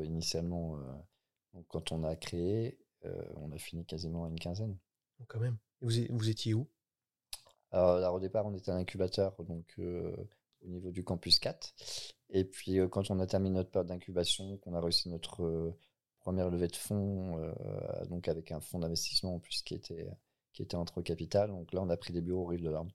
initialement. 0.05 0.77
donc 1.53 1.65
quand 1.67 1.91
on 1.91 2.03
a 2.03 2.15
créé, 2.15 2.77
on 3.35 3.51
a 3.51 3.57
fini 3.57 3.85
quasiment 3.85 4.25
à 4.25 4.29
une 4.29 4.39
quinzaine. 4.39 4.77
Donc, 5.19 5.27
quand 5.27 5.39
même. 5.39 5.57
Et 5.81 6.07
Vous, 6.09 6.29
étiez 6.29 6.53
où? 6.53 6.67
Alors, 7.71 7.91
alors, 7.97 8.13
au 8.15 8.19
départ, 8.19 8.45
on 8.45 8.53
était 8.55 8.71
un 8.71 8.77
incubateur 8.77 9.35
donc, 9.43 9.75
au 9.79 10.67
niveau 10.67 10.91
du 10.91 11.03
campus 11.03 11.39
4. 11.39 11.73
Et 12.29 12.43
puis, 12.43 12.79
quand 12.91 13.09
on 13.11 13.19
a 13.19 13.27
terminé 13.27 13.55
notre 13.55 13.71
période 13.71 13.87
d'incubation, 13.87 14.57
qu'on 14.57 14.73
a 14.73 14.81
réussi 14.81 15.09
notre 15.09 15.73
première 16.19 16.49
levée 16.49 16.67
de 16.67 16.75
fonds, 16.75 17.37
euh, 17.39 18.05
donc 18.05 18.27
avec 18.27 18.51
un 18.51 18.59
fonds 18.61 18.79
d'investissement 18.79 19.35
en 19.35 19.39
plus 19.39 19.61
qui 19.63 19.73
était, 19.75 20.07
qui 20.53 20.61
était 20.61 20.75
entre 20.75 21.01
capital, 21.01 21.49
donc 21.49 21.73
là, 21.73 21.81
on 21.81 21.89
a 21.89 21.97
pris 21.97 22.13
des 22.13 22.21
bureaux 22.21 22.43
au 22.43 22.47
Rive 22.47 22.61
de 22.63 22.69
l'Orne. 22.69 22.91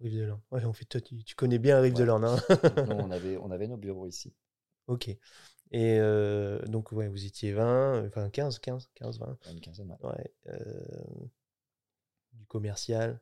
Rive 0.00 0.16
de 0.16 0.24
l'Orne. 0.24 0.40
Ouais, 0.50 0.64
en 0.64 0.72
fait, 0.72 0.84
toi, 0.84 1.00
tu, 1.00 1.22
tu 1.24 1.34
connais 1.34 1.58
bien 1.58 1.80
Rive 1.80 1.94
de 1.94 2.04
l'Orne. 2.04 2.24
hein 2.24 2.36
on 2.90 3.10
avait, 3.10 3.36
on 3.38 3.50
avait 3.50 3.66
nos 3.68 3.76
bureaux 3.76 4.06
ici. 4.06 4.34
ok. 4.86 5.08
Et 5.70 5.98
euh, 6.00 6.62
donc, 6.62 6.92
ouais, 6.92 7.08
vous 7.08 7.26
étiez 7.26 7.52
20, 7.52 8.06
enfin 8.06 8.30
15, 8.30 8.58
15, 8.58 8.90
15, 8.94 9.18
20. 9.18 9.38
Une 9.52 9.60
quinzaine, 9.60 9.96
ouais. 10.00 10.08
Ouais. 10.10 10.32
euh, 10.48 11.26
du 12.32 12.46
commercial, 12.46 13.20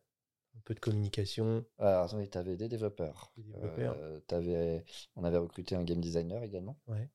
un 0.57 0.61
peu 0.65 0.75
de 0.75 0.79
communication. 0.79 1.65
Alors, 1.79 2.05
attendez, 2.05 2.29
tu 2.29 2.39
avais 2.39 2.57
des 2.57 2.69
développeurs. 2.69 3.33
Des 3.37 3.43
développeurs. 3.43 3.97
Euh, 3.99 4.81
on 5.17 5.25
avait 5.25 5.39
recruté 5.39 5.75
un 5.75 5.83
game 5.83 6.01
designer 6.01 6.43
également. 6.45 6.79
Ouais. 6.87 7.09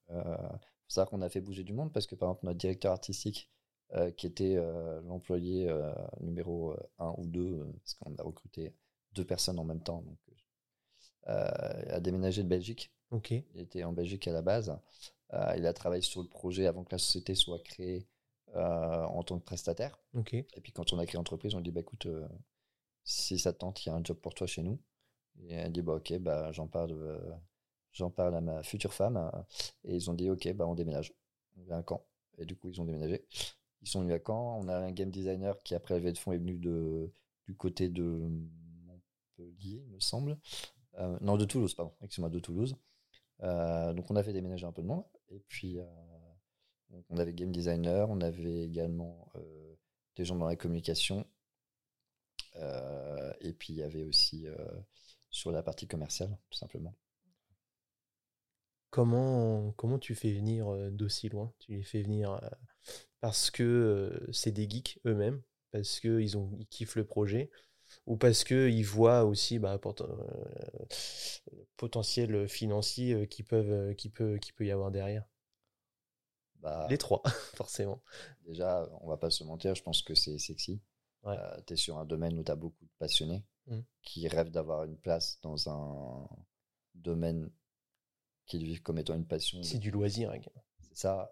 Savoir 0.91 1.09
qu'on 1.09 1.21
a 1.21 1.29
fait 1.29 1.39
bouger 1.39 1.63
du 1.63 1.71
monde 1.71 1.93
parce 1.93 2.05
que, 2.05 2.15
par 2.15 2.29
exemple, 2.29 2.45
notre 2.47 2.57
directeur 2.57 2.91
artistique, 2.91 3.49
euh, 3.93 4.11
qui 4.11 4.27
était 4.27 4.57
euh, 4.57 4.99
l'employé 5.03 5.69
euh, 5.69 5.93
numéro 6.19 6.75
1 6.99 7.15
ou 7.17 7.27
2, 7.27 7.65
parce 7.77 7.93
qu'on 7.93 8.13
a 8.15 8.23
recruté 8.23 8.73
deux 9.13 9.23
personnes 9.23 9.57
en 9.57 9.63
même 9.63 9.81
temps, 9.81 10.01
donc, 10.01 10.17
a 11.27 11.99
déménagé 12.01 12.43
de 12.43 12.49
Belgique. 12.49 12.93
Ok. 13.11 13.31
Il 13.31 13.61
était 13.61 13.85
en 13.85 13.93
Belgique 13.93 14.27
à 14.27 14.33
la 14.33 14.41
base. 14.41 14.77
Il 15.55 15.65
a 15.65 15.71
travaillé 15.71 16.01
sur 16.01 16.21
le 16.21 16.27
projet 16.27 16.65
avant 16.65 16.83
que 16.83 16.91
la 16.91 16.97
société 16.97 17.35
soit 17.35 17.59
créée 17.59 18.05
en 18.53 19.23
tant 19.23 19.39
que 19.39 19.45
prestataire. 19.45 19.97
Ok. 20.13 20.33
Et 20.33 20.61
puis 20.61 20.73
quand 20.73 20.91
on 20.91 20.99
a 20.99 21.05
créé 21.05 21.17
l'entreprise, 21.17 21.53
on 21.53 21.59
lui 21.59 21.65
dit 21.65 21.71
bah 21.71 21.81
écoute, 21.81 22.07
si 23.05 23.39
ça 23.39 23.53
te 23.53 23.59
tente, 23.59 23.85
il 23.85 23.89
y 23.89 23.91
a 23.91 23.95
un 23.95 24.03
job 24.03 24.17
pour 24.17 24.33
toi 24.33 24.47
chez 24.47 24.63
nous. 24.63 24.77
Et 25.43 25.53
elle 25.53 25.71
dit 25.71 25.81
bah 25.81 25.93
ok, 25.93 26.17
bah 26.17 26.51
j'en 26.51 26.67
parle, 26.67 26.97
j'en 27.93 28.09
parle 28.09 28.35
à 28.35 28.41
ma 28.41 28.63
future 28.63 28.93
femme. 28.93 29.17
euh, 29.17 29.41
et 29.83 29.95
ils 29.95 30.09
ont 30.09 30.13
dit 30.13 30.29
ok, 30.29 30.53
bah 30.53 30.67
on 30.67 30.75
déménage. 30.75 31.13
On 31.57 31.63
vient 31.63 31.77
à 31.77 31.83
Caen. 31.87 32.03
Et 32.37 32.45
du 32.45 32.55
coup 32.55 32.69
ils 32.69 32.79
ont 32.81 32.85
déménagé. 32.85 33.25
Ils 33.81 33.87
sont 33.87 34.01
venus 34.01 34.15
à 34.15 34.19
Caen. 34.25 34.59
On 34.61 34.67
a 34.67 34.77
un 34.77 34.91
game 34.91 35.11
designer 35.11 35.61
qui 35.63 35.75
après 35.75 35.95
levé 35.95 36.11
de 36.11 36.17
fonds 36.17 36.31
est 36.31 36.37
venu 36.37 36.57
de 36.57 37.11
du 37.47 37.55
côté 37.55 37.89
de 37.89 38.29
Montpellier, 38.85 39.83
il 39.87 39.93
me 39.93 39.99
semble. 39.99 40.37
Euh, 40.99 41.17
non 41.21 41.37
de 41.37 41.45
Toulouse, 41.45 41.73
pardon. 41.73 41.93
Excuse-moi 42.01 42.29
de 42.29 42.39
Toulouse. 42.39 42.75
Euh, 43.41 43.93
donc 43.93 44.09
on 44.11 44.15
a 44.15 44.23
fait 44.23 44.33
déménager 44.33 44.65
un 44.65 44.71
peu 44.71 44.81
de 44.81 44.87
monde. 44.87 45.03
Et 45.29 45.39
puis 45.39 45.79
on 47.09 47.17
avait 47.17 47.33
game 47.33 47.51
designer, 47.51 48.09
on 48.09 48.21
avait 48.21 48.63
également 48.63 49.31
des 50.15 50.25
gens 50.25 50.35
dans 50.35 50.45
la 50.45 50.55
communication. 50.55 51.25
Et 53.41 53.53
puis 53.53 53.73
il 53.73 53.77
y 53.77 53.83
avait 53.83 54.03
aussi 54.03 54.45
sur 55.29 55.51
la 55.51 55.63
partie 55.63 55.87
commerciale, 55.87 56.37
tout 56.49 56.57
simplement. 56.57 56.93
Comment, 58.91 59.71
comment 59.77 59.99
tu 59.99 60.15
fais 60.15 60.33
venir 60.33 60.67
euh, 60.67 60.91
d'aussi 60.91 61.29
loin? 61.29 61.53
Tu 61.59 61.71
les 61.71 61.83
fais 61.83 62.01
venir 62.01 62.33
euh, 62.33 62.49
parce 63.21 63.49
que 63.49 63.63
euh, 63.63 64.31
c'est 64.33 64.51
des 64.51 64.69
geeks 64.69 64.99
eux-mêmes? 65.05 65.41
Parce 65.71 66.01
qu'ils 66.01 66.37
ont 66.37 66.51
ils 66.59 66.67
kiffent 66.67 66.97
le 66.97 67.05
projet? 67.05 67.49
Ou 68.05 68.17
parce 68.17 68.43
qu'ils 68.43 68.85
voient 68.85 69.23
aussi 69.23 69.59
bah, 69.59 69.79
le 69.81 70.87
potentiel 71.77 72.47
financier 72.49 73.27
qui, 73.27 73.43
peuvent, 73.43 73.95
qui, 73.95 74.09
peut, 74.09 74.37
qui 74.37 74.51
peut 74.51 74.65
y 74.65 74.71
avoir 74.71 74.91
derrière? 74.91 75.25
Bah, 76.59 76.87
Les 76.89 76.97
trois, 76.97 77.21
forcément. 77.55 78.03
Déjà, 78.45 78.89
on 79.01 79.07
va 79.07 79.17
pas 79.17 79.29
se 79.29 79.43
mentir, 79.45 79.73
je 79.73 79.83
pense 79.83 80.01
que 80.01 80.15
c'est 80.15 80.37
sexy. 80.37 80.81
tu 81.65 81.73
es 81.73 81.77
sur 81.77 81.97
un 81.97 82.05
domaine 82.05 82.37
où 82.37 82.43
tu 82.43 82.51
as 82.51 82.55
beaucoup 82.55 82.85
de 82.85 82.91
passionnés 82.99 83.45
mmh. 83.67 83.79
qui 84.03 84.27
rêvent 84.27 84.51
d'avoir 84.51 84.83
une 84.83 84.97
place 84.97 85.39
dans 85.41 85.69
un 85.69 86.27
domaine 86.95 87.49
qu'ils 88.51 88.65
vivent 88.65 88.81
comme 88.81 88.97
étant 88.97 89.15
une 89.15 89.25
passion. 89.25 89.63
C'est 89.63 89.79
du 89.79 89.91
loisir. 89.91 90.33
C'est 90.81 90.97
ça. 90.97 91.31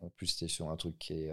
en 0.00 0.08
plus, 0.10 0.36
tu 0.36 0.44
es 0.44 0.48
sur 0.48 0.70
un 0.70 0.76
truc 0.76 0.98
qui 0.98 1.14
est 1.14 1.32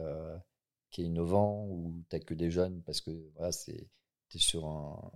qui 0.95 1.01
est 1.01 1.05
innovant 1.07 1.65
ou 1.67 2.05
t'as 2.07 2.19
que 2.19 2.33
des 2.33 2.49
jeunes 2.49 2.81
parce 2.83 3.01
que 3.01 3.11
voilà 3.35 3.51
c'est 3.51 3.89
t'es 4.29 4.39
sur 4.39 4.65
un 4.65 5.11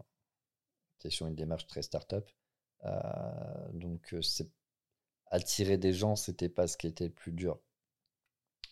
es 1.05 1.09
sur 1.09 1.25
une 1.25 1.35
démarche 1.35 1.67
très 1.67 1.81
start-up 1.81 2.29
euh, 2.83 3.71
donc 3.71 4.13
euh, 4.13 4.21
attirer 5.27 5.77
des 5.77 5.93
gens 5.93 6.17
c'était 6.17 6.49
pas 6.49 6.67
ce 6.67 6.75
qui 6.75 6.87
était 6.87 7.05
le 7.05 7.13
plus 7.13 7.31
dur 7.31 7.61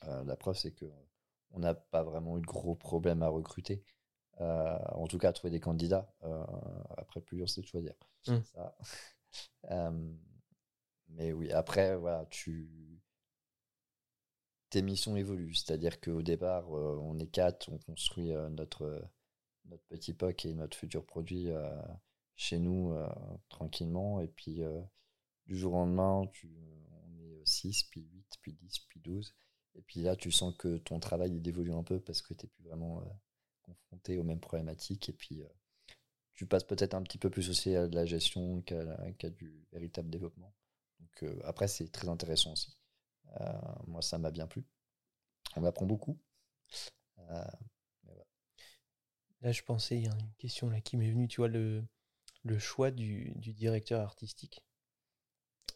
euh, 0.03 0.21
la 0.25 0.35
preuve 0.35 0.57
c'est 0.57 0.73
que 0.73 0.85
on 1.51 1.59
n'a 1.59 1.73
pas 1.75 2.03
vraiment 2.03 2.37
eu 2.37 2.41
de 2.41 2.45
gros 2.45 2.75
problèmes 2.75 3.23
à 3.23 3.29
recruter 3.29 3.85
en 4.39 5.07
tout 5.07 5.17
cas 5.17 5.29
à 5.29 5.33
trouver 5.33 5.49
des 5.49 5.61
candidats 5.61 6.13
après 6.97 7.21
plus 7.21 7.37
dur 7.37 7.49
c'est 7.49 7.61
de 7.61 7.67
choisir 7.67 7.93
mmh. 8.27 8.37
ça. 8.43 8.77
mais 11.09 11.31
oui 11.33 11.51
après 11.51 11.95
voilà 11.97 12.25
tu 12.29 12.69
tes 14.69 14.81
missions 14.81 15.15
évoluent. 15.15 15.53
C'est-à-dire 15.55 15.99
qu'au 15.99 16.21
départ, 16.21 16.69
on 16.71 17.17
est 17.19 17.27
quatre, 17.27 17.69
on 17.71 17.77
construit 17.79 18.31
notre, 18.51 19.01
notre 19.65 19.83
petit 19.85 20.13
POC 20.13 20.45
et 20.45 20.53
notre 20.53 20.77
futur 20.77 21.05
produit 21.05 21.49
chez 22.35 22.59
nous 22.59 22.95
tranquillement. 23.49 24.21
Et 24.21 24.27
puis, 24.27 24.61
du 25.45 25.57
jour 25.57 25.73
au 25.73 25.77
lendemain, 25.77 26.27
tu, 26.33 26.49
on 27.05 27.19
est 27.19 27.45
6, 27.45 27.83
puis 27.83 28.01
8, 28.01 28.25
puis 28.41 28.53
10, 28.53 28.79
puis 28.89 28.99
12. 28.99 29.35
Et 29.75 29.81
puis 29.81 30.01
là, 30.01 30.15
tu 30.15 30.31
sens 30.31 30.55
que 30.57 30.77
ton 30.77 30.99
travail 30.99 31.35
il 31.35 31.47
évolue 31.47 31.73
un 31.73 31.83
peu 31.83 31.99
parce 31.99 32.21
que 32.21 32.33
tu 32.33 32.45
n'es 32.45 32.49
plus 32.49 32.63
vraiment 32.63 33.03
confronté 33.61 34.17
aux 34.17 34.23
mêmes 34.23 34.39
problématiques. 34.39 35.09
Et 35.09 35.13
puis, 35.13 35.43
tu 36.33 36.45
passes 36.45 36.65
peut-être 36.65 36.93
un 36.93 37.03
petit 37.03 37.17
peu 37.17 37.29
plus 37.29 37.49
aussi 37.49 37.75
à 37.75 37.87
de 37.87 37.95
la 37.95 38.05
gestion 38.05 38.61
qu'à 38.61 39.29
du 39.29 39.65
véritable 39.71 40.09
développement. 40.09 40.53
Après, 41.43 41.67
c'est 41.67 41.91
très 41.91 42.09
intéressant 42.09 42.53
aussi. 42.53 42.77
Euh, 43.41 43.51
moi, 43.87 44.01
ça 44.01 44.17
m'a 44.17 44.31
bien 44.31 44.47
plu. 44.47 44.65
On 45.55 45.63
apprend 45.63 45.85
beaucoup. 45.85 46.19
Euh, 47.29 47.45
là, 49.41 49.51
je 49.51 49.63
pensais, 49.63 49.97
il 49.97 50.05
y 50.05 50.07
a 50.07 50.13
une 50.13 50.33
question 50.37 50.69
là 50.69 50.81
qui 50.81 50.97
m'est 50.97 51.09
venue, 51.09 51.27
tu 51.27 51.41
vois, 51.41 51.47
le, 51.47 51.83
le 52.43 52.59
choix 52.59 52.91
du, 52.91 53.33
du 53.35 53.53
directeur 53.53 54.01
artistique. 54.01 54.63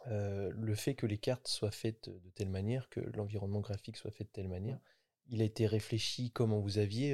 Euh, 0.07 0.51
le 0.55 0.73
fait 0.73 0.95
que 0.95 1.05
les 1.05 1.17
cartes 1.17 1.47
soient 1.47 1.71
faites 1.71 2.09
de 2.09 2.29
telle 2.31 2.49
manière, 2.49 2.89
que 2.89 2.99
l'environnement 2.99 3.59
graphique 3.59 3.97
soit 3.97 4.11
fait 4.11 4.23
de 4.23 4.29
telle 4.29 4.49
manière, 4.49 4.79
il 5.27 5.41
a 5.41 5.45
été 5.45 5.67
réfléchi 5.67 6.31
comment 6.31 6.59
vous 6.59 6.79
aviez 6.79 7.13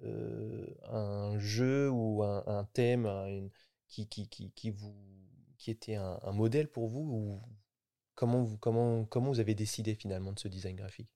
un 0.00 1.38
jeu 1.38 1.90
ou 1.90 2.22
un, 2.22 2.64
thème 2.72 3.50
qui, 3.88 4.08
qui, 4.08 4.28
qui, 4.28 4.52
qui, 4.52 4.70
vous, 4.70 4.94
qui 5.64 5.70
était 5.70 5.94
un, 5.94 6.20
un, 6.22 6.32
modèle 6.32 6.68
pour 6.68 6.88
vous 6.88 7.00
ou 7.00 7.40
Comment 8.14 8.42
vous, 8.42 8.56
comment, 8.58 9.04
comment 9.06 9.30
vous 9.30 9.40
avez 9.40 9.54
décidé 9.54 9.94
finalement 9.94 10.32
de 10.32 10.38
ce 10.38 10.46
design 10.46 10.76
graphique? 10.76 11.10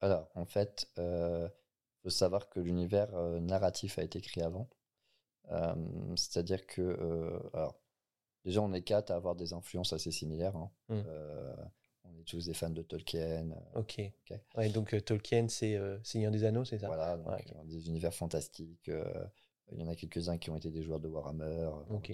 Alors, 0.00 0.28
en 0.34 0.44
fait, 0.44 0.88
il 0.96 1.02
euh, 1.02 1.48
faut 2.02 2.10
savoir 2.10 2.48
que 2.48 2.58
l'univers 2.58 3.14
euh, 3.14 3.38
narratif 3.38 3.98
a 3.98 4.02
été 4.02 4.20
créé 4.20 4.42
avant. 4.42 4.68
Euh, 5.52 5.74
c'est-à-dire 6.16 6.66
que, 6.66 7.40
alors, 7.52 7.78
déjà, 8.44 8.62
on 8.62 8.72
est 8.72 8.82
quatre 8.82 9.12
à 9.12 9.14
avoir 9.14 9.36
des 9.36 9.52
influences 9.52 9.92
assez 9.92 10.10
similaires. 10.10 10.56
Hein. 10.56 10.70
Mmh. 10.88 11.02
on 12.04 12.18
est 12.18 12.24
tous 12.24 12.46
des 12.46 12.54
fans 12.54 12.70
de 12.70 12.82
Tolkien. 12.82 13.50
Ok. 13.74 14.02
Ouais, 14.56 14.68
donc 14.70 15.04
Tolkien, 15.04 15.46
c'est 15.48 15.78
Seigneur 16.02 16.32
des 16.32 16.42
Anneaux, 16.42 16.64
c'est 16.64 16.78
ça? 16.78 16.88
Voilà, 16.88 17.16
des 17.64 17.86
univers 17.86 18.12
fantastiques. 18.12 18.90
Il 19.70 19.78
y 19.78 19.84
en 19.84 19.88
a 19.88 19.94
quelques-uns 19.94 20.38
qui 20.38 20.50
ont 20.50 20.56
été 20.56 20.70
des 20.70 20.82
joueurs 20.82 21.00
de 21.00 21.08
Warhammer. 21.08 21.70
Ok. 21.90 22.12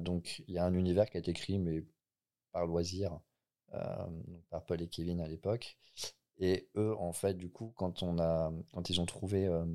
Donc, 0.00 0.42
il 0.46 0.54
y 0.54 0.58
a 0.58 0.64
un 0.64 0.74
univers 0.74 1.08
qui 1.10 1.16
a 1.16 1.20
été 1.20 1.32
créé, 1.32 1.58
mais 1.58 1.84
par 2.52 2.66
loisir, 2.66 3.20
euh, 3.74 4.06
par 4.50 4.64
Paul 4.64 4.80
et 4.80 4.88
Kevin 4.88 5.20
à 5.20 5.26
l'époque. 5.26 5.76
Et 6.38 6.70
eux, 6.76 6.94
en 6.96 7.12
fait, 7.12 7.34
du 7.34 7.50
coup, 7.50 7.72
quand, 7.76 8.02
on 8.02 8.18
a, 8.18 8.52
quand 8.72 8.88
ils 8.88 9.00
ont 9.00 9.06
trouvé 9.06 9.46
euh, 9.46 9.66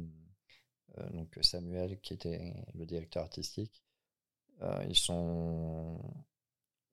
euh, 0.97 1.09
donc 1.11 1.37
Samuel, 1.41 1.99
qui 1.99 2.13
était 2.13 2.53
le 2.73 2.85
directeur 2.85 3.23
artistique, 3.23 3.83
ils 4.87 4.97
sont. 4.97 6.01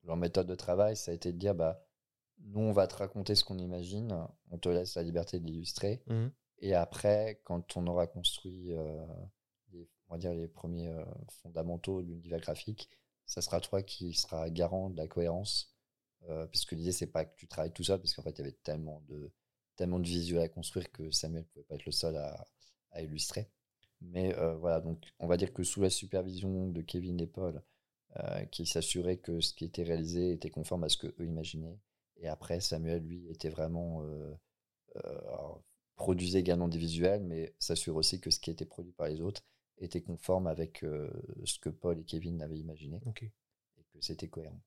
Leur 0.04 0.16
méthode 0.16 0.46
de 0.46 0.54
travail, 0.54 0.96
ça 0.96 1.10
a 1.10 1.14
été 1.14 1.32
de 1.32 1.38
dire 1.38 1.56
bah, 1.56 1.84
nous, 2.38 2.60
on 2.60 2.72
va 2.72 2.86
te 2.86 2.94
raconter 2.94 3.34
ce 3.34 3.42
qu'on 3.42 3.58
imagine, 3.58 4.16
on 4.52 4.58
te 4.58 4.68
laisse 4.68 4.94
la 4.94 5.02
liberté 5.02 5.40
de 5.40 5.46
l'illustrer. 5.46 6.00
Mmh. 6.06 6.26
Et 6.60 6.74
après, 6.74 7.40
quand 7.42 7.76
on 7.76 7.88
aura 7.88 8.06
construit 8.06 8.72
on 10.08 10.14
va 10.14 10.18
dire, 10.18 10.34
les 10.34 10.48
premiers 10.48 10.94
fondamentaux 11.42 12.02
de 12.02 12.08
l'univers 12.08 12.40
graphique, 12.40 12.88
ça 13.26 13.42
sera 13.42 13.60
toi 13.60 13.82
qui 13.82 14.14
sera 14.14 14.48
garant 14.50 14.90
de 14.90 14.96
la 14.96 15.08
cohérence 15.08 15.76
euh, 16.28 16.46
puisque 16.46 16.72
l'idée, 16.72 16.92
c'est 16.92 17.06
pas 17.06 17.24
que 17.24 17.36
tu 17.36 17.46
travailles 17.46 17.72
tout 17.72 17.84
seul, 17.84 18.00
parce 18.00 18.14
qu'en 18.14 18.22
fait, 18.22 18.30
il 18.30 18.38
y 18.38 18.42
avait 18.42 18.58
tellement 18.62 19.02
de, 19.08 19.30
tellement 19.76 19.98
de 19.98 20.06
visuels 20.06 20.42
à 20.42 20.48
construire 20.48 20.90
que 20.90 21.10
Samuel 21.10 21.44
pouvait 21.44 21.64
pas 21.64 21.76
être 21.76 21.86
le 21.86 21.92
seul 21.92 22.16
à, 22.16 22.46
illustrer. 23.02 23.50
Mais 24.00 24.34
euh, 24.38 24.56
voilà, 24.56 24.80
donc 24.80 25.04
on 25.18 25.26
va 25.26 25.36
dire 25.36 25.52
que 25.52 25.62
sous 25.62 25.82
la 25.82 25.90
supervision 25.90 26.68
de 26.68 26.80
Kevin 26.80 27.20
et 27.20 27.26
Paul, 27.26 27.62
euh, 28.16 28.44
qui 28.46 28.64
s'assurait 28.64 29.18
que 29.18 29.40
ce 29.40 29.52
qui 29.52 29.66
était 29.66 29.82
réalisé 29.82 30.32
était 30.32 30.48
conforme 30.48 30.84
à 30.84 30.88
ce 30.88 30.96
qu'eux 30.96 31.14
imaginaient. 31.26 31.78
Et 32.16 32.28
après, 32.28 32.60
Samuel, 32.60 33.02
lui, 33.02 33.28
était 33.30 33.50
vraiment. 33.50 34.02
produisait 35.96 36.40
également 36.40 36.68
des 36.68 36.78
visuels, 36.78 37.22
mais 37.22 37.54
s'assure 37.58 37.96
aussi 37.96 38.20
que 38.20 38.30
ce 38.30 38.38
qui 38.40 38.50
était 38.50 38.64
produit 38.66 38.92
par 38.92 39.08
les 39.08 39.20
autres 39.20 39.42
était 39.78 40.02
conforme 40.02 40.46
avec 40.46 40.84
ce 41.44 41.58
que 41.58 41.68
Paul 41.68 41.98
et 41.98 42.04
Kevin 42.04 42.42
avaient 42.42 42.58
imaginé. 42.58 43.00
Et 43.76 43.82
que 43.92 44.00
c'était 44.00 44.28
cohérent 44.28 44.60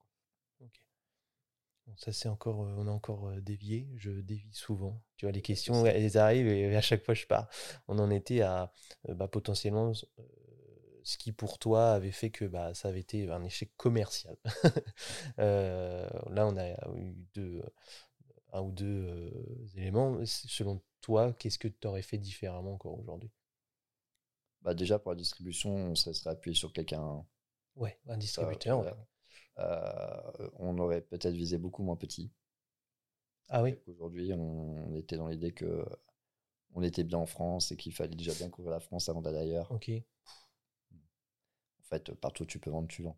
ça 1.97 2.11
c'est 2.11 2.29
encore, 2.29 2.59
on 2.59 2.87
a 2.87 2.91
encore 2.91 3.31
dévié. 3.41 3.87
Je 3.97 4.11
dévie 4.11 4.53
souvent. 4.53 5.01
Tu 5.17 5.25
vois, 5.25 5.31
les 5.31 5.41
questions, 5.41 5.85
elles 5.85 6.17
arrivent 6.17 6.47
et 6.47 6.75
à 6.75 6.81
chaque 6.81 7.03
fois 7.03 7.13
je 7.13 7.25
pars. 7.25 7.49
On 7.87 7.99
en 7.99 8.09
était 8.11 8.41
à 8.41 8.73
bah, 9.07 9.27
potentiellement 9.27 9.93
ce 11.03 11.17
qui 11.17 11.31
pour 11.31 11.59
toi 11.59 11.93
avait 11.93 12.11
fait 12.11 12.29
que 12.29 12.45
bah, 12.45 12.73
ça 12.73 12.89
avait 12.89 12.99
été 12.99 13.29
un 13.29 13.43
échec 13.43 13.71
commercial. 13.77 14.37
là, 15.37 16.47
on 16.47 16.57
a 16.57 16.69
eu 16.97 17.15
deux, 17.33 17.63
un 18.53 18.61
ou 18.61 18.71
deux 18.71 19.31
éléments. 19.75 20.19
Selon 20.25 20.81
toi, 21.01 21.33
qu'est-ce 21.33 21.59
que 21.59 21.67
tu 21.67 21.87
aurais 21.87 22.01
fait 22.01 22.17
différemment 22.17 22.73
encore 22.73 22.99
aujourd'hui? 22.99 23.31
Bah 24.61 24.73
Déjà, 24.73 24.99
pour 24.99 25.11
la 25.11 25.17
distribution, 25.17 25.95
ça 25.95 26.13
serait 26.13 26.31
appuyé 26.31 26.55
sur 26.55 26.73
quelqu'un. 26.73 27.25
Ouais, 27.75 27.99
un 28.07 28.17
distributeur. 28.17 28.95
Euh, 29.57 30.49
on 30.53 30.77
aurait 30.77 31.01
peut-être 31.01 31.33
visé 31.33 31.57
beaucoup 31.57 31.83
moins 31.83 31.95
petit. 31.95 32.31
Ah 33.49 33.63
oui. 33.63 33.77
Aujourd'hui, 33.87 34.31
on 34.33 34.93
était 34.95 35.17
dans 35.17 35.27
l'idée 35.27 35.51
que 35.51 35.83
on 36.75 36.83
était 36.83 37.03
bien 37.03 37.17
en 37.17 37.25
France 37.25 37.71
et 37.71 37.77
qu'il 37.77 37.93
fallait 37.93 38.15
déjà 38.15 38.33
bien 38.33 38.49
couvrir 38.49 38.71
la 38.71 38.79
France 38.79 39.09
avant 39.09 39.21
d'aller 39.21 39.39
ailleurs. 39.39 39.71
Ok. 39.71 39.89
En 40.91 41.83
fait, 41.83 42.13
partout 42.13 42.43
où 42.43 42.45
tu 42.45 42.59
peux 42.59 42.69
vendre, 42.69 42.87
tu 42.87 43.03
vends. 43.03 43.17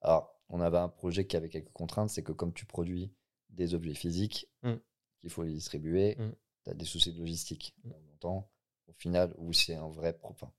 alors, 0.00 0.38
on 0.48 0.60
avait 0.60 0.78
un 0.78 0.88
projet 0.88 1.26
qui 1.26 1.36
avait 1.36 1.48
quelques 1.48 1.72
contraintes, 1.72 2.10
c'est 2.10 2.22
que 2.22 2.32
comme 2.32 2.54
tu 2.54 2.64
produis 2.64 3.12
des 3.50 3.74
objets 3.74 3.94
physiques, 3.94 4.48
mmh. 4.62 4.74
qu'il 5.20 5.30
faut 5.30 5.42
les 5.42 5.52
distribuer, 5.52 6.14
mmh. 6.16 6.30
tu 6.64 6.70
as 6.70 6.74
des 6.74 6.84
soucis 6.84 7.12
de 7.12 7.18
logistique. 7.18 7.74
Mmh. 7.82 7.90
Au 8.88 8.92
final, 8.94 9.34
où 9.38 9.52
c'est 9.52 9.74
un 9.74 9.88
vrai 9.88 10.12
problème, 10.12 10.50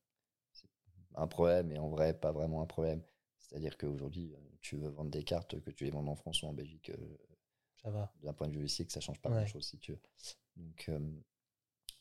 un 1.16 1.28
problème 1.28 1.72
et 1.72 1.80
en 1.80 1.90
vrai, 1.90 2.14
pas 2.14 2.32
vraiment 2.32 2.62
un 2.62 2.66
problème. 2.66 3.02
C'est-à-dire 3.38 3.78
qu'aujourd'hui, 3.78 4.34
euh, 4.34 4.38
tu 4.62 4.78
veux 4.78 4.90
vendre 4.90 5.10
des 5.10 5.24
cartes, 5.24 5.60
que 5.60 5.72
tu 5.72 5.86
les 5.86 5.92
vendes 5.92 6.10
en 6.10 6.16
France 6.16 6.44
ou 6.44 6.48
en 6.48 6.54
Belgique, 6.54 6.92
euh, 6.92 7.18
ça 7.82 7.90
va. 7.90 8.14
D'un 8.22 8.34
point 8.34 8.48
de 8.48 8.54
vue 8.54 8.60
logistique, 8.60 8.92
ça 8.92 9.00
change 9.00 9.20
pas 9.20 9.30
grand-chose 9.30 9.66
si 9.66 9.78
tu 9.80 9.94
veux. 9.94 10.02
Donc, 10.58 10.86
euh, 10.90 11.00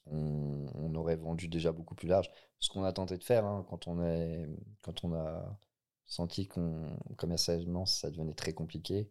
on, 0.06 0.94
aurait 0.94 1.16
vendu 1.16 1.48
déjà 1.48 1.72
beaucoup 1.72 1.94
plus 1.94 2.08
large. 2.08 2.30
Ce 2.58 2.68
qu'on 2.68 2.84
a 2.84 2.92
tenté 2.92 3.16
de 3.16 3.24
faire 3.24 3.44
hein, 3.44 3.64
quand, 3.68 3.86
on 3.86 4.02
est, 4.02 4.48
quand 4.82 5.04
on 5.04 5.14
a 5.14 5.58
senti 6.06 6.48
qu'on 6.48 6.96
commercialement 7.16 7.84
ça 7.84 8.10
devenait 8.10 8.34
très 8.34 8.54
compliqué, 8.54 9.10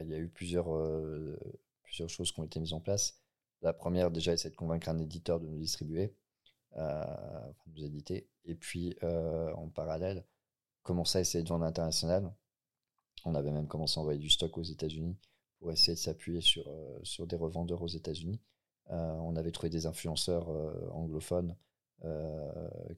il 0.00 0.08
y 0.08 0.14
a 0.14 0.18
eu 0.18 0.28
plusieurs, 0.28 0.66
plusieurs 1.82 2.08
choses 2.08 2.32
qui 2.32 2.40
ont 2.40 2.44
été 2.44 2.58
mises 2.58 2.72
en 2.72 2.80
place. 2.80 3.22
La 3.62 3.72
première, 3.72 4.10
déjà, 4.10 4.36
c'est 4.36 4.50
de 4.50 4.56
convaincre 4.56 4.88
un 4.88 4.98
éditeur 4.98 5.38
de 5.38 5.46
nous 5.46 5.58
distribuer, 5.58 6.14
de 6.76 7.70
nous 7.72 7.84
éditer. 7.84 8.28
Et 8.44 8.54
puis, 8.54 8.96
en 9.02 9.68
parallèle, 9.68 10.24
commencer 10.82 11.18
à 11.18 11.20
essayer 11.20 11.42
de 11.42 11.48
vendre 11.48 11.64
international. 11.64 12.32
On 13.24 13.34
avait 13.34 13.50
même 13.50 13.66
commencé 13.66 13.98
à 13.98 14.02
envoyer 14.02 14.20
du 14.20 14.30
stock 14.30 14.56
aux 14.56 14.62
États-Unis 14.62 15.16
pour 15.58 15.72
essayer 15.72 15.94
de 15.94 15.98
s'appuyer 15.98 16.40
sur, 16.40 16.68
euh, 16.68 16.98
sur 17.02 17.26
des 17.26 17.36
revendeurs 17.36 17.82
aux 17.82 17.88
États-Unis. 17.88 18.40
on 18.88 19.34
avait 19.34 19.50
trouvé 19.50 19.68
des 19.68 19.86
influenceurs 19.86 20.48
anglophones 20.94 21.56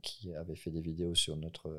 qui 0.02 0.34
avaient 0.34 0.56
fait 0.56 0.70
des 0.70 0.82
vidéos 0.82 1.14
sur 1.14 1.36
notre, 1.36 1.70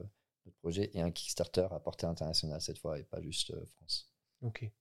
notre, 0.45 0.57
projet 0.57 0.89
et 0.95 1.01
un 1.01 1.11
Kickstarter 1.11 1.67
à 1.69 1.79
portée 1.79 2.07
internationale 2.07 2.59
cette 2.59 2.79
fois 2.79 2.97
et 2.97 3.03
pas 3.03 3.21
juste 3.21 3.53
France. 3.75 4.11
Ok. 4.41 4.71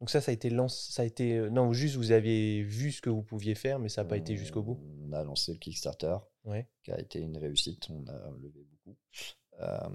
Donc 0.00 0.10
ça, 0.10 0.20
ça 0.20 0.30
a 0.30 0.34
été 0.34 0.48
lancé, 0.48 0.92
ça 0.92 1.02
a 1.02 1.04
été 1.04 1.50
non 1.50 1.72
juste 1.72 1.96
vous 1.96 2.12
aviez 2.12 2.62
vu 2.62 2.92
ce 2.92 3.02
que 3.02 3.10
vous 3.10 3.22
pouviez 3.22 3.56
faire, 3.56 3.78
mais 3.80 3.88
ça 3.88 4.04
n'a 4.04 4.08
pas 4.08 4.16
été 4.16 4.36
jusqu'au 4.36 4.62
bout. 4.62 4.78
On 5.02 5.12
a 5.12 5.24
lancé 5.24 5.52
le 5.52 5.58
Kickstarter, 5.58 6.16
ouais. 6.44 6.68
qui 6.84 6.92
a 6.92 7.00
été 7.00 7.18
une 7.18 7.36
réussite. 7.36 7.90
On 7.90 8.06
a 8.06 8.30
levé 8.40 8.64
beaucoup. 8.64 8.96
Euh, 9.60 9.88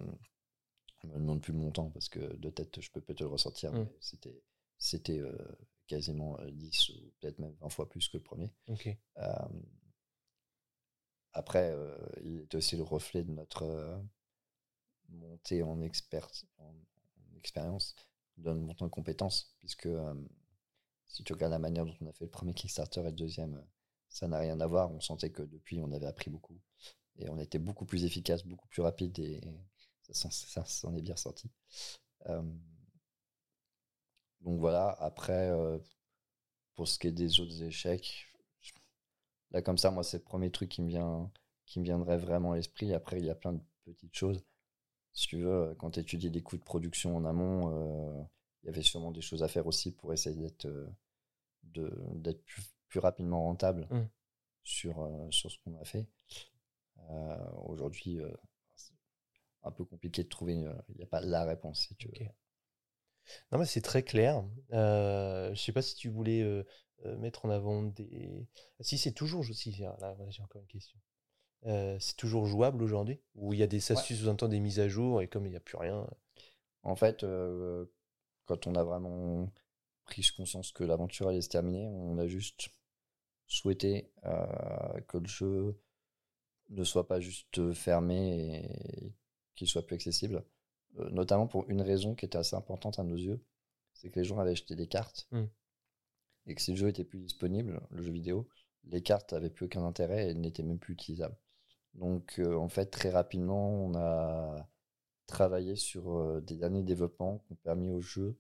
je 1.01 1.07
me 1.07 1.13
demande 1.13 1.41
plus 1.41 1.53
le 1.53 1.59
montant 1.59 1.89
parce 1.89 2.09
que 2.09 2.35
de 2.35 2.49
tête, 2.49 2.81
je 2.81 2.91
peux 2.91 2.99
peut-être 3.01 3.21
le 3.21 3.27
ressortir, 3.27 3.71
mm. 3.71 3.79
mais 3.79 3.97
c'était 4.01 4.41
c'était 4.83 5.19
euh, 5.19 5.37
quasiment 5.87 6.37
10 6.45 6.89
euh, 6.89 6.93
ou 6.93 7.13
peut-être 7.19 7.39
même 7.39 7.55
20 7.61 7.69
fois 7.69 7.87
plus 7.87 8.09
que 8.09 8.17
le 8.17 8.23
premier. 8.23 8.51
Euh, 8.69 9.33
après, 11.31 11.73
il 12.21 12.41
est 12.41 12.53
aussi 12.53 12.75
le 12.75 12.83
reflet 12.83 13.23
de 13.23 13.31
notre 13.31 14.01
montée 15.09 15.63
en, 15.63 15.81
expert, 15.81 16.29
en, 16.57 16.75
expérience, 17.37 17.95
de 18.38 18.51
montée 18.51 18.84
en 18.84 18.89
compétences, 18.89 19.55
puisque 19.59 19.89
si 21.07 21.23
tu 21.23 21.34
regardes 21.34 21.53
la 21.53 21.59
manière 21.59 21.86
dont 21.86 21.95
on 22.01 22.07
a 22.07 22.13
fait 22.13 22.25
le 22.25 22.31
premier 22.31 22.53
Kickstarter 22.53 23.01
et 23.01 23.03
le 23.05 23.11
deuxième, 23.11 23.63
ça 24.09 24.27
n'a 24.27 24.39
rien 24.39 24.59
à 24.59 24.67
voir. 24.67 24.91
On 24.91 24.99
sentait 25.01 25.31
que 25.31 25.43
depuis, 25.43 25.79
on 25.81 25.91
avait 25.91 26.07
appris 26.07 26.29
beaucoup 26.29 26.59
et 27.17 27.29
on 27.29 27.39
était 27.39 27.59
beaucoup 27.59 27.86
plus 27.86 28.05
efficace, 28.05 28.45
beaucoup 28.45 28.67
plus 28.67 28.81
rapide 28.81 29.17
et 29.19 29.41
ça 30.11 30.29
s'en 30.65 30.95
est 30.95 31.01
bien 31.01 31.15
sorti. 31.15 31.49
Donc 34.41 34.59
voilà, 34.59 34.89
après, 34.99 35.49
euh, 35.49 35.79
pour 36.75 36.88
ce 36.88 36.99
qui 36.99 37.07
est 37.07 37.11
des 37.11 37.39
autres 37.39 37.63
échecs, 37.63 38.34
là 39.51 39.61
comme 39.61 39.77
ça, 39.77 39.91
moi, 39.91 40.03
c'est 40.03 40.17
le 40.17 40.23
premier 40.23 40.51
truc 40.51 40.69
qui 40.69 40.81
me, 40.81 40.91
qui 41.65 41.79
me 41.79 41.86
viendrait 41.86 42.17
vraiment 42.17 42.51
à 42.53 42.55
l'esprit. 42.57 42.93
Après, 42.93 43.19
il 43.19 43.25
y 43.25 43.29
a 43.29 43.36
plein 43.36 43.53
de 43.53 43.61
petites 43.86 44.15
choses. 44.15 44.43
Si 45.14 45.28
tu 45.28 45.38
veux, 45.38 45.76
quand 45.80 45.91
tu 45.91 45.99
étudies 45.99 46.30
les 46.30 46.41
coûts 46.41 46.57
de 46.57 46.64
production 46.64 47.16
en 47.16 47.26
amont, 47.26 47.70
euh, 47.72 48.24
il 48.64 48.68
y 48.68 48.70
avait 48.70 48.82
sûrement 48.82 49.11
des 49.11 49.22
choses 49.22 49.43
à 49.43 49.47
faire 49.47 49.68
aussi 49.68 49.91
pour 49.91 50.14
essayer 50.14 50.36
d'être 50.36 50.66
euh, 50.66 50.89
d'être 52.16 52.43
plus, 52.45 52.99
rapidement 52.99 53.43
rentable 53.45 53.88
mmh. 53.89 54.01
sur, 54.64 55.28
sur 55.32 55.49
ce 55.49 55.57
qu'on 55.64 55.76
a 55.80 55.84
fait. 55.84 56.05
Aujourd'hui, 57.66 58.20
c'est 58.76 58.93
un 59.64 59.72
peu 59.72 59.84
compliqué 59.84 60.24
de 60.24 60.30
trouver, 60.30 60.53
il 60.53 60.95
n'y 60.95 61.03
a 61.03 61.07
pas 61.07 61.22
la 61.22 61.43
réponse 61.43 61.88
si 61.88 61.95
tu 61.95 62.07
veux. 62.09 62.28
Non, 63.51 63.59
mais 63.59 63.66
c'est 63.66 63.82
très 63.82 64.03
clair. 64.03 64.43
Euh, 64.72 65.53
je 65.53 65.61
sais 65.61 65.72
pas 65.72 65.82
si 65.82 65.95
tu 65.95 66.09
voulais 66.09 66.41
euh, 66.41 66.64
euh, 67.05 67.18
mettre 67.18 67.45
en 67.45 67.49
avant 67.49 67.84
des. 67.84 68.47
Si 68.80 68.97
c'est 68.97 69.11
toujours. 69.11 69.45
Si, 69.45 69.72
là, 69.80 70.16
j'ai 70.30 70.43
encore 70.43 70.61
une 70.61 70.68
question. 70.68 70.99
Euh, 71.66 71.97
c'est 71.99 72.18
toujours 72.18 72.45
jouable 72.45 72.84
aujourd'hui 72.84 73.20
Ou 73.36 73.53
il 73.53 73.59
y 73.59 73.64
a 73.64 73.68
des 73.68 73.91
astuces, 73.91 74.20
sous-entend 74.20 74.49
des 74.49 74.59
mises 74.59 74.80
à 74.80 74.88
jour 74.88 75.22
et 75.22 75.28
comme 75.28 75.45
il 75.45 75.49
n'y 75.49 75.55
a 75.55 75.61
plus 75.61 75.78
rien. 75.78 76.07
En 76.84 76.95
fait, 76.95 77.26
quand 78.45 78.68
on 78.68 78.76
a 78.76 78.84
vraiment 78.84 79.49
pris 80.03 80.28
conscience 80.36 80.74
que 80.74 80.84
l'aventure 80.84 81.30
allait 81.30 81.41
se 81.41 81.49
terminer, 81.49 81.88
on 81.88 82.18
a 82.18 82.28
juste 82.28 82.70
souhaité 83.47 84.11
que 85.07 85.18
le 85.18 85.28
jeu 85.28 85.80
ne 86.70 86.84
soit 86.84 87.07
pas 87.07 87.20
juste 87.20 87.74
fermé 87.74 88.66
et 88.66 89.14
qu'il 89.55 89.68
soit 89.68 89.86
plus 89.86 89.95
accessible. 89.95 90.43
Euh, 90.99 91.09
notamment 91.09 91.47
pour 91.47 91.70
une 91.70 91.82
raison 91.82 92.16
qui 92.16 92.26
était 92.26 92.38
assez 92.38 92.55
importante 92.55 92.99
à 92.99 93.03
nos 93.03 93.16
yeux, 93.16 93.43
c'est 93.93 94.09
que 94.09 94.20
les 94.20 94.26
gens 94.26 94.39
avaient 94.39 94.51
acheté 94.51 94.76
des 94.76 94.88
cartes 94.88 95.28
hmm. 95.32 95.45
et 96.47 96.55
que 96.55 96.61
si 96.61 96.72
le 96.72 96.78
jeu 96.78 96.88
était 96.89 97.03
plus 97.03 97.20
disponible, 97.20 97.82
le 97.91 98.01
jeu 98.01 98.11
vidéo, 98.11 98.47
les 98.86 99.01
cartes 99.01 99.34
avaient 99.34 99.49
plus 99.49 99.66
aucun 99.66 99.84
intérêt 99.84 100.30
et 100.30 100.34
n'étaient 100.34 100.64
même 100.64 100.80
plus 100.80 100.93
utilisables. 100.93 101.38
Donc 101.95 102.39
euh, 102.39 102.55
en 102.55 102.69
fait 102.69 102.87
très 102.87 103.09
rapidement 103.09 103.69
on 103.69 103.95
a 103.95 104.67
travaillé 105.27 105.75
sur 105.75 106.17
euh, 106.17 106.41
des 106.41 106.57
derniers 106.57 106.83
développements 106.83 107.39
qui 107.39 107.53
ont 107.53 107.57
permis 107.63 107.89
au 107.89 108.01
jeu 108.01 108.37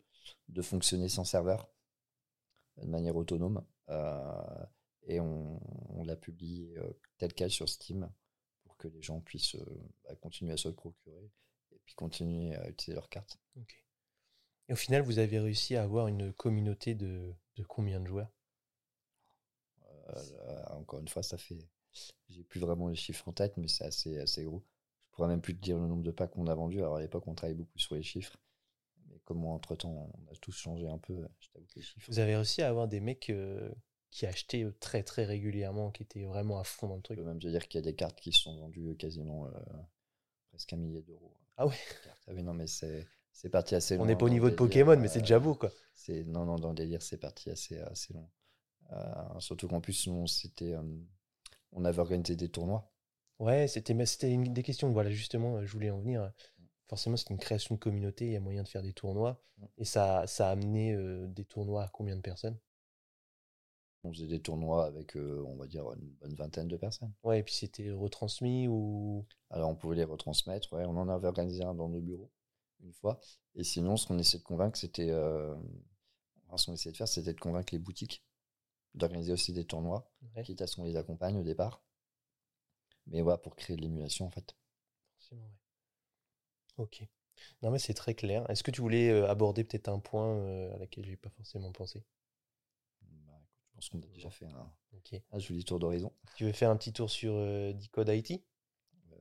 de 0.49 0.61
fonctionner 0.61 1.09
sans 1.09 1.23
serveur 1.23 1.69
de 2.77 2.87
manière 2.87 3.15
autonome 3.15 3.63
et 5.05 5.19
on, 5.19 5.59
l'a 6.05 6.15
publié 6.15 6.75
tel 7.17 7.33
quel 7.33 7.51
sur 7.51 7.69
Steam 7.69 8.09
pour 8.63 8.75
que 8.77 8.87
les 8.87 9.01
gens 9.01 9.19
puissent 9.21 9.57
bah, 10.03 10.15
continuer 10.15 10.53
à 10.53 10.57
se 10.57 10.69
le 10.69 10.73
procurer 10.73 11.31
puis 11.85 11.95
continuer 11.95 12.55
à 12.55 12.69
utiliser 12.69 12.95
leurs 12.95 13.09
cartes. 13.09 13.39
Et 14.69 14.73
au 14.73 14.75
final, 14.75 15.01
vous 15.01 15.19
avez 15.19 15.39
réussi 15.39 15.75
à 15.75 15.83
avoir 15.83 16.07
une 16.07 16.33
communauté 16.33 16.95
de, 16.95 17.33
de 17.55 17.63
combien 17.63 17.99
de 17.99 18.07
joueurs? 18.07 18.31
Euh, 20.09 20.63
Encore 20.67 20.99
une 20.99 21.07
fois, 21.07 21.23
ça 21.23 21.37
fait. 21.37 21.67
J'ai 22.29 22.43
plus 22.43 22.59
vraiment 22.59 22.87
les 22.87 22.95
chiffres 22.95 23.27
en 23.27 23.33
tête, 23.33 23.57
mais 23.57 23.67
c'est 23.67 23.85
assez, 23.85 24.19
assez 24.19 24.43
gros. 24.43 24.63
Je 25.01 25.09
pourrais 25.11 25.27
même 25.27 25.41
plus 25.41 25.55
te 25.55 25.61
dire 25.61 25.77
le 25.77 25.87
nombre 25.87 26.03
de 26.03 26.11
packs 26.11 26.31
qu'on 26.31 26.47
a 26.47 26.55
vendus. 26.55 26.79
Alors 26.79 26.95
à 26.95 27.01
l'époque, 27.01 27.27
on 27.27 27.35
travaillait 27.35 27.57
beaucoup 27.57 27.77
sur 27.77 27.95
les 27.95 28.03
chiffres. 28.03 28.37
Mais 29.09 29.19
comme 29.25 29.39
moi, 29.39 29.53
entre 29.53 29.75
temps, 29.75 30.09
on 30.13 30.31
a 30.31 30.35
tous 30.37 30.53
changé 30.53 30.87
un 30.87 30.97
peu, 30.97 31.27
je 31.39 31.49
t'avoue 31.49 31.65
que 31.65 31.75
les 31.75 31.81
chiffres. 31.81 32.05
Vous 32.09 32.19
avez 32.19 32.35
réussi 32.35 32.61
à 32.61 32.69
avoir 32.69 32.87
des 32.87 32.99
mecs 32.99 33.29
euh, 33.29 33.71
qui 34.09 34.25
achetaient 34.25 34.63
euh, 34.63 34.75
très 34.79 35.03
très 35.03 35.25
régulièrement, 35.25 35.91
qui 35.91 36.03
étaient 36.03 36.23
vraiment 36.23 36.59
à 36.59 36.63
fond 36.63 36.87
dans 36.87 36.95
le 36.95 37.01
truc. 37.01 37.19
Je 37.19 37.23
même 37.23 37.39
te 37.39 37.47
dire 37.47 37.67
qu'il 37.67 37.79
y 37.79 37.83
a 37.83 37.85
des 37.85 37.95
cartes 37.95 38.19
qui 38.19 38.31
se 38.31 38.41
sont 38.41 38.57
vendues 38.57 38.95
quasiment 38.97 39.47
presque 40.49 40.73
un 40.73 40.77
millier 40.77 41.01
d'euros. 41.01 41.33
Ah 41.57 41.67
ouais 41.67 41.77
ah 42.27 42.33
non, 42.33 42.53
mais 42.53 42.67
c'est, 42.67 43.07
c'est 43.31 43.49
parti 43.49 43.75
assez 43.75 43.95
loin. 43.95 44.05
On 44.05 44.07
n'est 44.07 44.15
pas 44.15 44.25
au 44.25 44.29
niveau 44.29 44.49
de 44.49 44.55
Pokémon, 44.55 44.97
mais 44.97 45.07
c'est 45.07 45.19
déjà 45.19 45.39
beau, 45.39 45.55
quoi. 45.55 45.71
C'est, 45.95 46.23
non, 46.23 46.45
non, 46.45 46.55
dans 46.55 46.69
le 46.69 46.75
délire, 46.75 47.01
c'est 47.01 47.17
parti 47.17 47.49
assez, 47.49 47.77
assez 47.79 48.13
long. 48.13 48.29
Euh, 48.91 49.39
surtout 49.39 49.67
qu'en 49.67 49.81
plus, 49.81 50.09
c'était, 50.27 50.73
euh, 50.73 50.81
on 51.73 51.85
avait 51.85 51.99
organisé 51.99 52.35
des 52.35 52.49
tournois. 52.49 52.89
Ouais, 53.39 53.67
c'était, 53.67 54.05
c'était 54.05 54.31
une 54.31 54.53
des 54.53 54.63
questions. 54.63 54.91
Voilà, 54.91 55.09
justement, 55.09 55.63
je 55.65 55.71
voulais 55.71 55.89
en 55.89 55.99
venir. 55.99 56.31
Forcément, 56.87 57.17
c'est 57.17 57.29
une 57.29 57.37
création 57.37 57.75
de 57.75 57.79
communauté, 57.79 58.25
il 58.25 58.31
y 58.33 58.35
a 58.35 58.39
moyen 58.39 58.63
de 58.63 58.67
faire 58.67 58.83
des 58.83 58.93
tournois. 58.93 59.41
Mm. 59.57 59.65
Et 59.79 59.85
ça, 59.85 60.27
ça 60.27 60.49
a 60.49 60.51
amené 60.51 60.93
euh, 60.93 61.27
des 61.27 61.45
tournois 61.45 61.83
à 61.83 61.89
combien 61.89 62.15
de 62.15 62.21
personnes? 62.21 62.57
On 64.03 64.11
faisait 64.11 64.27
des 64.27 64.41
tournois 64.41 64.85
avec, 64.85 65.15
euh, 65.15 65.43
on 65.47 65.55
va 65.55 65.65
dire, 65.65 65.91
une 65.93 66.09
bonne 66.21 66.35
vingtaine 66.35 66.67
de 66.67 66.75
personnes. 66.75 67.13
Ouais, 67.23 67.39
et 67.39 67.43
puis 67.43 67.53
c'était 67.53 67.89
retransmis 67.89 68.67
ou? 68.67 69.25
Alors 69.49 69.69
on 69.69 69.75
pouvait 69.75 69.95
les 69.95 70.03
retransmettre, 70.03 70.73
ouais. 70.73 70.83
On 70.85 70.97
en 70.97 71.07
avait 71.07 71.27
organisé 71.27 71.63
un 71.63 71.73
dans 71.73 71.87
nos 71.87 72.01
bureaux, 72.01 72.29
une 72.81 72.91
fois. 72.91 73.21
Et 73.55 73.63
sinon, 73.63 73.95
ce 73.95 74.05
qu'on 74.05 74.19
essayait 74.19 74.39
de 74.39 74.43
convaincre, 74.43 74.77
c'était. 74.77 75.09
Euh... 75.09 75.55
ce 76.57 76.65
qu'on 76.65 76.73
essayait 76.73 76.91
de 76.91 76.97
faire, 76.97 77.07
c'était 77.07 77.33
de 77.33 77.39
convaincre 77.39 77.73
les 77.73 77.79
boutiques 77.79 78.25
d'organiser 78.95 79.33
aussi 79.33 79.53
des 79.53 79.65
tournois, 79.65 80.11
quitte 80.43 80.61
à 80.61 80.67
ce 80.67 80.75
qu'on 80.75 80.83
les 80.83 80.95
accompagne 80.95 81.37
au 81.37 81.43
départ. 81.43 81.81
Mais 83.07 83.21
voilà, 83.21 83.37
pour 83.37 83.55
créer 83.55 83.75
de 83.75 83.81
l'émulation, 83.81 84.25
en 84.25 84.29
fait. 84.29 84.55
Forcément, 85.15 85.43
ouais. 85.43 85.63
Ok. 86.77 87.03
Non, 87.61 87.71
mais 87.71 87.79
c'est 87.79 87.93
très 87.93 88.13
clair. 88.13 88.49
Est-ce 88.49 88.63
que 88.63 88.71
tu 88.71 88.81
voulais 88.81 89.09
euh, 89.09 89.29
aborder 89.29 89.63
peut-être 89.63 89.89
un 89.89 89.99
point 89.99 90.37
euh, 90.37 90.75
à 90.75 90.77
laquelle 90.77 91.05
j'ai 91.05 91.17
pas 91.17 91.29
forcément 91.29 91.71
pensé? 91.71 92.03
Pense 93.75 93.89
qu'on 93.89 94.01
a 94.01 94.07
déjà 94.07 94.29
fait 94.29 94.45
un, 94.45 95.39
joli 95.39 95.65
tour 95.65 95.79
d'horizon. 95.79 96.13
Tu 96.35 96.45
veux 96.45 96.51
faire 96.51 96.69
un 96.69 96.77
petit 96.77 96.93
tour 96.93 97.09
sur 97.09 97.33
euh, 97.33 97.73
Decode 97.73 98.09
IT 98.09 98.43
bah 99.09 99.17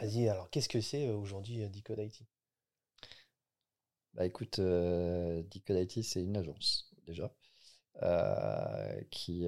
Vas-y, 0.00 0.28
alors 0.28 0.50
qu'est-ce 0.50 0.68
que 0.68 0.80
c'est 0.80 1.08
aujourd'hui 1.08 1.68
Decode 1.70 2.00
IT 2.00 2.22
Bah 4.12 4.26
écoute, 4.26 4.60
Decode 4.60 5.90
IT, 5.90 6.04
c'est 6.04 6.22
une 6.22 6.36
agence 6.36 6.92
déjà 7.06 7.34
qui 9.10 9.46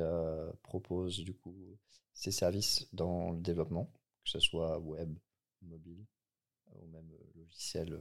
propose 0.62 1.20
du 1.20 1.34
coup 1.34 1.78
ses 2.14 2.32
services 2.32 2.88
dans 2.92 3.32
le 3.32 3.40
développement, 3.40 3.92
que 4.24 4.30
ce 4.30 4.40
soit 4.40 4.78
web, 4.78 5.16
mobile 5.62 6.04
ou 6.74 6.86
même 6.88 7.10
logiciel 7.34 8.00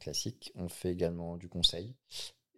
classique. 0.00 0.52
On 0.54 0.68
fait 0.68 0.92
également 0.92 1.36
du 1.36 1.48
conseil 1.48 1.94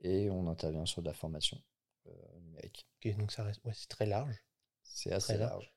et 0.02 0.30
on 0.30 0.46
intervient 0.48 0.86
sur 0.86 1.02
de 1.02 1.06
la 1.06 1.14
formation. 1.14 1.60
Euh, 2.08 2.40
numérique. 2.40 2.86
Ok, 2.96 3.16
donc 3.16 3.32
ça 3.32 3.44
reste, 3.44 3.64
ouais, 3.64 3.72
c'est 3.74 3.88
très 3.88 4.06
large. 4.06 4.42
C'est 4.82 5.12
assez 5.12 5.36
large. 5.36 5.72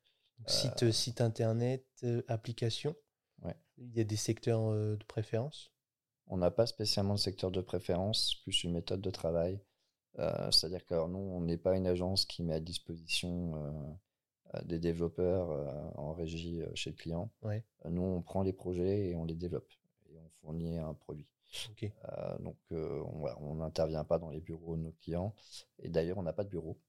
site, 0.47 0.83
euh, 0.83 0.91
site 0.91 1.21
internet, 1.21 1.85
euh, 2.03 2.21
application. 2.27 2.95
Ouais. 3.41 3.55
Il 3.77 3.95
y 3.95 3.99
a 3.99 4.03
des 4.03 4.15
secteurs 4.15 4.71
de 4.71 5.03
préférence? 5.07 5.71
On 6.27 6.37
n'a 6.37 6.51
pas 6.51 6.65
spécialement 6.65 7.15
de 7.15 7.19
secteur 7.19 7.51
de 7.51 7.61
préférence, 7.61 8.35
plus 8.43 8.63
une 8.63 8.71
méthode 8.71 9.01
de 9.01 9.09
travail. 9.09 9.59
C'est-à-dire 10.17 10.85
que 10.85 10.93
nous, 11.07 11.19
on 11.19 11.41
n'est 11.41 11.57
pas 11.57 11.75
une 11.75 11.87
agence 11.87 12.25
qui 12.25 12.43
met 12.43 12.53
à 12.53 12.59
disposition 12.59 13.97
des 14.63 14.79
développeurs 14.79 15.49
en 15.97 16.13
régie 16.13 16.61
chez 16.75 16.89
le 16.89 16.95
client. 16.95 17.31
Ouais. 17.41 17.63
nous, 17.89 18.01
on 18.01 18.21
prend 18.21 18.43
les 18.43 18.53
projets 18.53 19.09
et 19.09 19.15
on 19.15 19.25
les 19.25 19.35
développe 19.35 19.71
et 20.09 20.17
on 20.17 20.29
fournit 20.41 20.77
un 20.77 20.93
produit. 20.93 21.27
Euh, 21.83 22.37
donc, 22.39 22.57
euh, 22.71 23.03
on 23.39 23.55
n'intervient 23.55 24.03
pas 24.03 24.19
dans 24.19 24.29
les 24.29 24.41
bureaux 24.41 24.75
de 24.75 24.81
nos 24.81 24.91
clients. 24.91 25.33
Et 25.79 25.89
d'ailleurs, 25.89 26.17
on 26.17 26.23
n'a 26.23 26.33
pas 26.33 26.43
de 26.43 26.49
bureau. 26.49 26.79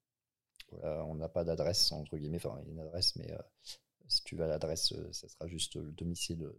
Euh, 0.84 1.02
on 1.02 1.14
n'a 1.14 1.28
pas 1.28 1.44
d'adresse, 1.44 1.92
entre 1.92 2.16
guillemets. 2.16 2.38
Enfin, 2.38 2.58
il 2.62 2.68
y 2.68 2.70
a 2.70 2.72
une 2.72 2.80
adresse, 2.80 3.16
mais 3.16 3.30
si 4.08 4.22
tu 4.24 4.36
vas 4.36 4.44
à 4.44 4.48
l'adresse, 4.48 4.94
ça 5.12 5.28
sera 5.28 5.46
juste 5.46 5.76
le 5.76 5.92
domicile 5.92 6.50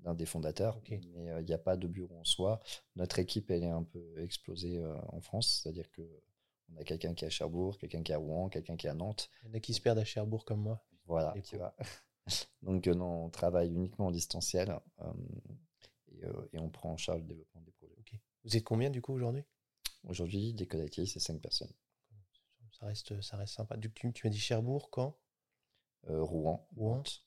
d'un 0.00 0.14
des 0.14 0.26
fondateurs. 0.26 0.80
Mais 0.90 1.00
il 1.40 1.44
n'y 1.44 1.52
a 1.52 1.58
pas 1.58 1.76
de 1.76 1.86
bureau 1.86 2.18
en 2.18 2.24
soi. 2.24 2.60
Notre 2.96 3.18
équipe, 3.18 3.50
elle 3.50 3.64
est 3.64 3.70
un 3.70 3.82
peu 3.82 4.20
explosée 4.20 4.84
en 5.08 5.20
France. 5.20 5.60
C'est-à-dire 5.62 5.90
que 5.90 6.02
On 6.70 6.76
a 6.76 6.84
quelqu'un 6.84 7.14
qui 7.14 7.24
est 7.24 7.28
à 7.28 7.30
Cherbourg, 7.30 7.78
quelqu'un 7.78 8.02
qui 8.02 8.12
est 8.12 8.14
à 8.14 8.18
Rouen, 8.18 8.48
quelqu'un 8.48 8.76
qui 8.76 8.86
est 8.86 8.90
à 8.90 8.94
Nantes. 8.94 9.30
Il 9.42 9.48
y 9.48 9.50
en 9.50 9.54
a 9.54 9.60
qui 9.60 9.74
se 9.74 9.80
perdent 9.80 9.98
à 9.98 10.04
Cherbourg 10.04 10.44
comme 10.44 10.60
moi. 10.60 10.84
Voilà, 11.06 11.34
tu 11.42 11.56
vois. 11.56 11.74
Donc, 12.62 12.86
euh, 12.86 12.94
non, 12.94 13.24
on 13.24 13.30
travaille 13.30 13.72
uniquement 13.72 14.08
en 14.08 14.10
distanciel 14.10 14.78
euh, 15.00 15.12
et, 16.08 16.24
euh, 16.24 16.48
et 16.52 16.58
on 16.58 16.68
prend 16.68 16.92
en 16.92 16.96
charge 16.96 17.20
le 17.20 17.26
développement 17.26 17.62
des 17.62 17.72
projets. 17.72 17.94
Vous 18.44 18.56
êtes 18.56 18.64
combien 18.64 18.90
du 18.90 19.02
coup 19.02 19.12
aujourd'hui? 19.12 19.44
Aujourd'hui, 20.04 20.54
Decode 20.54 20.84
IT, 20.84 21.06
c'est 21.06 21.18
5 21.20 21.40
personnes. 21.40 21.72
ça 22.78 22.86
reste, 22.86 23.20
ça 23.20 23.36
reste 23.36 23.54
sympa. 23.54 23.76
Du 23.76 23.88
coup, 23.88 23.94
tu, 23.94 24.12
tu 24.12 24.26
m'as 24.26 24.30
dit 24.30 24.38
Cherbourg, 24.38 24.90
quand? 24.90 25.18
Euh, 26.08 26.22
Rouen, 26.22 26.66
Rouen. 26.76 26.96
Nantes, 26.96 27.24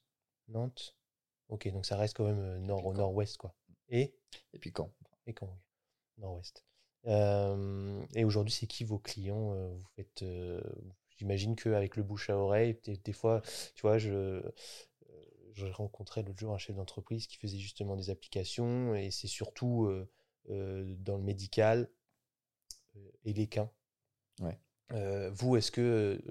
Nantes 0.47 0.95
Ok, 1.51 1.67
donc 1.71 1.85
ça 1.85 1.97
reste 1.97 2.15
quand 2.15 2.25
même 2.25 2.39
euh, 2.39 2.59
nord, 2.59 2.85
au 2.85 2.93
nord-ouest, 2.93 3.37
quoi. 3.37 3.53
Et? 3.89 4.15
Et 4.53 4.59
puis 4.59 4.71
Caen. 4.75 4.91
Et 5.27 5.33
quand 5.33 5.53
Nord-ouest. 6.17 6.65
Euh, 7.07 8.01
et 8.15 8.23
aujourd'hui, 8.23 8.53
c'est 8.53 8.67
qui 8.67 8.85
vos 8.85 8.99
clients 8.99 9.53
euh, 9.53 9.69
Vous 9.69 9.89
faites, 9.95 10.23
euh, 10.23 10.61
j'imagine 11.17 11.55
qu'avec 11.55 11.97
le 11.97 12.03
bouche 12.03 12.29
à 12.29 12.37
oreille, 12.37 12.79
des, 12.85 12.95
des 12.97 13.13
fois, 13.13 13.41
tu 13.75 13.81
vois, 13.81 13.97
je, 13.97 14.41
je 15.53 15.65
rencontrais 15.67 16.23
l'autre 16.23 16.39
jour 16.39 16.53
un 16.53 16.57
chef 16.57 16.75
d'entreprise 16.75 17.27
qui 17.27 17.37
faisait 17.37 17.57
justement 17.59 17.97
des 17.97 18.09
applications 18.09 18.95
et 18.95 19.11
c'est 19.11 19.27
surtout 19.27 19.87
euh, 20.49 20.95
dans 20.99 21.17
le 21.17 21.23
médical 21.23 21.89
et 23.25 23.33
l'équin. 23.33 23.69
Ouais. 24.39 24.57
Euh, 24.93 25.29
vous, 25.31 25.57
est-ce 25.57 25.71
que 25.71 26.21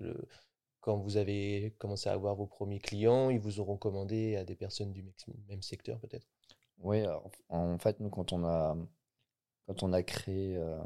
quand 0.81 0.97
vous 0.97 1.17
avez 1.17 1.75
commencé 1.79 2.09
à 2.09 2.13
avoir 2.13 2.35
vos 2.35 2.47
premiers 2.47 2.81
clients, 2.81 3.31
ils 3.31 3.41
vous 3.41 3.61
auront 3.61 3.77
commandé 3.77 4.37
à 4.37 4.45
des 4.45 4.57
personnes 4.57 4.93
du 4.93 5.05
même 5.49 5.63
secteur 5.63 5.99
peut-être? 6.01 6.27
Oui, 6.79 7.03
en 7.49 7.79
fait, 7.79 8.01
nous, 8.01 8.09
quand 8.09 8.33
on 8.33 8.45
a, 8.45 8.77
quand 9.67 9.83
on 9.83 9.93
a 9.93 10.03
créé 10.03 10.57
euh, 10.57 10.79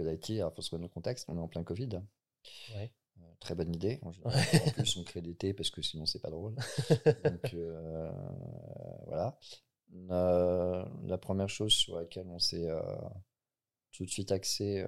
il 0.00 0.50
faut 0.54 0.62
se 0.62 0.70
remettre 0.70 0.72
dans 0.72 0.78
le 0.82 0.88
contexte, 0.88 1.26
on 1.28 1.36
est 1.36 1.40
en 1.40 1.48
plein 1.48 1.64
Covid. 1.64 2.00
Ouais. 2.74 2.92
Euh, 3.18 3.34
très 3.38 3.54
bonne 3.54 3.74
idée. 3.74 4.00
En. 4.02 4.12
En 4.30 4.70
plus, 4.72 4.96
on 4.96 5.04
crée 5.04 5.20
l'été 5.20 5.52
parce 5.54 5.70
que 5.70 5.82
sinon, 5.82 6.06
c'est 6.06 6.20
pas 6.20 6.30
drôle. 6.30 6.54
Donc, 7.24 7.54
euh, 7.54 8.10
voilà. 9.06 9.38
Euh, 10.10 10.84
la 11.04 11.18
première 11.18 11.48
chose 11.48 11.72
sur 11.72 11.96
laquelle 11.96 12.28
on 12.28 12.38
s'est 12.38 12.68
tout 13.92 14.04
de 14.04 14.10
suite 14.10 14.32
axé, 14.32 14.86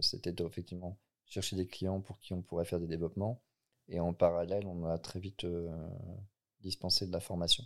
c'était 0.00 0.34
effectivement 0.44 0.98
chercher 1.32 1.56
des 1.56 1.66
clients 1.66 2.00
pour 2.00 2.18
qui 2.20 2.34
on 2.34 2.42
pourrait 2.42 2.64
faire 2.64 2.80
des 2.80 2.86
développements. 2.86 3.42
Et 3.88 4.00
en 4.00 4.12
parallèle, 4.14 4.66
on 4.66 4.86
a 4.86 4.98
très 4.98 5.20
vite 5.20 5.44
euh, 5.44 5.68
dispensé 6.60 7.06
de 7.06 7.12
la 7.12 7.20
formation. 7.20 7.64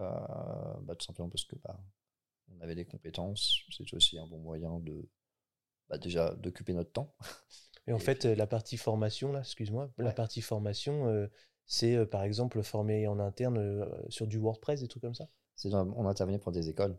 Euh, 0.00 0.10
bah, 0.82 0.96
tout 0.96 1.06
simplement 1.06 1.28
parce 1.30 1.44
que 1.44 1.56
bah, 1.64 1.78
on 2.50 2.60
avait 2.62 2.74
des 2.76 2.86
compétences. 2.86 3.60
C'est 3.70 3.92
aussi 3.94 4.18
un 4.18 4.26
bon 4.26 4.38
moyen 4.38 4.80
de 4.80 5.08
bah, 5.88 5.98
déjà 5.98 6.34
d'occuper 6.36 6.74
notre 6.74 6.92
temps. 6.92 7.14
Et 7.86 7.92
en 7.92 7.98
Et 7.98 7.98
fait, 7.98 8.24
la 8.26 8.46
partie 8.46 8.76
formation, 8.76 9.32
là, 9.32 9.40
excuse-moi, 9.40 9.90
la 9.98 10.12
partie 10.12 10.42
formation, 10.42 11.06
euh, 11.08 11.26
c'est 11.66 11.94
euh, 11.96 12.06
par 12.06 12.22
exemple 12.22 12.62
former 12.62 13.06
en 13.06 13.18
interne 13.18 13.58
euh, 13.58 13.86
sur 14.10 14.26
du 14.26 14.38
WordPress, 14.38 14.80
des 14.80 14.88
trucs 14.88 15.02
comme 15.02 15.14
ça? 15.14 15.28
C'est 15.56 15.70
dans- 15.70 15.92
on 15.96 16.06
intervenait 16.06 16.38
pour 16.38 16.52
des 16.52 16.68
écoles. 16.68 16.96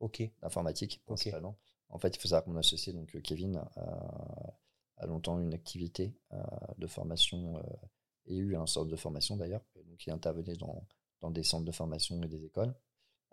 Ok, 0.00 0.18
d'informatique 0.42 1.02
principalement. 1.04 1.58
En 1.88 1.98
fait, 1.98 2.16
il 2.16 2.18
faut 2.20 2.28
savoir 2.28 2.44
que 2.44 2.50
mon 2.50 2.56
associé, 2.56 2.92
donc 2.92 3.20
Kevin, 3.22 3.62
a 4.96 5.06
longtemps 5.06 5.38
une 5.38 5.54
activité 5.54 6.16
euh, 6.32 6.42
de 6.78 6.86
formation 6.86 7.56
euh, 7.58 7.62
et 8.26 8.36
eu 8.36 8.56
un 8.56 8.66
centre 8.66 8.90
de 8.90 8.96
formation 8.96 9.36
d'ailleurs. 9.36 9.64
Donc, 9.74 10.06
il 10.06 10.10
intervenait 10.10 10.56
dans, 10.56 10.86
dans 11.20 11.30
des 11.30 11.42
centres 11.42 11.64
de 11.64 11.72
formation 11.72 12.22
et 12.22 12.28
des 12.28 12.44
écoles. 12.44 12.74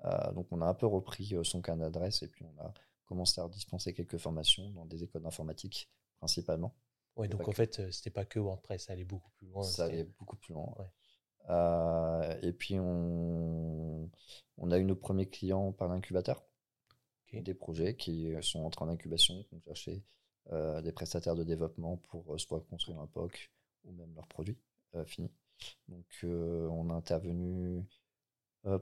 Euh, 0.06 0.32
donc, 0.34 0.48
on 0.52 0.62
a 0.62 0.66
un 0.66 0.74
peu 0.74 0.86
repris 0.86 1.36
son 1.44 1.62
carnet 1.62 1.84
d'adresse 1.84 2.22
et 2.24 2.28
puis 2.28 2.46
on 2.46 2.62
a 2.62 2.74
commencé 3.06 3.40
à 3.42 3.48
dispenser 3.48 3.94
quelques 3.94 4.18
formations 4.18 4.70
dans 4.72 4.86
des 4.86 5.04
écoles 5.04 5.24
d'informatique 5.24 5.90
principalement. 6.18 6.76
Et 7.24 7.28
donc 7.28 7.48
en 7.48 7.52
fait, 7.52 7.92
c'était 7.92 8.10
pas 8.10 8.26
que 8.26 8.40
WordPress, 8.40 8.86
ça 8.86 8.94
allait 8.94 9.04
beaucoup 9.04 9.30
plus 9.38 9.48
loin. 9.48 9.62
Ça 9.62 9.86
allait 9.86 10.04
beaucoup 10.04 10.36
plus 10.36 10.54
loin. 10.54 10.74
Ouais. 10.80 10.88
Euh, 11.50 12.40
et 12.42 12.54
puis, 12.54 12.80
on, 12.80 14.10
on 14.58 14.72
a 14.72 14.78
eu 14.80 14.84
nos 14.84 14.96
premiers 14.96 15.30
clients 15.30 15.72
par 15.74 15.90
l'incubateur. 15.90 16.44
Ok. 17.28 17.44
Des 17.44 17.54
projets 17.54 17.96
qui 17.96 18.34
sont 18.42 18.72
en 18.82 18.90
incubation, 18.90 19.44
qui 19.44 19.54
ont 19.54 19.62
cherché 19.62 20.04
euh, 20.52 20.82
des 20.82 20.92
prestataires 20.92 21.36
de 21.36 21.44
développement 21.44 21.98
pour 22.10 22.34
euh, 22.34 22.38
soit 22.38 22.62
construire 22.62 23.00
un 23.00 23.08
POC 23.08 23.52
ou 23.86 23.92
même 23.94 24.14
leur 24.16 24.28
produit 24.28 24.58
euh, 24.96 25.06
fini. 25.06 25.32
Donc, 25.88 26.06
on 26.24 26.90
a 26.90 26.94
intervenu 26.94 27.84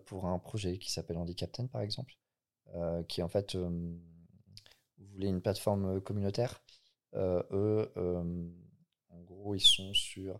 pour 0.05 0.25
un 0.27 0.39
projet 0.39 0.77
qui 0.79 0.91
s'appelle 0.91 1.17
Handicapten, 1.17 1.69
par 1.69 1.81
exemple, 1.81 2.15
qui 3.07 3.21
en 3.21 3.27
fait 3.27 3.55
voulait 4.97 5.27
une 5.29 5.41
plateforme 5.41 5.99
communautaire. 6.01 6.61
Eux, 7.15 7.91
en 9.09 9.21
gros, 9.21 9.55
ils 9.55 9.59
sont 9.59 9.93
sur 9.93 10.39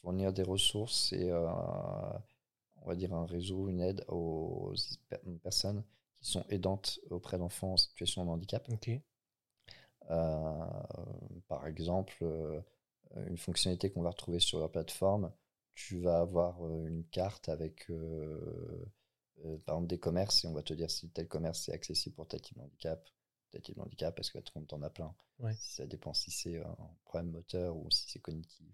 fournir 0.00 0.32
des 0.32 0.42
ressources 0.42 1.12
et 1.12 1.30
on 1.32 2.86
va 2.86 2.94
dire 2.96 3.12
un 3.14 3.26
réseau, 3.26 3.68
une 3.68 3.80
aide 3.80 4.04
aux 4.08 4.72
per- 5.08 5.18
personnes 5.42 5.84
qui 6.20 6.30
sont 6.30 6.44
aidantes 6.48 7.00
auprès 7.10 7.38
d'enfants 7.38 7.74
en 7.74 7.76
situation 7.76 8.24
de 8.24 8.30
handicap. 8.30 8.68
Euh, 10.10 10.66
par 11.48 11.66
exemple, 11.66 12.16
euh, 12.22 12.60
une 13.26 13.38
fonctionnalité 13.38 13.90
qu'on 13.90 14.02
va 14.02 14.10
retrouver 14.10 14.40
sur 14.40 14.58
la 14.60 14.68
plateforme, 14.68 15.32
tu 15.78 16.00
vas 16.00 16.18
avoir 16.18 16.60
euh, 16.66 16.86
une 16.88 17.04
carte 17.04 17.48
avec 17.48 17.88
euh, 17.88 18.84
euh, 19.44 19.58
par 19.58 19.76
exemple 19.76 19.86
des 19.86 19.98
commerces 19.98 20.44
et 20.44 20.48
on 20.48 20.52
va 20.52 20.62
te 20.62 20.74
dire 20.74 20.90
si 20.90 21.08
tel 21.10 21.28
commerce 21.28 21.68
est 21.68 21.72
accessible 21.72 22.16
pour 22.16 22.26
tel 22.26 22.40
type 22.40 22.56
de 22.58 22.62
handicap, 22.62 23.08
tel 23.52 23.62
type 23.62 23.76
de 23.76 23.82
handicap 23.82 24.14
parce 24.16 24.30
que 24.30 24.38
tu 24.40 24.74
en 24.74 24.82
as 24.82 24.90
plein. 24.90 25.14
Ouais. 25.38 25.54
Ça 25.60 25.86
dépend 25.86 26.12
si 26.14 26.32
c'est 26.32 26.58
un 26.58 26.76
problème 27.04 27.30
moteur 27.30 27.76
ou 27.76 27.88
si 27.92 28.10
c'est 28.10 28.18
cognitif. 28.18 28.66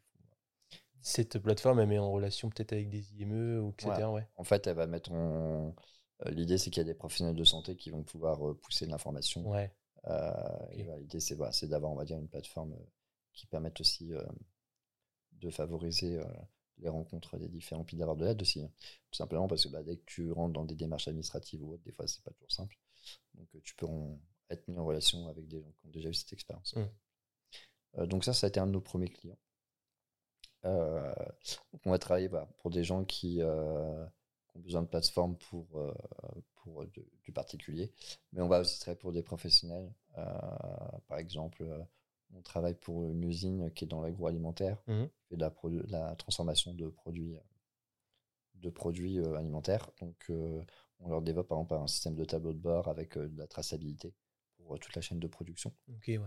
cette 1.02 1.38
plateforme, 1.38 1.80
elle 1.80 1.88
met 1.88 1.98
en 1.98 2.10
relation 2.10 2.48
peut-être 2.48 2.72
avec 2.72 2.88
des 2.88 3.12
IME 3.16 3.60
ou 3.60 3.70
etc. 3.72 4.04
Ouais. 4.04 4.26
En 4.36 4.44
fait, 4.44 4.66
elle 4.66 4.76
va 4.76 4.86
mettre 4.86 5.12
en. 5.12 5.74
Euh, 6.26 6.30
L'idée, 6.30 6.58
c'est 6.58 6.70
qu'il 6.70 6.78
y 6.78 6.80
a 6.80 6.84
des 6.84 6.94
professionnels 6.94 7.36
de 7.36 7.44
santé 7.44 7.76
qui 7.76 7.90
vont 7.90 8.02
pouvoir 8.02 8.48
euh, 8.48 8.54
pousser 8.54 8.86
de 8.86 8.90
l'information. 8.90 9.48
Ouais. 9.48 9.70
Euh, 10.06 10.30
voilà, 10.84 10.98
L'idée, 10.98 11.20
c'est 11.20 11.34
voilà, 11.34 11.52
d'avoir, 11.64 11.92
on 11.92 11.96
va 11.96 12.04
dire, 12.04 12.18
une 12.18 12.28
plateforme 12.28 12.76
qui 13.32 13.46
permette 13.46 13.80
aussi 13.80 14.12
euh, 14.12 14.22
de 15.32 15.50
favoriser 15.50 16.18
euh, 16.18 16.24
les 16.78 16.88
rencontres 16.88 17.38
des 17.38 17.48
différents, 17.48 17.84
d'avoir 17.92 18.16
de 18.16 18.24
l'aide 18.24 18.42
aussi. 18.42 18.62
hein. 18.62 18.70
Tout 19.10 19.16
simplement 19.16 19.46
parce 19.48 19.64
que 19.64 19.68
bah, 19.70 19.82
dès 19.82 19.96
que 19.96 20.04
tu 20.06 20.30
rentres 20.32 20.52
dans 20.52 20.64
des 20.64 20.74
démarches 20.76 21.08
administratives 21.08 21.62
ou 21.62 21.72
autres, 21.74 21.82
des 21.84 21.92
fois, 21.92 22.06
c'est 22.06 22.22
pas 22.22 22.32
toujours 22.32 22.50
simple. 22.52 22.76
Donc, 23.34 23.48
tu 23.62 23.74
peux 23.76 23.86
en- 23.86 24.18
être 24.50 24.66
mis 24.68 24.78
en 24.78 24.84
relation 24.84 25.26
avec 25.28 25.46
des 25.48 25.60
gens 25.62 25.70
qui 25.80 25.86
ont 25.86 25.90
déjà 25.90 26.08
eu 26.10 26.14
cette 26.14 26.32
expérience. 26.32 26.74
Mm. 26.76 26.88
Euh, 27.98 28.06
donc, 28.06 28.24
ça, 28.24 28.32
ça 28.34 28.46
a 28.46 28.48
été 28.48 28.60
un 28.60 28.66
de 28.66 28.72
nos 28.72 28.80
premiers 28.80 29.08
clients. 29.08 29.38
On 31.84 31.90
va 31.90 31.98
travailler 31.98 32.28
voilà, 32.28 32.46
pour 32.58 32.70
des 32.70 32.84
gens 32.84 33.04
qui 33.04 33.40
ont 34.54 34.60
besoin 34.60 34.82
de 34.82 34.86
plateformes 34.88 35.36
pour, 35.36 35.66
euh, 35.78 35.92
pour 36.56 36.84
de- 36.86 37.06
du 37.22 37.32
particulier. 37.32 37.92
Mais 38.32 38.40
on 38.42 38.48
va 38.48 38.60
aussi 38.60 38.78
travailler 38.80 38.98
pour 39.00 39.12
des 39.12 39.22
professionnels. 39.22 39.92
Euh, 40.18 40.24
par 41.08 41.18
exemple, 41.18 41.62
euh, 41.62 41.82
on 42.34 42.42
travaille 42.42 42.74
pour 42.74 43.04
une 43.04 43.24
usine 43.24 43.70
qui 43.72 43.84
est 43.84 43.88
dans 43.88 44.00
l'agroalimentaire, 44.00 44.82
Mhm. 44.86 45.08
qui 45.08 45.28
fait 45.28 45.36
de 45.36 45.86
la, 45.90 46.16
transformation 46.16 46.74
de 46.74 46.88
produits, 46.88 47.36
de 48.54 48.70
produits 48.70 49.18
alimentaires. 49.36 49.90
Donc, 50.00 50.30
on 51.00 51.08
leur 51.08 51.22
développe 51.22 51.48
par 51.48 51.58
exemple 51.58 51.74
un 51.74 51.86
système 51.86 52.14
de 52.14 52.24
tableau 52.24 52.52
de 52.52 52.58
bord 52.58 52.88
avec 52.88 53.18
de 53.18 53.36
la 53.38 53.46
traçabilité 53.46 54.14
pour 54.56 54.78
toute 54.78 54.94
la 54.96 55.02
chaîne 55.02 55.20
de 55.20 55.26
production. 55.28 55.72
Ok, 55.88 56.04
ouais. 56.08 56.20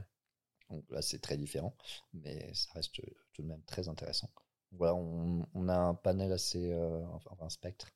Donc 0.70 0.84
là, 0.92 1.02
c'est 1.02 1.20
très 1.20 1.38
différent, 1.38 1.76
mais 2.14 2.54
ça 2.54 2.70
reste 2.74 3.02
tout 3.34 3.42
de 3.42 3.48
même 3.48 3.64
très 3.64 3.88
intéressant. 3.88 4.30
Voilà, 4.72 4.96
on, 4.96 5.46
on 5.54 5.70
a 5.70 5.78
un 5.78 5.94
panel 5.96 6.32
assez, 6.34 6.72
euh, 6.74 7.06
enfin 7.08 7.36
un 7.40 7.50
spectre 7.50 7.90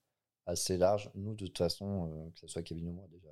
assez 0.46 0.78
large. 0.78 1.10
Nous, 1.16 1.36
de 1.36 1.46
toute 1.48 1.58
façon, 1.58 2.12
euh, 2.12 2.30
que 2.32 2.39
ce 2.39 2.48
soit 2.48 2.64
Kevin 2.64 2.89
ou 2.89 2.94
moi, 2.94 3.08
déjà, 3.10 3.30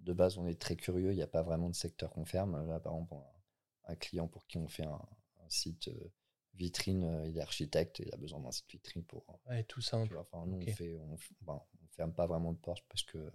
de 0.00 0.12
base, 0.12 0.38
on 0.38 0.46
est 0.46 0.60
très 0.60 0.76
curieux. 0.76 1.12
Il 1.12 1.16
n'y 1.16 1.22
a 1.22 1.26
pas 1.28 1.42
vraiment 1.42 1.68
de 1.68 1.74
secteur 1.74 2.10
qu'on 2.10 2.24
ferme. 2.24 2.66
Là, 2.66 2.80
par 2.80 2.94
exemple, 2.94 3.14
un, 3.14 3.92
un 3.92 3.96
client 3.96 4.28
pour 4.28 4.46
qui 4.46 4.58
on 4.58 4.68
fait 4.68 4.84
un, 4.86 5.00
un 5.44 5.48
site 5.48 5.88
euh, 5.88 6.12
vitrine, 6.54 7.04
euh, 7.04 7.28
il 7.28 7.38
est 7.38 7.42
architecte, 7.42 8.00
il 8.00 8.12
a 8.12 8.16
besoin 8.16 8.40
d'un 8.40 8.52
site 8.52 8.70
vitrine 8.70 9.04
pour. 9.04 9.24
Ouais, 9.48 9.64
tout 9.64 9.80
simple. 9.80 10.16
enfin, 10.18 10.44
nous, 10.46 10.58
on 10.58 10.66
fait, 10.72 10.98
on, 10.98 11.16
ben, 11.42 11.60
on 11.82 11.86
ferme 11.90 12.12
pas 12.12 12.26
vraiment 12.26 12.52
de 12.52 12.58
porte 12.58 12.84
parce 12.88 13.02
que, 13.02 13.30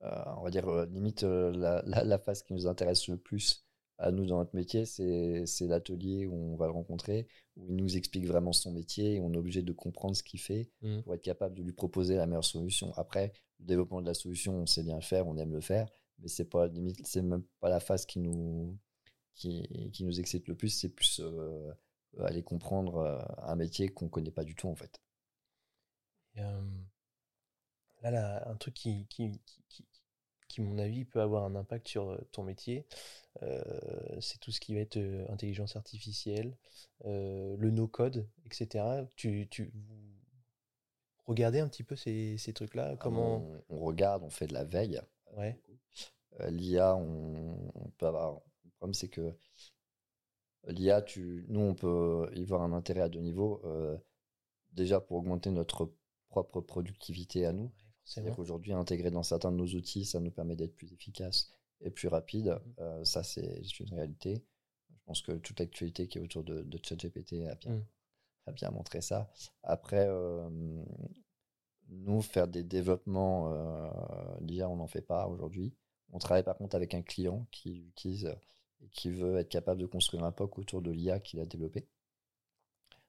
on 0.00 0.42
va 0.42 0.50
dire, 0.50 0.68
limite, 0.86 1.22
la, 1.22 1.82
la, 1.86 2.04
la 2.04 2.18
phase 2.18 2.42
qui 2.42 2.52
nous 2.52 2.66
intéresse 2.66 3.08
le 3.08 3.16
plus 3.16 3.65
à 3.98 4.10
nous 4.12 4.26
dans 4.26 4.38
notre 4.38 4.54
métier, 4.54 4.84
c'est 4.84 5.66
l'atelier 5.66 6.26
où 6.26 6.34
on 6.34 6.56
va 6.56 6.66
le 6.66 6.72
rencontrer, 6.72 7.26
où 7.56 7.66
il 7.70 7.76
nous 7.76 7.96
explique 7.96 8.26
vraiment 8.26 8.52
son 8.52 8.72
métier 8.72 9.14
et 9.14 9.20
on 9.20 9.32
est 9.32 9.36
obligé 9.38 9.62
de 9.62 9.72
comprendre 9.72 10.16
ce 10.16 10.22
qu'il 10.22 10.40
fait 10.40 10.70
Mhm. 10.82 11.02
pour 11.02 11.14
être 11.14 11.22
capable 11.22 11.54
de 11.54 11.62
lui 11.62 11.72
proposer 11.72 12.16
la 12.16 12.26
meilleure 12.26 12.44
solution. 12.44 12.92
Après, 12.94 13.32
le 13.60 13.66
développement 13.66 14.02
de 14.02 14.06
la 14.06 14.14
solution, 14.14 14.54
on 14.54 14.66
sait 14.66 14.82
bien 14.82 14.96
le 14.96 15.02
faire, 15.02 15.26
on 15.26 15.36
aime 15.38 15.52
le 15.52 15.60
faire, 15.60 15.88
mais 16.18 16.28
c'est 16.28 16.44
pas 16.46 16.66
limite, 16.68 17.06
c'est 17.06 17.22
même 17.22 17.44
pas 17.60 17.68
la 17.70 17.80
phase 17.80 18.06
qui 18.06 18.18
nous 18.20 18.76
qui, 19.34 19.90
qui 19.92 20.04
nous 20.04 20.18
excite 20.20 20.48
le 20.48 20.56
plus, 20.56 20.70
c'est 20.70 20.88
plus 20.90 21.20
euh, 21.20 21.72
aller 22.20 22.42
comprendre 22.42 22.96
euh, 22.98 23.20
un 23.38 23.56
métier 23.56 23.88
qu'on 23.88 24.08
connaît 24.08 24.30
pas 24.32 24.44
du 24.44 24.54
tout 24.54 24.68
en 24.68 24.74
fait. 24.74 25.00
Et, 26.36 26.40
euh, 26.40 26.60
là, 28.02 28.10
là, 28.10 28.48
un 28.48 28.56
truc 28.56 28.74
qui, 28.74 29.06
qui, 29.08 29.40
qui, 29.68 29.84
qui, 30.56 30.62
qui, 30.62 30.62
à 30.62 30.64
mon 30.64 30.78
avis, 30.78 31.04
peut 31.04 31.20
avoir 31.20 31.44
un 31.44 31.54
impact 31.54 31.88
sur 31.88 32.10
euh, 32.10 32.18
ton 32.32 32.42
métier, 32.42 32.86
c'est 34.20 34.40
tout 34.40 34.50
ce 34.50 34.60
qui 34.60 34.74
va 34.74 34.80
être 34.80 34.98
intelligence 35.28 35.76
artificielle, 35.76 36.56
le 37.04 37.70
no-code, 37.70 38.26
etc. 38.46 38.82
Tu, 39.14 39.46
tu 39.50 39.70
regardez 41.26 41.60
un 41.60 41.68
petit 41.68 41.82
peu 41.82 41.96
ces, 41.96 42.38
ces 42.38 42.52
trucs-là 42.52 42.90
Ah, 42.92 42.96
Comment 42.96 43.38
on, 43.68 43.76
on 43.76 43.80
regarde, 43.80 44.22
on 44.22 44.30
fait 44.30 44.46
de 44.46 44.54
la 44.54 44.64
veille. 44.64 45.00
Ouais. 45.36 45.58
Euh, 46.40 46.50
L'IA, 46.50 46.96
on, 46.96 47.70
on 47.74 47.88
peut 47.98 48.06
avoir. 48.06 48.40
Le 48.64 48.70
problème, 48.78 48.94
c'est 48.94 49.08
que 49.08 49.34
l'IA, 50.66 51.02
tu, 51.02 51.44
nous, 51.48 51.60
on 51.60 51.74
peut 51.74 52.30
y 52.34 52.44
voir 52.44 52.62
un 52.62 52.72
intérêt 52.72 53.00
à 53.02 53.08
deux 53.08 53.20
niveaux. 53.20 53.60
Euh, 53.64 53.96
déjà, 54.72 55.00
pour 55.00 55.18
augmenter 55.18 55.50
notre 55.50 55.92
propre 56.28 56.60
productivité 56.60 57.46
à 57.46 57.52
nous. 57.52 57.64
Ouais, 57.64 57.85
C'est-à-dire 58.06 58.34
qu'aujourd'hui, 58.36 58.72
intégrer 58.72 59.10
dans 59.10 59.22
certains 59.22 59.52
de 59.52 59.56
nos 59.58 59.66
outils, 59.66 60.06
ça 60.06 60.20
nous 60.20 60.30
permet 60.30 60.56
d'être 60.56 60.74
plus 60.76 60.92
efficace 60.94 61.50
et 61.82 61.90
plus 61.90 62.08
rapide. 62.08 62.46
Mhm. 62.48 62.74
Euh, 62.80 63.04
ça, 63.04 63.22
c'est 63.22 63.60
une 63.80 63.92
réalité. 63.94 64.44
Je 64.90 64.96
pense 65.06 65.22
que 65.22 65.32
toute 65.32 65.60
l'actualité 65.60 66.08
qui 66.08 66.18
est 66.18 66.22
autour 66.22 66.44
de, 66.44 66.62
de 66.62 66.78
ChatGPT 66.82 67.46
a 67.48 67.54
bien, 67.56 67.72
Mhm. 67.72 67.84
a 68.46 68.52
bien 68.52 68.70
montré 68.70 69.02
ça. 69.02 69.30
Après, 69.62 70.06
euh, 70.08 70.48
nous, 71.88 72.22
faire 72.22 72.48
des 72.48 72.62
développements 72.64 73.52
euh, 73.52 73.90
d'IA, 74.40 74.68
on 74.68 74.76
n'en 74.76 74.86
fait 74.88 75.02
pas 75.02 75.26
aujourd'hui. 75.28 75.74
On 76.12 76.18
travaille 76.18 76.42
par 76.44 76.56
contre 76.56 76.76
avec 76.76 76.94
un 76.94 77.02
client 77.02 77.46
qui 77.50 77.78
utilise 77.88 78.34
et 78.82 78.88
qui 78.88 79.10
veut 79.10 79.36
être 79.38 79.48
capable 79.48 79.80
de 79.80 79.86
construire 79.86 80.24
un 80.24 80.32
POC 80.32 80.58
autour 80.58 80.82
de 80.82 80.90
l'IA 80.90 81.20
qu'il 81.20 81.40
a 81.40 81.46
développé. 81.46 81.86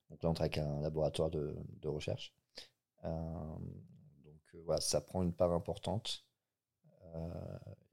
Donc 0.10 0.24
là, 0.24 0.30
on 0.30 0.34
travaille 0.34 0.58
avec 0.60 0.70
un 0.70 0.82
laboratoire 0.82 1.30
de, 1.30 1.56
de 1.82 1.88
recherche. 1.88 2.34
Euh, 3.06 3.56
voilà, 4.66 4.82
ça 4.82 5.02
prend 5.02 5.24
une 5.24 5.34
part 5.34 5.52
importante. 5.54 6.26
Euh, 7.16 7.30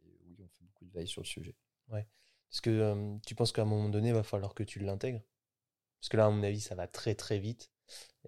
et 0.05 0.19
oui, 0.27 0.37
on 0.41 0.49
fait 0.49 0.65
beaucoup 0.65 0.85
de 0.85 0.93
veille 0.93 1.09
sur 1.09 1.23
le 1.23 1.27
sujet. 1.27 1.55
Est-ce 1.93 2.63
que 2.63 2.71
euh, 2.71 3.17
tu 3.27 3.35
penses 3.35 3.53
qu'à 3.53 3.63
un 3.63 3.67
moment 3.67 3.89
donné, 3.89 4.09
il 4.09 4.15
va 4.15 4.23
falloir 4.23 4.55
que 4.55 4.63
tu 4.63 4.79
l'intègres? 4.79 5.23
Parce 6.01 6.09
que 6.09 6.17
là, 6.17 6.27
à 6.27 6.31
mon 6.31 6.43
avis, 6.43 6.61
ça 6.61 6.75
va 6.75 6.87
très 6.87 7.15
très 7.15 7.39
vite. 7.39 7.71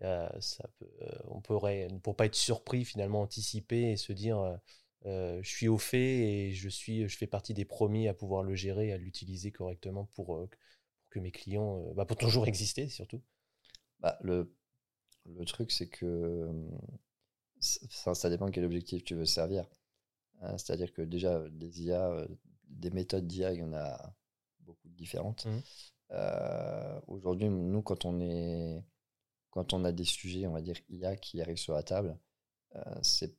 Euh, 0.03 0.28
ça 0.41 0.68
peut, 0.78 0.89
on 1.26 1.41
pourrait, 1.41 1.89
pour 2.03 2.16
pas 2.16 2.26
être 2.26 2.34
surpris, 2.34 2.84
finalement 2.84 3.22
anticiper 3.22 3.93
et 3.93 3.97
se 3.97 4.12
dire 4.12 4.59
je 5.05 5.41
suis 5.49 5.68
au 5.68 5.78
fait 5.78 6.49
et 6.49 6.53
je, 6.53 6.68
suis, 6.68 7.09
je 7.09 7.16
fais 7.16 7.28
partie 7.28 7.55
des 7.55 7.64
premiers 7.64 8.09
à 8.09 8.14
pouvoir 8.14 8.43
le 8.43 8.57
gérer, 8.57 8.93
à 8.93 8.99
l'utiliser 8.99 9.53
correctement 9.53 10.07
pour, 10.14 10.26
pour 10.26 10.49
que 11.11 11.20
mes 11.20 11.30
clients, 11.30 11.93
bah, 11.95 12.05
pour 12.07 12.16
toujours 12.16 12.47
exister 12.49 12.89
surtout. 12.89 13.22
Bah, 14.01 14.18
le, 14.22 14.53
le 15.26 15.45
truc, 15.45 15.72
c'est 15.72 15.89
que 15.89 16.51
ça, 17.61 18.14
ça 18.14 18.30
dépend 18.30 18.50
quel 18.50 18.64
objectif 18.64 19.04
tu 19.04 19.14
veux 19.14 19.26
servir. 19.26 19.66
Euh, 20.42 20.57
C'est-à-dire 20.59 20.92
que 20.92 21.02
déjà, 21.02 21.48
des 21.50 21.82
IA, 21.84 22.11
euh, 22.11 22.28
des 22.68 22.90
méthodes 22.90 23.26
d'IA, 23.26 23.52
il 23.52 23.61
y 23.61 23.62
en 23.64 23.72
a 23.74 24.14
beaucoup 24.61 24.88
différentes. 24.90 25.46
Euh, 26.12 27.00
Aujourd'hui, 27.09 27.48
nous, 27.48 27.82
quand 27.82 28.04
on 28.04 28.20
est, 28.20 28.82
quand 29.50 29.72
on 29.74 29.84
a 29.84 29.92
des 29.92 30.04
sujets, 30.04 30.46
on 30.46 30.52
va 30.52 30.62
dire 30.62 30.76
IA 30.90 31.16
qui 31.16 31.40
arrivent 31.40 31.57
sur 31.59 31.74
la 31.74 31.82
table, 31.82 32.18
euh, 32.76 32.82
c'est 33.02 33.36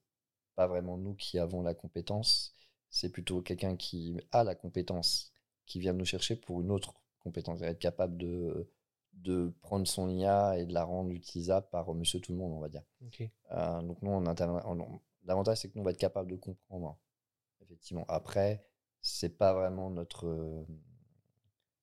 pas 0.55 0.67
vraiment 0.67 0.97
nous 0.97 1.15
qui 1.15 1.39
avons 1.39 1.61
la 1.61 1.73
compétence, 1.75 2.55
c'est 2.89 3.09
plutôt 3.11 3.41
quelqu'un 3.41 3.75
qui 3.77 4.17
a 4.31 4.43
la 4.43 4.55
compétence 4.55 5.33
qui 5.65 5.79
vient 5.79 5.93
nous 5.93 6.05
chercher 6.05 6.35
pour 6.35 6.61
une 6.61 6.71
autre 6.71 6.93
compétence, 7.19 7.61
être 7.61 7.79
capable 7.79 8.17
de, 8.17 8.69
de 9.17 9.53
prendre 9.61 9.87
son 9.87 10.09
IA 10.09 10.57
et 10.59 10.65
de 10.65 10.73
la 10.73 10.83
rendre 10.85 11.11
utilisable 11.11 11.67
par 11.71 11.93
monsieur 11.93 12.19
tout 12.21 12.31
le 12.33 12.37
monde, 12.39 12.53
on 12.53 12.59
va 12.61 12.69
dire. 12.69 12.83
Euh, 13.51 13.81
donc 13.83 14.01
nous, 14.01 14.11
on 14.11 14.25
intervient- 14.27 14.63
on- 14.65 14.99
l'avantage, 15.25 15.59
c'est 15.59 15.69
que 15.69 15.75
nous, 15.75 15.81
on 15.81 15.85
va 15.85 15.91
être 15.91 15.97
capable 15.99 16.31
de 16.31 16.35
comprendre, 16.37 16.97
effectivement. 17.61 18.05
Après, 18.09 18.65
c'est 19.01 19.37
pas 19.37 19.53
vraiment 19.53 19.89
notre, 19.91 20.27
euh, 20.27 20.65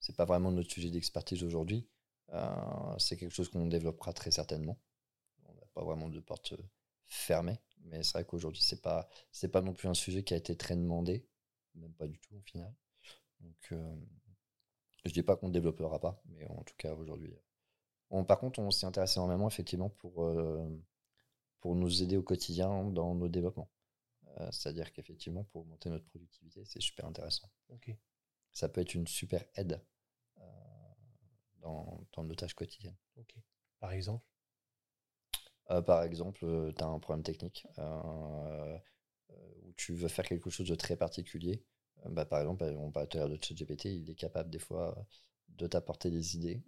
c'est 0.01 0.17
pas 0.17 0.25
vraiment 0.25 0.53
notre 0.53 0.71
sujet 0.71 0.91
d'expertise 0.91 1.43
aujourd'hui. 1.43 1.87
Euh, 2.33 2.99
c'est 2.99 3.17
quelque 3.17 3.33
chose 3.35 3.49
qu'on 3.49 3.67
développera 3.67 4.13
très 4.13 4.31
certainement. 4.31 4.79
On 5.49 5.55
n'a 5.55 5.67
pas 5.75 5.85
vraiment 5.85 6.09
de 6.09 6.21
porte 6.21 6.53
euh, 6.55 6.63
fermée, 7.07 7.61
mais 7.85 8.03
c'est 8.03 8.13
vrai 8.15 8.25
qu'aujourd'hui, 8.27 8.63
c'est 8.63 8.83
pas, 8.83 9.09
c'est 9.33 9.49
pas 9.51 9.63
non 9.63 9.73
plus 9.75 9.89
un 9.89 9.95
sujet 9.95 10.25
qui 10.25 10.35
a 10.35 10.37
été 10.37 10.57
très 10.57 10.77
demandé, 10.77 11.27
même 11.77 11.93
pas 11.95 12.09
du 12.09 12.19
tout 12.21 12.37
au 12.37 12.41
final. 12.43 12.75
Donc, 13.41 13.69
euh, 13.73 13.97
je 15.05 15.13
dis 15.13 15.23
pas 15.23 15.37
qu'on 15.37 15.49
ne 15.49 15.53
développera 15.53 16.01
pas, 16.01 16.23
mais 16.27 16.47
en 16.47 16.63
tout 16.65 16.75
cas 16.77 16.95
aujourd'hui. 16.95 17.35
On, 18.11 18.25
par 18.25 18.39
contre, 18.39 18.59
on 18.61 18.71
s'y 18.71 18.87
intéresse 18.87 19.17
énormément 19.17 19.49
effectivement 19.49 19.91
pour, 19.91 20.25
euh, 20.25 20.69
pour 21.61 21.75
nous 21.75 22.03
aider 22.03 22.17
au 22.17 22.23
quotidien 22.23 22.85
dans 22.91 23.15
nos 23.15 23.29
développements. 23.29 23.71
Euh, 24.39 24.51
C'est-à-dire 24.51 24.93
qu'effectivement, 24.93 25.45
pour 25.45 25.63
augmenter 25.63 25.91
notre 25.91 26.07
productivité, 26.07 26.65
c'est 26.65 26.81
super 26.81 27.07
intéressant. 27.07 27.51
Ça 28.53 28.69
peut 28.69 28.81
être 28.81 28.95
une 28.95 29.07
super 29.07 29.45
aide 29.57 29.81
euh, 30.39 30.43
dans, 31.59 32.01
dans 32.13 32.25
nos 32.25 32.35
tâches 32.35 32.55
quotidiennes. 32.55 32.97
Par 33.81 33.93
exemple? 33.93 34.25
Euh, 35.71 35.83
par 35.83 36.03
exemple, 36.03 36.41
tu 36.77 36.85
as 36.85 36.87
un 36.87 36.99
problème 36.99 37.23
technique 37.23 37.67
euh, 37.79 38.79
euh, 39.31 39.55
où 39.63 39.73
tu 39.73 39.95
veux 39.95 40.09
faire 40.09 40.27
quelque 40.27 40.51
chose 40.51 40.69
de 40.69 40.75
très 40.75 40.97
particulier. 40.97 41.65
Euh, 42.07 42.11
bah, 42.11 42.25
par 42.25 42.41
exemple, 42.41 42.65
on 42.79 42.91
parlait 42.91 43.09
tout 43.09 43.19
à 43.19 43.21
l'heure 43.21 43.31
de 43.31 43.39
ChatGPT, 43.43 43.87
il 43.87 44.11
est 44.11 44.15
capable 44.15 44.51
des 44.51 44.59
fois 44.59 44.97
euh, 44.99 45.03
de 45.59 45.67
t'apporter 45.67 46.11
des 46.11 46.37
idées, 46.37 46.63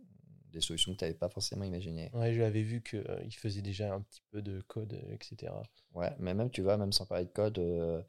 des 0.52 0.60
solutions 0.60 0.92
que 0.92 0.98
tu 0.98 1.04
n'avais 1.04 1.14
pas 1.16 1.28
forcément 1.28 1.64
imaginées. 1.64 2.10
Ouais, 2.14 2.32
je 2.32 2.40
l'avais 2.40 2.62
vu 2.62 2.82
qu'il 2.82 3.34
faisait 3.34 3.62
déjà 3.62 3.92
un 3.94 4.00
petit 4.00 4.22
peu 4.30 4.42
de 4.42 4.60
code, 4.62 4.94
euh, 4.94 5.14
etc. 5.14 5.62
Ouais, 5.94 6.14
mais 6.18 6.34
même, 6.34 6.50
tu 6.50 6.62
vois, 6.62 6.76
même 6.76 6.92
sans 6.92 7.06
parler 7.06 7.24
de 7.24 7.30
code, 7.30 7.58
euh, 7.58 8.02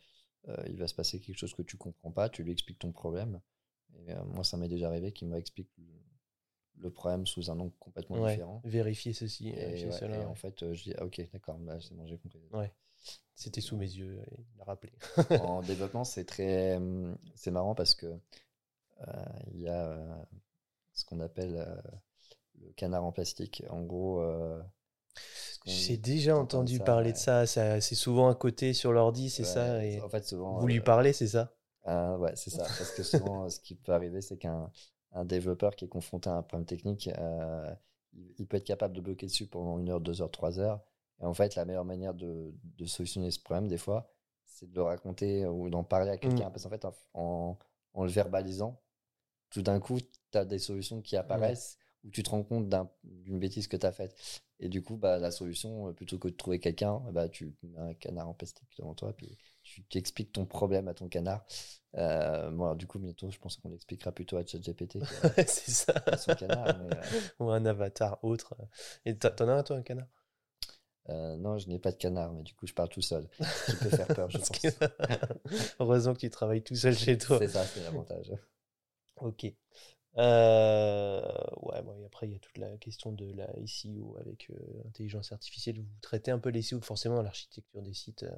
euh, 0.50 0.56
il 0.68 0.78
va 0.78 0.88
se 0.88 0.94
passer 0.96 1.20
quelque 1.20 1.38
chose 1.38 1.54
que 1.54 1.62
tu 1.62 1.78
comprends 1.78 2.12
pas, 2.12 2.30
tu 2.30 2.44
lui 2.44 2.52
expliques 2.52 2.80
ton 2.80 2.92
problème. 2.92 3.40
Et 4.08 4.12
euh, 4.14 4.24
moi, 4.26 4.44
ça 4.44 4.58
m'est 4.58 4.68
déjà 4.70 4.88
arrivé 4.88 5.12
qu'il 5.12 5.28
m'explique 5.28 5.70
le, 5.78 5.86
le 6.80 6.92
problème 6.92 7.26
sous 7.26 7.50
un 7.50 7.60
angle 7.60 7.74
complètement 7.80 8.18
Ouais, 8.18 8.34
différent. 8.34 8.62
vérifier 8.64 9.14
ceci, 9.14 9.50
Et, 9.50 9.56
vérifier 9.56 9.88
ouais, 9.88 10.00
cela. 10.00 10.22
et 10.22 10.26
en 10.26 10.36
fait, 10.36 10.64
euh, 10.64 10.74
je 10.74 10.84
dis, 10.84 10.94
ah, 10.98 11.06
ok, 11.06 11.22
d'accord, 11.34 11.58
là, 11.60 11.80
c'est 11.82 11.96
bon, 11.96 12.06
j'ai 12.08 12.18
compris. 12.18 12.40
Ouais. 12.52 12.72
C'était 13.36 13.62
sous 13.62 13.78
mes 13.78 13.86
yeux, 13.86 14.20
il 14.38 14.58
l'a 14.58 14.64
rappelé. 14.66 14.91
en 15.41 15.62
développement, 15.62 16.04
c'est 16.04 16.26
très, 16.26 16.76
hum, 16.78 17.16
c'est 17.36 17.52
marrant 17.52 17.76
parce 17.76 17.93
que 17.93 18.08
euh, 18.08 19.24
il 19.54 19.62
y 19.62 19.68
a 19.70 19.86
euh, 19.89 20.16
ce 20.93 21.06
qu'on 21.06 21.20
appelle 21.20 21.56
euh, 21.56 21.76
le 22.62 22.72
canard 22.74 23.04
en 23.04 23.12
plastique. 23.12 23.64
En 23.70 23.82
gros, 23.82 24.24
J'ai 25.66 25.98
déjà 25.98 26.36
entendu 26.36 26.78
ça, 26.78 26.84
parler 26.84 27.12
de 27.12 27.18
ça, 27.18 27.45
ça 27.45 27.80
c'est 27.80 27.95
souvent 27.95 28.30
à 28.30 28.36
côté 28.36 28.74
sur 28.74 28.91
l'ordi, 28.91 29.30
c'est 29.30 29.43
ça 29.43 29.84
et 29.86 30.02
En 30.02 30.10
fait, 30.10 30.26
souvent, 30.26 30.60
Vous 30.60 30.68
lui 30.68 30.82
parlez, 30.82 31.14
c'est 31.14 31.28
ça? 31.28 31.54
ouais, 31.86 32.36
c'est 32.36 32.50
ça. 32.50 32.64
Parce 32.64 32.91
que 32.91 33.04
souvent, 33.04 33.50
ce 33.50 33.60
qui 33.60 33.76
peut 33.76 33.93
arriver, 33.93 34.22
c'est 34.22 34.38
qu'un 34.38 34.72
un 35.14 35.26
développeur 35.26 35.76
qui 35.76 35.86
est 35.86 35.88
confronté 35.88 36.30
à 36.30 36.34
un 36.34 36.43
problème 36.43 36.66
technique, 36.66 37.10
il 38.39 38.48
peut 38.48 38.58
être 38.58 38.66
capable 38.66 38.95
de 38.95 39.02
bloquer 39.02 39.28
dessus 39.28 39.45
pendant 39.48 39.78
une 39.78 39.89
heure, 39.89 40.02
deux 40.02 40.22
heures, 40.22 40.32
trois 40.32 40.60
heures. 40.60 40.82
Et 41.22 41.26
en 41.26 41.34
fait, 41.34 41.55
la 41.55 41.65
meilleure 41.65 41.86
manière 41.86 42.13
de, 42.13 42.53
de 42.78 42.86
solutionner 42.86 43.32
ce 43.32 43.39
problème, 43.39 43.68
des 43.68 43.78
fois, 43.78 44.11
c'est 44.45 44.70
de 44.70 44.76
le 44.76 44.84
raconter 44.84 45.45
ou 45.47 45.70
d'en 45.70 45.84
parler 45.84 46.11
à 46.11 46.18
quelqu'un. 46.18 46.49
Parce 46.51 46.63
qu'en 46.63 46.70
fait, 46.70 46.86
en, 46.86 46.93
en, 47.13 47.57
en 47.93 48.03
le 48.03 48.09
verbalisant, 48.09 48.82
tout 49.49 49.61
d'un 49.61 49.80
coup, 49.80 49.99
tu 49.99 50.38
as 50.38 50.45
des 50.45 50.59
solutions 50.59 51.01
qui 51.01 51.15
apparaissent 51.18 51.78
où 52.03 52.09
tu 52.11 52.24
te 52.24 52.30
rends 52.30 52.43
compte 52.43 52.70
d'un- 52.70 52.89
d'une 53.03 53.39
bêtise 53.39 53.68
que 53.68 53.78
tu 53.78 53.86
as 53.86 53.91
faite. 53.91 54.15
Et 54.59 54.70
du 54.70 54.82
coup, 54.84 54.97
bah, 54.97 55.18
la 55.20 55.32
solution, 55.32 55.89
euh, 55.89 55.93
plutôt 55.93 56.18
que 56.20 56.28
de 56.30 56.34
trouver 56.36 56.59
quelqu'un, 56.59 56.99
bah, 57.11 57.30
tu 57.30 57.55
mets 57.63 57.80
un 57.80 57.93
canard 57.93 58.30
en 58.30 58.34
plastique 58.34 58.70
devant 58.78 58.95
toi, 58.95 59.13
puis 59.15 59.38
tu 59.63 59.84
t'expliques 59.84 60.32
ton 60.32 60.45
problème 60.45 60.88
à 60.88 60.93
ton 60.93 61.09
canard. 61.09 61.45
Euh, 61.95 62.49
bon, 62.51 62.63
alors, 62.65 62.76
du 62.76 62.88
coup, 62.88 62.99
bientôt, 62.99 63.30
je 63.30 63.38
pense 63.39 63.57
qu'on 63.57 63.70
l'expliquera 63.70 64.11
plutôt 64.11 64.38
à 64.38 64.45
ChatGPT 64.45 64.99
C'est 65.47 65.72
ça. 65.72 65.93
à 66.05 66.18
son 66.18 66.34
canard. 66.36 66.78
mais, 66.80 66.95
euh, 66.95 67.22
Ou 67.39 67.49
un 67.51 67.65
avatar 67.65 68.18
autre. 68.24 68.55
Et 69.05 69.18
t'en 69.18 69.47
as 69.47 69.53
un, 69.53 69.63
toi, 69.63 69.78
un 69.78 69.82
canard? 69.84 70.07
Euh, 71.10 71.38
non, 71.38 71.58
je 71.58 71.68
n'ai 71.70 71.80
pas 71.80 71.91
de 71.91 71.97
canard, 71.97 72.34
mais 72.34 72.43
du 72.43 72.53
coup, 72.53 72.68
je 72.68 72.74
parle 72.74 72.89
tout 72.89 73.01
seul. 73.01 73.28
Ce 73.39 73.72
qui 73.72 73.78
peut 73.78 73.89
faire 73.89 74.08
peur, 74.08 74.30
je 74.30 74.38
pense. 74.39 74.49
que- 74.49 74.68
Heureusement 75.80 76.14
que 76.14 76.20
tu 76.20 76.30
travailles 76.30 76.64
tout 76.64 76.76
seul 76.76 76.95
chez 76.97 77.18
toi. 77.18 77.39
C'est 77.39 77.47
ça, 77.47 77.66
c'est 77.66 77.84
l'avantage. 77.84 78.32
Ok. 79.22 79.45
Euh, 80.18 81.22
ouais, 81.62 81.82
bon, 81.84 81.95
et 81.95 82.05
après, 82.05 82.28
il 82.28 82.34
y 82.34 82.36
a 82.36 82.39
toute 82.39 82.58
la 82.58 82.76
question 82.78 83.12
de 83.12 83.32
la 83.34 83.47
SEO 83.60 84.18
avec 84.20 84.49
euh, 84.49 84.55
intelligence 84.88 85.32
artificielle. 85.32 85.80
Vous 85.80 85.88
traitez 86.01 86.32
un 86.32 86.39
peu 86.39 86.49
les 86.49 86.62
SEO 86.62 86.82
forcément 86.82 87.16
dans 87.16 87.22
l'architecture 87.24 87.82
des 87.82 87.93
sites. 87.93 88.24
euh. 88.24 88.32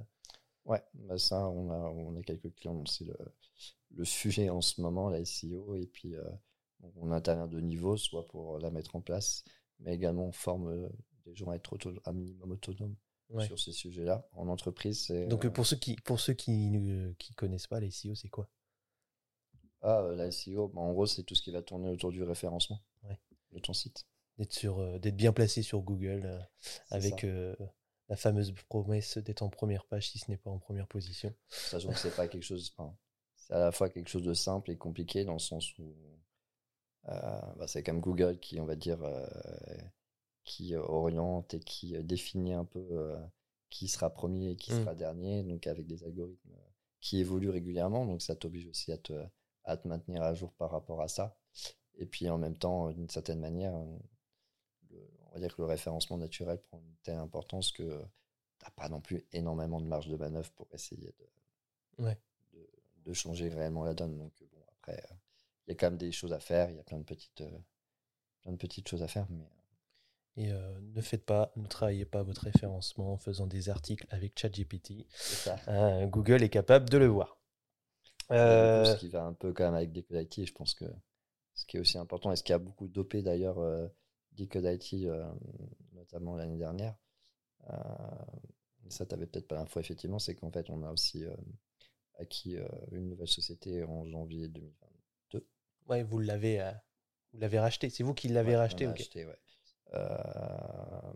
Ouais, 0.66 0.84
bah 0.94 1.18
ça, 1.18 1.48
on 1.48 1.72
a, 1.72 1.76
on 1.78 2.16
a 2.18 2.22
quelques 2.22 2.54
clients 2.56 2.86
c'est 2.86 3.06
le, 3.06 3.16
le 3.96 4.06
sujet 4.06 4.50
en 4.50 4.62
ce 4.62 4.82
moment, 4.82 5.10
la 5.10 5.20
SEO, 5.20 5.76
et 5.76 5.88
puis 5.88 6.16
on 6.96 7.12
intervient 7.12 7.48
de 7.48 7.60
niveau, 7.60 7.98
soit 7.98 8.26
pour 8.28 8.60
la 8.60 8.70
mettre 8.72 8.96
en 8.96 9.02
place, 9.02 9.44
mais 9.80 9.96
également 9.96 10.26
on 10.28 10.32
forme 10.32 10.90
des 11.30 11.36
gens 11.36 11.50
à 11.52 11.56
être 11.56 11.74
auto- 11.74 11.94
un 12.06 12.12
minimum 12.14 12.52
autonomes 12.52 12.96
Ouais. 13.30 13.46
sur 13.46 13.60
ces 13.60 13.72
sujets-là. 13.74 14.28
En 14.34 14.48
entreprise, 14.48 15.06
c'est. 15.06 15.28
Donc, 15.28 15.46
euh, 15.46 15.52
pour 15.52 15.66
ceux 15.68 15.76
qui 15.76 15.96
pour 15.98 16.20
ceux 16.20 16.34
qui 16.34 16.52
ne 16.72 17.12
qui 17.14 17.34
connaissent 17.36 17.68
pas 17.68 17.80
les 17.80 17.92
SEO, 17.92 18.16
c'est 18.16 18.30
quoi? 18.30 18.50
Ah, 19.82 20.00
euh, 20.02 20.16
la 20.16 20.32
SEO, 20.32 20.68
bah, 20.70 20.82
en 20.82 20.92
gros, 20.94 21.06
c'est 21.06 21.24
tout 21.24 21.36
ce 21.36 21.44
qui 21.44 21.52
va 21.52 21.62
tourner 21.62 21.90
autour 21.90 22.12
du 22.12 22.24
référencement 22.24 22.82
Ouais. 23.04 23.18
de 23.52 23.60
ton 23.60 23.74
site. 23.74 24.06
D'être 24.38 24.54
sur 24.54 24.80
euh, 24.80 24.98
d'être 25.00 25.16
bien 25.16 25.32
placé 25.32 25.62
sur 25.62 25.82
Google 25.82 26.44
avec 26.90 27.24
la 28.08 28.16
fameuse 28.16 28.52
promesse 28.68 29.20
d'être 29.20 29.44
en 29.44 29.50
première 29.50 29.86
page 29.86 30.10
si 30.10 30.18
ce 30.18 30.32
n'est 30.32 30.38
pas 30.38 30.50
en 30.50 30.58
première 30.58 30.88
position. 30.88 31.32
Sachant 31.50 31.90
que 31.90 32.00
c'est 32.00 32.16
pas 32.16 32.28
quelque 32.28 32.44
chose. 32.44 32.74
c'est 33.36 33.54
à 33.54 33.60
la 33.60 33.72
fois 33.72 33.90
quelque 33.90 34.10
chose 34.10 34.24
de 34.24 34.34
simple 34.34 34.72
et 34.72 34.78
compliqué 34.78 35.24
dans 35.24 35.34
le 35.34 35.40
sens 35.40 35.78
où 35.78 35.94
bah, 37.06 37.66
c'est 37.68 37.84
comme 37.84 38.00
Google 38.02 38.40
qui, 38.40 38.60
on 38.60 38.66
va 38.66 38.76
dire, 38.76 39.00
qui 40.50 40.76
oriente 40.76 41.54
et 41.56 41.60
qui 41.62 41.88
définit 42.04 42.54
un 42.54 42.66
peu 42.66 43.16
qui 43.70 43.88
sera 43.88 44.10
premier 44.10 44.52
et 44.52 44.56
qui 44.58 44.72
Mmh. 44.72 44.76
sera 44.80 44.96
dernier, 44.96 45.44
donc 45.44 45.68
avec 45.68 45.88
des 45.88 46.04
algorithmes 46.04 46.58
qui 47.02 47.20
évoluent 47.20 47.50
régulièrement, 47.52 48.06
donc 48.06 48.22
ça 48.22 48.36
t'oblige 48.36 48.68
aussi 48.68 48.92
à 48.92 48.98
te, 48.98 49.14
à 49.66 49.78
te 49.78 49.88
maintenir 49.88 50.24
à 50.24 50.34
jour 50.34 50.52
par 50.54 50.72
rapport 50.72 51.02
à 51.02 51.08
ça. 51.08 51.38
Et 52.00 52.06
puis 52.06 52.30
en 52.30 52.38
même 52.40 52.58
temps, 52.58 52.92
d'une 52.92 53.10
certaine 53.10 53.40
manière, 53.42 53.74
le- 54.92 55.10
on 55.28 55.32
va 55.34 55.40
dire 55.40 55.56
que 55.56 55.62
le 55.62 55.68
référencement 55.68 56.18
naturel 56.18 56.60
prend 56.62 56.80
une 56.80 56.96
telle 57.04 57.18
importance 57.18 57.72
que 57.72 58.04
t'as 58.60 58.72
pas 58.72 58.90
non 58.90 59.02
plus 59.02 59.26
énormément 59.32 59.80
de 59.82 59.88
marge 59.88 60.08
de 60.10 60.18
manœuvre 60.18 60.52
pour 60.52 60.68
essayer 60.74 61.14
de, 61.20 61.30
Ouais. 62.00 62.18
de, 62.54 62.70
de 63.06 63.14
changer 63.14 63.50
réellement 63.50 63.84
la 63.84 63.94
donne. 63.94 64.18
Donc 64.18 64.34
bon, 64.52 64.64
après, 64.78 64.98
euh, 64.98 65.16
il 65.68 65.72
y 65.72 65.74
a 65.74 65.76
quand 65.76 65.88
même 65.92 65.98
des 65.98 66.12
choses 66.12 66.34
à 66.34 66.40
faire, 66.40 66.70
il 66.70 66.78
y 66.78 66.80
a 66.80 66.84
plein 66.84 67.00
de 67.00 67.04
petites, 67.04 67.42
euh, 67.42 67.60
plein 68.42 68.54
de 68.54 68.58
petites 68.58 68.88
choses 68.90 69.04
à 69.04 69.08
faire, 69.10 69.28
mais 69.32 69.50
Et 70.38 70.52
euh, 70.52 70.80
ne 70.96 71.02
faites 71.02 71.26
pas, 71.26 71.52
ne 71.56 71.68
travaillez 71.68 72.06
pas 72.06 72.24
votre 72.24 72.44
référencement 72.44 73.14
en 73.14 73.18
faisant 73.18 73.48
des 73.48 73.70
articles 73.70 74.08
avec 74.10 74.40
ChatGPT. 74.40 75.06
Euh, 75.68 76.06
Google 76.08 76.44
est 76.44 76.50
capable 76.50 76.90
de 76.90 76.98
le 76.98 77.08
voir. 77.08 77.38
Coup, 78.28 78.34
Euh, 78.36 78.86
ce 78.86 78.96
qui 79.00 79.10
va 79.10 79.24
un 79.24 79.34
peu 79.34 79.54
quand 79.54 79.66
même 79.66 79.74
avec 79.76 79.92
Decode 79.92 80.22
IT, 80.24 80.46
je 80.46 80.54
pense 80.54 80.74
que 80.74 80.86
ce 81.56 81.66
qui 81.66 81.78
est 81.78 81.80
aussi 81.80 81.98
important, 81.98 82.32
et 82.32 82.36
ce 82.36 82.44
qui 82.44 82.54
a 82.54 82.60
beaucoup 82.60 82.88
dopé 82.88 83.22
d'ailleurs 83.22 83.60
euh, 83.60 83.88
Decode 84.34 84.66
IT, 84.66 85.08
notamment 85.94 86.36
l'année 86.36 86.58
dernière, 86.58 86.96
ça 88.90 89.06
t'avais 89.06 89.26
peut-être 89.28 89.48
pas 89.48 89.56
l'info 89.56 89.80
effectivement, 89.80 90.20
c'est 90.20 90.36
qu'en 90.36 90.52
fait 90.52 90.70
on 90.70 90.84
a 90.84 90.92
aussi 90.92 91.24
acquis 92.20 92.58
une 92.92 93.10
nouvelle 93.10 93.28
société 93.28 93.84
en 93.84 94.06
janvier 94.06 94.48
2022. 94.48 95.48
ouais, 95.88 96.04
vous 96.04 96.20
l'avez, 96.20 96.72
vous 97.34 97.40
l'avez 97.40 97.60
racheté. 97.60 97.90
C'est 97.90 98.04
vous 98.04 98.14
qui 98.14 98.28
l'avez 98.30 98.52
Ouais, 98.52 98.58
racheté, 98.58 98.88
ok. 98.88 99.02
acheté, 99.02 99.26
ouais. 99.26 99.38
Euh, 99.94 101.14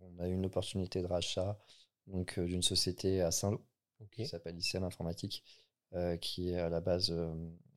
on 0.00 0.18
a 0.18 0.28
eu 0.28 0.32
une 0.32 0.46
opportunité 0.46 1.02
de 1.02 1.06
rachat 1.06 1.58
donc 2.06 2.38
euh, 2.38 2.46
d'une 2.46 2.62
société 2.62 3.20
à 3.20 3.30
Saint-Lô 3.30 3.64
qui 4.12 4.26
s'appelle 4.26 4.58
ICM 4.58 4.84
Informatique, 4.84 5.42
euh, 5.94 6.16
qui 6.16 6.50
est 6.50 6.58
à 6.58 6.68
la 6.68 6.80
base 6.80 7.10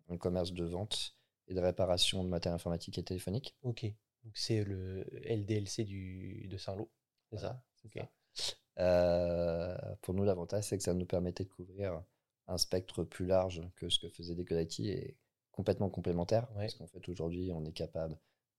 un 0.09 0.17
commerce 0.17 0.51
de 0.53 0.65
vente 0.65 1.15
et 1.47 1.53
de 1.53 1.59
réparation 1.59 2.23
de 2.23 2.29
matériel 2.29 2.55
informatique 2.55 2.97
et 2.97 3.03
téléphonique. 3.03 3.55
Ok. 3.63 3.85
Donc 4.23 4.37
c'est 4.37 4.63
le 4.63 5.05
LDLC 5.23 5.83
du, 5.85 6.47
de 6.49 6.57
Saint-Lô. 6.57 6.89
C'est 7.29 7.37
Voilà, 7.37 7.49
ça? 7.53 7.63
c'est 7.75 7.87
Ok. 7.87 8.03
ça. 8.03 8.09
Euh, 8.79 9.77
pour 10.01 10.13
nous, 10.13 10.23
l'avantage, 10.23 10.63
c'est 10.65 10.77
que 10.77 10.83
ça 10.83 10.93
nous 10.93 11.05
permettait 11.05 11.43
de 11.43 11.49
couvrir 11.49 12.01
un 12.47 12.57
spectre 12.57 13.03
plus 13.03 13.25
large 13.25 13.61
que 13.75 13.89
ce 13.89 13.99
que 13.99 14.09
faisait 14.09 14.35
Decode 14.35 14.61
IT 14.61 14.79
et 14.79 15.17
complètement 15.51 15.89
complémentaire. 15.89 16.47
Ouais. 16.55 16.55
Parce 16.61 16.75
qu'en 16.75 16.87
fait, 16.87 17.07
aujourd'hui, 17.09 17.51
on 17.53 17.63
est 17.65 17.73
capable 17.73 18.17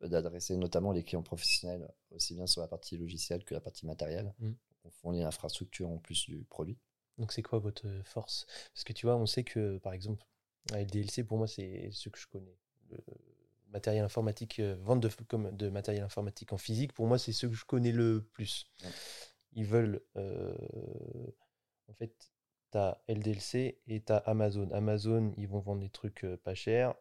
d'adresser 0.08 0.56
notamment 0.56 0.92
les 0.92 1.04
clients 1.04 1.22
professionnels, 1.22 1.88
aussi 2.10 2.34
bien 2.34 2.46
sur 2.46 2.60
la 2.60 2.68
partie 2.68 2.96
logicielle 2.96 3.44
que 3.44 3.54
la 3.54 3.60
partie 3.60 3.86
matérielle. 3.86 4.34
Mm. 4.38 4.52
On 4.84 4.90
fournit 4.90 5.20
l'infrastructure 5.20 5.88
en 5.88 5.98
plus 5.98 6.24
du 6.26 6.44
produit. 6.44 6.78
Donc 7.18 7.32
c'est 7.32 7.42
quoi 7.42 7.58
votre 7.58 7.86
force? 8.04 8.46
Parce 8.72 8.84
que 8.84 8.92
tu 8.92 9.06
vois, 9.06 9.16
on 9.16 9.26
sait 9.26 9.44
que 9.44 9.78
par 9.78 9.92
exemple, 9.92 10.24
à 10.72 10.80
LDLC, 10.80 11.24
pour 11.24 11.38
moi, 11.38 11.46
c'est 11.46 11.90
ce 11.92 12.08
que 12.08 12.18
je 12.18 12.26
connais. 12.26 12.56
Le 12.90 12.98
matériel 13.68 14.04
informatique, 14.04 14.58
euh, 14.58 14.76
vente 14.80 15.00
de, 15.00 15.08
comme 15.28 15.54
de 15.56 15.68
matériel 15.68 16.02
informatique 16.02 16.52
en 16.52 16.58
physique, 16.58 16.92
pour 16.92 17.06
moi, 17.06 17.18
c'est 17.18 17.32
ce 17.32 17.46
que 17.46 17.54
je 17.54 17.64
connais 17.64 17.92
le 17.92 18.22
plus. 18.32 18.66
Ouais. 18.82 18.90
Ils 19.52 19.64
veulent. 19.66 20.00
euh, 20.16 20.54
en 21.88 21.92
fait, 21.94 22.14
tu 22.72 22.78
as 22.78 23.02
LDLC 23.08 23.80
et 23.86 24.02
tu 24.02 24.12
as 24.12 24.18
Amazon. 24.18 24.70
Amazon, 24.72 25.32
ils 25.36 25.48
vont 25.48 25.60
vendre 25.60 25.80
des 25.80 25.90
trucs 25.90 26.24
euh, 26.24 26.36
pas 26.36 26.54
chers. 26.54 26.94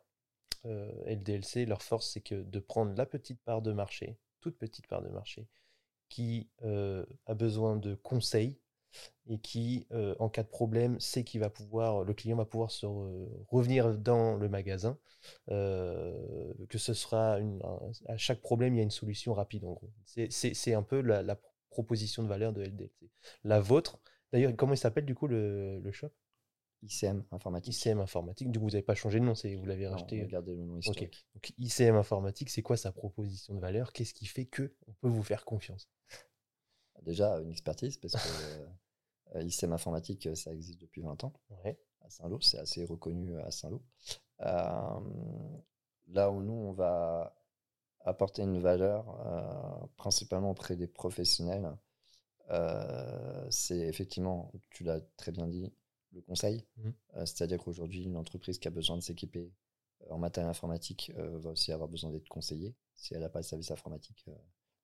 Euh, 0.66 0.91
LDLC, 1.05 1.66
leur 1.66 1.82
force, 1.82 2.12
c'est 2.12 2.22
que 2.22 2.36
de 2.36 2.60
prendre 2.60 2.93
la 2.95 3.05
petite 3.05 3.41
part 3.43 3.62
de 3.62 3.72
marché, 3.72 4.18
toute 4.41 4.57
petite 4.57 4.88
part 4.88 5.01
de 5.01 5.10
marché, 5.10 5.47
qui 6.10 6.49
euh, 6.64 7.05
a 7.28 7.36
besoin 7.36 7.78
de 7.78 7.95
conseils 7.95 8.57
et 9.28 9.39
qui, 9.39 9.88
euh, 9.91 10.16
en 10.20 10.30
cas 10.30 10.43
de 10.43 10.49
problème, 10.49 10.99
sait 10.99 11.24
qu'il 11.24 11.41
va 11.41 11.49
pouvoir, 11.49 12.03
le 12.03 12.14
client 12.14 12.38
va 12.38 12.45
pouvoir 12.45 12.72
se 12.72 12.86
re- 12.86 13.30
revenir 13.49 13.97
dans 13.97 14.36
le 14.38 14.49
magasin, 14.49 14.97
que 16.70 16.78
ce 16.78 16.93
sera 16.93 17.39
à 18.07 18.18
chaque 18.18 18.41
problème, 18.41 18.74
il 18.76 18.78
y 18.78 18.80
a 18.82 18.84
une 18.84 18.91
solution 18.91 19.34
rapide 19.34 19.66
en 19.66 19.74
gros. 19.74 19.91
C'est- 20.05 20.74
un 20.74 20.84
peu 20.84 21.01
la, 21.01 21.38
proposition 21.70 22.24
de 22.24 22.28
valeur 22.28 22.51
de 22.51 22.64
LDLC. 22.64 23.10
La 23.43 23.60
vôtre, 23.60 23.99
d'ailleurs, 24.32 24.53
comment 24.57 24.74
il 24.74 24.78
s'appelle 24.78 25.05
du 25.05 25.14
coup 25.16 25.28
le 25.28 25.91
shop? 25.91 26.10
ICM 26.84 27.23
Informatique. 27.32 27.73
ICM 27.75 27.99
Informatique. 27.99 28.51
Du 28.51 28.59
coup, 28.59 28.65
vous 28.65 28.71
n'avez 28.71 28.84
pas 28.84 28.95
changé 28.95 29.19
de 29.19 29.25
nom, 29.25 29.36
c'est 29.36 29.53
vous 29.55 29.65
l'avez 29.65 29.88
on 29.88 29.91
racheté. 29.91 30.21
a 30.21 30.25
gardé 30.25 30.55
le 30.55 30.63
nom 30.63 30.75
Ok. 30.77 30.86
historique. 30.86 31.27
Donc 31.36 31.53
ICM 31.57 31.95
Informatique, 31.95 32.49
c'est 32.49 32.61
quoi 32.61 32.77
sa 32.77 32.91
proposition 32.91 33.53
de 33.53 33.59
valeur? 33.59 33.91
Qu'est-ce 33.93 34.13
qui 34.13 34.25
fait 34.25 34.45
que 34.45 34.73
on 34.88 34.93
peut 34.93 35.09
vous 35.09 35.23
faire 35.23 35.45
confiance? 35.45 35.89
Déjà, 37.03 37.39
une 37.39 37.51
expertise, 37.51 37.97
parce 37.97 38.13
que 38.13 38.30
euh, 39.36 39.43
ICM 39.43 39.73
Informatique, 39.73 40.27
euh, 40.27 40.36
ça 40.36 40.53
existe 40.53 40.82
depuis 40.82 41.01
20 41.01 41.23
ans. 41.23 41.34
Ouais. 41.63 41.80
à 42.01 42.09
Saint-Lô, 42.09 42.39
c'est 42.41 42.59
assez 42.59 42.84
reconnu 42.86 43.38
à 43.39 43.51
Saint-Lô. 43.51 43.82
Euh, 44.41 44.99
là 46.07 46.32
où 46.32 46.41
nous, 46.41 46.53
on 46.53 46.71
va 46.73 47.36
apporter 48.01 48.41
une 48.41 48.59
valeur, 48.59 49.05
euh, 49.27 49.88
principalement 49.97 50.51
auprès 50.51 50.75
des 50.75 50.88
professionnels, 50.88 51.69
euh, 52.49 53.47
c'est 53.51 53.77
effectivement, 53.80 54.51
tu 54.71 54.84
l'as 54.84 55.01
très 55.17 55.32
bien 55.32 55.47
dit, 55.47 55.71
le 56.14 56.22
conseil. 56.22 56.66
Mhm. 56.78 56.93
Euh, 57.16 57.26
C'est-à-dire 57.26 57.60
qu'aujourd'hui, 57.60 58.03
une 58.03 58.18
entreprise 58.18 58.57
qui 58.60 58.68
a 58.68 58.72
besoin 58.72 58.97
de 58.97 59.01
s'équiper 59.01 59.51
euh, 60.01 60.10
en 60.12 60.18
matériel 60.18 60.49
informatique 60.49 61.12
euh, 61.18 61.38
va 61.39 61.51
aussi 61.51 61.72
avoir 61.72 61.89
besoin 61.89 62.12
d'être 62.12 62.30
conseillée 62.30 62.76
si 62.95 63.14
elle 63.14 63.22
n'a 63.22 63.30
pas 63.30 63.41
de 63.41 63.45
service 63.45 63.72
informatique 63.72 64.26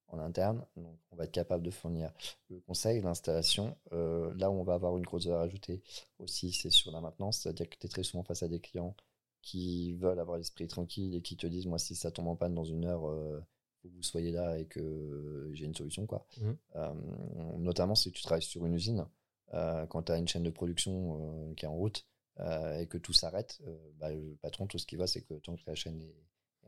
en 0.07 0.19
interne. 0.19 0.65
Donc, 0.75 0.97
on 1.11 1.15
va 1.15 1.25
être 1.25 1.31
capable 1.31 1.63
de 1.63 1.71
fournir 1.71 2.11
le 2.49 2.59
conseil, 2.61 3.01
l'installation. 3.01 3.77
Euh, 3.91 4.33
là 4.35 4.49
où 4.49 4.53
on 4.53 4.63
va 4.63 4.73
avoir 4.73 4.97
une 4.97 5.03
grosse 5.03 5.25
valeur 5.25 5.41
ajoutée 5.41 5.81
aussi, 6.19 6.51
c'est 6.51 6.69
sur 6.69 6.91
la 6.91 7.01
maintenance. 7.01 7.39
C'est-à-dire 7.39 7.69
que 7.69 7.75
tu 7.77 7.87
es 7.87 7.89
très 7.89 8.03
souvent 8.03 8.23
face 8.23 8.43
à 8.43 8.47
des 8.47 8.59
clients 8.59 8.95
qui 9.41 9.93
veulent 9.93 10.19
avoir 10.19 10.37
l'esprit 10.37 10.67
tranquille 10.67 11.15
et 11.15 11.21
qui 11.21 11.37
te 11.37 11.47
disent, 11.47 11.67
moi, 11.67 11.77
si 11.77 11.95
ça 11.95 12.11
tombe 12.11 12.27
en 12.27 12.35
panne 12.35 12.55
dans 12.55 12.63
une 12.63 12.85
heure, 12.85 13.07
euh, 13.07 13.39
faut 13.81 13.89
que 13.89 13.95
vous 13.95 14.03
soyez 14.03 14.31
là 14.31 14.57
et 14.57 14.65
que 14.65 15.51
j'ai 15.53 15.65
une 15.65 15.75
solution. 15.75 16.07
Quoi. 16.07 16.25
Euh, 16.75 16.93
notamment 17.57 17.95
si 17.95 18.11
tu 18.11 18.23
travailles 18.23 18.41
sur 18.41 18.65
une 18.65 18.73
usine, 18.73 19.05
quand 19.89 20.03
tu 20.03 20.11
as 20.11 20.17
une 20.17 20.27
chaîne 20.27 20.43
de 20.43 20.49
production 20.49 21.49
euh, 21.49 21.53
qui 21.55 21.65
est 21.65 21.67
en 21.67 21.75
route 21.75 22.05
euh, 22.39 22.79
et 22.79 22.87
que 22.87 22.97
tout 22.97 23.13
s'arrête, 23.13 23.59
euh, 23.67 23.91
bah, 23.97 24.09
le 24.09 24.35
patron, 24.41 24.67
tout 24.67 24.77
ce 24.77 24.85
qu'il 24.85 24.97
voit, 24.97 25.07
c'est 25.07 25.21
que 25.21 25.35
tant 25.35 25.55
que 25.55 25.63
la 25.67 25.75
chaîne 25.75 26.01
est, 26.01 26.15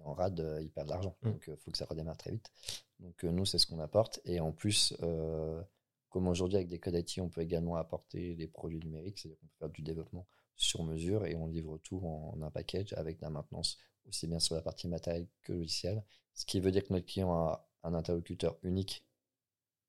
en 0.03 0.14
rade, 0.14 0.39
euh, 0.39 0.61
il 0.61 0.72
perd 0.72 0.88
de 0.88 0.93
l'argent. 0.93 1.18
Mhm. 1.22 1.31
Donc, 1.31 1.43
il 1.47 1.57
faut 1.57 1.72
que 1.72 1.77
ça 1.77 1.85
redémarre 1.85 2.18
très 2.18 2.31
vite. 2.31 2.51
Donc, 2.99 3.23
euh, 3.23 3.31
nous, 3.31 3.45
c'est 3.45 3.57
ce 3.57 3.68
qu'on 3.68 3.80
apporte. 3.80 4.19
Et 4.26 4.39
en 4.39 4.51
plus, 4.51 4.95
euh, 5.01 5.61
comme 6.09 6.27
aujourd'hui, 6.27 6.57
avec 6.57 6.68
des 6.68 6.80
codes 6.80 6.95
IT, 6.95 7.19
on 7.19 7.30
peut 7.30 7.41
également 7.41 7.76
apporter 7.76 8.35
des 8.35 8.47
produits 8.47 8.80
numériques, 8.80 9.19
c'est-à-dire 9.19 9.39
qu'on 9.39 9.47
peut 9.47 9.57
faire 9.59 9.69
du 9.69 9.81
développement 9.81 10.27
sur 10.55 10.84
mesure 10.84 11.26
et 11.26 11.35
on 11.35 11.47
livre 11.47 11.77
tout 11.80 11.99
en, 12.03 12.34
en 12.35 12.41
un 12.41 12.49
package 12.49 12.93
avec 12.93 13.18
de 13.18 13.22
la 13.22 13.30
maintenance, 13.30 13.77
aussi 14.07 14.26
bien 14.27 14.39
sur 14.39 14.55
la 14.55 14.61
partie 14.61 14.88
matérielle 14.88 15.27
que 15.43 15.53
logicielle. 15.53 16.03
Ce 16.34 16.45
qui 16.45 16.59
veut 16.59 16.72
dire 16.72 16.84
que 16.85 16.93
notre 16.93 17.05
client 17.05 17.31
a 17.31 17.69
un 17.84 17.93
interlocuteur 17.93 18.57
unique 18.64 19.05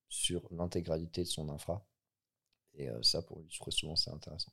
sur 0.08 0.46
l'intégralité 0.50 1.22
de 1.22 1.26
son 1.26 1.48
infra. 1.48 1.86
Et 2.78 2.88
euh, 2.88 3.02
ça, 3.02 3.20
pour 3.22 3.40
lui, 3.40 3.48
très 3.60 3.70
souvent, 3.70 3.96
c'est 3.96 4.10
intéressant. 4.10 4.52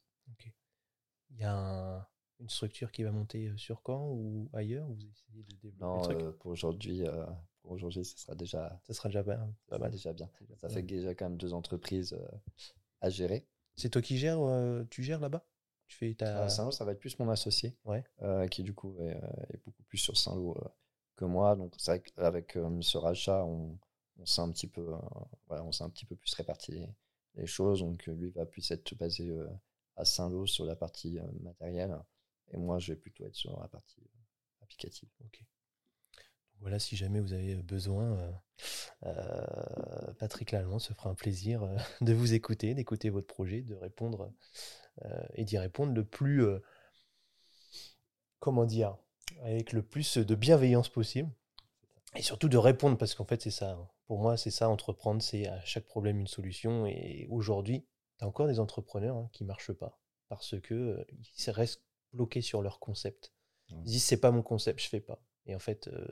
Il 1.30 1.38
y 1.38 1.44
a 1.44 1.54
un- 1.54 2.06
une 2.40 2.50
structure 2.50 2.92
qui 2.92 3.04
va 3.04 3.12
monter 3.12 3.48
euh, 3.48 3.58
sur 3.58 3.82
Caen 3.86 4.10
ou 4.12 4.50
ailleurs 4.54 4.88
Vous 4.88 5.06
essayez 5.06 5.44
de 5.44 5.56
développer 5.62 5.86
Non, 5.86 5.96
le 5.98 6.02
truc? 6.02 6.22
euh, 6.22 6.32
pour 6.40 6.52
aujourd'hui, 6.52 7.08
euh, 7.08 7.26
pour 7.62 7.72
aujourd'hui, 7.72 8.04
ça 8.04 8.18
sera 8.18 8.36
déjà, 8.36 8.80
Ça 8.88 8.94
sera 8.94 9.10
déjà 9.10 9.24
pas 9.24 9.38
ça 9.70 9.78
sera 9.78 9.90
déjà 9.90 10.14
bien. 10.14 10.30
Déjà 10.42 10.56
Ça 10.58 10.70
fait 10.70 10.82
déjà 10.84 11.16
quand 11.16 11.30
même 11.30 11.38
deux 11.38 11.54
entreprises 11.54 12.14
euh, 12.14 12.28
à 13.02 13.10
gérer. 13.10 13.46
C'est 13.76 13.90
toi 13.90 14.02
qui 14.02 14.18
gères 14.18 14.40
Tu 14.90 15.04
gères 15.04 15.20
là-bas? 15.20 15.46
Tu 15.88 15.98
fais 15.98 16.14
ta. 16.16 16.50
Saint-Lô, 16.50 16.72
ça 16.72 16.84
va 16.86 16.94
être 16.94 17.00
plus 17.00 17.18
mon 17.20 17.30
associé, 17.30 17.78
Ouais. 17.86 18.04
qui 18.50 18.64
du 18.64 18.74
coup 18.74 18.98
est, 19.02 19.20
est 19.54 19.64
beaucoup 19.64 19.84
plus 19.84 19.98
sur 19.98 20.18
Saint-Lô 20.18 20.58
que 21.16 21.26
moi. 21.26 21.56
Donc 21.56 21.74
c'est 21.78 21.92
vrai 21.92 22.02
qu'avec 22.02 22.58
ce 22.82 22.98
rachat, 22.98 23.46
on, 23.46 23.78
on 24.18 24.26
s'est 24.26 24.42
un 24.42 24.52
petit 24.52 24.68
peu, 24.68 24.86
voilà, 25.48 25.64
on 25.64 25.72
s'est 25.72 25.84
un 25.84 25.90
petit 25.90 26.06
peu 26.06 26.16
plus 26.16 26.34
réparti 26.34 26.86
les, 27.36 27.46
choses. 27.46 27.80
Donc 27.80 28.08
euh, 28.08 28.14
lui 28.14 28.32
va 28.32 28.46
plus 28.46 28.70
être 28.72 28.96
basé 28.96 29.30
euh, 29.30 29.48
à 29.96 30.06
Saint-Lô 30.06 30.46
sur 30.46 30.66
la 30.66 30.76
partie 30.76 31.20
euh, 31.20 31.24
matérielle, 31.42 31.98
et 32.52 32.58
moi 32.58 32.80
je 32.80 32.94
vais 32.94 33.00
plutôt 33.00 33.26
être 33.26 33.36
sur 33.36 33.60
la 33.60 33.68
partie 33.68 34.02
applicative. 34.62 35.10
Ok. 35.24 35.44
Voilà, 36.62 36.80
si 36.80 36.96
jamais 36.96 37.20
vous 37.20 37.34
avez 37.34 37.56
besoin, 37.56 38.34
Patrick 40.20 40.52
Lallemand 40.52 40.80
se 40.80 40.94
fera 40.94 41.10
un 41.10 41.14
plaisir 41.14 41.70
de 42.02 42.14
vous 42.14 42.34
écouter, 42.34 42.74
d'écouter 42.74 43.10
votre 43.10 43.28
projet, 43.28 43.62
de 43.62 43.76
répondre 43.76 44.32
et 45.34 45.44
d'y 45.44 45.58
répondre 45.58 45.94
le 45.94 46.06
plus, 46.06 46.46
comment 48.40 48.66
dire, 48.66 48.98
avec 49.42 49.74
le 49.74 49.84
plus 49.84 50.18
de 50.18 50.34
bienveillance 50.34 50.88
possible. 50.88 51.30
Et 52.16 52.22
surtout 52.22 52.50
de 52.50 52.58
répondre, 52.58 52.98
parce 52.98 53.14
qu'en 53.16 53.26
fait, 53.26 53.42
c'est 53.42 53.52
ça. 53.52 53.72
hein. 53.72 53.90
Pour 54.08 54.20
moi, 54.20 54.38
c'est 54.38 54.52
ça, 54.52 54.70
entreprendre, 54.70 55.22
c'est 55.22 55.48
à 55.48 55.64
chaque 55.66 55.86
problème 55.86 56.20
une 56.20 56.28
solution. 56.28 56.86
Et 56.86 57.28
aujourd'hui, 57.30 57.86
tu 58.18 58.24
as 58.24 58.28
encore 58.28 58.48
des 58.48 58.60
entrepreneurs 58.60 59.18
hein, 59.18 59.30
qui 59.34 59.44
ne 59.44 59.48
marchent 59.48 59.74
pas 59.74 60.00
parce 60.30 60.60
que 60.62 60.74
euh, 60.74 61.06
restent 61.52 61.84
bloqués 62.14 62.42
sur 62.42 62.62
leur 62.62 62.80
concept. 62.80 63.34
Ils 63.70 63.82
disent 63.84 64.04
c'est 64.04 64.20
pas 64.20 64.32
mon 64.32 64.44
concept, 64.44 64.82
je 64.82 64.88
fais 64.88 65.00
pas. 65.02 65.20
Et 65.46 65.56
en 65.56 65.60
fait, 65.60 65.88
euh, 65.88 66.08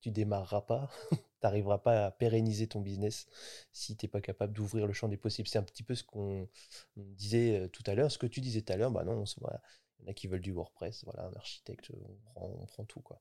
tu 0.00 0.10
démarreras 0.10 0.62
pas, 0.62 0.90
tu 1.10 1.18
n'arriveras 1.42 1.78
pas 1.78 2.06
à 2.06 2.10
pérenniser 2.10 2.66
ton 2.66 2.80
business 2.80 3.26
si 3.72 3.96
tu 3.96 4.04
n'es 4.06 4.10
pas 4.10 4.20
capable 4.20 4.52
d'ouvrir 4.52 4.86
le 4.86 4.92
champ 4.92 5.08
des 5.08 5.16
possibles. 5.16 5.48
C'est 5.48 5.58
un 5.58 5.62
petit 5.62 5.82
peu 5.82 5.94
ce 5.94 6.04
qu'on 6.04 6.48
on 6.96 7.02
disait 7.02 7.60
euh, 7.60 7.68
tout 7.68 7.84
à 7.86 7.94
l'heure, 7.94 8.10
ce 8.10 8.18
que 8.18 8.26
tu 8.26 8.40
disais 8.40 8.62
tout 8.62 8.72
à 8.72 8.76
l'heure, 8.76 8.90
bah 8.90 9.04
non, 9.04 9.24
voilà, 9.40 9.62
il 9.98 10.04
y 10.04 10.08
en 10.08 10.10
a 10.10 10.14
qui 10.14 10.26
veulent 10.26 10.40
du 10.40 10.52
WordPress, 10.52 11.04
voilà, 11.04 11.24
un 11.26 11.32
architecte, 11.34 11.90
on 11.92 12.14
prend, 12.24 12.46
on 12.60 12.66
prend 12.66 12.84
tout 12.84 13.00
quoi. 13.00 13.20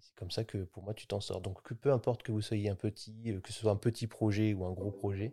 C'est 0.00 0.14
comme 0.16 0.30
ça 0.30 0.44
que 0.44 0.64
pour 0.64 0.82
moi 0.82 0.94
tu 0.94 1.06
t'en 1.06 1.20
sors. 1.20 1.40
Donc 1.40 1.62
que 1.62 1.74
peu 1.74 1.92
importe 1.92 2.22
que 2.22 2.32
vous 2.32 2.42
soyez 2.42 2.68
un 2.68 2.76
petit, 2.76 3.32
euh, 3.32 3.40
que 3.40 3.52
ce 3.52 3.60
soit 3.60 3.72
un 3.72 3.76
petit 3.76 4.06
projet 4.06 4.54
ou 4.54 4.64
un 4.64 4.72
gros 4.72 4.90
projet. 4.90 5.32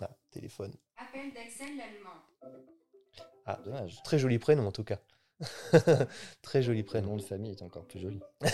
Ah, 0.00 0.16
téléphone. 0.30 0.74
Appel 0.96 1.32
d'Axel 1.32 1.76
l'allemand. 1.76 3.62
Dommage. 3.64 4.02
Très 4.04 4.18
joli 4.18 4.38
prénom 4.38 4.66
en 4.66 4.72
tout 4.72 4.84
cas. 4.84 5.00
Très 6.42 6.62
joli 6.62 6.80
Le 6.80 6.84
prénom. 6.86 7.10
nom 7.10 7.16
de 7.16 7.22
famille 7.22 7.50
est 7.50 7.62
encore 7.62 7.86
plus 7.86 7.98
joli. 7.98 8.20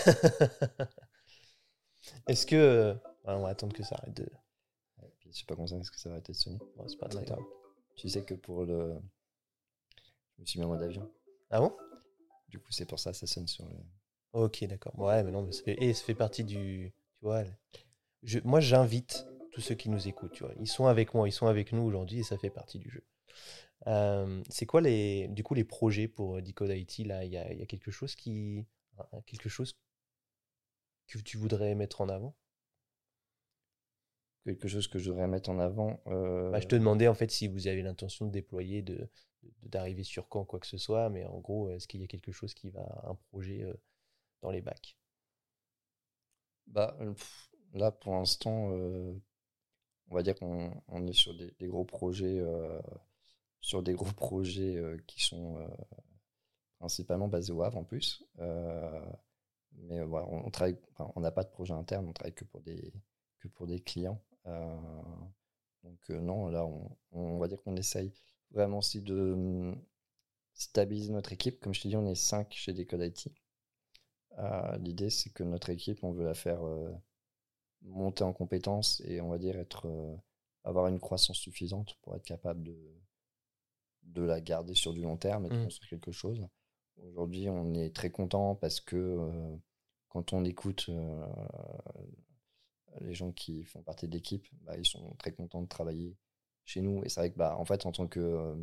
Est-ce 2.27 2.45
que. 2.45 2.55
euh, 2.55 2.93
ouais, 2.93 3.33
on 3.33 3.41
va 3.41 3.49
attendre 3.49 3.75
que 3.75 3.83
ça 3.83 3.95
arrête 3.95 4.15
de. 4.15 4.29
Je 5.19 5.31
sais 5.31 5.45
pas 5.45 5.55
comment 5.55 5.67
ça, 5.67 5.75
est-ce 5.75 5.91
que 5.91 5.99
ça 5.99 6.09
va 6.09 6.15
arrêter 6.15 6.31
de 6.31 6.37
sonner. 6.37 6.57
Bon, 6.77 6.87
c'est 6.87 6.97
pas 6.97 7.09
très 7.09 7.25
grave. 7.25 7.43
Tu 7.95 8.09
sais 8.09 8.23
que 8.23 8.33
pour 8.33 8.65
le. 8.65 8.97
Je 10.37 10.41
me 10.41 10.45
suis 10.45 10.59
mis 10.59 10.65
en 10.65 10.69
mode 10.69 10.81
avion. 10.81 11.11
Ah 11.49 11.59
bon? 11.59 11.75
Du 12.47 12.59
coup, 12.59 12.71
c'est 12.71 12.85
pour 12.85 12.99
ça 12.99 13.13
ça 13.13 13.27
sonne 13.27 13.47
sur 13.47 13.65
le. 13.67 13.75
Ok, 14.37 14.63
d'accord. 14.65 14.97
Ouais, 14.99 15.23
mais 15.23 15.31
non, 15.31 15.41
mais 15.43 15.51
ça 15.51 15.63
fait, 15.63 15.81
et 15.83 15.93
ça 15.93 16.03
fait 16.03 16.13
partie 16.15 16.43
du. 16.43 16.93
Tu 17.19 17.25
vois, 17.25 17.43
je, 18.23 18.39
moi, 18.45 18.59
j'invite 18.59 19.27
tous 19.51 19.61
ceux 19.61 19.75
qui 19.75 19.89
nous 19.89 20.07
écoutent. 20.07 20.33
Tu 20.33 20.43
vois, 20.43 20.53
ils 20.59 20.67
sont 20.67 20.87
avec 20.87 21.13
moi, 21.13 21.27
ils 21.29 21.33
sont 21.33 21.47
avec 21.47 21.73
nous 21.73 21.83
aujourd'hui 21.83 22.19
et 22.19 22.23
ça 22.23 22.37
fait 22.37 22.49
partie 22.51 22.79
du 22.79 22.89
jeu. 22.91 23.03
Euh, 23.87 24.43
c'est 24.49 24.65
quoi 24.67 24.81
les, 24.81 25.27
du 25.29 25.43
coup, 25.43 25.55
les 25.55 25.65
projets 25.65 26.07
pour 26.07 26.41
Decode 26.41 26.71
IT 26.71 27.05
là? 27.05 27.25
Il 27.25 27.31
y 27.31 27.37
a, 27.37 27.51
il 27.53 27.59
y 27.59 27.63
a 27.63 27.67
quelque 27.67 27.91
chose 27.91 28.15
qui, 28.15 28.65
quelque 29.27 29.49
chose 29.49 29.75
que 31.07 31.17
tu 31.19 31.35
voudrais 31.35 31.75
mettre 31.75 31.99
en 31.99 32.07
avant? 32.07 32.33
Quelque 34.45 34.67
chose 34.67 34.87
que 34.87 34.97
je 34.97 35.11
voudrais 35.11 35.27
mettre 35.27 35.49
en 35.49 35.59
avant. 35.59 35.99
euh, 36.07 36.49
Bah, 36.51 36.59
Je 36.61 36.67
te 36.67 36.75
demandais 36.75 37.07
en 37.07 37.13
fait 37.13 37.29
si 37.31 37.47
vous 37.47 37.67
avez 37.67 37.81
l'intention 37.81 38.25
de 38.25 38.31
déployer, 38.31 38.81
de 38.81 38.95
de- 39.43 39.51
d'arriver 39.69 40.03
sur 40.03 40.27
quand 40.29 40.43
quoi 40.45 40.59
que 40.59 40.65
ce 40.67 40.77
soit, 40.77 41.09
mais 41.09 41.25
en 41.25 41.37
gros, 41.39 41.69
est-ce 41.69 41.87
qu'il 41.87 42.01
y 42.01 42.03
a 42.03 42.07
quelque 42.07 42.31
chose 42.31 42.53
qui 42.53 42.69
va, 42.69 42.81
un 43.03 43.15
projet 43.29 43.63
euh, 43.63 43.73
dans 44.41 44.51
les 44.51 44.61
bacs 44.61 44.97
Bah, 46.67 46.95
euh, 47.01 47.13
là, 47.73 47.91
pour 47.91 48.13
l'instant, 48.13 48.71
euh, 48.71 49.13
on 50.09 50.15
va 50.15 50.23
dire 50.23 50.35
qu'on 50.35 50.81
on 50.87 51.07
est 51.07 51.13
sur 51.13 51.33
des, 51.35 51.67
gros 51.67 51.85
projets, 51.85 52.39
euh, 52.39 52.81
sur 53.61 53.83
des 53.83 53.93
gros 53.93 54.05
projets 54.13 54.81
qui 55.07 55.23
sont 55.23 55.57
principalement 56.79 57.27
basés 57.27 57.51
au 57.53 57.61
Havre 57.63 57.77
en 57.77 57.83
plus. 57.83 58.23
Mais 59.73 60.01
voilà, 60.03 60.27
on, 60.29 60.49
travaille, 60.49 60.77
on 60.97 61.19
n'a 61.21 61.31
pas 61.31 61.43
de 61.43 61.49
projet 61.49 61.73
interne, 61.73 62.07
on 62.07 62.13
travaille 62.13 62.33
que 62.33 62.45
pour 62.45 62.61
des, 62.61 62.93
que 63.39 63.47
pour 63.47 63.67
des 63.67 63.79
clients. 63.79 64.21
Donc 65.83 66.09
non, 66.09 66.47
là, 66.47 66.65
on, 66.65 66.97
on 67.11 67.37
va 67.37 67.47
dire 67.47 67.61
qu'on 67.61 67.75
essaye 67.75 68.11
vraiment 68.51 68.79
aussi 68.79 69.01
de 69.01 69.75
stabiliser 70.53 71.13
notre 71.13 71.33
équipe. 71.33 71.59
Comme 71.59 71.73
je 71.73 71.81
t'ai 71.81 71.89
dit, 71.89 71.95
on 71.95 72.07
est 72.07 72.15
5 72.15 72.51
chez 72.53 72.73
Decode 72.73 73.01
IT. 73.01 73.29
Euh, 74.39 74.77
L'idée, 74.77 75.09
c'est 75.09 75.31
que 75.31 75.43
notre 75.43 75.69
équipe, 75.69 76.03
on 76.03 76.11
veut 76.11 76.25
la 76.25 76.33
faire 76.35 76.65
euh, 76.65 76.91
monter 77.81 78.23
en 78.23 78.33
compétences 78.33 79.01
et 79.05 79.21
on 79.21 79.29
va 79.29 79.37
dire 79.37 79.57
être, 79.57 79.87
euh, 79.87 80.15
avoir 80.63 80.87
une 80.87 80.99
croissance 80.99 81.37
suffisante 81.37 81.95
pour 82.01 82.15
être 82.15 82.23
capable 82.25 82.63
de, 82.63 82.77
de 84.03 84.21
la 84.21 84.41
garder 84.41 84.73
sur 84.75 84.93
du 84.93 85.01
long 85.01 85.17
terme 85.17 85.45
et 85.45 85.49
de 85.49 85.55
Mm. 85.57 85.63
construire 85.63 85.89
quelque 85.89 86.11
chose. 86.11 86.47
Aujourd'hui, 86.97 87.49
on 87.49 87.73
est 87.73 87.95
très 87.95 88.09
content 88.09 88.55
parce 88.55 88.79
que 88.79 88.95
euh, 88.95 89.55
quand 90.09 90.33
on 90.33 90.43
écoute 90.45 90.85
euh, 90.89 91.25
les 93.01 93.13
gens 93.13 93.31
qui 93.31 93.63
font 93.63 93.81
partie 93.83 94.07
de 94.07 94.13
l'équipe, 94.13 94.45
bah, 94.61 94.75
ils 94.77 94.85
sont 94.85 95.13
très 95.17 95.31
contents 95.31 95.61
de 95.61 95.67
travailler 95.67 96.17
chez 96.65 96.81
nous. 96.81 97.03
Et 97.03 97.09
c'est 97.09 97.19
vrai 97.21 97.31
que, 97.31 97.37
bah, 97.37 97.55
en 97.57 97.65
fait, 97.65 97.85
en 97.85 97.91
tant 97.91 98.07
que 98.07 98.19
euh, 98.19 98.55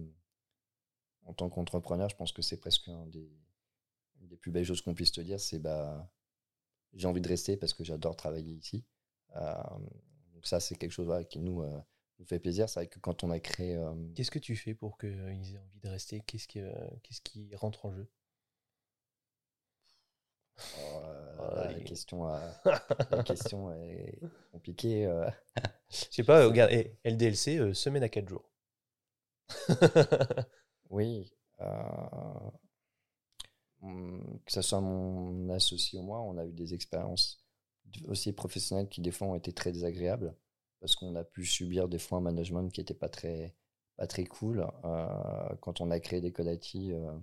en 1.27 1.33
tant 1.33 1.49
qu'entrepreneur, 1.49 2.09
je 2.09 2.17
pense 2.17 2.33
que 2.33 2.43
c'est 2.43 2.59
presque 2.59 2.89
un 2.89 3.07
des, 3.07 3.31
une 4.25 4.31
des 4.31 4.37
plus 4.37 4.51
belles 4.51 4.65
choses 4.65 4.81
qu'on 4.81 4.95
puisse 4.95 5.13
te 5.13 5.21
dire, 5.21 5.39
c'est 5.39 5.59
bah 5.59 6.11
j'ai 6.95 7.07
envie 7.07 7.21
de 7.21 7.29
rester 7.29 7.57
parce 7.57 7.75
que 7.75 7.85
j'adore 7.85 8.17
travailler 8.17 8.55
ici. 8.55 8.85
Euh, 9.37 9.55
donc 10.33 10.47
ça, 10.47 10.61
c'est 10.61 10.77
quelque 10.77 10.93
chose 10.93 11.07
voilà, 11.07 11.25
qui 11.25 11.41
nous, 11.41 11.63
euh, 11.63 11.81
nous 12.19 12.25
fait 12.25 12.39
plaisir. 12.39 12.69
C'est 12.69 12.81
vrai 12.81 12.87
que 12.87 12.99
quand 12.99 13.25
on 13.25 13.31
a 13.31 13.41
créé, 13.41 13.75
euh, 13.77 13.93
Qu'est-ce 14.15 14.31
que 14.31 14.39
tu 14.39 14.57
fais 14.57 14.75
pour 14.75 14.99
qu'ils 14.99 15.11
aient 15.11 15.59
envie 15.59 15.81
de 15.81 15.89
rester? 15.89 16.21
Qu'est-ce 16.21 16.49
qui, 16.49 16.61
qu'est-ce 17.03 17.21
qui 17.21 17.55
rentre 17.55 17.87
en 17.87 17.93
jeu? 17.93 18.09
Oh, 20.79 21.01
là, 21.57 21.73
la 21.73 21.81
question, 21.81 22.25
la 23.11 23.23
question 23.25 23.73
est 23.73 24.21
compliquée. 24.53 25.05
Je 25.91 26.07
sais 26.11 26.23
pas, 26.23 26.47
regarde, 26.47 26.71
eh, 26.73 26.97
LDLC, 27.05 27.75
semaine 27.75 28.05
à 28.05 28.09
4 28.09 28.29
jours. 28.29 28.51
Oui. 30.91 31.33
Hum, 33.85 34.41
que 34.45 34.53
ce 34.53 34.63
soit 34.63 34.81
mon 34.81 35.49
associé 35.51 35.99
ou 35.99 36.03
moi, 36.03 36.21
on 36.21 36.39
a 36.39 36.45
eu 36.47 36.53
des 36.53 36.75
expériences 36.75 37.45
aussi 38.07 38.33
professionnelles 38.33 38.89
qui 38.89 39.01
des 39.01 39.11
fois 39.11 39.29
ont 39.29 39.35
été 39.35 39.53
très 39.53 39.73
désagréables 39.73 40.35
parce 40.81 40.97
qu'on 40.97 41.15
a 41.15 41.25
pu 41.25 41.47
subir 41.47 41.89
des 41.89 41.99
fois 41.99 42.19
un 42.19 42.21
management 42.21 42.69
qui 42.71 42.81
n'était 42.81 42.95
pas 42.95 43.09
très, 43.09 43.57
pas 43.97 44.07
très 44.07 44.25
cool. 44.25 44.67
Euh, 44.85 45.57
quand 45.61 45.81
on 45.81 45.91
a 45.91 45.99
créé 46.01 46.21
des 46.21 46.33
codes 46.33 46.47
IT 46.47 46.93
euh, 46.93 47.19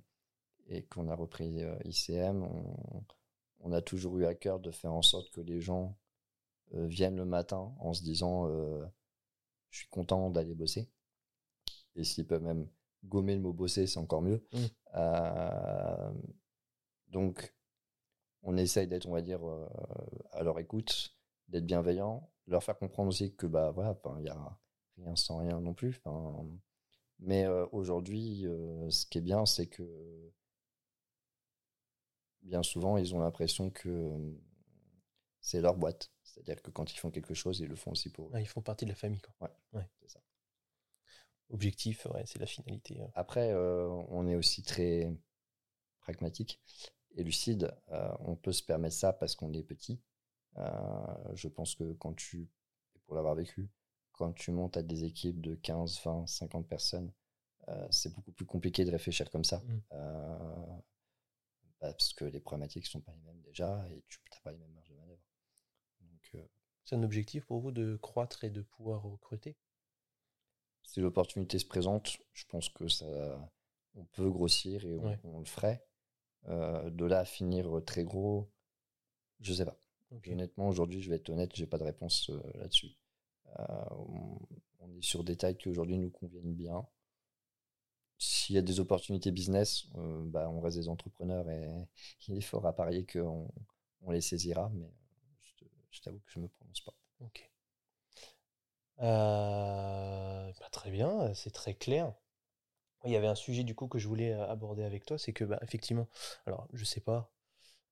et 0.68 0.84
qu'on 0.86 1.10
a 1.10 1.16
repris 1.16 1.62
euh, 1.62 1.76
ICM, 1.86 2.44
on, 2.44 3.04
on 3.60 3.72
a 3.72 3.82
toujours 3.82 4.18
eu 4.18 4.26
à 4.26 4.34
cœur 4.34 4.60
de 4.60 4.72
faire 4.72 4.94
en 4.94 5.04
sorte 5.04 5.30
que 5.32 5.42
les 5.42 5.62
gens 5.62 5.96
euh, 6.74 6.88
viennent 6.88 7.18
le 7.18 7.26
matin 7.26 7.74
en 7.80 7.94
se 7.94 8.02
disant 8.04 8.48
je 9.70 9.78
suis 9.78 9.90
content 9.90 10.30
d'aller 10.32 10.56
bosser. 10.56 10.90
Et 11.96 12.04
s'ils 12.04 12.26
peuvent 12.26 12.44
même 12.44 12.68
gommer 13.06 13.36
le 13.36 13.42
mot 13.42 13.54
bosser, 13.54 13.88
c'est 13.88 14.00
encore 14.00 14.22
mieux. 14.22 14.44
Mm. 14.54 14.66
Donc, 17.12 17.54
on 18.44 18.58
essaye 18.58 18.88
d'être, 18.88 19.08
on 19.08 19.14
va 19.14 19.22
dire, 19.22 19.48
euh, 19.48 19.68
à 20.32 20.44
leur 20.44 20.60
écoute, 20.60 21.16
d'être 21.50 21.66
bienveillant, 21.66 22.30
leur 22.48 22.64
faire 22.64 22.78
comprendre 22.78 23.10
aussi 23.10 23.36
que, 23.36 23.46
bah 23.48 23.72
voilà, 23.72 23.98
il 24.20 24.26
y 24.26 24.30
a 24.30 24.58
rien 24.98 25.16
sans 25.16 25.38
rien 25.40 25.60
non 25.60 25.74
plus. 25.74 26.02
mais 27.20 27.46
euh, 27.46 27.66
aujourd'hui, 27.72 28.46
euh, 28.48 28.90
ce 28.90 29.06
qui 29.06 29.18
est 29.20 29.22
bien, 29.22 29.46
c'est 29.46 29.68
que 29.68 29.84
bien 32.42 32.64
souvent, 32.64 32.98
ils 32.98 33.14
ont 33.16 33.20
l'impression 33.20 33.70
que 33.70 34.18
c'est 35.42 35.62
leur 35.62 35.76
boîte. 35.76 36.12
C'est-à-dire 36.24 36.62
que 36.62 36.72
quand 36.72 36.94
ils 36.94 36.98
font 36.98 37.12
quelque 37.12 37.34
chose, 37.34 37.60
ils 37.60 37.68
le 37.68 37.76
font 37.76 37.92
aussi 37.92 38.10
pour 38.10 38.28
eux. 38.30 38.40
Ils 38.40 38.48
font 38.48 38.62
partie 38.62 38.86
de 38.86 38.90
la 38.92 38.96
famille. 38.96 39.22
Quoi. 39.22 39.50
Ouais, 39.50 39.80
Ouais. 39.80 39.88
c'est 40.02 40.10
ça. 40.10 40.22
Objectif, 41.50 42.06
ouais, 42.06 42.24
c'est 42.26 42.40
la 42.40 42.46
finalité. 42.46 43.02
euh. 43.02 43.08
Après, 43.14 43.54
on 43.54 44.28
est 44.28 44.36
aussi 44.36 44.64
très 44.64 45.12
pragmatique 46.00 46.60
et 47.16 47.24
lucide. 47.24 47.74
Euh, 47.92 48.12
on 48.20 48.36
peut 48.36 48.52
se 48.52 48.64
permettre 48.64 48.96
ça 48.96 49.14
parce 49.14 49.36
qu'on 49.36 49.54
est 49.54 49.64
petit. 49.64 50.02
Euh, 50.58 51.36
je 51.36 51.48
pense 51.48 51.76
que 51.76 51.94
quand 51.94 52.14
tu, 52.14 52.50
pour 53.06 53.16
l'avoir 53.16 53.36
vécu, 53.36 53.70
quand 54.12 54.34
tu 54.34 54.52
montes 54.52 54.78
à 54.78 54.84
des 54.84 55.04
équipes 55.04 55.42
de 55.42 55.56
15, 55.56 56.02
20, 56.04 56.28
50 56.28 56.68
personnes, 56.68 57.12
euh, 57.70 57.88
c'est 57.92 58.14
beaucoup 58.14 58.32
plus 58.32 58.46
compliqué 58.46 58.86
de 58.86 58.92
réfléchir 58.92 59.30
comme 59.30 59.44
ça. 59.44 59.60
Mm. 59.60 59.82
Euh, 59.94 60.66
bah, 61.80 61.94
parce 61.94 62.14
que 62.14 62.26
les 62.26 62.40
problématiques 62.40 62.86
sont 62.86 63.02
pas 63.02 63.14
les 63.14 63.22
mêmes 63.22 63.42
déjà 63.42 63.88
et 63.90 64.04
tu 64.08 64.20
n'as 64.32 64.40
pas 64.40 64.52
les 64.52 64.58
mêmes 64.58 64.72
marges 64.74 64.90
de 64.90 64.96
manœuvre. 64.96 65.22
Euh, 66.36 66.46
C'est 66.86 66.96
un 66.96 67.04
objectif 67.04 67.46
pour 67.46 67.60
vous 67.60 67.72
de 67.72 67.98
croître 67.98 68.44
et 68.44 68.50
de 68.50 68.62
pouvoir 68.62 69.02
recruter? 69.04 69.58
Si 70.84 71.00
l'opportunité 71.00 71.58
se 71.60 71.66
présente, 71.66 72.18
je 72.34 72.46
pense 72.46 72.68
que 72.70 72.88
ça, 72.88 73.06
on 73.96 74.06
peut 74.06 74.30
grossir 74.30 74.86
et 74.86 74.98
on, 74.98 75.06
Ouais. 75.08 75.20
on 75.24 75.40
le 75.40 75.46
ferait. 75.46 75.86
Euh, 76.50 76.90
de 76.90 77.06
là 77.06 77.20
à 77.20 77.26
finir 77.26 77.82
très 77.86 78.04
gros, 78.04 78.50
je 79.42 79.54
sais 79.54 79.66
pas. 79.66 79.78
Honnêtement, 80.28 80.68
aujourd'hui, 80.70 81.02
je 81.02 81.10
vais 81.10 81.18
être 81.18 81.30
honnête, 81.30 81.52
j'ai 81.56 81.68
pas 81.68 81.78
de 81.78 81.84
réponse 81.84 82.30
euh, 82.30 82.42
là-dessus. 82.56 82.92
Euh, 83.60 83.66
on, 83.92 84.40
on 84.82 84.92
est 84.98 85.04
sur 85.04 85.24
des 85.24 85.38
tailles 85.38 85.58
qui 85.58 85.70
aujourd'hui 85.70 85.98
nous 85.98 86.10
conviennent 86.12 86.54
bien. 86.56 86.86
S'il 88.18 88.56
y 88.56 88.60
a 88.60 88.62
des 88.62 88.80
opportunités 88.80 89.32
business, 89.32 89.88
euh, 89.96 90.24
bah, 90.26 90.50
on 90.50 90.62
reste 90.62 90.78
des 90.78 90.88
entrepreneurs 90.90 91.50
et 91.50 91.68
il 92.28 92.38
est 92.38 92.42
fort 92.42 92.66
à 92.66 92.74
parier 92.74 93.06
qu'on 93.06 93.48
on 94.02 94.12
les 94.12 94.22
saisira, 94.22 94.70
mais 94.74 94.90
je, 95.92 96.02
t'avoue 96.02 96.20
que 96.20 96.32
je 96.32 96.40
me 96.40 96.48
prononce 96.48 96.82
pas. 96.82 96.94
Ok. 97.20 97.50
Euh, 99.02 100.52
bah, 100.60 100.70
très 100.72 100.92
bien, 100.92 101.34
c'est 101.34 101.52
très 101.52 101.74
clair. 101.74 102.14
Il 103.06 103.12
y 103.12 103.16
avait 103.16 103.28
un 103.28 103.36
sujet 103.36 103.64
du 103.64 103.76
coup 103.76 103.88
que 103.88 104.00
je 104.00 104.08
voulais 104.08 104.34
aborder 104.34 104.84
avec 104.84 105.06
toi, 105.06 105.18
c'est 105.18 105.34
que 105.34 105.44
bah, 105.44 105.60
effectivement, 105.64 106.08
alors 106.46 106.68
je 106.74 106.84
sais 106.86 107.00
pas, 107.02 107.32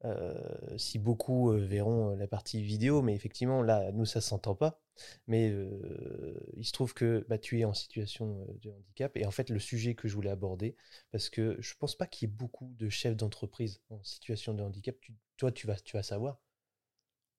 euh, 0.05 0.77
si 0.77 0.99
beaucoup 0.99 1.51
euh, 1.51 1.57
verront 1.59 2.15
la 2.15 2.27
partie 2.27 2.63
vidéo, 2.63 3.01
mais 3.01 3.15
effectivement, 3.15 3.61
là, 3.63 3.91
nous, 3.93 4.05
ça 4.05 4.21
s'entend 4.21 4.55
pas. 4.55 4.81
Mais 5.27 5.49
euh, 5.51 6.39
il 6.57 6.65
se 6.65 6.71
trouve 6.73 6.93
que 6.93 7.25
bah, 7.29 7.37
tu 7.37 7.59
es 7.59 7.65
en 7.65 7.73
situation 7.73 8.47
de 8.61 8.71
handicap. 8.71 9.15
Et 9.17 9.25
en 9.25 9.31
fait, 9.31 9.49
le 9.49 9.59
sujet 9.59 9.95
que 9.95 10.07
je 10.07 10.15
voulais 10.15 10.29
aborder, 10.31 10.75
parce 11.11 11.29
que 11.29 11.57
je 11.61 11.73
pense 11.79 11.95
pas 11.97 12.07
qu'il 12.07 12.29
y 12.29 12.31
ait 12.31 12.35
beaucoup 12.35 12.73
de 12.77 12.89
chefs 12.89 13.17
d'entreprise 13.17 13.81
en 13.89 14.03
situation 14.03 14.53
de 14.53 14.63
handicap. 14.63 14.95
Tu- 15.01 15.15
toi, 15.37 15.51
tu 15.51 15.67
vas, 15.67 15.75
tu 15.77 15.97
vas 15.97 16.03
savoir. 16.03 16.39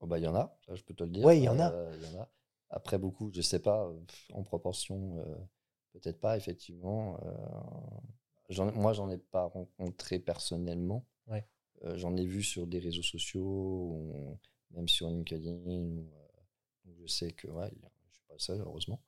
Oh, 0.00 0.06
bah, 0.06 0.18
il 0.18 0.24
y 0.24 0.26
en 0.26 0.34
a, 0.34 0.56
je 0.72 0.82
peux 0.82 0.94
te 0.94 1.04
le 1.04 1.10
dire. 1.10 1.26
Ouais, 1.26 1.38
il 1.38 1.42
y 1.44 1.48
en 1.48 1.58
a. 1.60 1.72
Euh, 1.72 1.96
y 2.00 2.06
en 2.16 2.20
a. 2.22 2.28
Après, 2.70 2.98
beaucoup, 2.98 3.30
je 3.34 3.40
sais 3.42 3.58
pas, 3.58 3.90
en 4.32 4.42
proportion, 4.44 5.18
peut-être 5.92 6.20
pas, 6.20 6.36
effectivement. 6.36 7.18
euh, 7.24 8.70
moi, 8.74 8.92
j'en 8.92 9.10
ai 9.10 9.18
pas 9.18 9.44
rencontré 9.44 10.18
personnellement. 10.18 11.06
Ouais. 11.26 11.46
Euh, 11.84 11.96
j'en 11.96 12.16
ai 12.16 12.26
vu 12.26 12.42
sur 12.42 12.66
des 12.66 12.78
réseaux 12.78 13.02
sociaux, 13.02 13.44
ou 13.44 14.38
même 14.72 14.88
sur 14.88 15.08
LinkedIn. 15.08 15.52
ou, 15.52 16.10
euh, 16.12 16.40
donc 16.84 16.96
je 17.00 17.06
sais 17.06 17.32
que 17.32 17.48
ouais, 17.48 17.68
il 17.72 17.88
je 18.08 18.16
suis 18.16 18.24
pas 18.28 18.34
seul, 18.38 18.60
heureusement. 18.60 19.00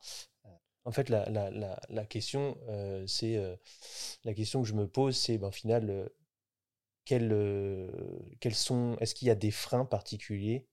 En 0.84 0.90
fait, 0.90 1.08
la, 1.10 1.28
la, 1.30 1.50
la, 1.50 1.80
la 1.90 2.04
question, 2.06 2.58
euh, 2.68 3.06
c'est 3.06 3.36
euh, 3.36 3.54
la 4.24 4.34
question 4.34 4.62
que 4.62 4.68
je 4.68 4.74
me 4.74 4.88
pose, 4.88 5.16
c'est 5.16 5.38
ben, 5.38 5.48
au 5.48 5.52
final, 5.52 5.88
euh, 5.90 6.08
quels, 7.04 7.32
quels 8.40 8.54
sont, 8.54 8.96
est-ce 9.00 9.14
qu'il 9.14 9.28
y 9.28 9.30
a 9.30 9.34
des 9.34 9.50
freins 9.50 9.84
particuliers 9.84 10.66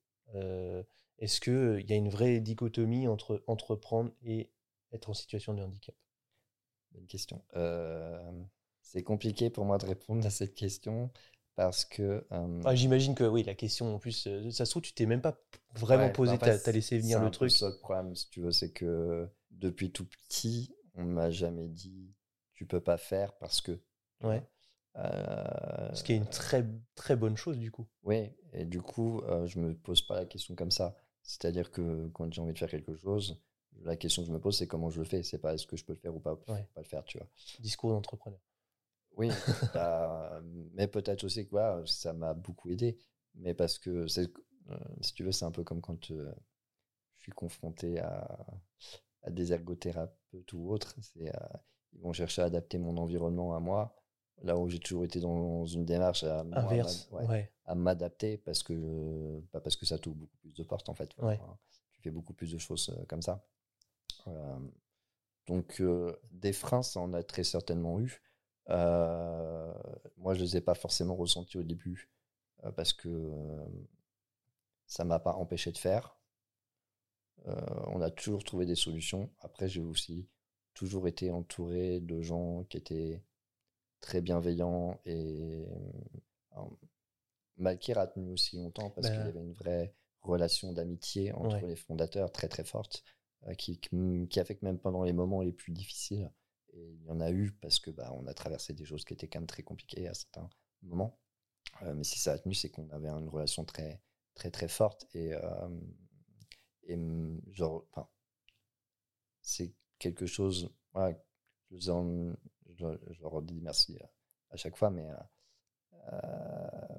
Est-ce 1.18 1.42
qu'il 1.42 1.88
y 1.90 1.94
a 1.94 1.96
une 1.96 2.10
vraie 2.10 2.40
dichotomie 2.40 3.08
entre 3.08 3.44
entreprendre 3.48 4.12
et 4.24 4.50
être 4.94 5.10
en 5.10 5.14
situation 5.14 5.54
de 5.54 5.62
handicap 5.62 5.96
Bonne 6.92 7.06
question. 7.08 7.44
Euh, 7.56 8.32
c'est 8.82 9.04
compliqué 9.04 9.50
pour 9.50 9.66
moi 9.66 9.78
de 9.78 9.86
répondre 9.86 10.26
à 10.26 10.30
cette 10.32 10.56
question 10.56 11.12
parce 11.56 11.86
que. 11.86 12.26
euh, 12.32 12.62
Ah, 12.66 12.74
J'imagine 12.76 13.14
que 13.16 13.24
oui, 13.24 13.44
la 13.44 13.54
question 13.54 13.94
en 13.96 14.00
plus, 14.00 14.26
euh, 14.28 14.50
ça 14.50 14.66
se 14.66 14.72
trouve, 14.72 14.82
tu 14.82 14.94
t'es 14.94 15.06
même 15.06 15.22
pas 15.22 15.38
vraiment 15.76 16.06
Ouais, 16.06 16.12
posé, 16.12 16.38
fait, 16.38 16.68
as 16.68 16.72
laissé 16.72 16.98
venir 16.98 17.20
c'est 17.20 17.26
le 17.26 17.32
truc. 17.32 17.52
ça 17.52 17.70
le 17.70 17.78
problème, 17.78 18.16
si 18.16 18.30
tu 18.30 18.42
veux, 18.42 18.52
c'est 18.52 18.72
que 18.72 19.30
depuis 19.52 19.92
tout 19.92 20.06
petit, 20.06 20.74
on 20.96 21.04
m'a 21.04 21.30
jamais 21.30 21.68
dit 21.68 22.14
tu 22.56 22.66
peux 22.66 22.82
pas 22.82 22.98
faire 22.98 23.34
parce 23.38 23.62
que. 23.62 23.80
tu 24.20 24.26
Ouais. 24.28 24.44
Ce 24.96 26.04
qui 26.04 26.14
est 26.14 26.18
une 26.18 26.28
très 26.28 26.66
très 26.96 27.16
bonne 27.16 27.38
chose 27.38 27.58
du 27.58 27.72
coup. 27.72 27.88
Oui, 28.04 28.32
et 28.52 28.66
du 28.66 28.82
coup, 28.82 29.22
je 29.46 29.60
me 29.60 29.76
pose 29.76 30.02
pas 30.02 30.16
la 30.16 30.26
question 30.26 30.56
comme 30.56 30.72
ça. 30.72 30.96
C'est-à-dire 31.22 31.70
que 31.72 32.08
quand 32.10 32.34
j'ai 32.34 32.42
envie 32.42 32.54
de 32.54 32.58
faire 32.58 32.70
quelque 32.70 32.96
chose, 32.96 33.40
la 33.84 33.96
question 33.96 34.22
que 34.24 34.28
je 34.28 34.34
me 34.34 34.40
pose, 34.40 34.58
c'est 34.58 34.68
comment 34.68 34.90
je 34.90 35.00
le 35.00 35.06
fais. 35.06 35.24
C'est 35.24 35.38
pas 35.40 35.54
est-ce 35.54 35.68
que 35.68 35.78
je 35.78 35.86
peux 35.86 35.94
le 35.94 36.00
faire 36.00 36.16
ou 36.16 36.20
pas, 36.20 36.34
Ouais. 36.48 36.68
pas 36.74 36.82
le 36.82 36.88
faire, 36.88 37.04
tu 37.06 37.18
vois. 37.18 37.28
Discours 37.60 37.92
d'entrepreneur. 37.92 38.40
Oui, 39.18 39.30
bah, 39.74 40.42
mais 40.74 40.88
peut-être 40.88 41.24
aussi 41.24 41.46
que 41.46 41.52
voilà, 41.52 41.82
ça 41.86 42.14
m'a 42.14 42.34
beaucoup 42.34 42.70
aidé. 42.70 42.98
Mais 43.36 43.54
parce 43.54 43.78
que, 43.80 43.90
euh, 44.18 44.78
si 45.02 45.14
tu 45.14 45.24
veux, 45.24 45.32
c'est 45.32 45.46
un 45.46 45.52
peu 45.52 45.64
comme 45.64 45.82
quand 45.82 46.12
euh, 46.12 46.32
je 47.18 47.24
suis 47.24 47.32
confronté 47.32 48.00
à, 48.00 48.46
à 49.24 49.30
des 49.30 49.54
ergothérapeutes 49.54 50.54
ou 50.54 50.70
autres. 50.72 50.96
C'est, 51.02 51.30
euh, 51.36 51.40
ils 51.94 52.02
vont 52.02 52.14
chercher 52.14 52.42
à 52.42 52.46
adapter 52.46 52.78
mon 52.78 52.98
environnement 52.98 53.56
à 53.56 53.60
moi. 53.60 53.96
Là 54.44 54.58
où 54.58 54.70
j'ai 54.70 54.80
toujours 54.80 55.04
été 55.04 55.20
dans 55.20 55.66
une 55.66 55.86
démarche 55.86 56.24
à, 56.24 56.44
moi, 56.46 56.58
à 56.60 56.62
m'ad- 56.62 56.72
Inverse. 56.74 57.10
ouais, 57.12 57.26
ouais. 57.28 57.52
à 57.66 57.76
m'adapter 57.76 58.38
parce 58.38 58.64
que, 58.64 59.42
pas 59.52 59.60
parce 59.60 59.76
que 59.76 59.86
ça 59.86 59.98
t'ouvre 60.00 60.16
beaucoup 60.16 60.38
plus 60.38 60.54
de 60.54 60.64
portes 60.64 60.88
en 60.88 60.94
fait. 60.94 61.14
Tu 61.92 62.02
fais 62.02 62.12
beaucoup 62.12 62.34
plus 62.34 62.52
de 62.54 62.58
choses 62.58 62.96
comme 63.10 63.22
ça. 63.22 63.44
Donc 65.48 65.82
des 66.32 66.54
freins, 66.54 66.84
ça 66.84 67.00
en 67.00 67.14
a 67.14 67.24
très 67.24 67.44
certainement 67.44 68.00
eu. 68.00 68.22
Moi, 68.68 70.34
je 70.34 70.42
les 70.42 70.58
ai 70.58 70.62
pas 70.62 70.76
forcément 70.76 71.16
ressentis 71.16 71.58
au 71.58 71.64
début 71.64 72.10
parce 72.76 72.94
que 72.94 73.32
ça 74.86 75.04
m'a 75.06 75.20
pas 75.20 75.34
empêché 75.34 75.72
de 75.72 75.78
faire. 75.78 76.16
Euh, 77.48 77.56
on 77.88 78.02
a 78.02 78.10
toujours 78.12 78.44
trouvé 78.44 78.66
des 78.66 78.76
solutions. 78.76 79.30
Après, 79.40 79.68
j'ai 79.70 79.82
aussi 79.82 80.28
toujours 80.74 81.08
été 81.08 81.32
entouré 81.32 82.00
de 82.02 82.22
gens 82.22 82.64
qui 82.66 82.78
étaient 82.78 83.24
très 84.02 84.22
bienveillants 84.22 85.00
et 85.06 85.66
Malkir 87.58 87.98
a 87.98 88.08
tenu 88.08 88.32
aussi 88.32 88.58
longtemps 88.58 88.90
parce 88.90 89.08
Ben- 89.08 89.14
qu'il 89.18 89.26
y 89.26 89.30
avait 89.30 89.40
une 89.42 89.54
vraie 89.54 89.94
relation 90.22 90.72
d'amitié 90.74 91.32
entre 91.34 91.56
Ouais. 91.56 91.68
les 91.68 91.76
fondateurs 91.76 92.32
très 92.32 92.48
très 92.48 92.64
forte 92.64 93.04
qui, 93.58 93.80
qui, 93.80 94.28
qui 94.30 94.40
a 94.40 94.46
fait 94.46 94.56
que 94.56 94.66
même 94.66 94.80
pendant 94.80 95.04
les 95.04 95.14
moments 95.14 95.42
les 95.42 95.52
plus 95.54 95.72
difficiles, 95.72 96.32
et 96.74 96.82
il 96.94 97.04
y 97.06 97.12
en 97.12 97.20
a 97.20 97.32
eu 97.32 97.52
parce 97.62 97.80
que 97.80 97.92
bah, 97.92 98.12
on 98.14 98.28
a 98.28 98.34
traversé 98.34 98.74
des 98.74 98.86
choses 98.86 99.04
qui 99.06 99.14
étaient 99.14 99.28
quand 99.28 99.40
même 99.40 99.48
très 99.48 99.64
compliquées 99.64 100.08
à 100.08 100.14
certains 100.14 100.50
moments. 100.84 101.18
Euh, 101.84 101.94
mais 101.94 102.04
si 102.04 102.20
ça 102.20 102.34
a 102.34 102.40
tenu, 102.40 102.54
c'est 102.54 102.70
qu'on 102.70 102.90
avait 102.92 103.10
une 103.10 103.30
relation 103.30 103.66
très 103.66 104.02
très 104.36 104.52
très 104.52 104.68
forte 104.70 105.08
et, 105.14 105.34
euh, 105.34 105.70
et 106.84 106.98
genre, 107.52 107.86
enfin, 107.92 108.08
c'est 109.42 109.74
quelque 109.98 110.26
chose. 110.26 110.70
voilà, 110.94 111.18
je, 111.72 111.92
en- 111.92 112.34
je 112.68 112.86
leur- 112.86 113.00
je 113.14 113.22
leur 113.22 113.42
dis 113.42 113.62
merci 113.62 113.98
à, 114.02 114.10
à 114.52 114.58
chaque 114.58 114.76
fois, 114.78 114.90
mais 114.90 115.10
euh, 115.10 115.16
euh, 116.14 116.98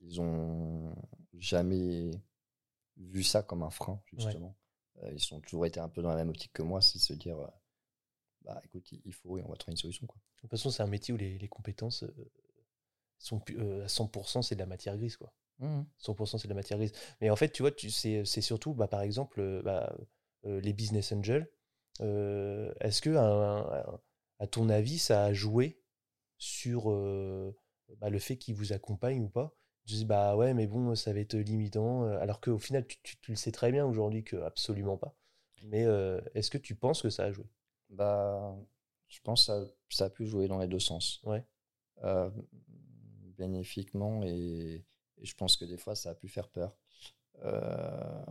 ils 0.00 0.20
ont 0.20 0.94
jamais 1.34 2.10
vu 2.96 3.22
ça 3.22 3.42
comme 3.42 3.62
un 3.62 3.70
frein, 3.70 4.00
justement. 4.12 4.56
Euh, 5.02 5.12
ils 5.14 5.34
ont 5.34 5.40
toujours 5.40 5.66
été 5.66 5.80
un 5.80 5.88
peu 5.88 6.02
dans 6.02 6.10
la 6.10 6.16
même 6.16 6.30
optique 6.30 6.52
que 6.52 6.62
moi, 6.62 6.80
c'est 6.80 6.98
de 6.98 7.02
se 7.04 7.12
dire, 7.14 7.38
euh, 7.38 7.46
bah 8.42 8.60
écoute, 8.64 8.92
il 9.04 9.12
faut 9.14 9.38
et 9.38 9.42
on 9.42 9.48
va 9.50 9.56
trouver 9.56 9.72
une 9.72 9.78
solution. 9.78 10.06
Quoi. 10.06 10.18
De 10.36 10.40
toute 10.42 10.50
façon, 10.50 10.70
c'est 10.70 10.82
un 10.82 10.86
métier 10.86 11.14
où 11.14 11.16
les, 11.16 11.38
les 11.38 11.48
compétences 11.48 12.04
euh, 12.04 12.30
sont 13.18 13.42
euh, 13.50 13.84
à 13.84 13.88
100%, 13.88 14.42
c'est 14.42 14.54
de 14.54 14.60
la 14.60 14.66
matière 14.66 14.96
grise 14.96 15.16
quoi. 15.16 15.32
100% 15.98 16.38
c'est 16.38 16.48
de 16.48 16.52
la 16.52 16.56
matière 16.56 16.78
grise. 16.78 16.92
Mais 17.20 17.30
en 17.30 17.36
fait, 17.36 17.50
tu 17.50 17.62
vois, 17.62 17.70
tu, 17.70 17.90
c'est, 17.90 18.24
c'est 18.24 18.40
surtout, 18.40 18.72
bah, 18.74 18.88
par 18.88 19.02
exemple, 19.02 19.62
bah, 19.62 19.94
euh, 20.46 20.60
les 20.60 20.72
business 20.72 21.12
angels. 21.12 21.50
Euh, 22.00 22.72
est-ce 22.80 23.02
que, 23.02 23.10
un- 23.10 23.58
un- 23.66 24.00
à 24.38 24.46
ton 24.46 24.70
avis, 24.70 24.98
ça 24.98 25.24
a 25.24 25.32
joué 25.34 25.82
sur 26.38 26.90
bah, 27.98 28.10
le 28.10 28.18
fait 28.18 28.36
qu'ils 28.38 28.54
vous 28.54 28.72
accompagnent 28.72 29.22
ou 29.22 29.28
pas? 29.28 29.54
Je 29.90 29.96
dis, 29.96 30.04
bah 30.04 30.36
ouais, 30.36 30.54
mais 30.54 30.66
bon, 30.66 30.94
ça 30.94 31.12
va 31.12 31.20
être 31.20 31.34
limitant. 31.36 32.04
euh, 32.04 32.18
Alors 32.20 32.40
qu'au 32.40 32.58
final, 32.58 32.86
tu, 32.86 32.98
tu- 33.02 33.16
tu 33.20 33.30
le 33.32 33.36
sais 33.36 33.52
très 33.52 33.72
bien 33.72 33.84
aujourd'hui 33.86 34.24
que 34.24 34.36
absolument 34.36 34.96
pas. 34.96 35.14
Mais 35.64 35.84
euh, 35.84 36.20
est-ce 36.34 36.50
que 36.50 36.58
tu 36.58 36.74
penses 36.74 37.02
que 37.02 37.10
ça 37.10 37.24
a 37.24 37.32
joué? 37.32 37.44
Bah, 37.90 38.56
je 39.08 39.20
pense 39.22 39.42
que 39.42 39.46
ça, 39.46 39.64
ça 39.90 40.04
a 40.06 40.10
pu 40.10 40.26
jouer 40.26 40.48
dans 40.48 40.58
les 40.58 40.68
deux 40.68 40.78
sens. 40.78 41.20
Ouais. 41.24 41.44
Euh, 42.04 42.30
bénéfiquement 43.38 44.22
et, 44.24 44.84
et 45.18 45.24
je 45.26 45.34
pense 45.34 45.56
que 45.56 45.64
des 45.64 45.76
fois 45.78 45.94
ça 45.94 46.10
a 46.10 46.14
pu 46.14 46.28
faire 46.28 46.48
peur. 46.48 46.76
Euh, 47.44 48.24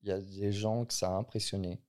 Il 0.00 0.08
y 0.08 0.10
a 0.10 0.18
des 0.18 0.52
gens 0.52 0.86
que 0.86 0.94
ça 0.94 1.10
a 1.10 1.18
impressionné. 1.18 1.82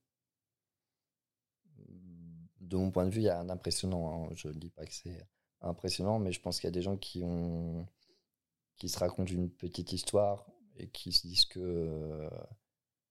De 2.60 2.76
mon 2.76 2.90
point 2.90 3.06
de 3.06 3.10
vue, 3.10 3.20
il 3.20 3.24
y 3.24 3.28
a 3.28 3.38
un 3.40 3.48
impressionnant. 3.48 4.26
hein. 4.26 4.28
Je 4.34 4.48
ne 4.48 4.52
dis 4.54 4.70
pas 4.70 4.84
que 4.84 4.92
c'est 4.92 5.26
impressionnant, 5.62 6.18
mais 6.18 6.32
je 6.32 6.40
pense 6.40 6.60
qu'il 6.60 6.66
y 6.66 6.68
a 6.68 6.72
des 6.72 6.82
gens 6.82 6.96
qui 6.96 7.22
ont 7.24 7.86
qui 8.78 8.88
se 8.88 8.98
racontent 8.98 9.32
une 9.32 9.50
petite 9.50 9.92
histoire 9.92 10.46
et 10.76 10.88
qui 10.88 11.12
se 11.12 11.26
disent 11.26 11.44
que 11.44 11.60
euh, 11.60 12.30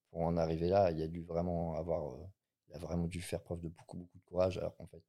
pour 0.10 0.22
en 0.22 0.38
arriver 0.38 0.70
là, 0.70 0.92
il 0.92 1.02
a 1.02 1.08
dû 1.08 1.22
vraiment 1.22 1.76
avoir 1.76 2.14
euh, 2.14 2.26
il 2.70 2.76
a 2.76 2.80
vraiment 2.80 3.08
dû 3.08 3.22
faire 3.22 3.44
preuve 3.44 3.62
de 3.62 3.70
beaucoup, 3.70 3.98
beaucoup 3.98 4.18
de 4.18 4.24
courage. 4.24 4.58
Alors 4.58 4.76
qu'en 4.78 4.88
fait, 4.88 5.04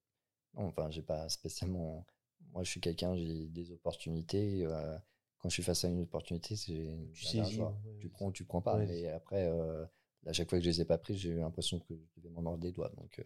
non, 0.55 0.67
enfin, 0.67 0.91
j'ai 0.91 1.03
pas 1.03 1.29
spécialement. 1.29 2.05
Moi, 2.53 2.63
je 2.65 2.71
suis 2.71 2.81
quelqu'un, 2.81 3.15
j'ai 3.15 3.49
des 3.49 3.73
opportunités. 3.73 4.65
euh, 4.67 4.99
quand 5.39 5.49
je 5.49 5.55
suis 5.55 5.63
face 5.63 5.85
à 5.85 5.89
une 5.89 6.03
opportunité, 6.03 6.57
c'est. 6.57 6.99
Tu 7.15 7.27
ouais, 7.41 7.99
tu 8.01 8.09
prends 8.09 8.27
ou 8.27 8.33
tu 8.33 8.45
prends 8.45 8.63
pas. 8.63 8.77
ouais. 8.77 8.87
Mais 8.87 9.09
après, 9.09 9.49
à 10.27 10.33
chaque 10.33 10.51
fois 10.51 10.59
que 10.59 10.65
je 10.65 10.71
les 10.71 10.81
ai 10.81 10.85
pas 10.85 10.99
prises, 10.99 11.19
j'ai 11.19 11.31
eu 11.31 11.39
l'impression 11.39 11.79
que 11.79 11.95
je 11.95 12.21
devais 12.21 12.31
m'en 12.31 12.43
mordre 12.43 12.59
des 12.59 12.73
doigts. 12.73 12.91
Donc, 12.97 13.23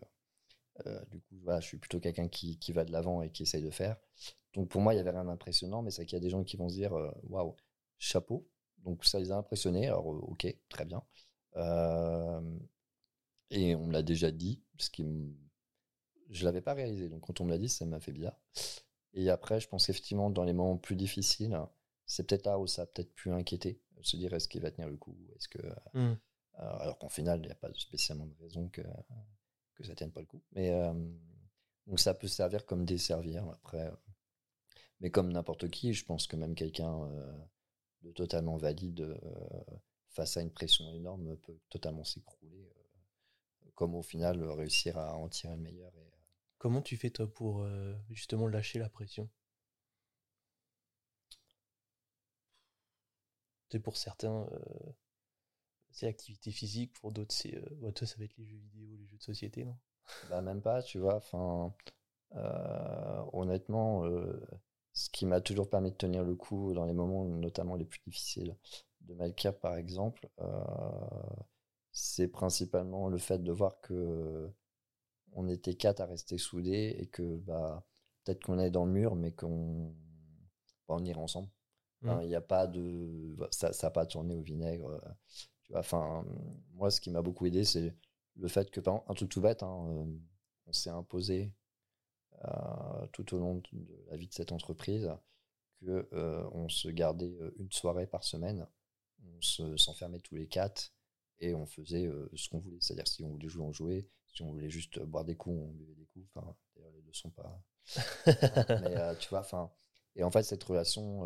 du 1.11 1.21
coup, 1.21 1.37
voilà, 1.43 1.61
je 1.61 1.67
suis 1.67 1.79
plutôt 1.79 2.01
quelqu'un 2.01 2.29
qui, 2.29 2.59
qui 2.59 2.73
va 2.73 2.85
de 2.85 2.93
l'avant 2.93 3.23
et 3.23 3.31
qui 3.31 3.43
essaye 3.43 3.63
de 3.63 3.71
faire. 3.71 3.97
Donc, 4.55 4.69
pour 4.69 4.81
moi, 4.81 4.95
il 4.95 4.97
y 4.97 5.01
avait 5.01 5.11
rien 5.11 5.25
d'impressionnant, 5.25 5.83
mais 5.83 5.91
c'est 5.91 6.05
qu'il 6.07 6.17
y 6.17 6.21
a 6.21 6.23
des 6.23 6.31
gens 6.31 6.45
qui 6.45 6.57
vont 6.57 6.69
se 6.69 6.75
dire 6.75 6.93
euh, 6.95 7.11
waouh, 7.25 7.57
chapeau. 7.99 8.49
Donc, 8.79 9.05
ça 9.05 9.19
les 9.19 9.31
a 9.31 9.37
impressionnés. 9.37 9.87
Alors, 9.87 10.13
euh, 10.13 10.19
ok, 10.19 10.47
très 10.69 10.85
bien. 10.85 11.03
Euh, 11.57 12.59
et 13.51 13.75
on 13.75 13.87
me 13.87 13.93
l'a 13.93 14.03
déjà 14.03 14.31
dit, 14.31 14.63
ce 14.79 14.91
qui 14.91 15.05
me... 15.05 15.35
je 16.31 16.45
l'avais 16.45 16.63
pas 16.63 16.75
réalisé. 16.75 17.09
Donc 17.09 17.21
quand 17.27 17.41
on 17.41 17.45
me 17.45 17.51
l'a 17.51 17.59
dit, 17.59 17.69
ça 17.69 17.85
m'a 17.85 18.01
fait 18.01 18.13
bizarre. 18.13 18.39
Et 19.13 19.29
après, 19.29 19.61
je 19.61 19.69
pense 19.69 19.87
qu'effectivement, 19.87 20.31
dans 20.31 20.45
les 20.45 20.55
moments 20.55 20.79
plus 20.79 20.97
difficiles, 20.97 21.59
c'est 22.07 22.27
peut-être 22.27 22.47
là 22.47 22.59
où 22.59 22.67
ça 22.67 22.83
a 22.83 22.87
peut-être 22.87 23.15
pu 23.15 23.31
inquiéter, 23.31 23.81
se 24.01 24.17
dire 24.17 24.33
est-ce 24.33 24.49
qu'il 24.49 24.63
va 24.63 24.71
tenir 24.71 24.89
le 24.89 24.97
coup, 24.97 25.17
est-ce 25.37 25.49
que 25.49 25.59
euh, 25.95 26.15
alors 26.55 26.99
qu'en 26.99 27.09
final, 27.09 27.41
il 27.41 27.47
n'y 27.47 27.53
a 27.53 27.57
pas 27.57 27.71
spécialement 27.75 28.27
de 28.27 28.35
raison 28.41 28.69
que 28.69 28.83
que 29.83 29.89
ça 29.89 29.95
tienne 29.95 30.13
pas 30.13 30.21
le 30.21 30.27
coup. 30.27 30.43
Mais 30.53 30.71
euh, 30.71 30.95
donc 31.87 32.01
ça 32.01 32.15
peut 32.15 32.29
servir 32.29 32.65
comme 32.65 32.85
desservir 32.85 33.47
après. 33.51 33.87
euh. 33.87 33.97
Mais 35.01 35.11
comme 35.11 35.33
n'importe 35.33 35.69
qui, 35.69 35.93
je 35.93 36.05
pense 36.05 36.27
que 36.27 36.37
même 36.37 36.55
quelqu'un 36.55 37.03
euh, 37.05 37.39
de 38.03 38.13
totalement 38.13 38.57
valide 38.57 39.19
face 40.09 40.37
à 40.37 40.43
une 40.43 40.53
pression 40.53 40.89
énorme 40.93 41.37
peut 41.39 41.59
totalement 41.69 42.05
s'écrouler. 42.05 42.71
comme 43.75 43.95
au 43.95 44.03
final 44.03 44.45
réussir 44.45 44.97
à 44.99 45.17
en 45.17 45.29
tirer 45.29 45.57
le 45.57 45.63
meilleur. 45.63 45.93
Et, 45.97 46.09
Comment 46.59 46.83
tu 46.83 46.97
fais 46.97 47.11
toi 47.11 47.27
pour 47.33 47.67
justement 48.11 48.47
lâcher 48.47 48.79
la 48.79 48.89
pression? 48.89 49.29
C'est 53.71 53.81
pour 53.81 53.97
certains, 53.97 54.47
c'est 55.93 56.07
l'activité 56.07 56.51
physique, 56.51 56.93
pour 56.95 57.13
d'autres, 57.13 57.35
c'est. 57.35 57.55
euh, 57.57 57.63
bah, 57.81 57.93
toi, 57.93 58.07
ça 58.07 58.17
va 58.19 58.25
être 58.25 58.37
les 58.39 58.47
jeux 58.47 58.57
vidéo, 58.59 58.97
les 58.99 59.07
jeux 59.07 59.17
de 59.19 59.23
société, 59.23 59.65
non? 59.65 59.77
Bah, 60.25 60.41
même 60.43 60.63
pas, 60.63 60.83
tu 60.83 60.99
vois. 60.99 61.17
Enfin, 61.17 61.75
euh, 62.37 63.23
honnêtement, 63.33 64.05
euh, 64.07 64.41
ce 64.93 65.11
qui 65.11 65.27
m'a 65.27 65.41
toujours 65.41 65.69
permis 65.71 65.91
de 65.93 65.97
tenir 65.97 66.25
le 66.25 66.35
coup 66.37 66.75
dans 66.75 66.87
les 66.87 66.93
moments, 66.95 67.25
notamment 67.27 67.77
les 67.77 67.85
plus 67.85 68.01
difficiles, 68.07 68.57
de 69.03 69.15
Malkia 69.15 69.53
par 69.53 69.77
exemple, 69.77 70.29
euh, 70.41 70.47
c'est 71.93 72.29
principalement 72.29 73.09
le 73.09 73.19
fait 73.19 73.39
de 73.43 73.53
voir 73.53 73.81
que 73.81 74.51
on 75.33 75.49
était 75.49 75.75
quatre 75.75 76.01
à 76.01 76.07
rester 76.07 76.39
soudés 76.39 76.97
et 77.01 77.07
que 77.09 77.37
bah 77.39 77.85
peut-être 78.25 78.45
qu'on 78.45 78.59
est 78.59 78.71
dans 78.71 78.87
le 78.87 78.93
mur, 78.93 79.17
mais 79.17 79.33
qu'on 79.33 79.95
bah, 80.89 80.97
on 80.99 81.05
ira 81.05 81.21
ensemble. 81.21 81.49
Enfin, 82.07 82.23
Mm. 82.23 82.23
Il 82.23 82.29
n'y 82.29 82.35
a 82.37 82.41
pas 82.43 82.67
de 82.67 83.37
ça, 83.51 83.73
ça 83.73 83.89
a 83.89 83.91
pas 83.91 84.07
tourné 84.07 84.35
au 84.35 84.43
vinaigre. 84.43 85.01
Tu 85.73 85.75
vois, 85.75 85.81
enfin, 85.81 86.25
moi, 86.75 86.91
ce 86.91 87.01
qui 87.01 87.11
m'a 87.11 87.23
beaucoup 87.23 87.47
aidé, 87.47 87.65
c'est 87.65 87.95
le 88.37 88.49
fait 88.49 88.71
que, 88.71 88.81
par 88.81 88.95
exemple, 88.97 89.11
un 89.13 89.15
truc 89.15 89.31
tout 89.31 89.41
bête, 89.41 89.63
hein, 89.63 89.87
euh, 89.89 90.05
on 90.67 90.73
s'est 90.73 90.91
imposé 90.91 91.53
euh, 92.45 93.07
tout 93.13 93.35
au 93.35 93.39
long 93.39 93.57
de 93.73 93.87
la 94.11 94.17
vie 94.17 94.29
de 94.29 94.33
cette 94.33 94.53
entreprise 94.53 95.11
que 95.85 96.09
euh, 96.15 96.49
on 96.53 96.69
se 96.69 96.89
gardait 96.89 97.33
une 97.59 97.73
soirée 97.73 98.07
par 98.07 98.25
semaine, 98.25 98.67
on 99.25 99.43
se- 99.43 99.77
s'enfermait 99.77 100.21
tous 100.21 100.37
les 100.37 100.49
quatre 100.49 100.93
et 101.41 101.55
on 101.55 101.67
faisait 101.67 102.07
euh, 102.07 102.31
ce 102.37 102.49
qu'on 102.51 102.61
voulait. 102.61 102.79
C'est-à-dire 102.81 103.09
si 103.09 103.25
on 103.25 103.31
voulait 103.31 103.49
jouer, 103.49 103.65
on 103.65 103.73
jouait. 103.73 104.09
Si 104.35 104.43
on 104.43 104.53
voulait 104.53 104.71
juste 104.71 105.01
boire 105.01 105.25
des 105.25 105.37
coups, 105.37 105.57
on 105.61 105.73
buvait 105.73 105.95
des 105.95 106.07
coups. 106.07 106.27
Enfin, 106.35 106.55
d'ailleurs, 106.77 106.93
les 106.93 107.03
deux 107.03 107.13
sont 107.15 107.31
pas. 107.31 107.63
Mais 108.81 109.17
tu 109.19 109.29
vois, 109.31 109.41
enfin. 109.41 109.71
Et 110.17 110.25
en 110.25 110.31
fait, 110.31 110.43
cette 110.43 110.63
relation, 110.65 111.25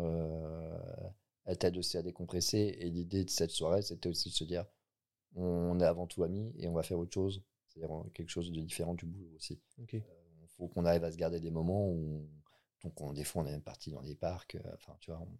elle 1.47 1.57
t'aide 1.59 1.77
aussi 1.77 1.97
à 1.97 2.03
décompresser. 2.03 2.77
Et 2.81 2.91
l'idée 2.91 3.25
de 3.25 3.31
cette 3.31 3.51
soirée, 3.51 3.83
c'était 3.83 4.09
aussi 4.09 4.29
de 4.29 4.35
se 4.35 4.45
dire, 4.45 4.65
on 5.35 5.79
est 5.79 5.85
avant 5.85 6.07
tout 6.07 6.23
amis 6.23 6.53
et 6.57 6.67
on 6.67 6.73
va 6.73 6.83
faire 6.83 6.99
autre 6.99 7.13
chose. 7.13 7.43
C'est-à-dire 7.67 7.95
euh, 7.97 8.09
quelque 8.13 8.29
chose 8.29 8.51
de 8.51 8.61
différent 8.61 8.95
du 8.95 9.05
boulot 9.07 9.31
aussi. 9.35 9.61
Il 9.77 10.47
faut 10.57 10.67
qu'on 10.67 10.85
arrive 10.85 11.03
à 11.03 11.11
se 11.11 11.17
garder 11.17 11.39
des 11.39 11.51
moments 11.51 11.89
où, 11.89 12.27
donc 12.83 12.99
on, 13.01 13.13
des 13.13 13.23
fois, 13.23 13.43
on 13.43 13.45
est 13.47 13.51
même 13.51 13.61
parti 13.61 13.91
dans 13.91 14.01
les 14.01 14.15
parcs. 14.15 14.55
euh, 14.55 14.71
Enfin, 14.75 14.95
tu 14.99 15.11
vois, 15.11 15.21
on- 15.21 15.37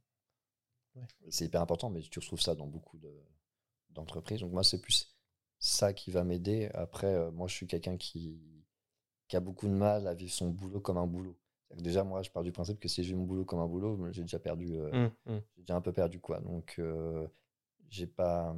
Ouais. 0.99 1.07
c'est 1.29 1.45
hyper 1.45 1.61
important, 1.61 1.89
mais 1.89 2.01
tu 2.01 2.19
retrouves 2.19 2.41
ça 2.41 2.55
dans 2.55 2.67
beaucoup 2.67 2.97
de- 2.97 3.23
d'entreprises. 3.91 4.41
Donc 4.41 4.51
moi, 4.53 4.63
c'est 4.63 4.81
plus 4.81 5.15
ça 5.59 5.93
qui 5.93 6.11
va 6.11 6.23
m'aider. 6.23 6.69
Après, 6.73 7.07
euh, 7.15 7.31
moi, 7.31 7.47
je 7.47 7.55
suis 7.55 7.67
quelqu'un 7.67 7.97
qui, 7.97 8.41
qui 9.27 9.37
a 9.37 9.39
beaucoup 9.41 9.67
de 9.67 9.73
mal 9.73 10.07
à 10.07 10.13
vivre 10.15 10.33
son 10.33 10.49
boulot 10.51 10.81
comme 10.81 10.97
un 10.97 11.07
boulot. 11.07 11.37
Déjà, 11.75 12.03
moi, 12.03 12.21
je 12.23 12.31
pars 12.31 12.43
du 12.43 12.51
principe 12.51 12.79
que 12.79 12.87
si 12.87 13.03
je 13.03 13.09
vis 13.09 13.15
mon 13.15 13.25
boulot 13.25 13.45
comme 13.45 13.59
un 13.59 13.67
boulot, 13.67 14.11
j'ai 14.11 14.21
déjà 14.21 14.39
perdu, 14.39 14.75
euh, 14.79 15.09
Mm, 15.25 15.33
mm. 15.33 15.41
j'ai 15.55 15.61
déjà 15.63 15.75
un 15.75 15.81
peu 15.81 15.91
perdu, 15.93 16.19
quoi. 16.19 16.39
Donc, 16.39 16.75
euh, 16.79 17.27
j'ai 17.89 18.07
pas. 18.07 18.55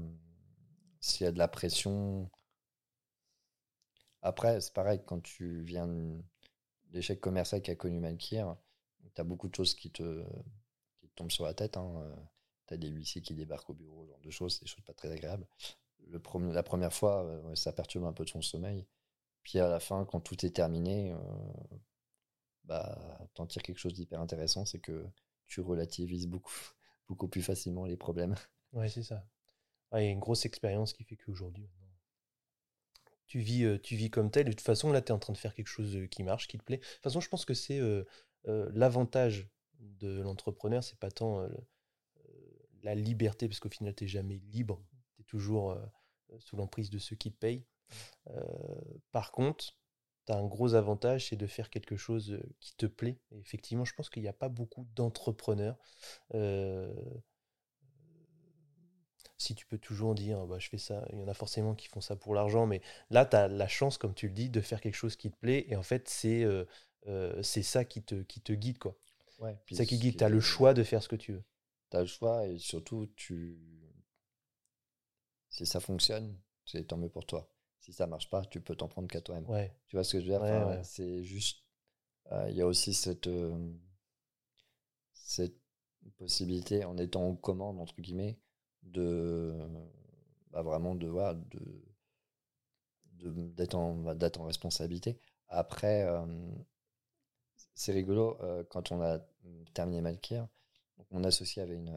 S'il 1.01 1.25
y 1.25 1.27
a 1.27 1.31
de 1.31 1.37
la 1.37 1.47
pression. 1.47 2.29
Après, 4.21 4.59
c'est 4.61 4.73
pareil, 4.73 5.01
quand 5.05 5.21
tu 5.21 5.61
viens 5.61 5.87
de 5.87 6.21
l'échec 6.91 7.19
commercial 7.21 7.61
qu'a 7.61 7.75
connu 7.75 7.99
Malkir, 7.99 8.55
tu 9.15 9.21
as 9.21 9.23
beaucoup 9.23 9.47
de 9.47 9.55
choses 9.55 9.73
qui 9.75 9.91
te, 9.91 10.23
qui 10.99 11.07
te 11.07 11.15
tombent 11.15 11.31
sur 11.31 11.45
la 11.45 11.53
tête. 11.53 11.77
Tu 12.67 12.73
as 12.73 12.77
des 12.77 12.89
huissiers 12.89 13.21
qui 13.21 13.33
débarquent 13.33 13.69
au 13.71 13.73
bureau, 13.73 14.05
ce 14.05 14.09
genre 14.11 14.19
de 14.21 14.29
choses, 14.29 14.59
des 14.59 14.67
choses 14.67 14.83
pas 14.83 14.93
très 14.93 15.11
agréables. 15.11 15.47
Le 16.07 16.19
premier- 16.19 16.53
la 16.53 16.63
première 16.63 16.93
fois, 16.93 17.23
euh, 17.25 17.55
ça 17.55 17.71
perturbe 17.71 18.05
un 18.05 18.13
peu 18.13 18.25
ton 18.25 18.41
sommeil. 18.41 18.85
Puis 19.43 19.59
à 19.59 19.67
la 19.69 19.79
fin, 19.79 20.05
quand 20.05 20.19
tout 20.19 20.45
est 20.45 20.55
terminé, 20.55 21.11
euh, 21.11 21.17
bah, 22.69 23.27
t'en 23.33 23.47
tires 23.47 23.63
quelque 23.63 23.79
chose 23.79 23.93
d'hyper 23.93 24.21
intéressant, 24.21 24.63
c'est 24.63 24.79
que 24.79 25.07
tu 25.47 25.59
relativises 25.59 26.27
beaucoup, 26.27 26.53
plus 27.31 27.41
facilement 27.41 27.85
les 27.85 27.97
problèmes. 27.97 28.35
Ouais, 28.71 28.87
c'est 28.87 29.03
ça. 29.03 29.25
Il 29.93 30.03
y 30.03 30.07
a 30.07 30.11
une 30.11 30.19
grosse 30.19 30.45
expérience 30.45 30.93
qui 30.93 31.03
fait 31.03 31.17
qu'aujourd'hui, 31.17 31.67
tu 33.25 33.39
vis, 33.39 33.63
euh, 33.63 33.79
tu 33.79 33.95
vis 33.95 34.11
comme 34.11 34.29
tel. 34.29 34.45
De 34.45 34.51
toute 34.51 34.61
façon, 34.61 34.91
là, 34.91 35.01
tu 35.01 35.07
es 35.07 35.11
en 35.11 35.19
train 35.19 35.33
de 35.33 35.37
faire 35.37 35.55
quelque 35.55 35.67
chose 35.67 35.95
euh, 35.95 36.05
qui 36.05 36.21
marche, 36.21 36.47
qui 36.47 36.59
te 36.59 36.63
plaît. 36.63 36.77
De 36.77 36.83
toute 36.83 37.03
façon, 37.03 37.19
je 37.19 37.29
pense 37.29 37.43
que 37.43 37.55
c'est 37.55 37.79
euh, 37.79 38.03
l'avantage 38.45 39.49
de 39.79 40.21
l'entrepreneur, 40.21 40.83
c'est 40.83 40.99
pas 40.99 41.11
tant 41.11 41.47
la 42.83 42.95
liberté, 42.95 43.47
parce 43.47 43.59
qu'au 43.59 43.69
final, 43.69 43.95
tu 43.95 44.03
n'es 44.03 44.07
jamais 44.07 44.41
libre. 44.51 44.83
Tu 45.15 45.21
es 45.21 45.25
toujours 45.25 45.77
sous 46.37 46.55
l'emprise 46.55 46.89
de 46.89 46.97
ceux 46.97 47.15
qui 47.15 47.31
te 47.31 47.37
payent. 47.37 47.65
Par 49.11 49.31
contre, 49.31 49.78
tu 50.29 50.35
as 50.35 50.37
un 50.37 50.47
gros 50.47 50.75
avantage, 50.75 51.29
c'est 51.29 51.37
de 51.37 51.47
faire 51.47 51.69
quelque 51.71 51.97
chose 51.97 52.39
qui 52.61 52.75
te 52.77 52.85
plaît. 52.87 53.19
Et 53.31 53.39
effectivement, 53.39 53.85
je 53.85 53.93
pense 53.95 54.09
qu'il 54.09 54.23
n'y 54.23 54.29
a 54.29 54.33
pas 54.33 54.49
beaucoup 54.49 54.87
d'entrepreneurs. 54.95 55.77
euh, 56.35 56.93
si 59.37 59.55
tu 59.55 59.65
peux 59.65 59.77
toujours 59.77 60.15
dire, 60.15 60.45
bah, 60.47 60.59
je 60.59 60.69
fais 60.69 60.77
ça, 60.77 61.05
il 61.11 61.19
y 61.19 61.23
en 61.23 61.27
a 61.27 61.33
forcément 61.33 61.73
qui 61.75 61.87
font 61.87 62.01
ça 62.01 62.15
pour 62.15 62.35
l'argent, 62.35 62.65
mais 62.67 62.81
là, 63.09 63.25
tu 63.25 63.35
as 63.35 63.47
la 63.47 63.67
chance, 63.67 63.97
comme 63.97 64.13
tu 64.13 64.27
le 64.27 64.33
dis, 64.33 64.49
de 64.49 64.61
faire 64.61 64.81
quelque 64.81 64.95
chose 64.95 65.15
qui 65.15 65.31
te 65.31 65.37
plaît, 65.37 65.65
et 65.69 65.75
en 65.75 65.83
fait, 65.83 66.07
c'est 66.09 66.43
euh, 66.43 66.65
euh, 67.07 67.41
c'est 67.43 67.63
ça 67.63 67.85
qui 67.85 68.03
te, 68.03 68.21
qui 68.23 68.41
te 68.41 68.53
guide, 68.53 68.77
quoi. 68.77 68.95
Ouais, 69.39 69.57
C'est 69.69 69.75
ça 69.75 69.85
qui 69.85 69.97
guide, 69.97 70.17
tu 70.17 70.23
as 70.23 70.29
le 70.29 70.41
choix 70.41 70.73
de 70.73 70.83
faire 70.83 71.01
ce 71.01 71.07
que 71.07 71.15
tu 71.15 71.33
veux. 71.33 71.43
Tu 71.91 71.97
as 71.97 72.01
le 72.01 72.07
choix 72.07 72.47
et 72.47 72.57
surtout, 72.57 73.07
tu... 73.15 73.59
si 75.51 75.67
ça 75.67 75.79
fonctionne, 75.79 76.39
c'est 76.65 76.87
tant 76.87 76.97
mieux 76.97 77.09
pour 77.09 77.27
toi. 77.27 77.47
Si 77.79 77.93
ça 77.93 78.07
marche 78.07 78.29
pas, 78.29 78.45
tu 78.45 78.61
peux 78.61 78.75
t'en 78.75 78.87
prendre 78.87 79.07
qu'à 79.07 79.21
toi-même. 79.21 79.47
Ouais, 79.47 79.71
Tu 79.87 79.95
vois 79.95 80.03
ce 80.03 80.13
que 80.13 80.19
je 80.19 80.25
veux 80.25 80.31
dire? 80.31 80.41
Ouais, 80.41 80.63
Enfin, 80.63 80.65
ouais. 80.65 80.83
C'est 80.83 81.23
juste. 81.23 81.63
euh, 82.31 82.47
Il 82.51 82.57
y 82.57 82.61
a 82.61 82.67
aussi 82.67 82.93
cette, 82.93 83.27
euh, 83.27 83.73
cette 85.13 85.55
possibilité, 86.17 86.83
en 86.85 86.97
étant 86.97 87.27
aux 87.27 87.35
commandes, 87.35 87.79
entre 87.79 87.99
guillemets, 88.01 88.39
de. 88.83 89.53
bah, 90.51 90.61
vraiment 90.63 90.95
de. 90.95 91.07
Voilà, 91.07 91.35
de 91.35 93.29
d'être 93.55 93.75
en, 93.75 93.95
bah, 93.95 94.15
en 94.39 94.45
responsabilité. 94.45 95.19
Après, 95.49 96.03
euh, 96.07 96.25
c'est 97.75 97.91
rigolo, 97.91 98.37
euh, 98.41 98.63
quand 98.69 98.91
on 98.91 99.01
a 99.01 99.19
terminé 99.73 100.01
Malkir, 100.01 100.47
mon 101.11 101.23
associé 101.23 101.61
avait 101.61 101.75
une, 101.75 101.95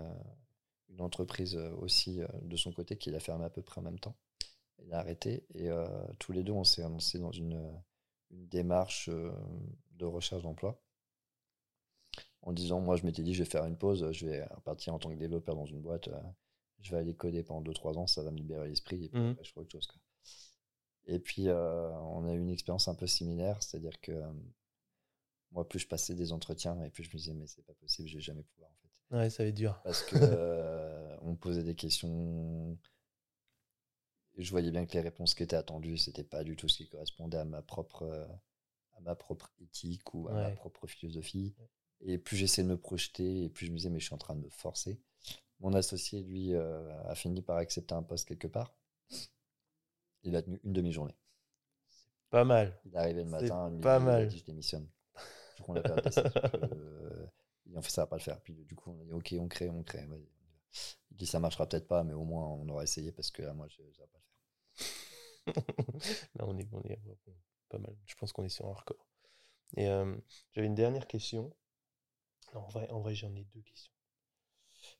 une 0.90 1.00
entreprise 1.00 1.56
aussi 1.56 2.22
euh, 2.22 2.28
de 2.42 2.56
son 2.56 2.72
côté 2.72 2.96
qu'il 2.98 3.14
a 3.14 3.20
fermé 3.20 3.44
à 3.44 3.50
peu 3.50 3.62
près 3.62 3.80
en 3.80 3.84
même 3.84 3.98
temps. 4.00 4.16
Il 4.86 4.92
a 4.92 4.98
arrêté 4.98 5.44
et 5.54 5.68
euh, 5.68 5.86
tous 6.18 6.32
les 6.32 6.42
deux, 6.42 6.52
on 6.52 6.64
s'est 6.64 6.82
lancé 6.82 7.18
dans 7.18 7.32
une, 7.32 7.60
une 8.30 8.46
démarche 8.48 9.08
euh, 9.08 9.32
de 9.92 10.04
recherche 10.04 10.42
d'emploi. 10.42 10.80
En 12.42 12.52
disant, 12.52 12.80
moi, 12.80 12.96
je 12.96 13.04
m'étais 13.04 13.22
dit, 13.22 13.34
je 13.34 13.44
vais 13.44 13.48
faire 13.48 13.64
une 13.66 13.76
pause, 13.76 14.10
je 14.10 14.26
vais 14.26 14.44
partir 14.64 14.94
en 14.94 14.98
tant 14.98 15.10
que 15.10 15.14
développeur 15.14 15.54
dans 15.54 15.66
une 15.66 15.80
boîte, 15.80 16.08
euh, 16.08 16.20
je 16.80 16.90
vais 16.90 16.98
aller 17.00 17.14
coder 17.14 17.44
pendant 17.44 17.62
2-3 17.62 17.96
ans, 17.98 18.06
ça 18.08 18.22
va 18.22 18.32
me 18.32 18.36
libérer 18.36 18.68
l'esprit 18.68 19.04
et 19.04 19.08
puis 19.08 19.20
après, 19.20 19.44
je 19.44 19.50
ferai 19.50 19.60
autre 19.60 19.70
chose. 19.70 19.86
quoi. 19.86 20.00
Et 21.06 21.20
puis, 21.20 21.48
on 21.48 22.24
a 22.24 22.32
eu 22.32 22.40
une 22.40 22.50
expérience 22.50 22.88
un 22.88 22.94
peu 22.94 23.06
similaire, 23.06 23.62
c'est-à-dire 23.62 24.00
que 24.00 24.12
moi, 25.52 25.68
plus 25.68 25.78
je 25.78 25.86
passais 25.86 26.14
des 26.14 26.32
entretiens 26.32 26.80
et 26.82 26.90
plus 26.90 27.04
je 27.04 27.10
me 27.10 27.16
disais, 27.16 27.34
mais 27.34 27.46
c'est 27.46 27.64
pas 27.64 27.74
possible, 27.74 28.08
je 28.08 28.16
vais 28.16 28.22
jamais 28.22 28.42
pouvoir 28.42 28.70
en 28.70 28.74
fait 28.82 28.92
ouais, 29.12 29.30
ça 29.30 29.42
va 29.42 29.48
être 29.48 29.54
dur. 29.54 29.80
parce 29.84 30.02
que 30.02 30.16
euh, 30.20 31.16
on 31.22 31.32
me 31.32 31.36
posait 31.36 31.62
des 31.62 31.74
questions. 31.74 32.76
Et 34.36 34.42
Je 34.42 34.50
voyais 34.50 34.70
bien 34.70 34.86
que 34.86 34.92
les 34.94 35.00
réponses 35.00 35.34
qui 35.34 35.42
étaient 35.42 35.56
attendues, 35.56 35.98
c'était 35.98 36.24
pas 36.24 36.44
du 36.44 36.56
tout 36.56 36.68
ce 36.68 36.78
qui 36.78 36.88
correspondait 36.88 37.38
à 37.38 37.44
ma 37.44 37.62
propre, 37.62 38.02
euh, 38.02 38.26
à 38.96 39.00
ma 39.00 39.14
propre 39.14 39.50
éthique 39.60 40.14
ou 40.14 40.28
à 40.28 40.32
ma 40.32 40.50
propre 40.50 40.86
philosophie. 40.86 41.54
Et 42.00 42.18
plus 42.18 42.36
j'essayais 42.36 42.66
de 42.66 42.72
me 42.72 42.78
projeter, 42.78 43.44
et 43.44 43.48
plus 43.48 43.66
je 43.66 43.72
me 43.72 43.76
disais, 43.76 43.90
mais 43.90 44.00
je 44.00 44.06
suis 44.06 44.14
en 44.14 44.18
train 44.18 44.34
de 44.34 44.40
me 44.40 44.48
forcer. 44.48 45.00
Mon 45.60 45.74
associé, 45.74 46.22
lui, 46.22 46.54
euh, 46.54 47.02
a 47.04 47.14
fini 47.14 47.42
par 47.42 47.56
accepter 47.58 47.94
un 47.94 48.02
poste 48.02 48.26
quelque 48.26 48.48
part. 48.48 48.74
Il 50.24 50.34
a 50.34 50.42
tenu 50.42 50.60
une 50.64 50.72
demi-journée. 50.72 51.14
Pas 52.30 52.44
mal. 52.44 52.80
Il 52.86 52.94
est 52.94 52.96
arrivé 52.96 53.22
le 53.24 53.30
matin, 53.30 53.68
midi, 53.70 53.82
pas 53.82 53.98
il 53.98 54.02
a 54.02 54.04
mal. 54.04 54.28
dit 54.28 54.38
je 54.38 54.44
démissionne. 54.44 54.88
Du 55.56 55.62
coup, 55.62 55.72
on 55.72 55.82
perdu 55.82 56.08
euh, 56.16 57.26
il 57.66 57.78
en 57.78 57.82
fait 57.82 57.90
ça 57.90 58.02
va 58.02 58.06
pas 58.06 58.16
le 58.16 58.22
faire. 58.22 58.40
Puis 58.40 58.54
du 58.64 58.74
coup, 58.74 58.90
on 58.90 59.00
a 59.00 59.04
dit 59.04 59.12
ok, 59.12 59.34
on 59.38 59.48
crée, 59.48 59.68
on 59.68 59.82
crée. 59.82 60.06
on. 60.10 60.18
Il 61.10 61.16
dit 61.16 61.26
ça 61.26 61.38
marchera 61.38 61.68
peut-être 61.68 61.86
pas, 61.86 62.02
mais 62.04 62.14
au 62.14 62.24
moins 62.24 62.46
on 62.46 62.68
aura 62.68 62.82
essayé 62.82 63.12
parce 63.12 63.30
que 63.30 63.42
là, 63.42 63.52
moi, 63.52 63.68
je, 63.68 63.76
ça 63.92 64.00
va 64.02 64.06
pas 64.06 64.18
le 64.18 64.21
faire. 64.21 64.21
Là, 66.36 66.46
on 66.46 66.56
est, 66.58 66.68
on 66.72 66.82
est 66.82 66.98
pas 67.68 67.78
mal. 67.78 67.96
Je 68.06 68.14
pense 68.14 68.32
qu'on 68.32 68.44
est 68.44 68.48
sur 68.48 68.66
un 68.66 68.72
record. 68.72 69.06
Et 69.76 69.88
euh, 69.88 70.14
j'avais 70.52 70.66
une 70.66 70.74
dernière 70.74 71.06
question. 71.06 71.52
En 72.54 72.68
vrai, 72.68 72.88
en 72.90 73.00
vrai 73.00 73.14
j'en 73.14 73.34
ai 73.34 73.44
deux 73.54 73.62
questions. 73.62 73.92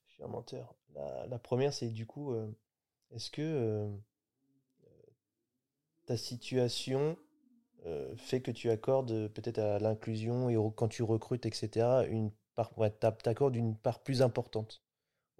Je 0.06 0.14
suis 0.14 0.22
un 0.22 0.28
menteur. 0.28 0.74
La, 0.94 1.38
première, 1.38 1.72
c'est 1.72 1.90
du 1.90 2.06
coup, 2.06 2.32
euh, 2.32 2.50
est-ce 3.10 3.30
que 3.30 3.42
euh, 3.42 3.90
ta 6.06 6.16
situation 6.16 7.16
fait 8.16 8.40
que 8.40 8.52
tu 8.52 8.70
accordes 8.70 9.28
peut-être 9.28 9.58
à 9.58 9.80
l'inclusion 9.80 10.48
et 10.48 10.56
quand 10.76 10.86
tu 10.86 11.02
recrutes, 11.02 11.46
etc., 11.46 12.06
une 12.08 12.30
part, 12.54 12.72
t'accordes 13.00 13.56
une 13.56 13.76
part 13.76 14.02
plus 14.04 14.22
importante? 14.22 14.82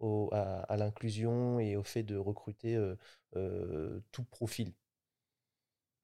Au- 0.03 0.29
à, 0.33 0.61
à 0.63 0.77
l'inclusion 0.77 1.59
et 1.61 1.77
au 1.77 1.83
fait 1.83 2.03
de 2.03 2.17
recruter 2.17 2.77
euh, 2.77 2.97
euh, 3.37 4.01
tout 4.13 4.25
profil. 4.25 4.73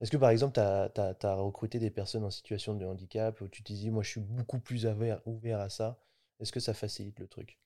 Est-ce 0.00 0.10
que 0.10 0.16
par 0.16 0.30
exemple, 0.30 0.54
tu 0.54 0.60
as, 0.60 1.34
recruté 1.34 1.78
des 1.78 1.90
personnes 1.90 2.24
en 2.24 2.30
situation 2.30 2.74
de 2.74 2.86
handicap 2.86 3.40
où 3.40 3.48
tu 3.48 3.62
te 3.62 3.72
dis, 3.72 3.90
moi 3.90 4.02
je 4.02 4.10
suis 4.10 4.20
beaucoup 4.20 4.60
plus 4.60 4.86
ouvert, 4.86 5.20
ouvert 5.26 5.60
à 5.60 5.68
ça 5.68 5.98
Est-ce 6.40 6.52
que 6.52 6.60
ça 6.60 6.72
facilite 6.72 7.18
le 7.18 7.26
truc? 7.26 7.58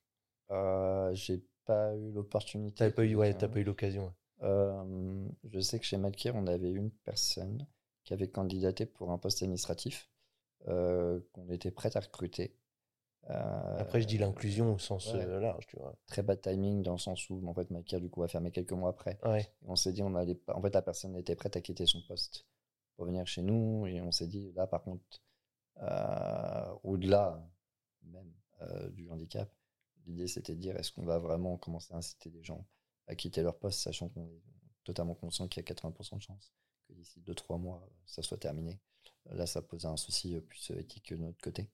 Euh, 0.51 1.13
j'ai 1.13 1.43
pas 1.65 1.95
eu 1.95 2.11
l'opportunité. 2.11 2.75
T'as 2.75 2.91
pas 2.91 3.05
eu, 3.05 3.15
ouais, 3.15 3.33
pas 3.33 3.47
eu 3.59 3.63
l'occasion. 3.63 4.05
ouais. 4.05 4.47
Euh, 4.47 5.25
je 5.51 5.59
sais 5.59 5.79
que 5.79 5.85
chez 5.85 5.97
Malkir, 5.97 6.35
on 6.35 6.47
avait 6.47 6.71
une 6.71 6.91
personne 6.91 7.65
qui 8.03 8.13
avait 8.13 8.27
candidaté 8.27 8.85
pour 8.85 9.11
un 9.11 9.17
poste 9.17 9.41
administratif 9.43 10.09
euh, 10.67 11.19
qu'on 11.33 11.49
était 11.49 11.71
prête 11.71 11.95
à 11.95 11.99
recruter. 11.99 12.55
Euh, 13.29 13.77
Après, 13.79 14.01
je 14.01 14.07
dis 14.07 14.17
l'inclusion 14.17 14.73
au 14.73 14.77
sens 14.77 15.13
ouais. 15.13 15.23
euh, 15.25 15.39
large, 15.39 15.65
tu 15.67 15.77
vois. 15.77 15.95
Très 16.07 16.23
bad 16.23 16.41
timing 16.41 16.81
dans 16.83 16.93
le 16.93 16.97
sens 16.97 17.29
où 17.29 17.41
en 17.47 17.53
fait 17.53 17.69
Malkir 17.71 18.01
du 18.01 18.09
coup 18.09 18.21
a 18.23 18.27
fermé 18.27 18.51
quelques 18.51 18.73
mois 18.73 18.89
après. 18.89 19.17
Ouais. 19.23 19.41
Et 19.41 19.69
on 19.69 19.75
s'est 19.75 19.93
dit 19.93 20.03
on 20.03 20.13
allait 20.15 20.35
pas. 20.35 20.55
En 20.55 20.61
fait, 20.61 20.73
la 20.73 20.81
personne 20.81 21.15
était 21.15 21.35
prête 21.35 21.55
à 21.55 21.61
quitter 21.61 21.85
son 21.85 22.01
poste 22.01 22.45
pour 22.95 23.05
venir 23.05 23.25
chez 23.25 23.41
nous 23.41 23.87
et 23.87 24.01
on 24.01 24.11
s'est 24.11 24.27
dit 24.27 24.51
là 24.53 24.67
par 24.67 24.83
contre, 24.83 25.03
euh, 25.81 26.73
au-delà 26.83 27.41
même 28.03 28.31
euh, 28.61 28.89
du 28.89 29.09
handicap, 29.09 29.49
l'idée 30.05 30.27
c'était 30.27 30.53
de 30.53 30.59
dire 30.59 30.75
est-ce 30.75 30.91
qu'on 30.91 31.05
va 31.05 31.17
vraiment 31.17 31.57
commencer 31.57 31.93
à 31.93 31.97
inciter 31.97 32.29
les 32.29 32.43
gens 32.43 32.65
à 33.07 33.15
quitter 33.15 33.41
leur 33.41 33.57
poste, 33.57 33.79
sachant 33.79 34.09
qu'on 34.09 34.25
est 34.27 34.41
totalement 34.83 35.15
conscient 35.15 35.47
qu'il 35.47 35.63
y 35.63 35.71
a 35.71 35.73
80% 35.73 36.17
de 36.17 36.21
chances 36.21 36.53
que 36.87 36.93
d'ici 36.93 37.21
2-3 37.21 37.59
mois, 37.59 37.87
ça 38.05 38.21
soit 38.21 38.37
terminé. 38.37 38.79
Là, 39.31 39.45
ça 39.45 39.61
pose 39.61 39.85
un 39.85 39.95
souci 39.97 40.39
plus 40.41 40.71
éthique 40.71 41.05
que 41.07 41.15
de 41.15 41.21
notre 41.21 41.41
côté. 41.41 41.69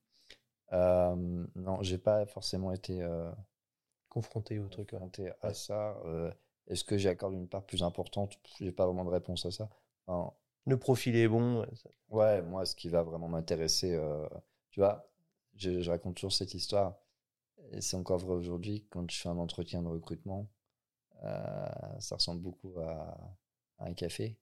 Euh, 0.74 1.46
non, 1.56 1.82
j'ai 1.82 1.98
pas 1.98 2.26
forcément 2.26 2.72
été 2.72 3.02
euh, 3.02 3.32
Confronté 4.10 4.60
au 4.60 4.68
truc. 4.68 4.90
confronté 4.92 5.32
à 5.42 5.54
ça. 5.54 5.98
Euh, 6.06 6.32
Est-ce 6.68 6.84
que 6.84 6.98
j'accorde 6.98 7.34
une 7.34 7.48
part 7.48 7.64
plus 7.66 7.84
importante? 7.84 8.40
J'ai 8.60 8.72
pas 8.72 8.86
vraiment 8.86 9.06
de 9.06 9.10
réponse 9.10 9.46
à 9.46 9.52
ça. 9.52 9.70
Enfin, 10.08 10.34
Le 10.66 10.78
profil 10.78 11.16
est 11.16 11.28
bon. 11.28 11.62
ouais, 11.62 11.76
ça- 11.76 11.90
Ouais, 12.10 12.42
moi, 12.42 12.66
ce 12.66 12.76
qui 12.76 12.90
va 12.90 13.04
vraiment 13.04 13.28
m'intéresser, 13.28 13.94
euh, 13.96 14.28
tu 14.72 14.80
vois, 14.80 15.08
je, 15.56 15.82
je 15.82 15.90
raconte 15.92 16.16
toujours 16.16 16.34
cette 16.34 16.54
histoire, 16.54 16.96
et 17.72 17.82
c'est 17.82 17.98
encore 17.98 18.20
vrai 18.20 18.34
aujourd'hui, 18.36 18.86
quand 18.90 19.10
je 19.12 19.18
fais 19.20 19.30
un 19.30 19.38
entretien 19.40 19.82
de 19.84 19.88
recrutement, 19.90 20.48
ça 22.00 22.16
ressemble 22.16 22.42
beaucoup 22.42 22.80
à, 22.80 23.18
à 23.80 23.86
un 23.86 23.94
café, 23.94 24.38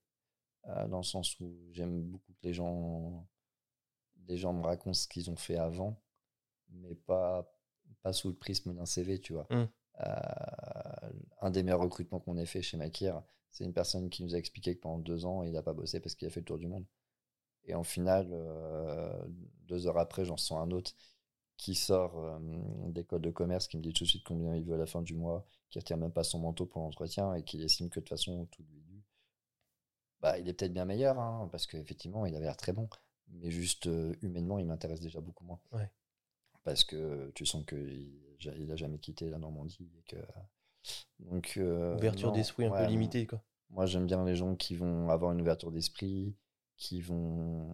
dans 0.89 0.97
le 0.97 1.03
sens 1.03 1.39
où 1.39 1.55
j'aime 1.71 2.03
beaucoup 2.03 2.33
que 2.33 2.47
les 2.47 2.53
gens, 2.53 3.27
les 4.27 4.37
gens 4.37 4.53
me 4.53 4.63
racontent 4.63 4.93
ce 4.93 5.07
qu'ils 5.07 5.29
ont 5.31 5.35
fait 5.35 5.57
avant, 5.57 5.99
mais 6.71 6.95
pas, 6.95 7.51
pas 8.01 8.13
sous 8.13 8.29
le 8.29 8.35
prisme 8.35 8.73
d'un 8.73 8.85
CV, 8.85 9.19
tu 9.19 9.33
vois. 9.33 9.47
Mm. 9.49 9.67
Euh, 9.99 11.09
un 11.41 11.51
des 11.51 11.63
meilleurs 11.63 11.81
recrutements 11.81 12.19
qu'on 12.19 12.37
ait 12.37 12.45
fait 12.45 12.61
chez 12.61 12.77
Makir, 12.77 13.21
c'est 13.51 13.63
une 13.63 13.73
personne 13.73 14.09
qui 14.09 14.23
nous 14.23 14.35
a 14.35 14.37
expliqué 14.37 14.75
que 14.75 14.81
pendant 14.81 14.99
deux 14.99 15.25
ans, 15.25 15.43
il 15.43 15.51
n'a 15.51 15.63
pas 15.63 15.73
bossé 15.73 15.99
parce 15.99 16.15
qu'il 16.15 16.27
a 16.27 16.31
fait 16.31 16.41
le 16.41 16.45
tour 16.45 16.57
du 16.57 16.67
monde. 16.67 16.85
Et 17.65 17.73
en 17.73 17.83
final, 17.83 18.29
euh, 18.31 19.27
deux 19.65 19.87
heures 19.87 19.97
après, 19.97 20.25
j'en 20.25 20.37
sens 20.37 20.59
un 20.61 20.71
autre 20.71 20.93
qui 21.57 21.73
sort 21.73 22.17
euh, 22.19 22.39
d'école 22.89 23.21
de 23.21 23.31
commerce, 23.31 23.67
qui 23.67 23.77
me 23.77 23.81
dit 23.81 23.93
tout 23.93 24.03
de 24.03 24.09
suite 24.09 24.23
combien 24.23 24.55
il 24.55 24.63
veut 24.63 24.75
à 24.75 24.77
la 24.77 24.85
fin 24.85 25.01
du 25.01 25.15
mois, 25.15 25.45
qui 25.69 25.79
retient 25.79 25.97
même 25.97 26.11
pas 26.11 26.23
son 26.23 26.39
manteau 26.39 26.65
pour 26.65 26.81
l'entretien 26.83 27.33
et 27.33 27.43
qui 27.43 27.61
estime 27.61 27.89
que 27.89 27.99
de 27.99 28.05
toute 28.05 28.09
façon, 28.09 28.45
tout 28.51 28.63
lui 28.63 28.77
est 28.77 28.83
dû. 28.83 29.03
Bah, 30.21 30.37
il 30.37 30.47
est 30.47 30.53
peut-être 30.53 30.73
bien 30.73 30.85
meilleur, 30.85 31.19
hein, 31.19 31.49
parce 31.51 31.67
qu'effectivement, 31.67 32.25
il 32.25 32.35
avait 32.35 32.45
l'air 32.45 32.57
très 32.57 32.73
bon. 32.73 32.87
Mais 33.29 33.51
juste 33.51 33.87
euh, 33.87 34.15
humainement, 34.21 34.59
il 34.59 34.65
m'intéresse 34.65 35.01
déjà 35.01 35.19
beaucoup 35.19 35.43
moins. 35.43 35.59
Ouais. 35.71 35.91
Parce 36.67 36.83
que 36.83 37.31
tu 37.33 37.45
sens 37.45 37.63
qu'il 37.65 38.11
il 38.41 38.71
a 38.73 38.75
jamais 38.75 38.99
quitté 38.99 39.29
la 39.29 39.37
Normandie. 39.37 39.89
Et 39.97 40.03
que... 40.03 40.17
Donc, 41.19 41.53
euh, 41.55 41.95
Ouverture 41.95 42.33
d'esprit 42.33 42.65
un 42.65 42.71
ouais, 42.71 42.83
peu 42.83 42.91
limitée, 42.91 43.25
quoi. 43.25 43.41
moi, 43.69 43.85
j'aime 43.85 44.05
bien 44.05 44.25
les 44.25 44.35
gens 44.35 44.53
qui 44.53 44.75
vont 44.75 45.09
avoir 45.09 45.31
une 45.31 45.39
ouverture 45.39 45.71
d'esprit, 45.71 46.35
qui 46.75 46.99
vont 46.99 47.69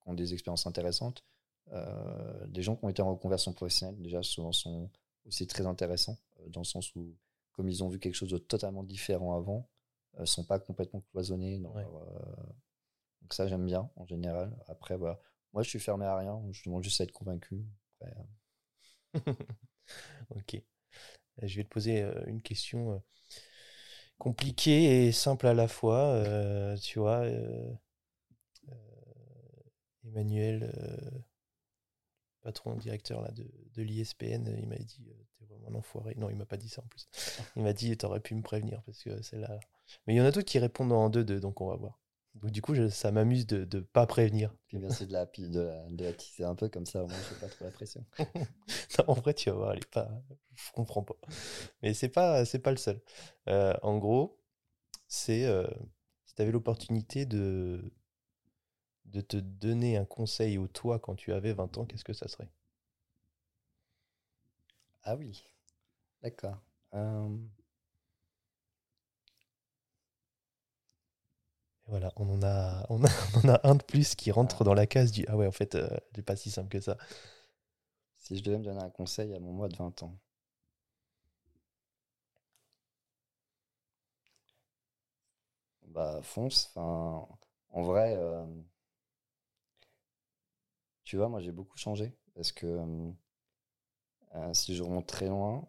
qui 0.00 0.08
ont 0.08 0.14
des 0.14 0.32
expériences 0.32 0.66
intéressantes. 0.66 1.22
Euh, 1.72 2.46
des 2.46 2.62
gens 2.62 2.76
qui 2.76 2.84
ont 2.86 2.88
été 2.88 3.02
en 3.02 3.10
reconversion 3.10 3.52
professionnelle, 3.52 4.00
déjà, 4.00 4.22
souvent 4.22 4.52
sont 4.52 4.88
aussi 5.26 5.46
très 5.46 5.66
intéressants, 5.66 6.16
euh, 6.40 6.48
dans 6.48 6.60
le 6.60 6.64
sens 6.66 6.96
où, 6.96 7.14
comme 7.52 7.68
ils 7.68 7.84
ont 7.84 7.90
vu 7.90 7.98
quelque 7.98 8.14
chose 8.14 8.30
de 8.30 8.38
totalement 8.38 8.84
différent 8.84 9.36
avant, 9.36 9.68
ne 10.18 10.24
sont 10.24 10.44
pas 10.44 10.58
complètement 10.58 11.02
cloisonnés. 11.10 11.58
dans 11.58 11.74
Ouais. 11.74 11.82
leur, 11.82 11.94
euh, 11.96 12.42
Donc 13.20 13.34
ça, 13.34 13.46
j'aime 13.46 13.66
bien, 13.66 13.90
en 13.96 14.06
général. 14.06 14.56
Après, 14.66 14.96
voilà. 14.96 15.20
Moi, 15.56 15.64
je 15.64 15.70
suis 15.70 15.80
fermé 15.80 16.06
à 16.06 16.16
rien, 16.16 16.40
je 16.52 16.62
demande 16.66 16.84
juste 16.84 17.00
à 17.02 17.04
être 17.04 17.12
convaincu. 17.12 17.64
Après, 18.00 18.14
euh, 19.16 19.32
Ok. 20.30 20.54
Euh, 20.56 20.60
Je 21.48 21.56
vais 21.58 21.64
te 21.64 21.70
poser 21.70 22.02
euh, 22.02 22.24
une 22.28 22.42
question 22.42 23.02
compliquée 24.18 25.06
et 25.06 25.12
simple 25.12 25.46
à 25.46 25.54
la 25.54 25.68
fois. 25.68 25.98
euh, 26.14 26.76
tu 26.76 26.98
vois, 26.98 27.20
euh, 27.20 27.72
euh, 28.68 28.74
Emmanuel, 30.06 30.72
patron, 32.42 32.74
directeur 32.76 33.20
là, 33.22 33.30
de, 33.32 33.44
de 33.74 33.82
l'ISPN, 33.82 34.46
il 34.58 34.66
m'a 34.68 34.76
dit 34.76 35.04
T'es 35.38 35.44
vraiment 35.46 35.68
un 35.68 35.74
enfoiré. 35.74 36.14
Non, 36.16 36.30
il 36.30 36.36
m'a 36.36 36.46
pas 36.46 36.56
dit 36.56 36.68
ça 36.68 36.82
en 36.82 36.86
plus. 36.88 37.08
Il 37.56 37.62
m'a 37.62 37.72
dit 37.74 37.94
T'aurais 37.96 38.20
pu 38.20 38.34
me 38.34 38.42
prévenir 38.42 38.82
parce 38.84 39.02
que 39.02 39.20
c'est 39.22 39.38
là. 39.38 39.58
Mais 40.06 40.14
il 40.14 40.16
y 40.16 40.20
en 40.20 40.24
a 40.24 40.30
d'autres 40.30 40.46
qui 40.46 40.58
répondent 40.58 40.92
en 40.92 41.10
2-2, 41.10 41.40
donc 41.40 41.60
on 41.60 41.68
va 41.68 41.76
voir. 41.76 41.98
Donc 42.42 42.50
du 42.52 42.62
coup, 42.62 42.74
je- 42.74 42.88
ça 42.88 43.10
m'amuse 43.12 43.46
de 43.46 43.66
ne 43.76 43.80
pas 43.80 44.06
prévenir. 44.06 44.54
puis 44.66 44.78
bien, 44.78 44.90
c'est 44.90 45.06
de 45.06 45.12
la, 45.12 45.26
de, 45.26 45.60
la, 45.60 45.88
de 45.90 46.04
la 46.04 46.12
teaser 46.12 46.44
un 46.44 46.54
peu 46.54 46.68
comme 46.68 46.86
ça, 46.86 47.02
au 47.04 47.08
moins, 47.08 47.20
je 47.22 47.28
fais 47.28 47.34
pas 47.34 47.48
trop 47.48 47.64
la 47.64 47.70
pression. 47.70 48.04
Non, 48.98 49.04
en 49.08 49.14
vrai, 49.14 49.34
tu 49.34 49.50
vas 49.50 49.56
voir, 49.56 49.72
elle 49.72 49.80
est 49.80 49.90
pas. 49.90 50.08
Je 50.54 50.72
comprends 50.72 51.02
pas. 51.02 51.16
Mais 51.82 51.94
c'est 51.94 52.08
pas, 52.08 52.44
c'est 52.44 52.58
pas 52.60 52.70
le 52.70 52.76
seul. 52.76 53.00
Euh, 53.48 53.74
en 53.82 53.98
gros, 53.98 54.38
c'est 55.08 55.46
euh, 55.46 55.66
si 56.26 56.34
tu 56.34 56.42
avais 56.42 56.52
l'opportunité 56.52 57.26
de 57.26 57.92
de 59.06 59.22
te 59.22 59.38
donner 59.38 59.96
un 59.96 60.04
conseil 60.04 60.58
au 60.58 60.68
toi 60.68 60.98
quand 60.98 61.14
tu 61.14 61.32
avais 61.32 61.54
20 61.54 61.78
ans, 61.78 61.86
qu'est-ce 61.86 62.04
que 62.04 62.12
ça 62.12 62.28
serait? 62.28 62.50
Ah 65.04 65.16
oui, 65.16 65.42
d'accord. 66.22 66.58
Euh, 66.94 67.36
voilà, 71.88 72.12
on 72.16 72.28
en 72.28 72.42
a, 72.42 72.84
on 72.90 73.04
a, 73.04 73.08
on 73.44 73.48
a 73.48 73.60
un 73.64 73.74
de 73.76 73.82
plus 73.82 74.14
qui 74.14 74.30
rentre 74.32 74.64
dans 74.64 74.74
la 74.74 74.86
case 74.86 75.12
du 75.12 75.24
ah 75.28 75.36
ouais, 75.36 75.46
en 75.46 75.52
fait, 75.52 75.74
euh, 75.74 75.88
c'est 76.14 76.22
pas 76.24 76.36
si 76.36 76.50
simple 76.50 76.68
que 76.68 76.80
ça. 76.80 76.96
si 78.18 78.36
je 78.36 78.42
devais 78.44 78.58
me 78.58 78.62
donner 78.64 78.82
un 78.82 78.90
conseil 78.90 79.32
à 79.34 79.40
mon 79.40 79.52
moi 79.52 79.68
de 79.68 79.76
20 79.76 80.02
ans. 80.02 80.18
Bah, 85.86 86.20
fonce. 86.22 86.70
Enfin, 86.74 87.26
en 87.70 87.82
vrai, 87.82 88.14
euh, 88.18 88.44
tu 91.04 91.16
vois, 91.16 91.28
moi 91.30 91.40
j'ai 91.40 91.52
beaucoup 91.52 91.78
changé 91.78 92.14
parce 92.34 92.52
que 92.52 92.66
euh, 92.66 93.10
euh, 94.36 94.54
si 94.54 94.76
je 94.76 94.84
remonte 94.84 95.06
très 95.08 95.26
loin, 95.28 95.66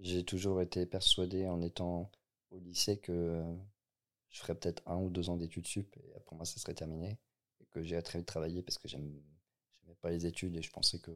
j'ai 0.00 0.22
toujours 0.22 0.60
été 0.60 0.84
persuadé 0.84 1.46
en 1.48 1.62
étant 1.62 2.10
au 2.50 2.58
lycée 2.58 2.98
que 2.98 3.12
euh, 3.12 3.54
je 4.32 4.40
ferais 4.40 4.54
peut-être 4.54 4.82
un 4.86 4.96
ou 4.96 5.10
deux 5.10 5.28
ans 5.30 5.36
d'études 5.36 5.66
sup 5.66 5.96
et 5.96 6.20
pour 6.20 6.36
moi 6.36 6.44
ça 6.44 6.58
serait 6.58 6.74
terminé 6.74 7.18
et 7.60 7.66
que 7.66 7.82
j'irais 7.82 8.02
très 8.02 8.18
vite 8.18 8.26
travailler 8.26 8.62
parce 8.62 8.78
que 8.78 8.88
j'aime 8.88 9.22
j'aimais 9.82 9.94
pas 10.00 10.10
les 10.10 10.26
études 10.26 10.56
et 10.56 10.62
je 10.62 10.70
pensais 10.70 10.98
que 10.98 11.12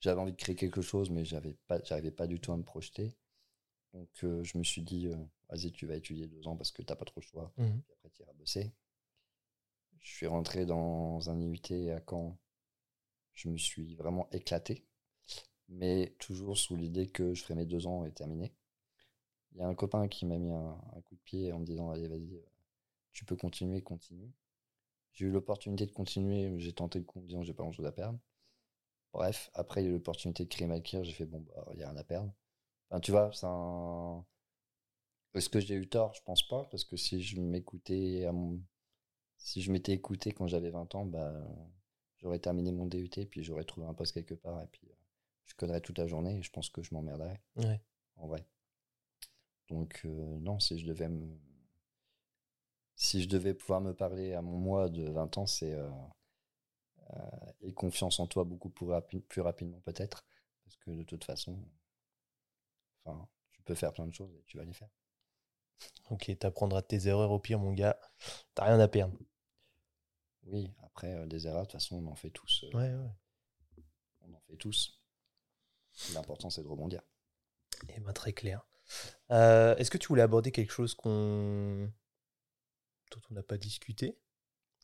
j'avais 0.00 0.20
envie 0.20 0.32
de 0.32 0.36
créer 0.36 0.56
quelque 0.56 0.82
chose 0.82 1.10
mais 1.10 1.24
j'avais 1.24 1.54
pas 1.66 1.80
j'arrivais 1.84 2.10
pas 2.10 2.26
du 2.26 2.40
tout 2.40 2.52
à 2.52 2.56
me 2.56 2.64
projeter. 2.64 3.14
Donc 3.92 4.08
euh, 4.24 4.42
je 4.42 4.58
me 4.58 4.64
suis 4.64 4.82
dit 4.82 5.06
euh, 5.06 5.16
vas-y 5.48 5.70
tu 5.70 5.86
vas 5.86 5.94
étudier 5.94 6.26
deux 6.26 6.48
ans 6.48 6.56
parce 6.56 6.72
que 6.72 6.82
t'as 6.82 6.96
pas 6.96 7.04
trop 7.04 7.20
le 7.20 7.26
choix. 7.26 7.52
Mhm. 7.58 7.82
puis 7.82 7.92
après 7.92 8.10
tu 8.10 8.22
iras 8.22 8.32
bosser. 8.32 8.72
Je 10.00 10.10
suis 10.12 10.26
rentré 10.26 10.66
dans 10.66 11.30
un 11.30 11.40
IUT 11.40 11.90
à 11.92 12.02
Caen. 12.08 12.36
Je 13.34 13.48
me 13.48 13.56
suis 13.56 13.94
vraiment 13.94 14.28
éclaté 14.32 14.84
mais 15.68 16.14
toujours 16.18 16.58
sous 16.58 16.76
l'idée 16.76 17.06
que 17.08 17.34
je 17.34 17.42
ferais 17.42 17.54
mes 17.54 17.64
deux 17.66 17.86
ans 17.86 18.04
et 18.04 18.12
terminé. 18.12 18.52
Il 19.52 19.58
y 19.58 19.62
a 19.62 19.68
un 19.68 19.74
copain 19.74 20.08
qui 20.08 20.26
m'a 20.26 20.38
mis 20.38 20.50
un, 20.50 20.76
un 20.96 21.00
coup 21.02 21.14
de 21.14 21.20
pied 21.20 21.52
en 21.52 21.60
me 21.60 21.64
disant 21.64 21.90
allez 21.90 22.08
vas-y 22.08 22.34
euh, 22.36 22.44
tu 23.14 23.24
peux 23.24 23.36
continuer 23.36 23.80
continue. 23.80 24.30
J'ai 25.12 25.26
eu 25.26 25.30
l'opportunité 25.30 25.86
de 25.86 25.92
continuer 25.92 26.52
j'ai 26.58 26.72
tenté 26.72 26.98
le 26.98 27.04
coup 27.04 27.20
en 27.20 27.22
disant 27.22 27.42
j'ai 27.42 27.54
pas 27.54 27.62
grand 27.62 27.72
chose 27.72 27.86
à 27.86 27.92
perdre. 27.92 28.18
Bref 29.12 29.50
après 29.54 29.82
il 29.82 29.84
y 29.84 29.86
a 29.86 29.90
eu 29.90 29.94
l'opportunité 29.94 30.44
de 30.44 30.48
créer 30.48 30.66
Malkir 30.66 31.04
j'ai 31.04 31.12
fait 31.12 31.24
bon 31.24 31.40
bah 31.40 31.66
il 31.72 31.78
y 31.80 31.82
a 31.82 31.88
rien 31.88 31.96
à 31.96 32.04
perdre. 32.04 32.34
Enfin 32.90 33.00
tu 33.00 33.12
vois 33.12 33.30
c'est 33.32 33.46
un 33.46 34.24
est-ce 35.34 35.48
que 35.48 35.58
j'ai 35.58 35.74
eu 35.74 35.88
tort? 35.88 36.14
Je 36.14 36.22
pense 36.22 36.46
pas 36.46 36.64
parce 36.70 36.84
que 36.84 36.96
si 36.96 37.22
je 37.22 37.40
m'écoutais 37.40 38.24
à 38.26 38.32
mon 38.32 38.60
si 39.38 39.62
je 39.62 39.72
m'étais 39.72 39.92
écouté 39.92 40.32
quand 40.32 40.46
j'avais 40.46 40.70
20 40.70 40.94
ans 40.94 41.06
bah 41.06 41.32
j'aurais 42.18 42.40
terminé 42.40 42.72
mon 42.72 42.86
DUT 42.86 43.08
puis 43.30 43.44
j'aurais 43.44 43.64
trouvé 43.64 43.86
un 43.86 43.94
poste 43.94 44.12
quelque 44.14 44.34
part 44.34 44.60
et 44.62 44.66
puis 44.66 44.88
euh, 44.90 44.94
je 45.46 45.54
connerais 45.54 45.80
toute 45.80 45.98
la 45.98 46.06
journée 46.06 46.38
et 46.38 46.42
je 46.42 46.50
pense 46.50 46.68
que 46.68 46.82
je 46.82 46.92
m'emmerderais. 46.94 47.40
Ouais. 47.56 47.80
en 48.16 48.26
vrai. 48.26 48.44
Donc 49.68 50.00
euh, 50.04 50.38
non 50.40 50.58
si 50.58 50.78
je 50.78 50.86
devais 50.86 51.08
me 51.08 51.38
si 52.96 53.22
je 53.22 53.28
devais 53.28 53.54
pouvoir 53.54 53.80
me 53.80 53.94
parler 53.94 54.34
à 54.34 54.42
mon 54.42 54.56
moi 54.58 54.88
de 54.88 55.08
20 55.10 55.38
ans 55.38 55.46
c'est 55.46 55.72
euh, 55.74 55.88
euh, 57.12 57.52
et 57.62 57.72
confiance 57.72 58.20
en 58.20 58.26
toi 58.26 58.44
beaucoup 58.44 58.70
plus, 58.70 58.86
rapi- 58.86 59.20
plus 59.20 59.40
rapidement 59.40 59.80
peut-être 59.80 60.24
parce 60.64 60.76
que 60.76 60.90
de 60.90 61.02
toute 61.02 61.24
façon 61.24 61.58
enfin 63.04 63.26
tu 63.52 63.62
peux 63.62 63.74
faire 63.74 63.92
plein 63.94 64.06
de 64.06 64.12
choses 64.14 64.34
et 64.34 64.42
tu 64.46 64.58
vas 64.58 64.64
les 64.64 64.72
faire 64.74 64.88
Ok, 66.10 66.30
t'apprendras 66.38 66.80
de 66.80 66.86
tes 66.86 67.08
erreurs 67.08 67.30
au 67.30 67.38
pire, 67.38 67.58
mon 67.58 67.72
gars. 67.72 67.98
T'as 68.54 68.64
rien 68.64 68.80
à 68.80 68.88
perdre. 68.88 69.18
oui 70.44 70.70
après 70.84 71.12
euh, 71.12 71.26
des 71.26 71.46
erreurs 71.46 71.62
de 71.62 71.66
toute 71.66 71.72
façon 71.80 71.96
on 71.96 72.06
en 72.10 72.14
fait 72.14 72.30
tous 72.30 72.64
euh, 72.64 72.76
Ouais, 72.78 72.94
ouais. 72.94 73.10
on 74.22 74.32
en 74.34 74.40
fait 74.48 74.56
tous 74.56 74.98
l'important 76.14 76.50
c'est 76.50 76.62
de 76.62 76.68
rebondir 76.68 77.02
Eh 77.88 78.00
ben, 78.00 78.12
très 78.12 78.32
clair. 78.32 78.66
Est-ce 79.30 79.90
que 79.90 79.98
tu 79.98 80.08
voulais 80.08 80.22
aborder 80.22 80.52
quelque 80.52 80.72
chose 80.72 80.94
qu'on 80.94 81.90
dont 83.14 83.20
on 83.30 83.34
n'a 83.34 83.42
pas 83.42 83.56
discuté 83.58 84.18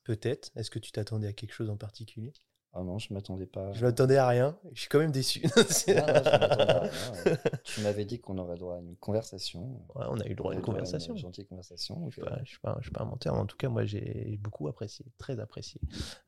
Peut-être. 0.05 0.51
Est-ce 0.57 0.70
que 0.70 0.78
tu 0.78 0.93
t'attendais 0.93 1.27
à 1.28 1.32
quelque 1.35 1.52
chose 1.52 1.69
en 1.70 1.77
particulier? 1.77 2.32
Ah 2.73 2.82
non, 2.85 2.98
je 3.01 3.12
m'attendais 3.12 3.47
pas. 3.47 3.73
Je 3.73 3.85
m'attendais 3.85 4.16
à 4.16 4.28
rien. 4.28 4.57
Je 4.73 4.81
suis 4.82 4.89
quand 4.89 5.01
même 5.01 5.11
déçu. 5.11 5.43
Non, 5.44 5.51
je 5.57 5.93
m'attendais 5.93 6.70
à 6.70 6.81
rien, 6.81 7.12
ouais. 7.27 7.36
Tu 7.65 7.81
m'avais 7.81 8.05
dit 8.05 8.20
qu'on 8.20 8.39
aurait 8.39 8.57
droit 8.57 8.77
à 8.77 8.78
une 8.78 8.97
conversation. 8.97 9.85
Ouais, 9.97 10.07
on 10.09 10.19
a 10.20 10.24
eu 10.27 10.31
le 10.31 10.35
droit 10.36 10.52
à 10.52 10.55
une 10.55 10.62
conversation. 10.62 11.15
Une 11.15 11.20
gentille 11.20 11.47
conversation. 11.47 12.09
Je 12.11 12.20
ne 12.20 12.44
suis, 12.44 12.59
pas- 12.61 12.77
je 12.78 12.85
suis 12.85 12.93
pas 12.93 13.02
un 13.02 13.05
menteur, 13.07 13.35
mais 13.35 13.40
en 13.40 13.47
tout 13.47 13.57
cas, 13.57 13.69
moi, 13.69 13.85
j'ai 13.85 14.39
beaucoup 14.40 14.69
apprécié, 14.69 15.05
très 15.19 15.40
apprécié 15.40 15.81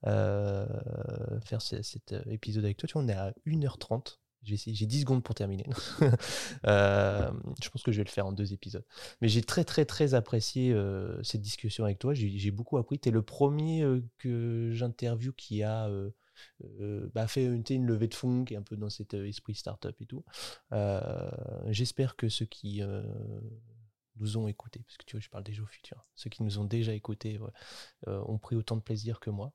euh, 0.07 0.67
faire 1.45 1.63
ce- 1.63 1.83
cet 1.83 2.13
euh, 2.13 2.23
épisode 2.27 2.65
avec 2.65 2.77
toi. 2.77 2.89
Tu 2.89 2.95
vois, 2.95 3.03
on 3.03 3.09
est 3.09 3.13
à 3.15 3.33
1h30. 3.47 4.19
J'ai 4.43 4.55
essayé- 4.55 4.75
j'ai 4.75 4.87
10 4.87 5.01
secondes 5.01 5.23
pour 5.23 5.35
terminer. 5.35 5.67
Euh, 6.67 7.31
je 7.63 7.69
pense 7.71 7.83
que 7.83 7.93
je 7.93 7.99
vais 7.99 8.05
le 8.05 8.11
faire 8.11 8.27
en 8.27 8.33
deux 8.33 8.53
épisodes. 8.53 8.85
Mais 9.21 9.29
j'ai 9.29 9.43
très, 9.43 9.65
très, 9.65 9.85
très 9.85 10.15
apprécié 10.15 10.73
euh, 10.73 11.21
cette 11.23 11.41
discussion 11.41 11.85
avec 11.85 11.99
toi. 11.99 12.15
J'ai 12.15 12.51
beaucoup 12.51 12.79
appris. 12.79 12.99
Tu 12.99 13.09
es 13.09 13.13
le 13.13 13.23
premier 13.23 13.83
euh, 13.83 14.01
que 14.19 14.71
j'interview 14.73 15.33
qui 15.33 15.63
a 15.63 15.89
bah, 17.15 17.27
fait 17.27 17.45
une, 17.45 17.63
une 17.71 17.87
levée 17.87 18.09
de 18.09 18.15
fonds, 18.15 18.45
qui 18.45 18.55
est 18.55 18.57
un 18.57 18.63
peu 18.63 18.77
dans 18.77 18.91
cet 18.91 19.15
esprit 19.15 19.55
startup 19.55 19.95
et 20.01 20.07
tout. 20.07 20.25
J'espère 21.69 22.17
que 22.17 22.29
ceux 22.29 22.47
qui 22.47 22.83
nous 24.17 24.37
ont 24.37 24.49
écoutés, 24.49 24.81
parce 24.87 24.97
que 24.97 25.05
tu 25.05 25.17
vois, 25.17 25.21
je 25.21 25.29
parle 25.29 25.45
déjà 25.45 25.63
au 25.63 25.67
futur, 25.67 26.07
ceux 26.15 26.31
qui 26.31 26.43
nous 26.43 26.59
ont 26.59 26.65
déjà 26.65 26.93
écoutés 26.93 27.39
ouais, 27.39 27.51
euh, 28.09 28.23
ont 28.27 28.39
pris 28.39 28.57
autant 28.57 28.77
de 28.77 28.83
plaisir 28.83 29.21
que 29.21 29.31
moi. 29.31 29.53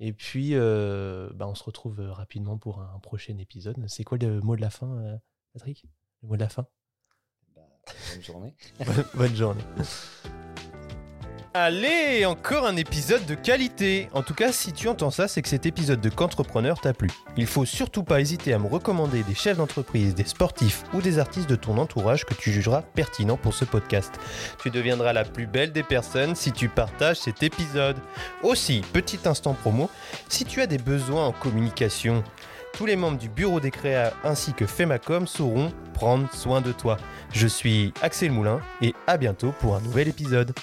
Et 0.00 0.12
puis, 0.12 0.50
euh, 0.54 1.30
bah, 1.34 1.46
on 1.46 1.54
se 1.54 1.64
retrouve 1.64 2.00
euh, 2.00 2.12
rapidement 2.12 2.58
pour 2.58 2.80
un 2.80 2.98
prochain 2.98 3.38
épisode. 3.38 3.76
C'est 3.88 4.04
quoi 4.04 4.18
le 4.18 4.40
mot 4.40 4.56
de 4.56 4.60
la 4.60 4.70
fin, 4.70 5.20
Patrick? 5.52 5.84
Le 6.22 6.28
mot 6.28 6.36
de 6.36 6.40
la 6.40 6.48
fin? 6.48 6.66
Bah, 7.54 7.62
bonne 8.12 8.22
journée. 8.22 8.54
Bonne 9.14 9.36
journée. 9.36 9.64
Allez, 11.54 12.24
encore 12.24 12.66
un 12.66 12.76
épisode 12.76 13.26
de 13.26 13.34
qualité. 13.34 14.08
En 14.14 14.22
tout 14.22 14.32
cas, 14.32 14.52
si 14.52 14.72
tu 14.72 14.88
entends 14.88 15.10
ça, 15.10 15.28
c'est 15.28 15.42
que 15.42 15.50
cet 15.50 15.66
épisode 15.66 16.00
de 16.00 16.08
Qu'entrepreneur 16.08 16.80
t'a 16.80 16.94
plu. 16.94 17.10
Il 17.36 17.46
faut 17.46 17.66
surtout 17.66 18.04
pas 18.04 18.22
hésiter 18.22 18.54
à 18.54 18.58
me 18.58 18.68
recommander 18.68 19.22
des 19.22 19.34
chefs 19.34 19.58
d'entreprise, 19.58 20.14
des 20.14 20.24
sportifs 20.24 20.84
ou 20.94 21.02
des 21.02 21.18
artistes 21.18 21.50
de 21.50 21.54
ton 21.54 21.76
entourage 21.76 22.24
que 22.24 22.32
tu 22.32 22.50
jugeras 22.52 22.80
pertinents 22.80 23.36
pour 23.36 23.52
ce 23.52 23.66
podcast. 23.66 24.14
Tu 24.62 24.70
deviendras 24.70 25.12
la 25.12 25.26
plus 25.26 25.46
belle 25.46 25.72
des 25.72 25.82
personnes 25.82 26.34
si 26.34 26.52
tu 26.52 26.70
partages 26.70 27.18
cet 27.18 27.42
épisode. 27.42 27.98
Aussi, 28.42 28.80
petit 28.94 29.20
instant 29.26 29.52
promo, 29.52 29.90
si 30.30 30.46
tu 30.46 30.62
as 30.62 30.66
des 30.66 30.78
besoins 30.78 31.26
en 31.26 31.32
communication, 31.32 32.24
tous 32.72 32.86
les 32.86 32.96
membres 32.96 33.18
du 33.18 33.28
bureau 33.28 33.60
des 33.60 33.70
créas 33.70 34.14
ainsi 34.24 34.54
que 34.54 34.64
Femacom 34.64 35.26
sauront 35.26 35.70
prendre 35.92 36.32
soin 36.34 36.62
de 36.62 36.72
toi. 36.72 36.96
Je 37.34 37.46
suis 37.46 37.92
Axel 38.00 38.32
Moulin 38.32 38.62
et 38.80 38.94
à 39.06 39.18
bientôt 39.18 39.52
pour 39.60 39.76
un 39.76 39.80
nouvel 39.82 40.08
épisode. 40.08 40.54